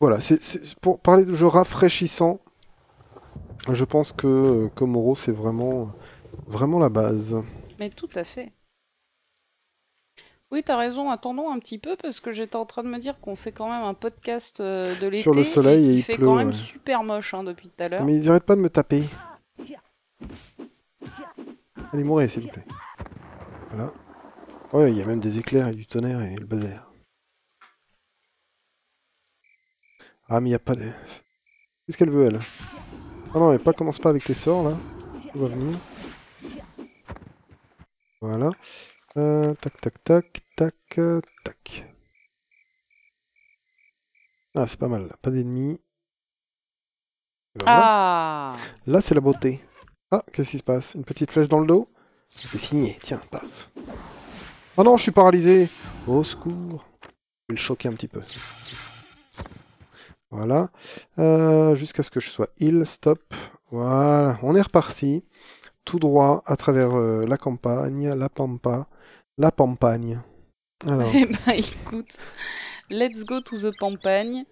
Voilà, 0.00 0.20
c'est 0.20 0.40
pour 0.80 1.00
parler 1.00 1.24
de 1.24 1.34
jeu 1.34 1.46
rafraîchissant. 1.46 2.40
Je 3.70 3.84
pense 3.84 4.12
que 4.12 4.70
que 4.74 4.84
Moreau 4.84 5.14
c'est 5.14 5.32
vraiment 5.32 5.90
vraiment 6.46 6.78
la 6.78 6.88
base. 6.88 7.42
Mais 7.78 7.90
tout 7.90 8.08
à 8.14 8.24
fait. 8.24 8.52
Oui, 10.52 10.64
t'as 10.64 10.76
raison, 10.76 11.10
attendons 11.10 11.48
un 11.50 11.60
petit 11.60 11.78
peu 11.78 11.94
parce 11.94 12.18
que 12.18 12.32
j'étais 12.32 12.56
en 12.56 12.66
train 12.66 12.82
de 12.82 12.88
me 12.88 12.98
dire 12.98 13.20
qu'on 13.20 13.36
fait 13.36 13.52
quand 13.52 13.70
même 13.70 13.84
un 13.84 13.94
podcast 13.94 14.60
euh, 14.60 14.98
de 14.98 15.06
l'été 15.06 15.22
Sur 15.22 15.32
le 15.32 15.44
soleil 15.44 15.88
et 15.88 15.92
il 15.94 16.02
fait 16.02 16.16
pleut, 16.16 16.24
quand 16.24 16.34
même 16.34 16.48
ouais. 16.48 16.54
super 16.54 17.04
moche 17.04 17.34
hein, 17.34 17.44
depuis 17.44 17.68
tout 17.68 17.84
à 17.84 17.88
l'heure. 17.88 18.02
Mais 18.04 18.16
ils 18.16 18.28
arrêtent 18.28 18.46
pas 18.46 18.56
de 18.56 18.60
me 18.60 18.68
taper. 18.68 19.04
Allez 21.92 22.04
mourir 22.04 22.30
s'il 22.30 22.44
vous 22.44 22.48
plaît. 22.50 22.66
Voilà. 23.70 23.92
Ouais, 24.72 24.92
il 24.92 24.98
y 24.98 25.02
a 25.02 25.06
même 25.06 25.20
des 25.20 25.38
éclairs 25.38 25.68
et 25.68 25.74
du 25.74 25.86
tonnerre 25.86 26.22
et 26.22 26.36
le 26.36 26.46
bazar. 26.46 26.92
Ah, 30.28 30.40
mais 30.40 30.48
il 30.48 30.52
n'y 30.52 30.54
a 30.54 30.60
pas 30.60 30.76
de... 30.76 30.90
Qu'est-ce 31.86 31.98
qu'elle 31.98 32.10
veut, 32.10 32.26
elle? 32.26 32.40
Ah 33.34 33.38
non, 33.38 33.50
mais 33.50 33.58
pas 33.58 33.72
commence 33.72 33.98
pas 33.98 34.10
avec 34.10 34.22
tes 34.22 34.34
sorts, 34.34 34.68
là. 34.68 34.76
Tout 35.32 35.40
va 35.40 35.48
venir. 35.48 35.78
Voilà. 38.20 38.50
Euh, 39.16 39.54
tac, 39.54 39.80
tac, 39.80 40.04
tac, 40.04 40.40
tac, 40.56 40.98
euh, 40.98 41.20
tac. 41.42 41.84
Ah, 44.54 44.66
c'est 44.68 44.78
pas 44.78 44.88
mal, 44.88 45.08
là. 45.08 45.16
Pas 45.20 45.30
d'ennemis. 45.30 45.80
Ben 47.54 47.64
voilà. 47.64 47.80
Ah 47.82 48.52
Là, 48.86 49.00
c'est 49.00 49.14
la 49.14 49.20
beauté. 49.20 49.60
Ah, 50.10 50.24
qu'est-ce 50.32 50.50
qui 50.50 50.58
se 50.58 50.62
passe? 50.62 50.94
Une 50.94 51.04
petite 51.04 51.30
flèche 51.30 51.48
dans 51.48 51.60
le 51.60 51.66
dos? 51.66 51.88
C'est 52.28 52.58
signé, 52.58 52.98
tiens, 53.02 53.20
paf. 53.30 53.70
Oh 54.76 54.82
non, 54.82 54.96
je 54.96 55.02
suis 55.02 55.12
paralysé 55.12 55.68
Au 56.06 56.22
secours 56.22 56.84
Je 57.04 57.08
vais 57.54 57.54
le 57.54 57.56
choquer 57.56 57.88
un 57.88 57.92
petit 57.92 58.08
peu. 58.08 58.20
Voilà. 60.30 60.70
Euh, 61.18 61.74
Jusqu'à 61.74 62.02
ce 62.02 62.10
que 62.10 62.20
je 62.20 62.30
sois 62.30 62.48
heal, 62.60 62.86
stop. 62.86 63.20
Voilà, 63.70 64.38
on 64.42 64.54
est 64.56 64.62
reparti. 64.62 65.24
Tout 65.84 65.98
droit 65.98 66.42
à 66.46 66.56
travers 66.56 66.96
euh, 66.96 67.24
la 67.26 67.36
campagne, 67.36 68.12
la 68.14 68.28
pampa, 68.28 68.86
la 69.38 69.50
pampagne. 69.50 70.20
Alors, 70.86 71.08
Eh 71.14 71.26
ben 71.26 71.52
écoute, 71.54 72.16
let's 72.90 73.24
go 73.24 73.40
to 73.40 73.56
the 73.58 73.76
campagne. 73.76 74.44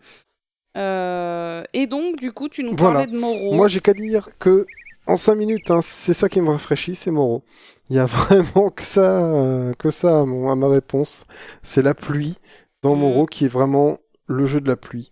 Euh, 0.76 1.62
et 1.72 1.86
donc, 1.86 2.16
du 2.16 2.32
coup, 2.32 2.48
tu 2.48 2.62
nous 2.64 2.74
Voilà. 2.76 3.01
parlais 3.01 3.12
de 3.12 3.18
Moreau. 3.18 3.55
Moi, 3.55 3.68
j'ai 3.68 3.80
qu'à 3.80 3.94
dire 3.94 4.28
que 4.39 4.66
en 5.09 5.16
5 5.16 5.35
minutes, 5.35 5.70
hein, 5.70 5.80
c'est 5.82 6.14
ça 6.14 6.28
qui 6.28 6.40
me 6.40 6.51
rafraîchit, 6.51 6.94
c'est 6.94 7.10
Moreau. 7.10 7.43
Il 7.90 7.97
y 7.97 7.98
a 7.98 8.06
vraiment 8.06 8.70
que 8.70 8.82
ça, 8.82 9.24
euh, 9.24 9.72
que 9.74 9.90
ça 9.90 10.20
à, 10.20 10.24
mon- 10.24 10.51
à 10.51 10.55
ma 10.56 10.68
réponse. 10.68 11.24
C'est 11.62 11.82
la 11.82 11.94
pluie 11.94 12.39
dans 12.82 12.94
Mm. 12.94 13.01
Moreau 13.01 13.26
qui 13.26 13.44
est 13.47 13.48
vraiment 13.48 13.98
le 14.26 14.47
jeu 14.47 14.60
de 14.60 14.68
la 14.68 14.76
pluie. 14.76 15.10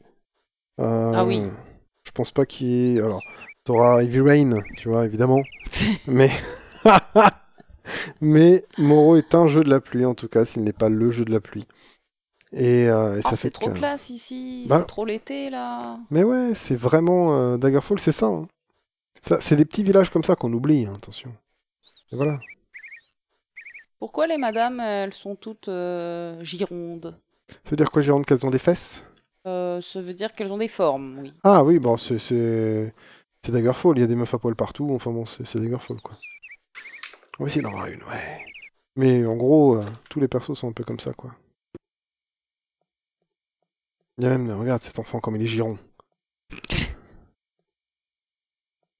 Euh, 0.80 1.12
Ah 1.14 1.24
oui. 1.24 1.42
Je 2.04 2.10
pense 2.12 2.30
pas 2.30 2.46
qu'il 2.46 2.66
y 2.68 2.96
ait. 2.96 3.00
Alors, 3.00 3.20
t'auras 3.64 4.02
Heavy 4.02 4.20
Rain, 4.20 4.60
tu 4.76 4.88
vois, 4.88 5.04
évidemment. 5.04 5.40
Mais. 6.06 6.30
Mais 8.20 8.64
Moreau 8.78 9.16
est 9.16 9.34
un 9.34 9.46
jeu 9.48 9.62
de 9.62 9.70
la 9.70 9.80
pluie, 9.80 10.04
en 10.04 10.14
tout 10.14 10.28
cas, 10.28 10.44
s'il 10.44 10.62
n'est 10.64 10.72
pas 10.72 10.88
le 10.88 11.10
jeu 11.10 11.24
de 11.24 11.32
la 11.32 11.40
pluie. 11.40 11.66
Et, 12.52 12.88
euh, 12.88 13.18
et 13.18 13.22
ça 13.22 13.30
Ah, 13.32 13.36
c'est 13.36 13.50
trop 13.50 13.70
classe 13.70 14.10
ici, 14.10 14.66
Bah- 14.68 14.78
c'est 14.80 14.86
trop 14.86 15.04
l'été 15.04 15.50
là. 15.50 15.98
Mais 16.10 16.22
ouais, 16.22 16.52
c'est 16.54 16.76
vraiment 16.76 17.56
Daggerfall, 17.58 17.98
c'est 18.00 18.12
ça, 18.12 18.26
hein. 18.26 18.42
Ça, 19.22 19.40
C'est 19.40 19.56
des 19.56 19.64
petits 19.64 19.82
villages 19.82 20.10
comme 20.10 20.24
ça 20.24 20.36
qu'on 20.36 20.52
oublie, 20.52 20.86
hein, 20.86 20.94
attention. 20.96 21.34
Et 22.12 22.16
voilà. 22.16 22.38
Pourquoi 23.98 24.26
les 24.26 24.38
madames, 24.38 24.80
elles 24.80 25.14
sont 25.14 25.36
toutes 25.36 25.68
euh, 25.68 26.42
girondes? 26.44 27.18
Ça 27.48 27.70
veut 27.70 27.76
dire 27.76 27.90
quoi, 27.90 28.02
Gironde, 28.02 28.26
qu'elles 28.26 28.44
ont 28.44 28.50
des 28.50 28.58
fesses? 28.58 29.04
Euh, 29.46 29.80
Ça 29.80 30.00
veut 30.00 30.14
dire 30.14 30.34
qu'elles 30.34 30.52
ont 30.52 30.58
des 30.58 30.68
formes, 30.68 31.18
oui. 31.20 31.32
Ah 31.44 31.64
oui, 31.64 31.78
bon, 31.78 31.96
c'est 31.96 32.18
c'est 32.18 32.92
c'est 33.42 33.52
Daggerfall. 33.52 33.96
Il 33.96 34.00
y 34.00 34.04
a 34.04 34.08
des 34.08 34.16
meufs 34.16 34.34
à 34.34 34.38
poil 34.38 34.56
partout. 34.56 34.88
Enfin 34.90 35.12
bon, 35.12 35.24
c'est 35.24 35.46
c'est 35.46 35.60
Daggerfall 35.60 36.00
quoi. 36.00 36.16
On 37.38 37.44
va 37.44 37.48
essayer 37.48 37.62
d'en 37.62 37.70
avoir 37.70 37.86
une, 37.86 38.02
ouais. 38.04 38.44
Mais 38.96 39.24
en 39.26 39.36
gros, 39.36 39.76
euh, 39.76 39.84
tous 40.10 40.20
les 40.20 40.28
persos 40.28 40.54
sont 40.54 40.68
un 40.68 40.72
peu 40.72 40.84
comme 40.84 40.98
ça 41.00 41.12
quoi. 41.12 41.30
Il 44.18 44.24
y 44.24 44.26
a 44.26 44.30
même, 44.36 44.50
regarde 44.58 44.82
cet 44.82 44.98
enfant 44.98 45.20
comme 45.20 45.36
il 45.36 45.42
est 45.42 45.46
giron. 45.46 45.78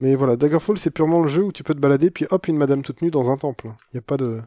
Mais 0.01 0.15
voilà, 0.15 0.37
Daggerfall, 0.37 0.79
c'est 0.79 0.91
purement 0.91 1.23
le 1.23 1.29
jeu 1.29 1.45
où 1.45 1.53
tu 1.53 1.63
peux 1.63 1.75
te 1.75 1.81
balader, 1.81 2.11
puis 2.11 2.27
hop, 2.31 2.49
une 2.49 2.57
madame 2.57 2.83
toute 2.83 3.01
nue 3.03 3.11
dans 3.11 3.31
un 3.31 3.37
temple. 3.37 3.69
Il 3.93 3.97
n'y 3.97 3.99
a 3.99 4.03
pas 4.03 4.17
de. 4.17 4.43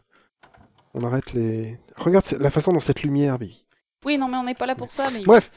On 0.93 1.03
arrête 1.03 1.33
les. 1.33 1.79
Regarde 1.95 2.25
la 2.39 2.49
façon 2.49 2.73
dont 2.73 2.79
cette 2.79 3.03
lumière. 3.03 3.37
Oui, 4.05 4.17
non, 4.17 4.27
mais 4.27 4.37
on 4.37 4.43
n'est 4.43 4.55
pas 4.55 4.65
là 4.65 4.75
pour 4.75 4.91
ça. 4.91 5.09
Mais... 5.13 5.23
Bref, 5.23 5.51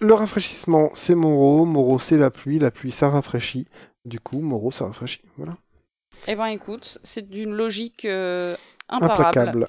le 0.00 0.14
rafraîchissement, 0.14 0.90
c'est 0.94 1.14
Moro. 1.14 1.64
Moro, 1.64 1.98
c'est 1.98 2.18
la 2.18 2.30
pluie. 2.30 2.58
La 2.58 2.70
pluie, 2.70 2.90
ça 2.90 3.10
rafraîchit. 3.10 3.66
Du 4.04 4.18
coup, 4.18 4.40
Moro, 4.40 4.70
ça 4.70 4.86
rafraîchit. 4.86 5.22
Voilà. 5.36 5.56
Eh 6.28 6.34
ben 6.34 6.46
écoute, 6.46 6.98
c'est 7.02 7.28
d'une 7.28 7.54
logique 7.54 8.04
euh, 8.04 8.56
imparable. 8.88 9.20
Implacable. 9.20 9.68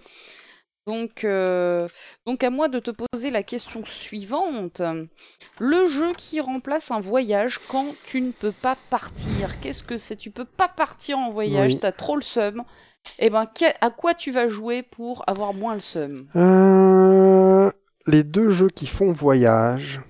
Donc, 0.85 1.23
euh, 1.23 1.88
donc 2.26 2.43
à 2.43 2.49
moi 2.49 2.68
de 2.68 2.80
te 2.80 2.91
poser 2.91 3.30
la 3.30 3.41
question 3.43 3.85
suivante. 3.85 4.81
Le 5.60 5.88
jeu 5.88 6.11
qui 6.18 6.41
remplace 6.41 6.91
un 6.91 6.99
voyage 6.99 7.60
quand 7.69 7.85
tu 8.05 8.19
ne 8.22 8.31
peux 8.31 8.51
pas 8.51 8.76
partir. 8.89 9.60
Qu'est-ce 9.61 9.84
que 9.84 9.95
c'est? 9.97 10.18
Tu 10.18 10.30
peux 10.31 10.43
pas 10.45 10.68
partir 10.68 11.18
en 11.18 11.31
voyage, 11.31 11.73
Oui. 11.73 11.80
t'as 11.80 11.93
trop 11.93 12.15
le 12.18 12.22
seum. 12.22 12.64
Eh 13.19 13.30
ben, 13.30 13.45
que- 13.45 13.65
à 13.81 13.91
quoi 13.91 14.14
tu 14.14 14.31
vas 14.31 14.47
jouer 14.47 14.84
pour 14.84 15.23
avoir 15.27 15.53
moins 15.53 15.73
le 15.73 15.80
seum? 15.80 16.27
Euh, 16.35 17.72
les 18.07 18.23
deux 18.23 18.49
jeux 18.49 18.69
qui 18.69 18.88
font 18.88 19.11
voyage. 19.14 20.01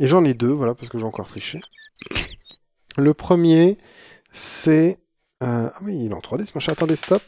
Et 0.00 0.06
j'en 0.06 0.24
ai 0.24 0.34
deux, 0.34 0.48
voilà, 0.50 0.74
parce 0.76 0.88
que 0.88 0.98
j'ai 0.98 1.04
encore 1.04 1.26
triché. 1.26 1.60
Le 2.96 3.14
premier, 3.14 3.78
c'est. 4.32 5.00
euh, 5.42 5.70
Ah 5.74 5.78
oui, 5.82 6.04
il 6.04 6.10
est 6.12 6.14
en 6.14 6.20
3D 6.20 6.46
ce 6.46 6.52
machin. 6.54 6.72
Attendez, 6.72 6.94
stop. 6.96 7.22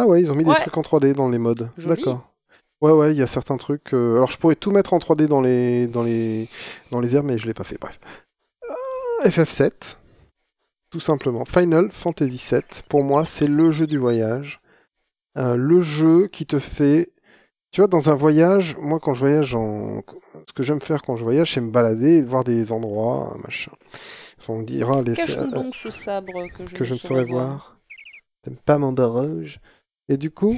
Ah 0.00 0.06
ouais, 0.06 0.22
ils 0.22 0.32
ont 0.32 0.34
mis 0.34 0.44
des 0.44 0.54
trucs 0.54 0.76
en 0.78 0.80
3D 0.80 1.12
dans 1.12 1.28
les 1.28 1.36
modes. 1.38 1.68
D'accord. 1.76 2.26
Ouais, 2.80 2.92
ouais, 2.92 3.12
il 3.12 3.18
y 3.18 3.22
a 3.22 3.26
certains 3.26 3.58
trucs. 3.58 3.92
euh, 3.92 4.16
Alors, 4.16 4.30
je 4.30 4.38
pourrais 4.38 4.54
tout 4.54 4.70
mettre 4.70 4.94
en 4.94 4.98
3D 4.98 5.26
dans 5.26 5.42
les, 5.42 5.86
dans 5.86 6.02
les, 6.02 6.48
dans 6.90 7.00
les 7.00 7.14
airs, 7.14 7.22
mais 7.22 7.36
je 7.36 7.46
l'ai 7.46 7.52
pas 7.52 7.64
fait. 7.64 7.76
Bref. 7.78 8.00
Euh, 8.64 9.28
FF7. 9.28 9.96
Tout 10.90 11.00
simplement. 11.00 11.44
Final 11.44 11.90
Fantasy 11.92 12.42
VII. 12.50 12.62
Pour 12.88 13.04
moi, 13.04 13.26
c'est 13.26 13.46
le 13.46 13.70
jeu 13.70 13.86
du 13.86 13.98
voyage. 13.98 14.62
Euh, 15.36 15.54
le 15.54 15.80
jeu 15.82 16.28
qui 16.28 16.46
te 16.46 16.58
fait. 16.58 17.10
Tu 17.70 17.82
vois, 17.82 17.88
dans 17.88 18.08
un 18.08 18.14
voyage, 18.14 18.74
moi, 18.80 18.98
quand 18.98 19.12
je 19.12 19.20
voyage 19.20 19.54
en. 19.54 20.02
Ce 20.48 20.54
que 20.54 20.62
j'aime 20.62 20.80
faire 20.80 21.02
quand 21.02 21.16
je 21.16 21.24
voyage, 21.24 21.52
c'est 21.52 21.60
me 21.60 21.70
balader, 21.70 22.22
voir 22.24 22.42
des 22.42 22.72
endroits, 22.72 23.36
machin. 23.44 23.72
Enfin, 24.38 24.54
on 24.54 24.62
dira. 24.62 25.02
Les... 25.02 25.12
Cache-nous 25.12 25.50
donc 25.50 25.74
ce 25.76 25.90
sabre 25.90 26.48
que 26.56 26.66
je, 26.66 26.74
que 26.74 26.84
je 26.84 26.94
ne 26.94 26.98
saurais 26.98 27.24
voir. 27.24 27.76
T'aimes 28.42 28.56
pas 28.56 28.78
mon 28.78 28.94
rouge 28.94 29.60
Et 30.10 30.16
du 30.16 30.30
coup, 30.30 30.56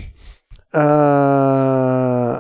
euh, 0.74 2.39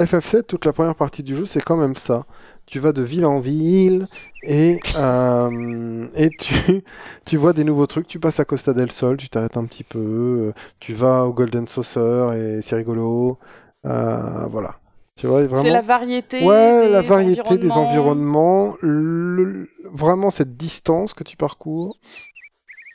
FF7, 0.00 0.42
toute 0.46 0.64
la 0.64 0.72
première 0.72 0.94
partie 0.94 1.22
du 1.22 1.36
jeu, 1.36 1.44
c'est 1.46 1.60
quand 1.62 1.76
même 1.76 1.94
ça. 1.96 2.24
Tu 2.66 2.78
vas 2.80 2.92
de 2.92 3.02
ville 3.02 3.26
en 3.26 3.40
ville 3.40 4.08
et, 4.42 4.78
euh, 4.96 6.06
et 6.14 6.30
tu, 6.30 6.54
tu 7.24 7.36
vois 7.36 7.52
des 7.52 7.64
nouveaux 7.64 7.86
trucs. 7.86 8.06
Tu 8.06 8.18
passes 8.18 8.40
à 8.40 8.44
Costa 8.44 8.72
del 8.72 8.90
Sol, 8.92 9.16
tu 9.16 9.28
t'arrêtes 9.28 9.56
un 9.56 9.64
petit 9.64 9.84
peu. 9.84 10.52
Tu 10.78 10.94
vas 10.94 11.24
au 11.26 11.32
Golden 11.32 11.66
Saucer 11.68 12.30
et 12.36 12.62
c'est 12.62 12.76
rigolo. 12.76 13.38
Euh, 13.86 14.46
voilà. 14.50 14.76
Tu 15.16 15.26
vois, 15.26 15.42
vraiment. 15.46 15.62
C'est 15.62 15.70
la 15.70 15.82
variété. 15.82 16.46
Ouais, 16.46 16.86
des 16.86 16.92
la 16.92 17.02
variété 17.02 17.58
des 17.58 17.70
environnements. 17.72 18.68
environnements, 18.70 18.74
le- 18.80 19.68
vraiment 19.92 20.30
cette 20.30 20.56
distance 20.56 21.12
que 21.12 21.24
tu 21.24 21.36
parcours, 21.36 21.98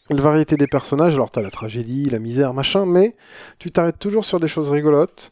la 0.10 0.22
variété 0.22 0.56
des 0.58 0.68
personnages. 0.68 1.14
Alors, 1.16 1.32
t'as 1.32 1.42
la 1.42 1.52
tragédie, 1.52 2.10
la 2.10 2.20
misère, 2.20 2.54
machin, 2.54 2.86
mais 2.86 3.16
tu 3.60 3.72
t'arrêtes 3.72 4.00
toujours 4.00 4.26
sur 4.26 4.40
des 4.40 4.48
choses 4.48 4.70
rigolotes. 4.70 5.32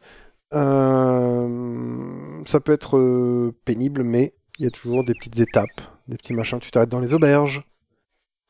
Euh, 0.53 2.43
ça 2.45 2.59
peut 2.59 2.73
être 2.73 2.97
euh, 2.97 3.53
pénible, 3.65 4.03
mais 4.03 4.33
il 4.59 4.65
y 4.65 4.67
a 4.67 4.71
toujours 4.71 5.03
des 5.03 5.13
petites 5.13 5.39
étapes, 5.39 5.81
des 6.07 6.17
petits 6.17 6.33
machins. 6.33 6.59
Tu 6.59 6.71
t'arrêtes 6.71 6.89
dans 6.89 6.99
les 6.99 7.13
auberges. 7.13 7.63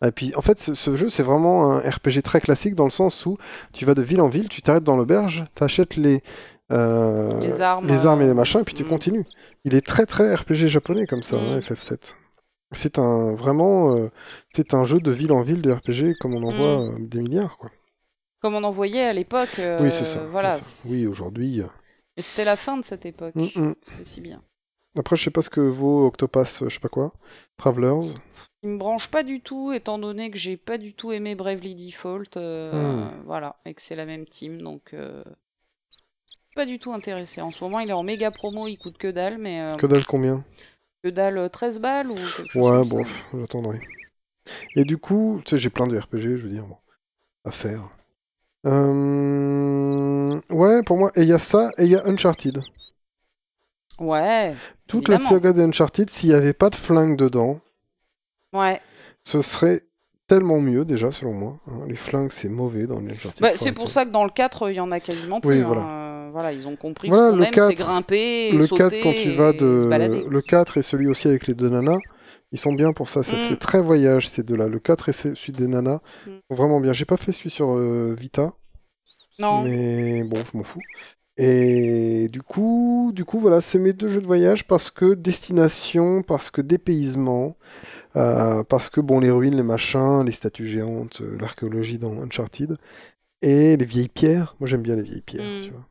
Et 0.06 0.12
puis, 0.12 0.34
en 0.36 0.42
fait, 0.42 0.60
ce, 0.60 0.76
ce 0.76 0.96
jeu, 0.98 1.10
c'est 1.10 1.24
vraiment 1.24 1.72
un 1.72 1.80
RPG 1.80 2.22
très 2.24 2.42
classique 2.42 2.76
dans 2.76 2.84
le 2.84 2.90
sens 2.90 3.26
où 3.26 3.38
tu 3.72 3.86
vas 3.86 3.94
de 3.94 4.02
ville 4.02 4.20
en 4.20 4.28
ville, 4.28 4.50
tu 4.50 4.62
t'arrêtes 4.62 4.84
dans 4.84 4.98
l'auberge, 4.98 5.46
t'achètes 5.56 5.96
les, 5.96 6.22
euh, 6.74 7.30
Les 7.40 7.62
armes, 7.62 7.88
les 7.88 8.06
armes 8.06 8.22
et 8.22 8.26
les 8.26 8.34
machins, 8.34 8.60
et 8.60 8.64
puis 8.66 8.74
tu 8.74 8.84
mm. 8.84 8.88
continues. 8.90 9.26
Il 9.64 9.76
est 9.76 9.86
très 9.86 10.06
très 10.06 10.36
RPG 10.36 10.68
japonais 10.68 11.06
comme 11.06 11.24
ça, 11.24 11.38
Mm. 11.38 11.40
hein, 11.40 11.60
FF7. 11.60 12.16
C'est 12.74 13.00
un 13.00 13.36
vraiment, 13.36 13.96
euh, 13.96 14.10
c'est 14.54 14.74
un 14.74 14.84
jeu 14.86 15.00
de 15.00 15.12
ville 15.12 15.32
en 15.32 15.42
ville 15.44 15.62
de 15.62 15.72
RPG 15.72 16.16
comme 16.20 16.34
on 16.34 16.44
en 16.44 16.52
Mm. 16.52 16.56
voit 16.58 16.82
euh, 16.82 16.96
des 17.00 17.22
milliards. 17.22 17.58
Quoi. 17.58 17.72
Comme 18.42 18.56
on 18.56 18.64
en 18.64 18.70
voyait 18.70 19.04
à 19.04 19.14
l'époque. 19.14 19.60
euh, 19.60 19.80
oui, 19.82 19.92
c'est 19.92 20.06
ça. 20.06 20.24
Voilà. 20.26 20.60
ça. 20.60 20.90
Oui, 20.90 21.06
aujourd'hui. 21.08 21.62
Et 22.18 22.22
c'était 22.22 22.46
la 22.46 22.56
fin 22.56 22.78
de 22.78 22.84
cette 22.84 23.06
époque. 23.06 23.36
mm, 23.36 23.48
mm. 23.56 23.76
C'était 23.86 24.04
si 24.04 24.22
bien. 24.22 24.42
Après, 24.96 25.16
je 25.16 25.24
sais 25.24 25.32
pas 25.32 25.42
ce 25.42 25.50
que 25.50 25.62
vaut 25.62 26.06
Octopass, 26.06 26.64
je 26.66 26.70
sais 26.70 26.80
pas 26.80 26.90
quoi, 26.90 27.14
Travelers. 27.58 28.14
Il 28.62 28.70
me 28.70 28.78
branche 28.78 29.10
pas 29.10 29.24
du 29.24 29.42
tout, 29.42 29.72
étant 29.72 29.98
donné 29.98 30.30
que 30.30 30.38
j'ai 30.38 30.56
pas 30.56 30.78
du 30.78 30.94
tout 30.94 31.12
aimé 31.12 31.34
Bravely 31.34 31.74
Default. 31.74 32.38
Hmm. 32.38 33.10
Voilà, 33.26 33.56
et 33.66 33.74
que 33.74 33.82
c'est 33.82 33.96
la 33.96 34.06
même 34.06 34.26
team, 34.28 34.62
donc. 34.62 34.94
Pas 36.56 36.66
du 36.68 36.78
tout 36.78 36.94
intéressé. 36.94 37.42
En 37.42 37.50
ce 37.50 37.64
moment, 37.64 37.80
il 37.80 37.90
est 37.90 37.94
en 37.94 38.04
méga 38.04 38.30
promo, 38.30 38.68
il 38.68 38.78
coûte 38.78 38.98
que 39.00 39.10
dalle, 39.10 39.40
mais. 39.40 39.70
Que 39.80 39.88
dalle 39.88 40.06
combien? 40.06 40.44
Que 41.04 41.10
dalle 41.10 41.38
euh, 41.38 41.50
13 41.50 41.80
balles 41.80 42.10
ou 42.12 42.16
quelque 42.16 42.52
chose 42.52 42.64
Ouais, 42.64 42.80
comme 42.80 42.90
bon, 42.90 43.04
ça. 43.06 43.12
j'attendrai. 43.38 43.82
Et 44.76 44.84
du 44.86 44.98
coup, 44.98 45.42
tu 45.46 45.52
sais, 45.52 45.58
j'ai 45.60 45.70
plein 45.70 45.88
de 45.88 45.98
RPG, 45.98 46.38
je 46.38 46.44
veux 46.48 46.50
dire, 46.50 46.64
bon, 46.66 46.78
à 47.46 47.52
faire. 47.52 47.82
Euh, 48.66 50.40
Ouais, 50.50 50.82
pour 50.84 50.98
moi, 50.98 51.12
et 51.16 51.22
il 51.22 51.28
y 51.28 51.34
a 51.34 51.40
ça, 51.40 51.70
et 51.78 51.84
il 51.86 51.92
y 51.92 51.96
a 51.96 52.06
Uncharted. 52.08 52.62
Ouais, 54.00 54.56
Toute 54.88 55.08
la 55.08 55.18
saga 55.20 55.54
d'Uncharted, 55.54 56.10
s'il 56.10 56.30
n'y 56.30 56.36
avait 56.36 56.54
pas 56.54 56.70
de 56.70 56.76
flingue 56.76 57.16
dedans, 57.18 57.60
ouais. 58.54 58.82
ce 59.24 59.42
serait 59.42 59.82
tellement 60.28 60.60
mieux 60.60 60.84
déjà, 60.84 61.12
selon 61.12 61.34
moi. 61.34 61.60
hein. 61.68 61.86
Les 61.88 61.96
flingues, 61.96 62.32
c'est 62.32 62.50
mauvais 62.50 62.88
dans 62.88 63.00
les 63.00 63.12
Uncharted. 63.14 63.42
Bah, 63.42 63.52
c'est 63.56 63.72
pour 63.72 63.92
ça 63.92 64.06
que 64.06 64.10
dans 64.12 64.24
le 64.24 64.32
4, 64.32 64.72
il 64.72 64.76
y 64.76 64.80
en 64.80 64.92
a 64.92 65.00
quasiment 65.00 65.40
plus. 65.40 65.50
Oui, 65.52 65.60
hein. 65.62 65.66
voilà. 65.68 66.03
Voilà, 66.34 66.52
ils 66.52 66.68
ont 66.68 66.76
compris 66.76 67.08
Voilà, 67.08 67.28
que 67.28 67.30
ce 67.30 67.32
qu'on 67.32 67.38
le 67.40 67.46
aime, 67.46 67.52
4, 67.52 67.68
c'est 67.70 67.76
grimper, 67.76 68.52
Le 68.52 68.68
sauter 68.68 68.84
4, 68.90 69.04
quand 69.04 69.14
tu 69.14 69.30
vas 69.32 69.52
se 69.54 69.58
de. 69.58 69.86
balader. 69.86 70.26
Le 70.30 70.42
4 70.42 70.78
et 70.78 70.84
celui 70.84 71.08
aussi 71.08 71.28
avec 71.30 71.48
les 71.48 71.54
deux 71.54 71.70
nanas, 71.70 72.00
ils 72.52 72.60
sont 72.60 72.74
bien 72.74 72.92
pour 72.92 73.08
ça. 73.08 73.24
C'est 73.24 73.38
Mm. 73.38 73.46
c'est 73.48 73.60
très 73.60 73.82
voyage, 73.82 74.28
ces 74.28 74.44
deux-là. 74.44 74.68
Le 74.68 74.80
4 74.80 75.10
et 75.10 75.14
celui 75.14 75.54
des 75.54 75.68
nanas 75.68 76.02
Mm. 76.28 76.32
sont 76.50 76.56
vraiment 76.56 76.80
bien. 76.82 76.92
J'ai 76.92 77.06
pas 77.06 77.18
fait 77.18 77.32
celui 77.32 77.50
sur 77.50 77.78
euh, 77.78 78.16
Vita. 78.20 78.50
Non, 79.40 79.64
Mais 79.64 80.24
bon, 80.24 80.38
je 80.52 80.58
m'en 80.58 80.64
fous. 80.64 80.82
Et 81.38 82.28
du 82.32 82.44
coup, 82.44 83.12
du 83.16 83.26
coup, 83.26 83.40
voilà, 83.40 83.62
c'est 83.62 83.80
mes 83.80 83.94
deux 83.94 84.08
jeux 84.08 84.22
de 84.22 84.28
voyage 84.28 84.68
parce 84.68 84.92
que 84.92 85.16
destination, 85.16 86.22
parce 86.22 86.52
que 86.52 86.62
dépaysement, 86.62 87.58
euh, 88.16 88.64
parce 88.64 88.90
que 88.92 89.02
bon, 89.02 89.20
les 89.20 89.32
ruines, 89.32 89.56
les 89.56 89.64
machins, 89.64 90.24
les 90.24 90.32
statues 90.32 90.68
géantes, 90.68 91.22
euh, 91.22 91.38
l'archéologie 91.42 91.98
dans 91.98 92.22
Uncharted, 92.22 92.78
et 93.42 93.76
les 93.78 93.86
vieilles 93.86 94.10
pierres. 94.10 94.56
Moi, 94.60 94.68
j'aime 94.68 94.84
bien 94.84 94.96
les 94.96 95.02
vieilles 95.02 95.22
pierres, 95.22 95.44
Mm. 95.44 95.64
tu 95.66 95.72
vois. 95.72 95.88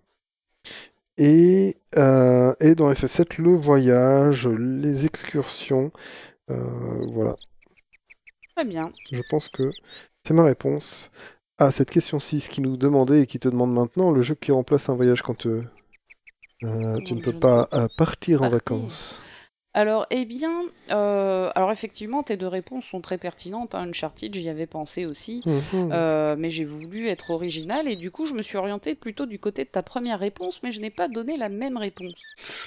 Et, 1.18 1.76
euh, 1.96 2.54
et 2.60 2.74
dans 2.74 2.90
FF7, 2.90 3.40
le 3.40 3.54
voyage, 3.54 4.48
les 4.48 5.06
excursions, 5.06 5.92
euh, 6.50 7.06
voilà. 7.10 7.36
très 8.56 8.64
bien. 8.64 8.92
Je 9.10 9.22
pense 9.22 9.48
que 9.48 9.72
c'est 10.24 10.34
ma 10.34 10.44
réponse 10.44 11.10
à 11.58 11.70
cette 11.70 11.90
question 11.90 12.18
6 12.18 12.48
qui 12.48 12.60
nous 12.60 12.76
demandait 12.76 13.22
et 13.22 13.26
qui 13.26 13.38
te 13.38 13.48
demande 13.48 13.72
maintenant 13.72 14.10
le 14.10 14.22
jeu 14.22 14.34
qui 14.34 14.52
remplace 14.52 14.88
un 14.88 14.94
voyage 14.94 15.22
quand 15.22 15.46
euh, 15.46 15.64
euh, 16.64 17.00
tu 17.00 17.14
ne 17.14 17.20
peux 17.20 17.38
pas 17.38 17.68
partir 17.96 18.42
en 18.42 18.48
partir? 18.48 18.48
vacances. 18.50 19.20
Alors, 19.74 20.06
eh 20.10 20.26
bien, 20.26 20.64
euh, 20.90 21.50
alors 21.54 21.72
effectivement, 21.72 22.22
tes 22.22 22.36
deux 22.36 22.46
réponses 22.46 22.84
sont 22.84 23.00
très 23.00 23.16
pertinentes. 23.16 23.74
Hein. 23.74 23.88
Uncharted, 23.88 24.34
j'y 24.34 24.48
avais 24.50 24.66
pensé 24.66 25.06
aussi. 25.06 25.42
Mhm. 25.46 25.90
Euh, 25.92 26.36
mais 26.38 26.50
j'ai 26.50 26.66
voulu 26.66 27.08
être 27.08 27.30
original 27.30 27.88
et 27.88 27.96
du 27.96 28.10
coup 28.10 28.26
je 28.26 28.34
me 28.34 28.42
suis 28.42 28.58
orientée 28.58 28.94
plutôt 28.94 29.24
du 29.24 29.38
côté 29.38 29.64
de 29.64 29.70
ta 29.70 29.82
première 29.82 30.18
réponse 30.18 30.62
mais 30.62 30.72
je 30.72 30.80
n'ai 30.80 30.90
pas 30.90 31.08
donné 31.08 31.36
la 31.38 31.48
même 31.48 31.78
réponse. 31.78 32.12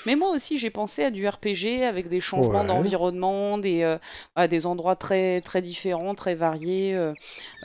Mais 0.07 0.15
moi 0.15 0.31
aussi 0.31 0.57
j'ai 0.57 0.71
pensé 0.71 1.03
à 1.03 1.11
du 1.11 1.27
RPG 1.27 1.83
avec 1.83 2.07
des 2.07 2.19
changements 2.19 2.61
Ouais. 2.61 2.65
d'environnement, 2.67 3.57
des, 3.59 3.83
euh, 3.83 3.97
à 4.35 4.47
des 4.47 4.65
endroits 4.65 4.95
très, 4.95 5.41
très 5.41 5.61
différents, 5.61 6.15
très 6.15 6.33
variés 6.35 6.95
euh, 6.95 7.13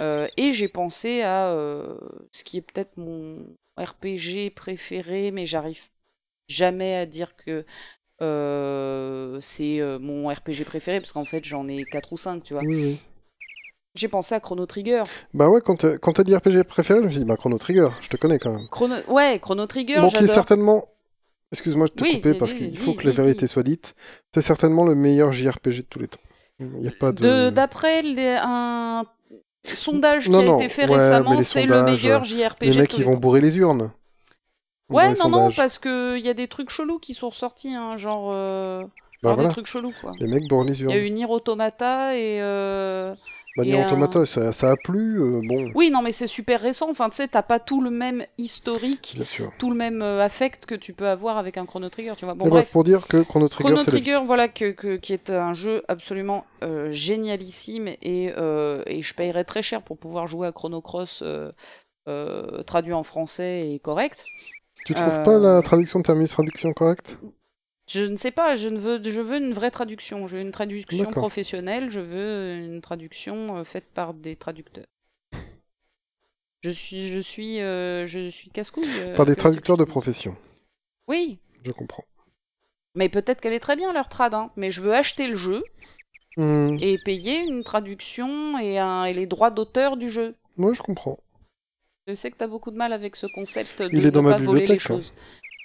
euh, 0.00 0.26
et 0.36 0.52
j'ai 0.52 0.68
pensé 0.68 1.22
à 1.22 1.48
euh, 1.48 1.96
ce 2.32 2.44
qui 2.44 2.58
est 2.58 2.62
peut-être 2.62 2.96
mon 2.98 3.38
RPG 3.78 4.50
préféré 4.54 5.30
mais 5.30 5.46
j'arrive 5.46 5.84
jamais 6.48 6.94
à 6.96 7.06
dire 7.06 7.36
que 7.36 7.64
c'est 8.20 9.80
euh, 9.80 9.98
mon 9.98 10.28
RPG 10.28 10.64
préféré, 10.64 11.00
parce 11.00 11.12
qu'en 11.12 11.24
fait, 11.24 11.44
j'en 11.44 11.66
ai 11.68 11.84
4 11.84 12.12
ou 12.12 12.16
5, 12.16 12.42
tu 12.42 12.54
vois. 12.54 12.62
Oui, 12.62 12.74
oui. 12.74 13.00
J'ai 13.96 14.06
pensé 14.08 14.34
à 14.36 14.40
Chrono 14.40 14.66
Trigger. 14.66 15.02
Bah 15.34 15.48
ouais, 15.48 15.60
quand 15.60 15.74
t'as 15.76 15.98
quand 15.98 16.12
t'as 16.12 16.22
dit 16.22 16.34
RPG 16.36 16.62
préféré, 16.62 17.00
je 17.00 17.06
me 17.06 17.10
suis 17.10 17.18
dit, 17.20 17.24
bah 17.26 17.36
Chrono 17.36 17.58
Trigger, 17.58 17.86
je 18.00 18.08
te 18.08 18.16
connais 18.16 18.38
quand 18.38 18.52
même. 18.52 18.68
Chrono... 18.70 18.94
Ouais, 19.08 19.40
Chrono 19.42 19.66
Trigger, 19.66 20.00
Bon, 20.00 20.08
qui 20.08 20.22
est 20.22 20.26
certainement. 20.28 20.86
Excuse-moi, 21.52 21.86
je 21.86 21.92
t'ai 21.94 22.04
Oui, 22.04 22.14
coupé 22.16 22.34
parce 22.34 22.54
qu'il 22.54 22.78
faut 22.78 22.94
que 22.94 23.04
la 23.06 23.12
vérité 23.12 23.48
soit 23.48 23.64
dite. 23.64 23.96
C'est 24.32 24.40
certainement 24.42 24.84
le 24.84 24.94
meilleur 24.94 25.32
JRPG 25.32 25.78
de 25.78 25.86
tous 25.90 25.98
les 25.98 26.06
temps. 26.06 26.20
Il 26.60 26.66
n'y 26.68 26.86
a 26.86 26.92
pas 26.92 27.10
de. 27.10 27.20
De- 27.20 27.50
D'après 27.50 28.02
les- 28.02 28.38
un 28.40 29.04
sondage 29.64 30.28
qui 30.28 30.34
a 30.36 30.42
non, 30.42 30.56
été 30.58 30.68
fait 30.68 30.88
ouais, 30.88 30.94
récemment, 30.94 31.40
c'est 31.42 31.66
le 31.66 31.82
meilleur 31.82 32.22
JRPG 32.22 32.66
les 32.66 32.72
de 32.74 32.78
mecs, 32.80 32.90
tous 32.90 32.96
ils 32.96 32.98
les 33.00 33.04
vont 33.06 33.14
temps. 33.14 33.18
bourrer 33.18 33.40
les 33.40 33.58
urnes. 33.58 33.90
Ouais, 34.90 35.14
non, 35.14 35.28
non, 35.28 35.52
parce 35.52 35.78
qu'il 35.78 36.18
y 36.18 36.28
a 36.28 36.34
des 36.34 36.48
trucs 36.48 36.70
chelous 36.70 36.98
qui 36.98 37.14
sont 37.14 37.28
ressortis, 37.30 37.74
hein, 37.74 37.96
genre... 37.96 38.30
euh, 38.32 38.84
Bah 39.22 39.30
genre 39.30 39.34
voilà, 39.34 39.48
des 39.48 39.52
trucs 39.52 39.66
chelous, 39.66 39.92
quoi. 39.92 40.12
les 40.20 40.26
mecs 40.26 40.50
les 40.50 40.82
Il 40.86 40.90
y 40.90 40.92
a 40.92 40.98
eu 40.98 41.10
Nier 41.10 41.26
Automata 41.26 42.16
et... 42.16 42.40
euh, 42.40 43.14
Bah, 43.56 43.64
Nier 43.64 43.74
un- 43.74 43.80
Automata, 43.82 44.26
ça, 44.26 44.52
ça 44.52 44.72
a 44.72 44.76
plu, 44.76 45.20
euh, 45.20 45.40
bon, 45.42 45.70
Oui, 45.74 45.90
non, 45.90 46.02
mais 46.02 46.12
c'est 46.12 46.26
super 46.26 46.60
récent. 46.60 46.90
Enfin, 46.90 47.08
tu 47.10 47.16
sais, 47.16 47.28
t'as 47.28 47.42
pas 47.42 47.60
tout 47.60 47.80
le 47.80 47.90
même 47.90 48.26
historique, 48.38 49.16
bien 49.16 49.24
sûr. 49.24 49.52
tout 49.58 49.70
le 49.70 49.76
même 49.76 50.02
euh, 50.02 50.22
affect 50.24 50.66
que 50.66 50.74
tu 50.74 50.92
peux 50.92 51.06
avoir 51.08 51.38
avec 51.38 51.56
un 51.58 51.66
Chrono 51.66 51.88
Trigger, 51.88 52.14
tu 52.16 52.24
vois. 52.24 52.34
Bon, 52.34 52.46
Et 52.46 52.48
bref. 52.48 52.64
bref, 52.64 52.72
pour 52.72 52.84
dire 52.84 53.06
que 53.06 53.22
Chrono 53.22 53.48
Trigger, 53.48 53.68
Chrono 53.68 53.76
la. 53.76 53.84
Trigger, 53.84 54.20
voilà, 54.24 54.48
que, 54.48 54.70
que- 54.72 54.96
qui 54.96 55.12
est 55.12 55.30
un 55.30 55.52
jeu 55.54 55.84
absolument 55.88 56.44
génialissime 56.90 57.88
et, 57.88 58.26
et 58.26 59.02
je 59.02 59.14
payerais 59.14 59.44
très 59.44 59.62
cher 59.62 59.82
pour 59.82 59.98
pouvoir 59.98 60.26
jouer 60.26 60.46
à 60.48 60.52
Chrono 60.52 60.80
Cross 60.82 61.22
euh, 62.08 62.62
traduit 62.64 62.92
en 62.92 63.02
français 63.02 63.70
et 63.72 63.78
correct. 63.78 64.30
Tu 64.84 64.94
trouves 64.94 65.18
Euh, 65.18 65.22
pas 65.22 65.38
la 65.38 65.62
traduction 65.62 66.00
de 66.00 66.04
Terminus 66.04 66.30
traduction 66.30 66.72
correcte? 66.72 67.18
Je 67.88 68.02
ne 68.04 68.16
sais 68.16 68.30
pas, 68.30 68.54
je, 68.56 68.68
ne 68.68 68.78
veux, 68.78 69.00
je 69.02 69.20
veux 69.20 69.36
une 69.38 69.52
vraie 69.52 69.70
traduction. 69.70 70.26
Je 70.26 70.36
veux 70.36 70.42
une 70.42 70.50
traduction 70.52 71.10
professionnelle, 71.10 71.90
je 71.90 72.00
veux 72.00 72.54
une 72.56 72.80
traduction 72.80 73.56
euh, 73.58 73.64
faite 73.64 73.86
par 73.92 74.14
des 74.14 74.36
traducteurs. 74.36 74.84
Je 76.62 76.70
suis, 76.70 77.08
je 77.08 77.20
suis, 77.20 77.60
euh, 77.60 78.04
je 78.06 78.28
suis 78.28 78.50
casse-couille. 78.50 78.84
euh, 78.98 79.16
Par 79.16 79.26
des 79.26 79.34
traducteurs 79.34 79.76
de 79.78 79.84
profession. 79.84 80.36
Oui, 81.08 81.38
Je 81.64 81.72
comprends. 81.72 82.04
mais 82.94 83.08
peut-être 83.08 83.40
qu'elle 83.40 83.54
est 83.54 83.60
très 83.60 83.76
bien 83.76 83.92
leur 83.92 84.08
trad, 84.08 84.34
hein. 84.34 84.50
mais 84.56 84.70
je 84.70 84.80
veux 84.80 84.94
acheter 84.94 85.26
le 85.26 85.36
jeu 85.36 85.62
Hmm, 86.36 86.76
et 86.80 86.96
payer 87.04 87.40
une 87.40 87.64
traduction 87.64 88.56
et, 88.58 88.78
un, 88.78 89.04
et 89.04 89.12
les 89.12 89.26
droits 89.26 89.50
d'auteur 89.50 89.96
du 89.96 90.08
jeu. 90.08 90.36
Ouais, 90.58 90.74
je 90.74 90.80
comprends. 90.82 91.18
Je 92.06 92.14
sais 92.14 92.30
que 92.30 92.36
tu 92.36 92.44
as 92.44 92.48
beaucoup 92.48 92.70
de 92.70 92.76
mal 92.76 92.92
avec 92.92 93.16
ce 93.16 93.26
concept 93.26 93.82
de 93.82 93.88
Il 93.92 94.06
est 94.06 94.10
dans 94.10 94.22
ma 94.22 94.38
bibliothèque, 94.38 94.90
hein. 94.90 95.00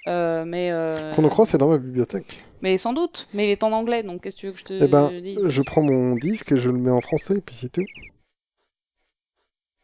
Euh, 0.08 0.44
mais, 0.44 0.70
euh, 0.70 1.10
Chrono 1.12 1.28
Cross 1.28 1.54
est 1.54 1.58
dans 1.58 1.68
ma 1.68 1.78
bibliothèque. 1.78 2.44
mais 2.62 2.76
sans 2.78 2.92
doute, 2.92 3.26
mais 3.34 3.48
il 3.48 3.50
est 3.50 3.64
en 3.64 3.72
anglais, 3.72 4.04
donc 4.04 4.22
qu'est-ce 4.22 4.36
que 4.36 4.40
tu 4.40 4.46
veux 4.46 4.52
que 4.52 4.58
je 4.60 4.64
te 4.64 4.74
Eh 4.80 4.86
ben, 4.86 5.08
dise 5.20 5.50
je 5.50 5.62
prends 5.62 5.82
mon 5.82 6.14
disque 6.14 6.52
et 6.52 6.58
je 6.58 6.70
le 6.70 6.78
mets 6.78 6.92
en 6.92 7.00
français, 7.00 7.34
et 7.38 7.40
puis 7.40 7.56
c'est 7.58 7.72
tout. 7.72 7.84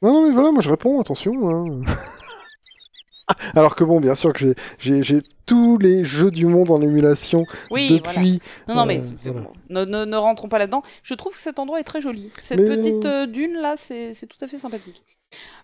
Non, 0.01 0.13
non, 0.13 0.27
mais 0.29 0.33
voilà, 0.33 0.53
moi 0.53 0.61
je 0.63 0.69
réponds, 0.71 1.01
attention. 1.01 1.49
hein. 1.51 1.81
Alors 3.55 3.75
que 3.75 3.83
bon, 3.83 4.01
bien 4.01 4.15
sûr 4.15 4.33
que 4.33 4.55
j'ai- 4.79 5.23
tous 5.45 5.77
les 5.79 6.05
jeux 6.05 6.31
du 6.31 6.47
monde 6.47 6.71
en 6.71 6.81
émulation 6.81 7.45
Oui, 7.73 7.89
voilà. 7.89 8.21
depuis. 8.21 8.41
Non, 8.69 8.77
non, 8.77 8.87
mais 8.87 9.01
euh, 9.01 9.15
voilà. 9.25 9.51
ne, 9.71 9.85
ne, 9.85 10.05
ne 10.05 10.17
rentrons 10.17 10.49
pas 10.49 10.59
là-dedans. 10.59 10.83
Je 11.03 11.15
trouve 11.15 11.33
que 11.35 11.41
cet 11.41 11.59
endroit 11.59 11.81
est 11.81 11.85
très 11.85 12.01
joli. 12.01 12.31
Cette 12.41 12.61
Mais, 12.61 12.77
petite 12.77 13.05
euh, 13.07 13.27
dune 13.27 13.55
là, 13.55 13.75
c'est 13.77 14.13
tout 14.29 14.37
à 14.41 14.47
fait 14.47 14.57
sympathique. 14.59 15.03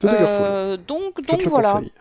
Euh, 0.05 0.77
donc, 0.77 1.21
Je 1.23 1.27
donc 1.27 1.43
voilà. 1.47 1.73
conseille. 1.75 1.93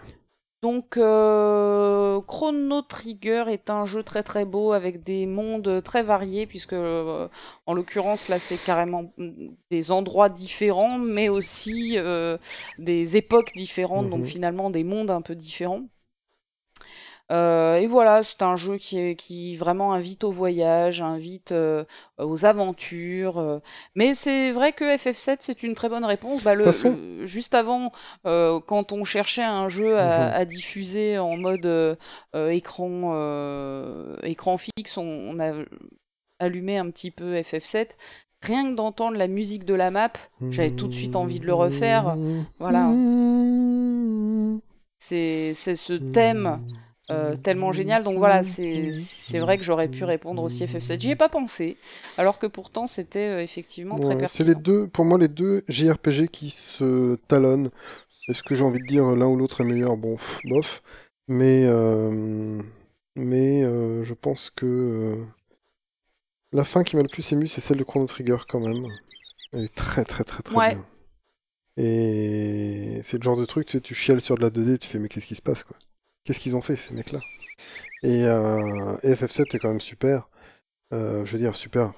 Donc, 0.64 0.98
euh, 0.98 2.20
Chrono 2.22 2.82
Trigger 2.82 3.46
est 3.50 3.70
un 3.70 3.86
jeu 3.86 4.04
très 4.04 4.24
très 4.24 4.46
beau 4.46 4.74
avec 4.74 5.04
des 5.04 5.28
mondes 5.28 5.84
très 5.84 6.04
variés, 6.04 6.48
puisque 6.48 6.74
euh, 6.74 7.28
en 7.68 7.74
l'occurrence 7.76 8.28
là 8.28 8.40
c'est 8.40 8.58
carrément 8.58 9.14
des 9.72 9.92
endroits 9.92 10.30
différents, 10.30 10.98
mais 10.98 11.30
aussi 11.30 11.98
des 12.80 13.18
époques 13.18 13.54
différentes, 13.56 14.10
donc 14.10 14.22
Mhm. 14.22 14.26
finalement 14.26 14.70
des 14.72 14.84
mondes 14.84 15.12
un 15.12 15.22
peu 15.22 15.36
différents. 15.36 15.84
Euh, 17.30 17.76
et 17.76 17.88
voilà, 17.88 18.24
c'est 18.24 18.42
un 18.42 18.56
jeu 18.56 18.78
qui, 18.78 19.16
qui 19.18 19.58
vraiment 19.58 19.92
invite 19.94 20.24
au 20.24 20.32
voyage, 20.32 21.02
invite 21.02 21.52
euh, 21.52 21.84
aux 22.18 22.46
aventures. 22.46 23.38
euh. 23.38 23.60
Mais 23.96 24.14
c'est 24.14 24.52
vrai 24.52 24.72
que 24.72 24.86
FF7, 24.96 25.38
c'est 25.42 25.62
une 25.64 25.74
très 25.76 25.90
bonne 25.90 26.06
réponse. 26.06 26.42
Bah, 26.44 26.56
le, 26.56 26.64
façon- 26.66 26.98
juste 27.24 27.54
avant, 27.54 27.92
quand 28.24 28.92
on 28.94 29.04
cherchait 29.04 29.44
un 29.44 29.68
jeu 29.68 29.98
à, 29.98 30.28
Mhm. 30.30 30.34
à 30.36 30.46
diffuser 30.46 31.18
en 31.20 31.36
mode 31.38 31.98
écran, 32.34 34.16
écran 34.24 34.58
fixe, 34.58 34.98
on, 34.98 35.04
on 35.04 35.40
a 35.40 35.52
allumé 36.40 36.78
un 36.78 36.90
petit 36.90 37.12
peu 37.12 37.36
FF7. 37.36 37.98
Rien 38.44 38.70
que 38.70 38.76
d'entendre 38.76 39.18
la 39.18 39.28
musique 39.28 39.66
de 39.66 39.74
la 39.74 39.90
map, 39.92 40.14
j'avais 40.52 40.70
tout 40.72 40.88
de 40.88 40.94
suite 40.94 41.16
envie 41.16 41.40
de 41.40 41.46
le 41.46 41.54
refaire. 41.56 42.16
Voilà. 42.60 42.88
C'est 45.00 45.54
c'est 45.54 45.76
ce 45.76 45.94
thème 45.94 46.60
euh, 47.12 47.36
tellement 47.38 47.72
génial. 47.72 48.04
Donc 48.04 48.18
voilà, 48.18 48.44
c'est 48.44 48.92
c'est 48.92 49.40
vrai 49.40 49.58
que 49.58 49.64
j'aurais 49.64 49.88
pu 49.90 50.04
répondre 50.04 50.44
aussi 50.44 50.66
FF7. 50.66 51.02
J'y 51.02 51.12
ai 51.12 51.16
pas 51.16 51.30
pensé, 51.30 51.78
alors 52.18 52.40
que 52.40 52.48
pourtant 52.48 52.88
c'était 52.88 53.30
euh, 53.38 53.42
effectivement 53.42 54.00
très 54.00 54.16
Ouais, 54.16 54.28
c'est 54.28 54.44
les 54.44 54.56
deux, 54.56 54.88
pour 54.88 55.06
moi, 55.06 55.18
les 55.18 55.28
deux 55.30 55.64
JRPG 55.70 56.28
qui 56.28 56.50
se 56.50 57.16
talonnent. 57.28 57.70
Est-ce 58.30 58.44
que 58.44 58.56
j'ai 58.56 58.64
envie 58.64 58.80
de 58.82 58.86
dire 58.88 59.06
l'un 59.16 59.28
ou 59.28 59.38
l'autre 59.38 59.62
est 59.62 59.66
meilleur 59.66 59.98
Bon, 59.98 60.18
pff, 60.18 60.42
bof. 60.46 60.84
Mais, 61.28 61.66
euh, 61.68 62.62
mais 63.16 63.64
euh, 63.64 64.04
je 64.04 64.14
pense 64.16 64.50
que 64.52 65.26
la 66.52 66.66
fin 66.66 66.84
qui 66.84 66.98
m'a 66.98 67.04
le 67.04 67.08
plus 67.08 67.32
ému, 67.32 67.48
c'est 67.48 67.62
celle 67.62 67.78
de 67.78 67.86
Chrono 67.86 68.06
Trigger 68.06 68.38
quand 68.50 68.60
même. 68.60 68.86
Elle 69.54 69.66
est 69.66 69.76
très 69.76 70.06
très 70.06 70.24
très 70.26 70.44
très 70.44 70.56
Ouais. 70.58 70.76
bien. 70.76 70.86
Et 71.78 73.02
c'est 73.04 73.18
le 73.18 73.24
genre 73.24 73.38
de 73.38 73.46
truc, 73.46 73.68
tu 73.68 73.74
sais, 73.74 73.82
tu 73.82 73.96
chiales 73.96 74.22
sur 74.22 74.36
de 74.38 74.42
la 74.42 74.50
2D, 74.52 74.78
tu 74.80 74.88
fais 74.90 75.00
mais 75.00 75.10
qu'est-ce 75.10 75.28
qui 75.28 75.36
se 75.36 75.42
passe 75.42 75.64
quoi? 75.64 75.78
Qu'est-ce 76.28 76.42
qu'ils 76.42 76.58
ont 76.58 76.62
fait 76.62 76.76
ces 76.76 76.94
mecs-là? 76.94 77.22
Et, 78.04 78.26
euh, 78.26 78.98
et 79.04 79.14
FF7 79.16 79.56
est 79.56 79.60
quand 79.60 79.70
même 79.70 79.82
super. 79.82 80.30
Euh, 80.94 81.26
je 81.26 81.34
veux 81.34 81.40
dire 81.40 81.56
super, 81.56 81.94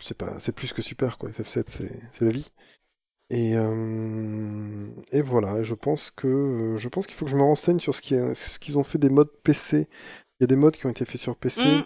c'est- 0.00 0.14
pas, 0.16 0.34
c'est 0.38 0.52
plus 0.54 0.72
que 0.72 0.82
super 0.82 1.18
quoi. 1.18 1.30
FF7 1.30 1.68
c'est 1.70 1.90
c'est 2.12 2.24
la 2.24 2.30
vie. 2.30 2.50
Et, 3.30 3.56
euh, 3.56 4.86
et 5.12 5.22
voilà, 5.22 5.62
je 5.62 5.74
pense 5.74 6.10
que 6.12 6.76
je 6.78 6.88
pense 6.88 7.06
qu'il 7.06 7.16
faut 7.16 7.24
que 7.26 7.30
je 7.32 7.36
me 7.36 7.42
renseigne 7.42 7.80
sur 7.80 7.94
ce 7.94 8.02
qu'ils 8.58 8.78
ont 8.78 8.84
fait 8.84 8.98
des 8.98 9.10
modes 9.10 9.30
PC. 9.42 9.88
Il 10.40 10.42
y 10.42 10.44
a 10.44 10.46
des 10.48 10.56
modes 10.56 10.76
qui 10.76 10.86
ont 10.86 10.90
été 10.90 11.04
faits 11.04 11.20
sur 11.20 11.36
PC 11.36 11.62
Mm. 11.66 11.84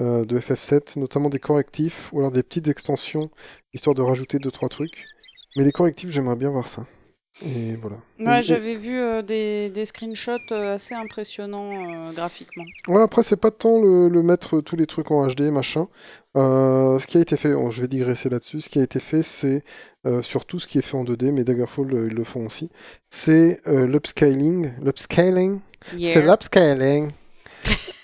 euh, 0.00 0.24
de 0.26 0.38
FF7, 0.40 0.96
notamment 0.96 1.30
des 1.30 1.38
correctifs 1.40 2.12
ou 2.12 2.20
alors 2.20 2.32
des 2.32 2.42
petites 2.42 2.68
extensions 2.68 3.30
histoire 3.74 3.94
de 3.94 4.02
rajouter 4.02 4.38
deux 4.38 4.50
trois 4.50 4.68
trucs. 4.68 5.06
Mais 5.56 5.64
les 5.64 5.72
correctifs, 5.72 6.10
j'aimerais 6.10 6.36
bien 6.36 6.50
voir 6.50 6.66
ça. 6.68 6.86
Et 7.42 7.76
voilà. 7.76 7.96
Ouais, 8.18 8.42
j'avais 8.42 8.74
vu 8.74 8.98
euh, 8.98 9.22
des, 9.22 9.70
des 9.70 9.84
screenshots 9.86 10.32
euh, 10.52 10.74
assez 10.74 10.94
impressionnants 10.94 11.70
euh, 11.72 12.12
graphiquement. 12.12 12.64
Ouais, 12.86 13.00
après, 13.00 13.22
c'est 13.22 13.36
pas 13.40 13.50
tant 13.50 13.80
le, 13.80 14.08
le 14.08 14.22
mettre 14.22 14.60
tous 14.60 14.76
les 14.76 14.86
trucs 14.86 15.10
en 15.10 15.26
HD, 15.26 15.50
machin. 15.50 15.88
Euh, 16.36 16.98
ce 16.98 17.06
qui 17.06 17.16
a 17.16 17.20
été 17.20 17.36
fait, 17.38 17.54
oh, 17.54 17.70
je 17.70 17.80
vais 17.80 17.88
digresser 17.88 18.28
là-dessus, 18.28 18.60
ce 18.60 18.68
qui 18.68 18.78
a 18.78 18.82
été 18.82 19.00
fait, 19.00 19.22
c'est 19.22 19.64
surtout 20.22 20.58
ce 20.58 20.66
qui 20.66 20.78
est 20.78 20.82
fait 20.82 20.96
en 20.96 21.04
2D, 21.04 21.30
mais 21.32 21.44
Daggerfall, 21.44 21.90
ils 22.10 22.14
le 22.14 22.24
font 22.24 22.46
aussi. 22.46 22.70
C'est 23.10 23.60
l'upscaling. 23.66 24.72
L'upscaling 24.82 25.60
C'est 25.92 25.96
Yeah. 25.96 26.22
l'upscaling 26.22 27.10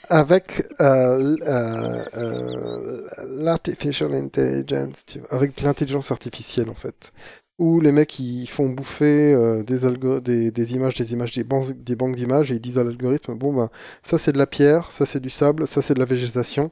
avec 0.09 0.63
euh, 0.81 1.19
l- 1.19 1.39
euh, 1.47 2.05
euh, 2.17 3.09
l'artificial 3.29 4.15
intelligence, 4.15 5.05
tu 5.07 5.19
vois, 5.21 5.33
avec 5.35 5.61
l'intelligence 5.63 6.11
artificielle 6.13 6.69
en 6.71 6.75
fait. 6.75 7.13
Où 7.59 7.81
les 7.81 7.91
mecs 7.93 8.19
ils 8.19 8.47
font 8.49 8.69
bouffer 8.69 9.33
euh, 9.33 9.63
des, 9.63 9.85
algo- 9.87 10.21
des, 10.21 10.51
des 10.51 10.75
images, 10.75 10.95
des 10.95 11.13
images, 11.15 11.35
des, 11.35 11.43
banques 11.45 11.73
des 11.73 11.97
banques 11.97 12.15
d'images 12.17 12.53
et 12.53 12.57
ils 12.57 12.61
disent 12.61 12.77
à 12.79 12.85
l'algorithme 12.85 13.35
bon 13.35 13.55
ben 13.55 13.71
ça 14.03 14.19
c'est 14.19 14.33
de 14.33 14.39
la 14.39 14.47
pierre, 14.47 14.93
ça 14.93 15.07
c'est 15.07 15.21
du 15.21 15.31
sable, 15.31 15.67
ça 15.67 15.81
c'est 15.81 15.95
de 15.95 15.99
la 15.99 16.05
végétation, 16.05 16.71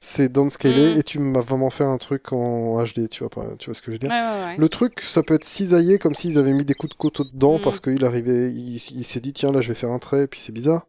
c'est 0.00 0.28
downscalé 0.32 0.94
Mm. 0.94 0.98
et 0.98 1.02
tu 1.04 1.18
m'as 1.20 1.40
vraiment 1.42 1.70
fait 1.70 1.84
un 1.84 1.96
truc 1.98 2.32
en 2.32 2.82
HD, 2.82 3.08
tu 3.08 3.20
vois, 3.20 3.30
pas- 3.30 3.54
tu 3.58 3.66
vois 3.66 3.74
ce 3.74 3.82
que 3.82 3.86
je 3.86 3.92
veux 3.92 3.98
dire? 3.98 4.10
Ouais, 4.10 4.20
ouais, 4.20 4.44
ouais. 4.46 4.56
le 4.58 4.68
truc, 4.68 4.98
ça 5.00 5.22
peut 5.22 5.34
être 5.34 5.44
cisaillé 5.44 5.98
comme 5.98 6.14
s'ils 6.16 6.38
avaient 6.38 6.54
mis 6.54 6.64
des 6.64 6.74
coups 6.74 6.90
de 6.92 6.98
couteau 6.98 7.22
dedans 7.24 7.56
Mhm. 7.58 7.62
parce 7.62 7.78
qu'il 7.80 8.04
arrivait, 8.04 8.50
il, 8.50 8.76
il 8.76 9.04
s'est 9.04 9.20
dit 9.20 9.32
tiens 9.32 9.52
là 9.52 9.60
je 9.60 9.68
vais 9.68 9.74
faire 9.76 9.92
un 9.92 10.00
trait 10.00 10.24
et 10.24 10.26
puis 10.26 10.40
c'est 10.40 10.52
bizarre. 10.52 10.86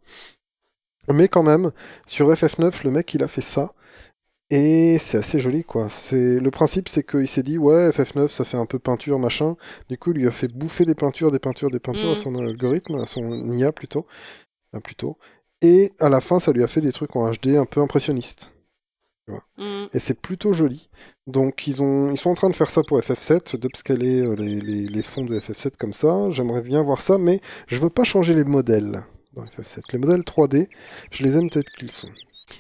Mais 1.12 1.28
quand 1.28 1.44
même, 1.44 1.72
sur 2.08 2.32
FF9, 2.32 2.84
le 2.84 2.92
mec 2.92 3.14
il 3.14 3.24
a 3.24 3.28
fait 3.28 3.42
ça 3.42 3.74
et 4.52 4.98
c'est 5.00 5.18
assez 5.18 5.40
joli 5.40 5.64
quoi. 5.64 5.90
C'est 5.90 6.40
le 6.40 6.52
principe 6.52 6.90
c'est 6.90 7.04
qu'il 7.04 7.28
s'est 7.28 7.44
dit 7.44 7.58
ouais 7.58 7.90
FF9 7.90 8.28
ça 8.30 8.46
fait 8.46 8.58
un 8.58 8.68
peu 8.68 8.78
peinture 8.80 9.18
machin. 9.20 9.56
Du 9.90 9.98
coup 9.98 10.12
il 10.12 10.18
lui 10.20 10.28
a 10.28 10.32
fait 10.32 10.48
bouffer 10.50 10.86
des 10.86 10.96
peintures, 10.96 11.32
des 11.32 11.40
peintures, 11.40 11.72
des 11.72 11.80
peintures 11.80 12.12
à 12.12 12.16
son 12.16 12.36
algorithme, 12.36 12.96
à 12.98 13.08
son 13.08 13.24
IA 13.52 13.72
plutôt, 13.72 14.06
plutôt. 14.84 15.18
Et 15.62 15.94
à 16.00 16.10
la 16.10 16.22
fin 16.22 16.40
ça 16.40 16.52
lui 16.52 16.64
a 16.64 16.68
fait 16.68 16.82
des 16.82 16.92
trucs 16.92 17.16
en 17.16 17.32
HD 17.32 17.56
un 17.58 17.66
peu 17.66 17.82
impressionnistes 17.82 18.52
Mm. 19.58 19.86
et 19.94 20.00
c'est 20.00 20.20
plutôt 20.20 20.54
joli. 20.54 20.90
Donc 21.28 21.68
ils, 21.68 21.82
ont, 21.82 22.12
ils 22.12 22.18
sont 22.18 22.30
en 22.32 22.36
train 22.36 22.50
de 22.50 22.56
faire 22.56 22.70
ça 22.70 22.82
pour 22.84 23.00
FF7, 23.00 23.56
d'upscaler 23.58 24.22
euh, 24.22 24.36
les, 24.36 24.60
les, 24.62 24.88
les 24.88 25.04
fonds 25.04 25.24
de 25.24 25.40
FF7 25.40 25.78
comme 25.78 25.94
ça. 25.94 26.30
J'aimerais 26.32 26.62
bien 26.62 26.84
voir 26.84 27.02
ça, 27.02 27.18
mais 27.18 27.42
je 27.68 27.78
veux 27.78 27.90
pas 27.90 28.04
changer 28.04 28.34
les 28.34 28.44
modèles. 28.44 29.04
dans 29.34 29.44
FF7. 29.44 29.84
Les 29.94 30.00
modèles 30.00 30.22
3D, 30.22 30.70
je 31.12 31.24
les 31.24 31.38
aime 31.38 31.50
tels 31.50 31.64
qu'ils 31.66 31.92
sont. 31.92 32.10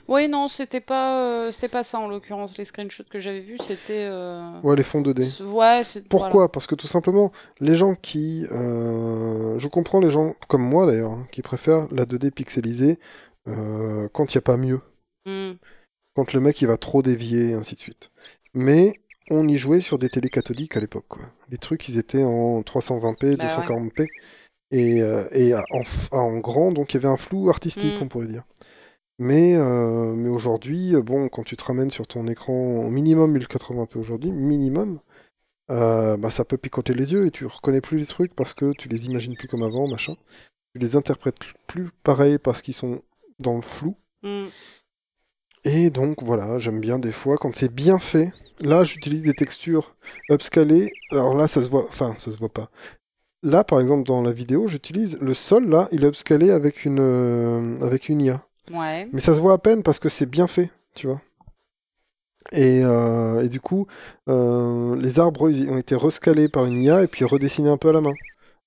Oui, 0.07 0.27
non, 0.27 0.47
c'était 0.47 0.81
pas, 0.81 1.21
euh, 1.23 1.51
c'était 1.51 1.67
pas 1.67 1.83
ça 1.83 1.99
en 1.99 2.07
l'occurrence. 2.07 2.57
Les 2.57 2.65
screenshots 2.65 3.03
que 3.09 3.19
j'avais 3.19 3.39
vus, 3.41 3.57
c'était. 3.59 4.07
euh, 4.09 4.59
Ouais, 4.63 4.75
les 4.75 4.83
fonds 4.83 5.01
2D. 5.01 5.25
ce- 5.25 5.43
Ouais, 5.43 5.81
c'est. 5.83 6.07
Pourquoi? 6.07 6.51
Parce 6.51 6.67
que 6.67 6.75
tout 6.75 6.87
simplement, 6.87 7.31
les 7.59 7.75
gens 7.75 7.95
qui... 7.95 8.45
euh, 8.51 9.57
Je 9.59 9.67
comprends 9.67 9.99
les 9.99 10.09
gens, 10.09 10.33
comme 10.47 10.63
moi 10.63 10.85
d'ailleurs, 10.85 11.11
hein, 11.11 11.27
qui 11.31 11.41
préfèrent 11.41 11.87
la 11.91 12.05
2D 12.05 12.31
pixelisée 12.31 12.99
quand 13.45 14.33
il 14.33 14.37
n'y 14.37 14.39
a 14.39 14.41
pas 14.41 14.57
mieux. 14.57 14.81
Hmm. 15.25 15.53
Quand 16.15 16.33
le 16.33 16.39
mec 16.41 16.61
il 16.61 16.67
va 16.67 16.77
trop 16.77 17.01
dévier, 17.01 17.49
et 17.49 17.53
ainsi 17.53 17.75
de 17.75 17.79
suite. 17.79 18.11
Mais 18.53 18.93
on 19.29 19.47
y 19.47 19.57
jouait 19.57 19.81
sur 19.81 19.97
des 19.97 20.09
télés 20.09 20.29
cathodiques 20.29 20.75
à 20.75 20.79
l'époque. 20.79 21.05
Les 21.49 21.57
trucs, 21.57 21.87
ils 21.87 21.97
étaient 21.97 22.23
en 22.23 22.61
320p, 22.61 23.37
Bah 23.37 23.45
240p. 23.47 24.07
Et, 24.73 25.01
euh, 25.01 25.25
et 25.31 25.53
en, 26.11 26.37
grand, 26.39 26.71
donc 26.71 26.93
il 26.93 26.95
y 26.95 26.97
avait 26.97 27.07
un 27.13 27.17
flou 27.17 27.49
artistique, 27.49 27.99
Mm. 27.99 28.03
on 28.03 28.07
pourrait 28.07 28.27
dire. 28.27 28.43
Mais, 29.21 29.55
euh, 29.55 30.15
mais 30.15 30.29
aujourd'hui, 30.29 30.95
euh, 30.95 31.03
bon, 31.03 31.29
quand 31.29 31.43
tu 31.43 31.55
te 31.55 31.63
ramènes 31.63 31.91
sur 31.91 32.07
ton 32.07 32.27
écran 32.27 32.53
au 32.53 32.89
minimum 32.89 33.37
1080p 33.37 33.99
aujourd'hui, 33.99 34.31
minimum, 34.31 34.99
euh, 35.69 36.17
bah, 36.17 36.31
ça 36.31 36.43
peut 36.43 36.57
picoter 36.57 36.95
les 36.95 37.13
yeux 37.13 37.27
et 37.27 37.31
tu 37.31 37.45
reconnais 37.45 37.81
plus 37.81 37.99
les 37.99 38.07
trucs 38.07 38.33
parce 38.33 38.55
que 38.55 38.73
tu 38.73 38.89
les 38.89 39.05
imagines 39.05 39.35
plus 39.35 39.47
comme 39.47 39.61
avant, 39.61 39.87
machin. 39.87 40.15
Tu 40.73 40.81
les 40.81 40.95
interprètes 40.95 41.37
plus 41.67 41.91
pareil 42.01 42.39
parce 42.39 42.63
qu'ils 42.63 42.73
sont 42.73 43.03
dans 43.37 43.57
le 43.57 43.61
flou. 43.61 43.95
Hmm. 44.23 44.47
Et 45.65 45.91
donc 45.91 46.23
voilà, 46.23 46.57
j'aime 46.57 46.79
bien 46.79 46.97
des 46.97 47.11
fois 47.11 47.37
quand 47.37 47.55
c'est 47.55 47.71
bien 47.71 47.99
fait. 47.99 48.33
Là, 48.59 48.83
j'utilise 48.83 49.21
des 49.21 49.35
textures 49.35 49.95
upscalées. 50.31 50.91
Alors 51.11 51.35
là, 51.35 51.47
ça 51.47 51.63
se 51.63 51.69
voit, 51.69 51.85
enfin, 51.87 52.15
ça 52.17 52.31
se 52.31 52.37
voit 52.37 52.49
pas. 52.49 52.71
Là, 53.43 53.63
par 53.63 53.81
exemple, 53.81 54.07
dans 54.07 54.23
la 54.23 54.31
vidéo, 54.31 54.67
j'utilise 54.67 55.19
le 55.21 55.35
sol. 55.35 55.69
Là, 55.69 55.89
il 55.91 56.05
est 56.05 56.07
upscalé 56.07 56.49
avec 56.49 56.85
une 56.85 56.99
euh, 56.99 57.77
avec 57.81 58.09
une 58.09 58.21
IA. 58.21 58.43
Ouais. 58.69 59.07
Mais 59.11 59.19
ça 59.21 59.33
se 59.35 59.39
voit 59.39 59.53
à 59.53 59.57
peine 59.57 59.83
parce 59.83 59.99
que 59.99 60.09
c'est 60.09 60.25
bien 60.25 60.47
fait, 60.47 60.69
tu 60.93 61.07
vois. 61.07 61.21
Et, 62.51 62.81
euh, 62.83 63.43
et 63.43 63.49
du 63.49 63.59
coup, 63.61 63.87
euh, 64.27 64.95
les 64.97 65.19
arbres 65.19 65.43
ont 65.43 65.77
été 65.77 65.95
rescalés 65.95 66.49
par 66.49 66.65
une 66.65 66.81
IA 66.81 67.03
et 67.03 67.07
puis 67.07 67.23
redessinés 67.23 67.69
un 67.69 67.77
peu 67.77 67.89
à 67.89 67.93
la 67.93 68.01
main, 68.01 68.13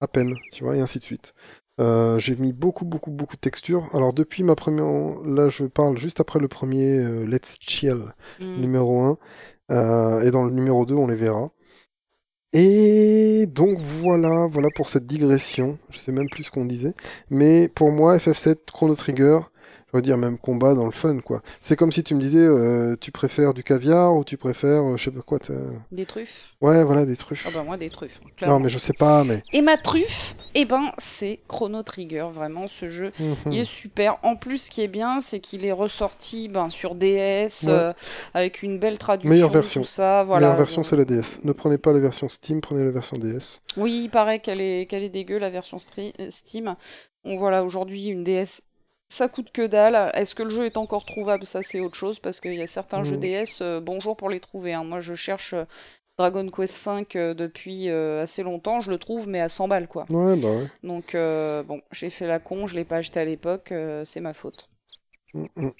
à 0.00 0.06
peine, 0.06 0.34
tu 0.52 0.64
vois, 0.64 0.76
et 0.76 0.80
ainsi 0.80 0.98
de 0.98 1.04
suite. 1.04 1.34
Euh, 1.80 2.18
j'ai 2.20 2.36
mis 2.36 2.52
beaucoup, 2.52 2.84
beaucoup, 2.84 3.10
beaucoup 3.10 3.34
de 3.34 3.40
textures. 3.40 3.88
Alors 3.94 4.12
depuis 4.12 4.44
ma 4.44 4.54
première, 4.54 4.86
là 5.24 5.48
je 5.48 5.64
parle 5.64 5.98
juste 5.98 6.20
après 6.20 6.38
le 6.38 6.48
premier 6.48 6.98
Let's 7.26 7.56
Chill 7.60 8.12
Hmm. 8.38 8.60
numéro 8.60 9.00
1, 9.02 9.18
euh, 9.72 10.20
et 10.22 10.30
dans 10.30 10.44
le 10.44 10.52
numéro 10.52 10.86
2 10.86 10.94
on 10.94 11.08
les 11.08 11.16
verra. 11.16 11.50
Et 12.52 13.46
donc 13.46 13.78
voilà, 13.78 14.46
voilà 14.46 14.68
pour 14.70 14.88
cette 14.88 15.06
digression. 15.06 15.78
Je 15.90 15.98
sais 15.98 16.12
même 16.12 16.28
plus 16.30 16.44
ce 16.44 16.50
qu'on 16.50 16.64
disait, 16.64 16.94
mais 17.30 17.68
pour 17.68 17.90
moi 17.90 18.16
FF7 18.16 18.70
Chrono 18.72 18.94
Trigger, 18.94 19.40
je 19.94 19.98
veux 19.98 20.02
dire 20.02 20.16
même 20.18 20.38
combat 20.38 20.74
dans 20.74 20.86
le 20.86 20.90
fun 20.92 21.18
quoi. 21.20 21.40
C'est 21.60 21.76
comme 21.76 21.92
si 21.92 22.02
tu 22.02 22.14
me 22.16 22.20
disais 22.20 22.38
euh, 22.44 22.96
tu 23.00 23.12
préfères 23.12 23.54
du 23.54 23.62
caviar 23.62 24.12
ou 24.16 24.24
tu 24.24 24.36
préfères 24.36 24.82
euh, 24.82 24.96
je 24.96 25.04
sais 25.04 25.10
pas 25.12 25.22
quoi. 25.22 25.38
t'as- 25.38 25.54
Des 25.92 26.04
truffes. 26.04 26.54
Ouais 26.60 26.82
voilà 26.82 27.06
des 27.06 27.16
truffes. 27.16 27.44
Ah 27.48 27.52
bah 27.54 27.62
moi 27.62 27.76
des 27.76 27.90
truffes. 27.90 28.20
non 28.44 28.58
mais 28.58 28.68
je 28.70 28.78
sais 28.78 28.92
pas 28.92 29.22
mais. 29.22 29.42
Et 29.52 29.62
ma 29.62 29.76
truffe, 29.76 30.34
eh 30.54 30.64
ben 30.64 30.90
c'est 30.98 31.40
Chrono 31.48 31.82
Trigger. 31.84 32.26
Vraiment, 32.32 32.66
ce 32.66 32.88
jeu, 32.88 33.12
Mhm. 33.20 33.52
il 33.52 33.58
est 33.60 33.64
super. 33.64 34.16
En 34.24 34.34
plus, 34.34 34.58
ce 34.64 34.70
qui 34.70 34.80
est 34.82 34.88
bien, 34.88 35.20
c'est 35.20 35.38
qu'il 35.40 35.64
est 35.64 35.72
ressorti 35.72 36.48
ben, 36.48 36.68
sur 36.70 36.94
DS 36.96 37.64
Ouais. 37.66 37.68
euh, 37.72 37.92
avec 38.34 38.62
une 38.62 38.78
belle 38.78 38.98
traduction. 38.98 39.30
Meilleure 39.30 39.50
version. 39.50 39.82
Tout 39.82 39.86
ça, 39.86 40.24
voilà. 40.24 40.48
La 40.48 40.54
version 40.54 40.82
c'est 40.82 40.96
la 40.96 41.04
DS. 41.04 41.38
Ne 41.44 41.52
prenez 41.52 41.78
pas 41.78 41.92
la 41.92 42.00
version 42.00 42.28
Steam, 42.28 42.60
prenez 42.60 42.84
la 42.84 42.90
version 42.90 43.16
DS. 43.18 43.60
Oui, 43.76 44.02
il 44.04 44.08
paraît 44.10 44.40
qu'elle 44.40 44.60
est, 44.60 44.86
qu'elle 44.86 45.02
est 45.04 45.08
dégueu, 45.10 45.38
la 45.38 45.50
version 45.50 45.76
stri- 45.76 46.12
Steam. 46.30 46.74
Donc 47.24 47.38
voilà, 47.38 47.62
aujourd'hui, 47.64 48.06
une 48.08 48.24
DS, 48.24 48.62
ça 49.08 49.28
coûte 49.28 49.50
que 49.52 49.66
dalle. 49.66 50.10
Est-ce 50.14 50.34
que 50.34 50.42
le 50.42 50.50
jeu 50.50 50.64
est 50.66 50.76
encore 50.76 51.04
trouvable? 51.04 51.46
Ça, 51.46 51.62
c'est 51.62 51.80
autre 51.80 51.96
chose, 51.96 52.18
parce 52.18 52.40
qu'il 52.40 52.54
y 52.54 52.62
a 52.62 52.66
certains 52.66 53.04
jeux 53.04 53.16
DS, 53.16 53.60
euh, 53.60 53.80
bonjour 53.80 54.16
pour 54.16 54.30
les 54.30 54.40
trouver. 54.40 54.72
hein. 54.74 54.84
Moi, 54.84 55.00
je 55.00 55.14
cherche 55.14 55.52
euh, 55.54 55.64
Dragon 56.18 56.48
Quest 56.48 56.86
V 56.88 57.06
euh, 57.16 57.34
depuis 57.34 57.88
euh, 57.90 58.22
assez 58.22 58.42
longtemps, 58.42 58.80
je 58.80 58.90
le 58.90 58.98
trouve, 58.98 59.28
mais 59.28 59.40
à 59.40 59.48
100 59.48 59.68
balles, 59.68 59.88
quoi. 59.88 60.06
Ouais 60.10 60.36
bah 60.36 60.48
ouais. 60.48 60.66
Donc, 60.82 61.14
euh, 61.14 61.62
bon, 61.62 61.80
j'ai 61.92 62.10
fait 62.10 62.26
la 62.26 62.38
con, 62.38 62.66
je 62.66 62.74
l'ai 62.76 62.84
pas 62.84 62.96
acheté 62.96 63.20
à 63.20 63.24
l'époque, 63.24 63.72
c'est 64.04 64.20
ma 64.20 64.34
faute. 64.34 64.68
Mhm. 65.34 65.72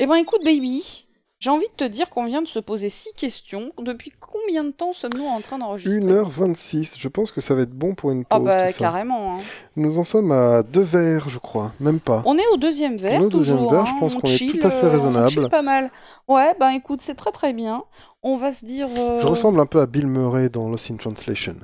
Eh 0.00 0.06
ben, 0.06 0.16
écoute, 0.16 0.42
baby, 0.44 1.06
j'ai 1.42 1.50
envie 1.50 1.66
de 1.66 1.72
te 1.76 1.82
dire 1.82 2.08
qu'on 2.08 2.24
vient 2.26 2.40
de 2.40 2.46
se 2.46 2.60
poser 2.60 2.88
six 2.88 3.12
questions. 3.16 3.72
Depuis 3.80 4.12
combien 4.20 4.62
de 4.62 4.70
temps 4.70 4.92
sommes-nous 4.92 5.24
en 5.26 5.40
train 5.40 5.58
d'enregistrer? 5.58 5.98
1h26, 5.98 6.94
je 6.96 7.08
pense 7.08 7.32
que 7.32 7.40
ça 7.40 7.56
va 7.56 7.62
être 7.62 7.72
bon 7.72 7.96
pour 7.96 8.12
une 8.12 8.22
Ah 8.30 8.38
pause 8.38 8.46
bah, 8.46 8.66
tout 8.68 8.72
ça. 8.74 8.78
carrément, 8.78 9.34
hein. 9.34 9.40
Nous 9.74 9.98
en 9.98 10.04
sommes 10.04 10.30
à 10.30 10.62
deux 10.62 10.82
verres, 10.82 11.28
je 11.28 11.40
crois, 11.40 11.72
même 11.80 11.98
pas. 11.98 12.22
On 12.26 12.38
est 12.38 12.46
au 12.54 12.58
deuxième 12.58 12.96
verre, 12.96 13.18
On 13.18 13.22
est 13.24 13.26
au 13.26 13.28
deuxième 13.28 13.56
toujours, 13.56 13.72
verre, 13.72 13.80
hein, 13.80 13.86
je 13.92 13.98
pense 13.98 14.14
on 14.14 14.20
qu'on 14.20 14.28
est 14.28 14.60
tout 14.60 14.66
à 14.66 14.70
fait 14.70 14.86
euh, 14.86 14.88
on 14.88 14.92
raisonnable. 14.92 15.28
chill 15.30 15.48
pas 15.48 15.62
mal. 15.62 15.90
Ouais, 16.28 16.54
bah 16.60 16.72
écoute, 16.74 17.00
c'est 17.00 17.16
très 17.16 17.32
très 17.32 17.52
bien. 17.52 17.82
On 18.22 18.36
va 18.36 18.52
se 18.52 18.64
dire... 18.64 18.86
euh, 18.96 19.20
Je 19.20 19.26
ressemble 19.26 19.58
un 19.58 19.66
peu 19.66 19.80
à 19.80 19.86
Bill 19.86 20.06
Murray 20.06 20.48
dans 20.48 20.68
Lost 20.68 20.92
in 20.92 20.96
Translation. 20.96 21.56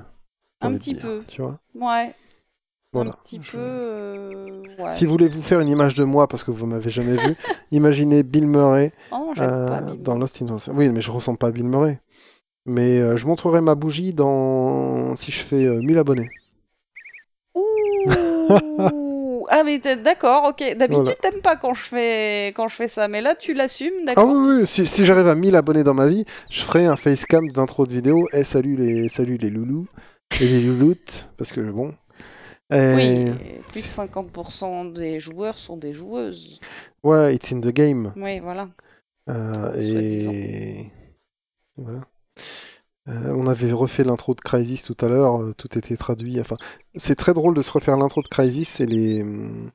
Un 0.61 0.75
petit 0.75 0.95
dire, 0.95 1.03
peu. 1.03 1.23
Tu 1.29 1.41
vois 1.41 1.61
Ouais, 1.77 2.13
Voilà. 3.03 3.11
un 3.13 3.23
petit 3.23 3.41
Je- 3.43 3.53
peu... 3.53 3.59
euh, 3.59 4.63
Ouais. 4.79 4.93
Si 4.93 5.05
vous 5.07 5.11
voulez 5.11 5.27
vous 5.29 5.43
faire 5.43 5.59
une 5.59 5.67
image 5.69 5.97
de 5.97 6.05
moi 6.05 6.29
parce 6.29 6.45
que 6.45 6.53
vous 6.53 6.65
m'avez 6.65 6.89
jamais 6.91 7.17
vu, 7.17 7.35
imaginez 7.73 8.23
Bill 8.23 8.47
Murray 8.47 8.93
Oh, 9.11 9.33
euh, 9.39 9.67
pas 9.69 9.81
Bill. 9.81 10.03
dans 10.03 10.17
Lost 10.17 10.41
in 10.41 10.47
Translation. 10.47 10.73
Oui, 10.77 10.89
mais 10.91 11.01
je 11.01 11.11
ressemble 11.11 11.37
pas 11.39 11.49
à 11.49 11.51
Bill 11.51 11.65
Murray. 11.65 12.01
Mais 12.65 12.99
euh, 13.01 13.17
je 13.17 13.27
montrerai 13.27 13.61
ma 13.61 13.75
bougie 13.75 14.15
dans 14.15 15.17
si 15.17 15.33
je 15.33 15.41
fais 15.41 15.65
euh, 15.65 15.81
1000 15.83 15.99
abonnés. 15.99 16.31
Ouh 17.57 17.67
Ah 19.51 19.63
mais 19.65 19.79
d'accord, 19.79 20.45
ok. 20.51 20.59
D'habitude 20.77 21.05
Voilà. 21.05 21.15
t'aimes 21.23 21.41
pas 21.41 21.57
quand 21.57 21.73
je 21.73 21.83
fais 21.83 22.49
quand 22.55 22.69
je 22.69 22.75
fais 22.75 22.87
ça, 22.89 23.09
mais 23.09 23.23
là 23.23 23.35
tu 23.35 23.55
l'assumes, 23.55 23.95
Ah 24.03 24.05
d'accord 24.15 24.29
oui, 24.31 24.57
oui, 24.61 24.67
si, 24.67 24.87
si 24.87 25.07
j'arrive 25.07 25.27
à 25.27 25.35
1000 25.35 25.57
abonnés 25.57 25.85
dans 25.85 25.95
ma 25.95 26.07
vie, 26.07 26.25
je 26.51 26.63
ferai 26.63 26.85
un 26.87 26.97
facecam 26.97 27.51
d'intro 27.51 27.87
de 27.87 27.93
vidéo. 27.95 28.29
Eh, 28.35 28.45
salut 28.45 28.77
les, 28.77 29.09
salut 29.09 29.39
les 29.39 29.49
loulous 29.51 29.87
et 30.41 30.47
les 30.47 30.61
louloutes, 30.61 31.31
parce 31.39 31.51
que 31.53 31.61
bon. 31.63 31.95
Et- 32.71 32.95
Oui, 32.95 33.03
et 33.03 33.61
plus 33.73 33.83
de 33.83 33.87
50% 33.87 34.85
des 34.93 35.21
joueurs 35.21 35.59
sont 35.59 35.77
des 35.77 35.93
joueuses. 35.93 36.61
Ouais, 37.03 37.35
it's 37.35 37.51
in 37.53 37.61
the 37.61 37.69
game. 37.73 38.13
Oui, 38.17 38.41
voilà. 38.41 38.69
Euh, 39.31 39.75
et 39.81 40.91
voilà. 41.77 42.01
Euh, 43.09 43.33
on 43.35 43.47
avait 43.47 43.73
refait 43.73 44.05
l'intro 44.05 44.35
de 44.35 44.41
Crysis 44.41 44.83
tout 44.83 44.97
à 45.01 45.09
l'heure, 45.09 45.41
euh, 45.41 45.55
tout 45.57 45.79
était 45.79 45.97
traduit. 45.97 46.39
Enfin, 46.41 46.57
c'est 46.95 47.15
très 47.15 47.33
drôle 47.33 47.55
de 47.55 47.63
se 47.63 47.73
refaire 47.73 47.97
l'intro 47.97 48.21
de 48.23 48.29
Crysis 48.29 48.81
et 48.81 48.87
les 48.87 49.23
hum, 49.23 49.71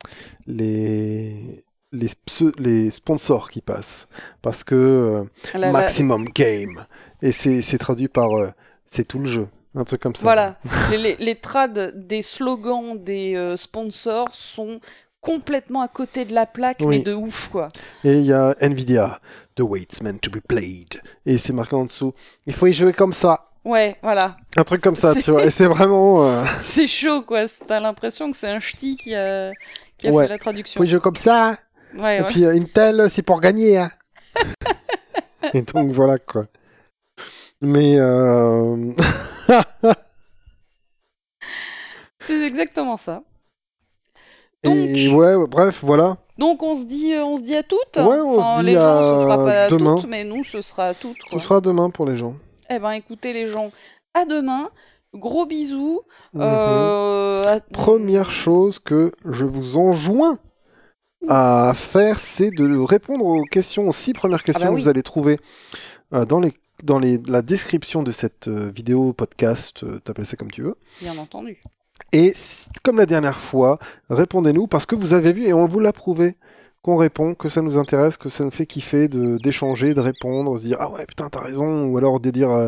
les 0.46 1.64
les, 1.92 2.10
les 2.58 2.92
sponsors 2.92 3.50
qui 3.52 3.62
passent 3.62 4.08
parce 4.42 4.64
que 4.64 4.76
euh, 4.76 5.24
maximum 5.72 6.26
game 6.26 6.86
et 7.22 7.32
c'est 7.32 7.62
c'est 7.62 7.78
traduit 7.78 8.08
par 8.08 8.32
euh, 8.38 8.50
c'est 8.86 9.08
tout 9.08 9.20
le 9.20 9.26
jeu, 9.30 9.48
un 9.76 9.84
truc 9.84 10.02
comme 10.02 10.16
ça. 10.16 10.22
Voilà, 10.24 10.56
les, 10.92 10.98
les, 10.98 11.16
les 11.20 11.36
trades 11.36 11.94
des 12.08 12.22
slogans 12.22 12.98
des 13.04 13.36
euh, 13.36 13.56
sponsors 13.58 14.30
sont 14.34 14.80
complètement 15.22 15.82
à 15.82 15.88
côté 15.88 16.26
de 16.26 16.34
la 16.34 16.46
plaque, 16.46 16.78
Oui. 16.82 16.98
mais 16.98 17.04
de 17.04 17.14
ouf 17.14 17.48
quoi. 17.50 17.70
Et 18.04 18.14
il 18.20 18.26
y 18.26 18.34
a 18.34 18.56
Nvidia, 18.60 19.20
the 19.56 19.62
way 19.62 19.82
it's 19.82 20.02
meant 20.02 20.18
to 20.18 20.30
be 20.30 20.40
played 20.46 21.02
et 21.26 21.38
c'est 21.38 21.54
marqué 21.54 21.76
en 21.76 21.86
dessous. 21.86 22.14
Il 22.46 22.54
faut 22.54 22.68
y 22.68 22.74
jouer 22.74 22.94
comme 22.94 23.14
ça. 23.14 23.48
Ouais, 23.66 23.96
voilà. 24.04 24.36
Un 24.58 24.66
truc 24.66 24.82
comme 24.82 24.98
ça, 24.98 25.16
tu 25.16 25.32
vois. 25.32 25.46
Et 25.46 25.50
c'est 25.58 25.68
vraiment. 25.68 26.24
euh, 26.28 26.44
C'est 26.60 26.86
chaud 26.88 27.22
quoi. 27.22 27.46
T'as 27.66 27.80
l'impression 27.80 28.30
que 28.30 28.36
c'est 28.36 28.50
un 28.50 28.60
ch'ti 28.60 28.98
qui 28.98 29.16
a, 29.16 29.52
qui 29.98 30.10
a 30.10 30.12
Ouais. 30.12 30.26
fait 30.26 30.34
la 30.34 30.38
traduction. 30.38 30.80
faut 30.80 30.84
y 30.84 30.88
jouer 30.90 31.00
comme 31.00 31.16
ça. 31.16 31.56
Ouais, 31.96 32.18
Et 32.18 32.22
ouais. 32.22 32.28
puis 32.28 32.44
euh, 32.44 32.52
Intel, 32.56 33.10
c'est 33.10 33.22
pour 33.22 33.40
gagner. 33.40 33.78
Hein. 33.78 33.90
Et 35.54 35.62
donc 35.62 35.92
voilà 35.94 36.18
quoi. 36.18 36.46
Mais 37.62 37.96
euh... 37.98 38.92
C'est 42.20 42.40
exactement 42.46 42.98
ça. 42.98 43.22
et 44.64 44.70
Donc- 45.08 45.18
ouais, 45.20 45.36
ouais, 45.36 45.48
bref, 45.48 45.80
voilà. 45.84 46.18
Donc 46.38 46.64
on 46.64 46.74
se 46.74 46.86
dit, 46.86 47.14
euh, 47.14 47.24
on 47.26 47.38
se 47.38 47.44
dit 47.44 47.56
à 47.56 47.64
toutes. 47.64 47.98
Ouais, 47.98 48.20
on 48.22 48.42
se 48.42 48.60
dit 48.62 48.66
les 48.68 48.74
gens, 48.74 49.02
ce 49.02 49.14
à 49.14 49.18
sera 49.24 49.38
pas 49.44 49.64
à 49.66 49.70
demain. 49.70 49.96
toutes, 49.98 50.10
mais 50.10 50.24
nous, 50.24 50.44
ce 50.44 50.62
sera 50.62 50.88
à 50.88 50.94
toutes. 50.94 51.18
Ce 51.32 51.38
sera 51.40 51.62
demain 51.62 51.90
pour 51.90 52.06
les 52.06 52.18
gens. 52.18 52.36
Eh 52.70 52.80
ben, 52.80 52.92
écoutez 52.92 53.34
les 53.34 53.48
gens, 53.48 53.72
à 54.14 54.26
demain. 54.26 54.70
Gros 55.14 55.46
bisous. 55.46 56.02
Mhm. 56.34 56.42
Euh, 56.42 57.44
à- 57.44 57.60
Première 57.60 58.32
chose 58.32 58.80
que 58.80 59.12
je 59.30 59.46
vous 59.46 59.78
enjoins 59.78 60.40
à 61.30 61.74
faire, 61.76 62.20
c'est 62.20 62.50
de 62.50 62.80
répondre 62.80 63.24
aux 63.24 63.44
questions, 63.44 63.88
aux 63.88 63.92
six 63.94 64.14
premières 64.14 64.42
questions 64.44 64.66
bah 64.66 64.72
oui. 64.72 64.78
que 64.78 64.82
vous 64.84 64.88
allez 64.90 65.04
trouver 65.04 65.40
euh, 66.14 66.26
dans 66.26 66.40
les 66.40 66.52
dans 66.84 67.00
les, 67.00 67.20
la 67.28 67.42
description 67.42 68.04
de 68.04 68.12
cette 68.12 68.48
euh, 68.48 68.72
vidéo, 68.74 69.14
podcast, 69.14 69.84
euh, 69.84 70.00
t'appelles 70.00 70.26
ça 70.26 70.38
comme 70.38 70.52
tu 70.52 70.62
veux. 70.62 70.76
Bien 71.02 71.18
entendu. 71.18 71.62
Et 72.12 72.34
comme 72.84 72.98
la 72.98 73.06
dernière 73.06 73.40
fois, 73.40 73.80
répondez-nous 74.10 74.68
parce 74.68 74.86
que 74.86 74.96
vous 74.96 75.14
avez 75.14 75.34
vu 75.34 75.46
et 75.46 75.54
on 75.54 75.66
vous 75.66 75.80
l'a 75.80 75.94
prouvé 75.94 76.36
qu'on 76.84 76.98
répond, 76.98 77.34
que 77.34 77.48
ça 77.48 77.62
nous 77.62 77.78
intéresse, 77.78 78.18
que 78.18 78.30
ça 78.30 78.44
nous 78.44 78.52
fait 78.52 78.66
kiffer 78.66 79.08
de 79.08 79.38
d'échanger, 79.38 79.94
de 79.94 80.02
répondre, 80.02 80.56
de 80.56 80.60
se 80.60 80.66
dire 80.66 80.78
ah 80.82 80.92
ouais 80.92 81.06
putain 81.06 81.30
t'as 81.30 81.40
raison 81.40 81.86
ou 81.86 81.98
alors 81.98 82.20
de 82.20 82.30
dire 82.30 82.52
euh, 82.52 82.68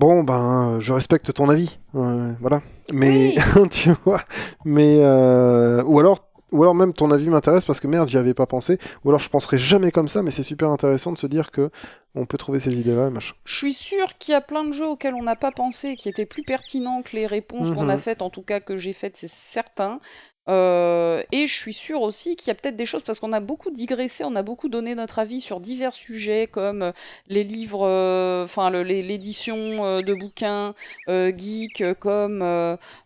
bon 0.00 0.24
ben 0.24 0.78
je 0.80 0.92
respecte 0.92 1.32
ton 1.32 1.48
avis, 1.48 1.78
Euh, 1.94 2.32
voilà. 2.40 2.60
Mais 2.92 3.34
tu 3.70 3.90
vois, 4.04 4.20
mais 4.64 4.98
euh, 5.00 5.82
ou 5.84 6.00
alors 6.00 6.33
ou 6.54 6.62
alors 6.62 6.74
même 6.74 6.92
ton 6.94 7.10
avis 7.10 7.28
m'intéresse 7.28 7.64
parce 7.64 7.80
que 7.80 7.86
merde, 7.86 8.08
j'y 8.08 8.16
avais 8.16 8.32
pas 8.34 8.46
pensé. 8.46 8.78
Ou 9.04 9.10
alors 9.10 9.20
je 9.20 9.28
penserais 9.28 9.58
jamais 9.58 9.90
comme 9.90 10.08
ça, 10.08 10.22
mais 10.22 10.30
c'est 10.30 10.42
super 10.42 10.70
intéressant 10.70 11.12
de 11.12 11.18
se 11.18 11.26
dire 11.26 11.50
que 11.50 11.70
on 12.14 12.26
peut 12.26 12.38
trouver 12.38 12.60
ces 12.60 12.72
idées-là, 12.74 13.10
machin. 13.10 13.34
Je 13.44 13.56
suis 13.56 13.74
sûr 13.74 14.16
qu'il 14.18 14.32
y 14.32 14.34
a 14.36 14.40
plein 14.40 14.64
de 14.64 14.72
jeux 14.72 14.86
auxquels 14.86 15.14
on 15.14 15.22
n'a 15.24 15.34
pas 15.36 15.50
pensé, 15.50 15.96
qui 15.96 16.08
étaient 16.08 16.26
plus 16.26 16.44
pertinents 16.44 17.02
que 17.02 17.16
les 17.16 17.26
réponses 17.26 17.70
qu'on 17.72 17.88
a 17.88 17.94
Mhm. 17.96 18.00
faites, 18.00 18.22
en 18.22 18.30
tout 18.30 18.42
cas 18.42 18.60
que 18.60 18.76
j'ai 18.76 18.92
faites, 18.92 19.16
c'est 19.16 19.28
certain. 19.28 19.98
Euh, 20.48 21.22
et 21.32 21.46
je 21.46 21.54
suis 21.54 21.72
sûr 21.72 22.02
aussi 22.02 22.36
qu'il 22.36 22.48
y 22.48 22.50
a 22.50 22.54
peut-être 22.54 22.76
des 22.76 22.84
choses, 22.84 23.02
parce 23.02 23.18
qu'on 23.18 23.32
a 23.32 23.40
beaucoup 23.40 23.70
digressé, 23.70 24.24
on 24.24 24.36
a 24.36 24.42
beaucoup 24.42 24.68
donné 24.68 24.94
notre 24.94 25.18
avis 25.18 25.40
sur 25.40 25.58
divers 25.58 25.94
sujets, 25.94 26.46
comme 26.46 26.82
euh, 26.82 26.92
les 27.28 27.42
livres, 27.44 27.86
euh, 27.86 28.44
enfin 28.44 28.68
le- 28.68 28.82
l'édition 28.82 29.56
euh, 29.84 30.02
de 30.02 30.12
bouquins 30.14 30.74
geeks, 31.08 31.80
euh, 31.80 31.94
comme, 31.94 32.40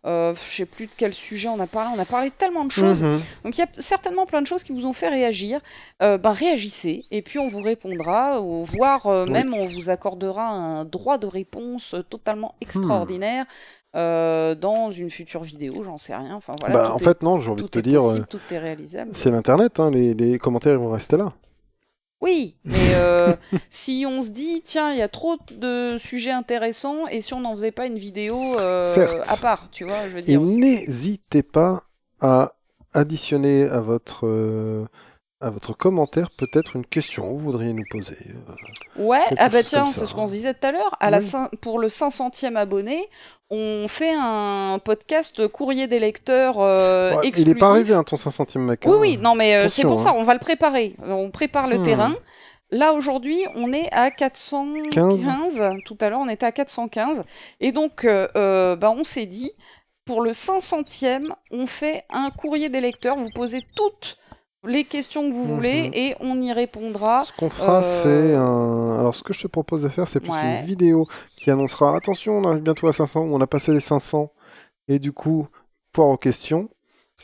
je 0.05 0.35
sais 0.51 0.67
plus 0.67 0.87
de 0.87 0.93
quel 0.97 1.15
sujet 1.15 1.49
on 1.49 1.61
a 1.61 1.67
parlé, 1.69 1.91
on 1.97 2.01
a 2.01 2.05
parlé 2.05 2.31
de 2.31 2.35
tellement 2.35 2.65
de 2.65 2.73
choses. 2.73 3.03
Mhm. 3.03 3.21
Donc 3.45 3.57
il 3.57 3.61
y 3.61 3.65
a 3.65 3.69
certainement 3.79 4.27
plein 4.27 4.43
de 4.43 4.47
choses 4.47 4.63
qui 4.65 4.73
vous 4.73 4.87
ont 4.87 4.93
fait 4.93 5.09
réagir. 5.09 5.61
Ben 6.01 6.19
réagissez 6.33 7.05
et 7.11 7.23
puis 7.23 7.39
on 7.39 7.47
vous 7.47 7.63
répondra, 7.63 8.41
ou 8.41 8.63
voire 8.65 9.07
Oui. 9.07 9.31
même 9.31 9.55
on 9.55 9.65
vous 9.65 9.91
accordera 9.91 10.43
un 10.49 10.85
droit 10.85 11.19
de 11.19 11.27
réponse 11.27 11.95
totalement 12.11 12.55
extraordinaire 12.61 13.47
euh, 13.97 14.55
dans 14.55 14.91
une 14.91 15.11
future 15.11 15.43
vidéo, 15.43 15.83
j'en 15.83 15.99
sais 15.99 16.15
rien. 16.15 16.35
Enfin 16.35 16.53
voilà. 16.61 16.75
bah 16.75 16.93
en 16.93 16.99
est- 16.99 17.05
fait 17.05 17.23
non, 17.23 17.41
j'ai 17.41 17.51
envie 17.51 17.63
de 17.63 17.69
te 17.69 17.79
dire, 17.79 18.01
possible, 18.01 18.21
euh, 18.23 18.27
tout 18.29 18.55
est 18.55 18.59
réalisable. 18.59 19.11
c'est 19.15 19.31
l'internet, 19.31 19.81
hein, 19.81 19.91
les, 19.91 20.15
les 20.15 20.39
commentaires 20.39 20.73
ils 20.75 20.79
vont 20.79 20.91
rester 20.93 21.17
là. 21.17 21.33
Oui, 22.21 22.57
mais 22.65 22.95
euh, 22.97 23.35
si 23.71 24.05
on 24.07 24.23
se 24.23 24.31
dit 24.31 24.61
tiens 24.65 24.91
il 24.93 24.99
y 24.99 25.03
a 25.03 25.09
trop 25.09 25.37
de 25.57 25.97
sujets 25.99 26.33
intéressants 26.33 27.07
et 27.07 27.21
si 27.21 27.33
on 27.33 27.41
n'en 27.41 27.53
faisait 27.55 27.71
pas 27.73 27.87
une 27.87 27.97
vidéo 27.99 28.41
euh, 28.59 29.23
à 29.29 29.37
part, 29.37 29.69
tu 29.71 29.85
vois, 29.85 30.09
je 30.09 30.15
veux 30.15 30.19
Et 30.19 30.23
dire. 30.23 30.41
n'hésitez 30.41 31.43
pas 31.45 31.85
à 32.21 32.55
additionner 32.93 33.65
à 33.69 33.81
votre 33.81 34.27
à 35.41 35.51
votre 35.51 35.73
commentaire 35.73 36.31
peut-être 36.31 36.75
une 36.77 36.85
question 36.85 37.23
que 37.25 37.33
vous 37.33 37.39
voudriez 37.39 37.73
nous 37.73 37.85
poser. 37.91 38.17
euh. 38.29 39.03
Ouais, 39.03 39.23
ah 39.37 39.49
bah 39.49 39.63
tiens, 39.63 39.91
c'est 39.93 40.05
ce 40.07 40.15
qu'on 40.15 40.23
hein. 40.23 40.27
se 40.27 40.33
disait 40.33 40.55
tout 40.55 40.67
à 40.67 40.73
l'heure. 40.73 40.97
À 40.99 41.11
la 41.11 41.19
Oui. 41.19 41.25
cin- 41.25 41.49
pour 41.61 41.79
le 41.79 41.89
500e 41.89 42.57
abonné, 42.57 43.09
on 43.51 43.87
fait 43.89 44.13
un 44.17 44.81
podcast 44.85 45.47
courrier 45.49 45.87
des 45.87 46.01
lecteurs 46.01 46.57
euh, 46.61 47.13
Ouais, 47.13 47.21
il 47.23 47.29
exclusif. 47.29 47.57
est 47.57 47.59
pas 47.59 47.71
arrivé 47.71 47.95
hein, 47.95 48.03
ton 48.03 48.17
500e 48.17 48.59
mec. 48.59 48.83
Oui, 48.85 48.91
hein. 48.93 48.99
oui, 49.01 49.17
non, 49.19 49.35
mais 49.37 49.55
euh, 49.55 49.69
c'est 49.69 49.83
pour 49.83 50.01
ça, 50.01 50.11
hein. 50.11 50.15
on 50.17 50.25
va 50.25 50.33
le 50.35 50.41
préparer. 50.41 50.97
On 51.05 51.31
prépare 51.31 51.69
le 51.69 51.79
Hmm. 51.79 51.85
terrain. 51.85 52.15
Là, 52.71 52.93
aujourd'hui, 52.93 53.39
on 53.55 53.73
est 53.73 53.89
à 53.93 54.11
415. 54.11 55.63
Tout 55.87 55.97
à 56.01 56.11
l'heure, 56.11 56.21
on 56.21 56.29
était 56.29 56.45
à 56.47 56.53
415. 56.53 57.25
Et 57.61 57.73
donc, 57.73 58.05
bah, 58.05 58.91
on 58.97 59.05
s'est 59.05 59.27
dit, 59.27 59.53
pour 60.05 60.21
le 60.21 60.33
500e, 60.33 61.33
on 61.51 61.67
fait 61.67 62.05
un 62.11 62.31
courrier 62.31 62.69
des 62.69 62.81
lecteurs. 62.81 63.17
Vous 63.17 63.31
posez 63.31 63.63
toutes 63.77 64.19
les 64.67 64.85
questions 64.85 65.29
que 65.29 65.35
vous 65.35 65.45
Mhm. 65.45 65.55
voulez 65.55 65.91
et 65.93 66.15
on 66.21 66.41
y 66.41 66.53
répondra. 66.53 67.25
Ce 67.25 67.33
qu'on 67.37 67.51
fera, 67.51 67.79
Euh, 67.79 67.83
c'est 67.83 68.35
un. 68.35 68.99
Alors, 68.99 69.15
ce 69.15 69.23
que 69.23 69.33
je 69.33 69.43
te 69.43 69.47
propose 69.49 69.83
de 69.83 69.89
faire, 69.89 70.09
c'est 70.09 70.21
plus 70.21 70.31
Ouais. 70.33 70.61
une 70.61 70.67
vidéo 70.67 71.07
qui 71.37 71.51
annoncera 71.51 71.97
attention, 71.97 72.39
on 72.39 72.45
arrive 72.49 72.63
bientôt 72.63 72.89
à 72.89 72.93
500, 72.93 73.23
ou 73.23 73.35
on 73.35 73.41
a 73.41 73.47
passé 73.47 73.73
les 73.73 73.81
500, 73.81 74.33
et 74.89 74.99
du 74.99 75.13
coup, 75.13 75.47
poire 75.93 76.09
aux 76.09 76.17
questions. 76.17 76.69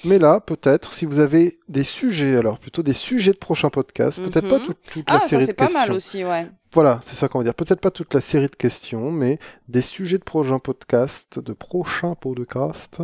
Mais 0.04 0.18
là, 0.18 0.40
peut-être, 0.40 0.92
si 0.92 1.04
vous 1.06 1.20
avez 1.20 1.58
des 1.68 1.84
sujets, 1.84 2.36
alors 2.36 2.58
plutôt 2.58 2.82
des 2.82 2.92
sujets 2.94 3.32
de 3.32 3.38
prochains 3.38 3.70
podcasts, 3.70 4.20
peut-être 4.20 4.48
pas 4.48 4.58
Mhm. 4.58 4.64
toute, 4.64 4.82
toute 4.82 5.08
la 5.08 5.16
Ah, 5.16 5.20
ça 5.20 5.28
série 5.28 5.46
c'est 5.46 5.52
de 5.52 5.56
pas 5.56 5.64
questions. 5.66 5.80
mal 5.80 5.92
aussi, 5.92 6.24
ouais. 6.24 6.48
Voilà, 6.72 6.98
c'est 7.02 7.14
ça 7.14 7.28
qu'on 7.28 7.38
va 7.38 7.44
dire. 7.44 7.54
Peut-être 7.54 7.80
pas 7.80 7.92
toute 7.92 8.12
la 8.12 8.20
série 8.20 8.48
de 8.48 8.56
questions, 8.56 9.12
mais 9.12 9.38
des 9.68 9.82
sujets 9.82 10.18
de 10.18 10.24
prochains 10.24 10.58
podcasts, 10.58 11.38
de 11.38 11.52
prochains 11.52 12.14
podcasts, 12.14 13.02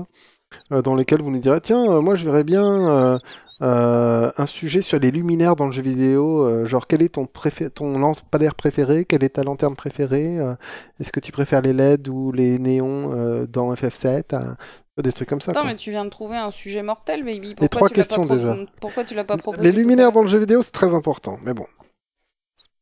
euh, 0.73 0.82
dans 0.82 0.97
lesquels 0.97 1.23
vous 1.23 1.31
nous 1.31 1.39
direz 1.39 1.61
tiens, 1.61 1.85
euh, 1.89 2.01
moi 2.01 2.16
je 2.16 2.24
verrais 2.24 2.43
bien 2.43 3.20
euh, 3.62 4.31
un 4.37 4.47
sujet 4.47 4.81
sur 4.82 4.99
les 4.99 5.11
luminaires 5.11 5.57
dans 5.57 5.66
le 5.66 5.73
jeu 5.73 5.82
vidéo, 5.82 6.45
euh, 6.47 6.66
genre 6.66 6.87
quel 6.87 7.03
est 7.03 7.11
ton, 7.11 7.24
préfé- 7.24 7.69
ton 7.70 7.99
lampadaire 7.99 8.55
préféré, 8.55 9.05
quelle 9.05 9.23
est 9.24 9.31
ta 9.31 9.43
lanterne 9.43 9.77
préférée, 9.77 10.39
euh, 10.39 10.55
est-ce 10.99 11.12
que 11.12 11.20
tu 11.20 11.31
préfères 11.32 11.61
les 11.61 11.73
LED 11.73 12.09
ou 12.09 12.32
les 12.32 12.59
néons 12.59 13.11
euh, 13.15 13.47
dans 13.47 13.73
FF7, 13.74 14.23
euh, 14.35 14.55
des 15.03 15.12
trucs 15.12 15.28
comme 15.28 15.41
ça. 15.41 15.51
Attends, 15.53 15.61
quoi. 15.62 15.70
mais 15.70 15.77
tu 15.77 15.91
viens 15.91 16.05
de 16.05 16.11
trouver 16.11 16.37
un 16.37 16.51
sujet 16.51 16.82
mortel, 16.82 17.24
baby. 17.24 17.55
Pourquoi 17.55 17.69
trois 17.69 17.89
tu 17.89 17.95
l'as 17.95 18.03
questions 18.05 18.27
pas 18.27 18.37
déjà. 18.37 18.57
Pourquoi 18.81 19.05
tu 19.05 19.15
l'as 19.15 19.24
pas 19.24 19.37
proposé 19.37 19.62
Les 19.62 19.73
luminaires 19.73 20.12
dans 20.12 20.23
le 20.23 20.28
jeu 20.28 20.39
vidéo, 20.39 20.62
c'est 20.62 20.73
très 20.73 20.95
important, 20.95 21.39
mais 21.45 21.55
bon. 21.55 21.66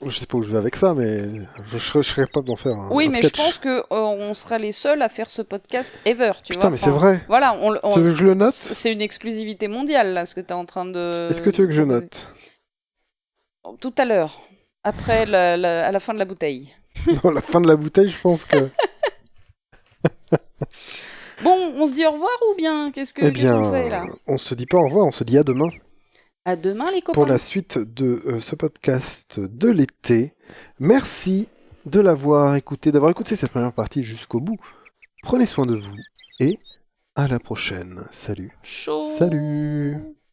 Je 0.07 0.11
sais 0.17 0.27
pas 0.27 0.39
où 0.39 0.43
je 0.43 0.53
vais 0.53 0.59
avec 0.59 0.77
ça, 0.77 0.95
mais 0.95 1.25
je 1.73 1.79
serais, 1.79 2.05
je 2.05 2.09
serais 2.11 2.25
capable 2.27 2.47
d'en 2.47 2.55
faire 2.57 2.77
un. 2.77 2.89
Oui, 2.93 3.07
un 3.07 3.11
mais 3.11 3.21
je 3.23 3.31
pense 3.31 3.59
que 3.59 3.81
euh, 3.81 3.85
on 3.91 4.33
sera 4.33 4.57
les 4.57 4.71
seuls 4.71 5.03
à 5.03 5.09
faire 5.09 5.29
ce 5.29 5.43
podcast 5.43 5.93
ever, 6.05 6.31
tu 6.45 6.53
Putain, 6.53 6.61
vois. 6.61 6.71
mais 6.71 6.77
c'est 6.77 6.91
vrai. 6.91 7.25
Voilà, 7.27 7.55
on, 7.61 7.77
on- 7.83 7.93
Tu 7.95 8.01
veux 8.01 8.13
que 8.13 8.19
je 8.19 8.25
le 8.25 8.35
note? 8.35 8.53
C'est 8.55 8.93
une 8.93 9.01
exclusivité 9.03 9.67
mondiale 9.67 10.15
là, 10.15 10.25
ce 10.25 10.37
que 10.37 10.41
tu 10.41 10.49
es 10.49 10.53
en 10.53 10.65
train 10.67 10.85
de. 10.85 11.27
Est-ce 11.29 11.43
que 11.43 11.51
tu 11.51 11.63
veux 11.63 11.67
que 11.67 11.73
je 11.75 11.83
note? 11.83 12.33
Tout 13.81 13.93
à 13.99 14.05
l'heure, 14.05 14.41
après 14.85 15.27
la, 15.27 15.57
la- 15.57 15.87
à 15.89 15.91
la 15.93 15.99
fin 16.01 16.15
de 16.15 16.19
la 16.21 16.25
bouteille. 16.25 16.73
Non, 17.25 17.31
la 17.31 17.41
fin 17.41 17.61
de 17.61 17.67
la 17.67 17.77
bouteille, 17.77 18.09
je 18.11 18.21
pense 18.21 18.45
que. 18.45 18.57
Bon, 21.43 21.57
on 21.77 21.87
se 21.87 21.95
dit 21.95 22.05
au 22.05 22.11
revoir 22.11 22.31
ou 22.51 22.57
bien 22.57 22.91
Qu'est-ce 22.93 23.15
que 23.15 23.25
eh 23.25 23.33
qu'est-ce 23.33 23.53
qu'on 23.53 23.71
bien, 23.71 23.73
fait 23.73 23.89
là? 23.91 24.05
on 24.27 24.39
se 24.39 24.55
dit 24.55 24.67
pas 24.67 24.79
au 24.79 24.85
revoir, 24.87 25.07
on 25.07 25.13
se 25.13 25.23
dit 25.23 25.39
à 25.39 25.45
demain 25.45 25.69
À 26.49 26.57
demain 26.57 26.91
les 26.95 27.03
copains. 27.03 27.13
pour 27.13 27.27
la 27.27 27.37
suite 27.37 27.77
de 27.77 28.23
euh, 28.25 28.41
ce 28.41 28.55
podcast 28.55 29.39
de 29.39 29.69
l'été. 29.69 30.33
Merci 30.81 31.47
de 31.85 32.01
l'avoir 32.01 32.55
écouté, 32.55 32.91
d'avoir 32.91 33.11
écouté 33.11 33.37
cette 33.37 33.51
première 33.51 33.75
partie 33.75 34.03
jusqu'au 34.03 34.41
bout. 34.41 34.57
Prenez 35.23 35.45
soin 35.45 35.67
de 35.67 35.75
vous 35.75 35.97
et 36.41 36.59
à 37.17 37.29
la 37.29 37.39
prochaine. 37.39 38.03
Salut. 38.11 38.57
Salut 38.63 39.99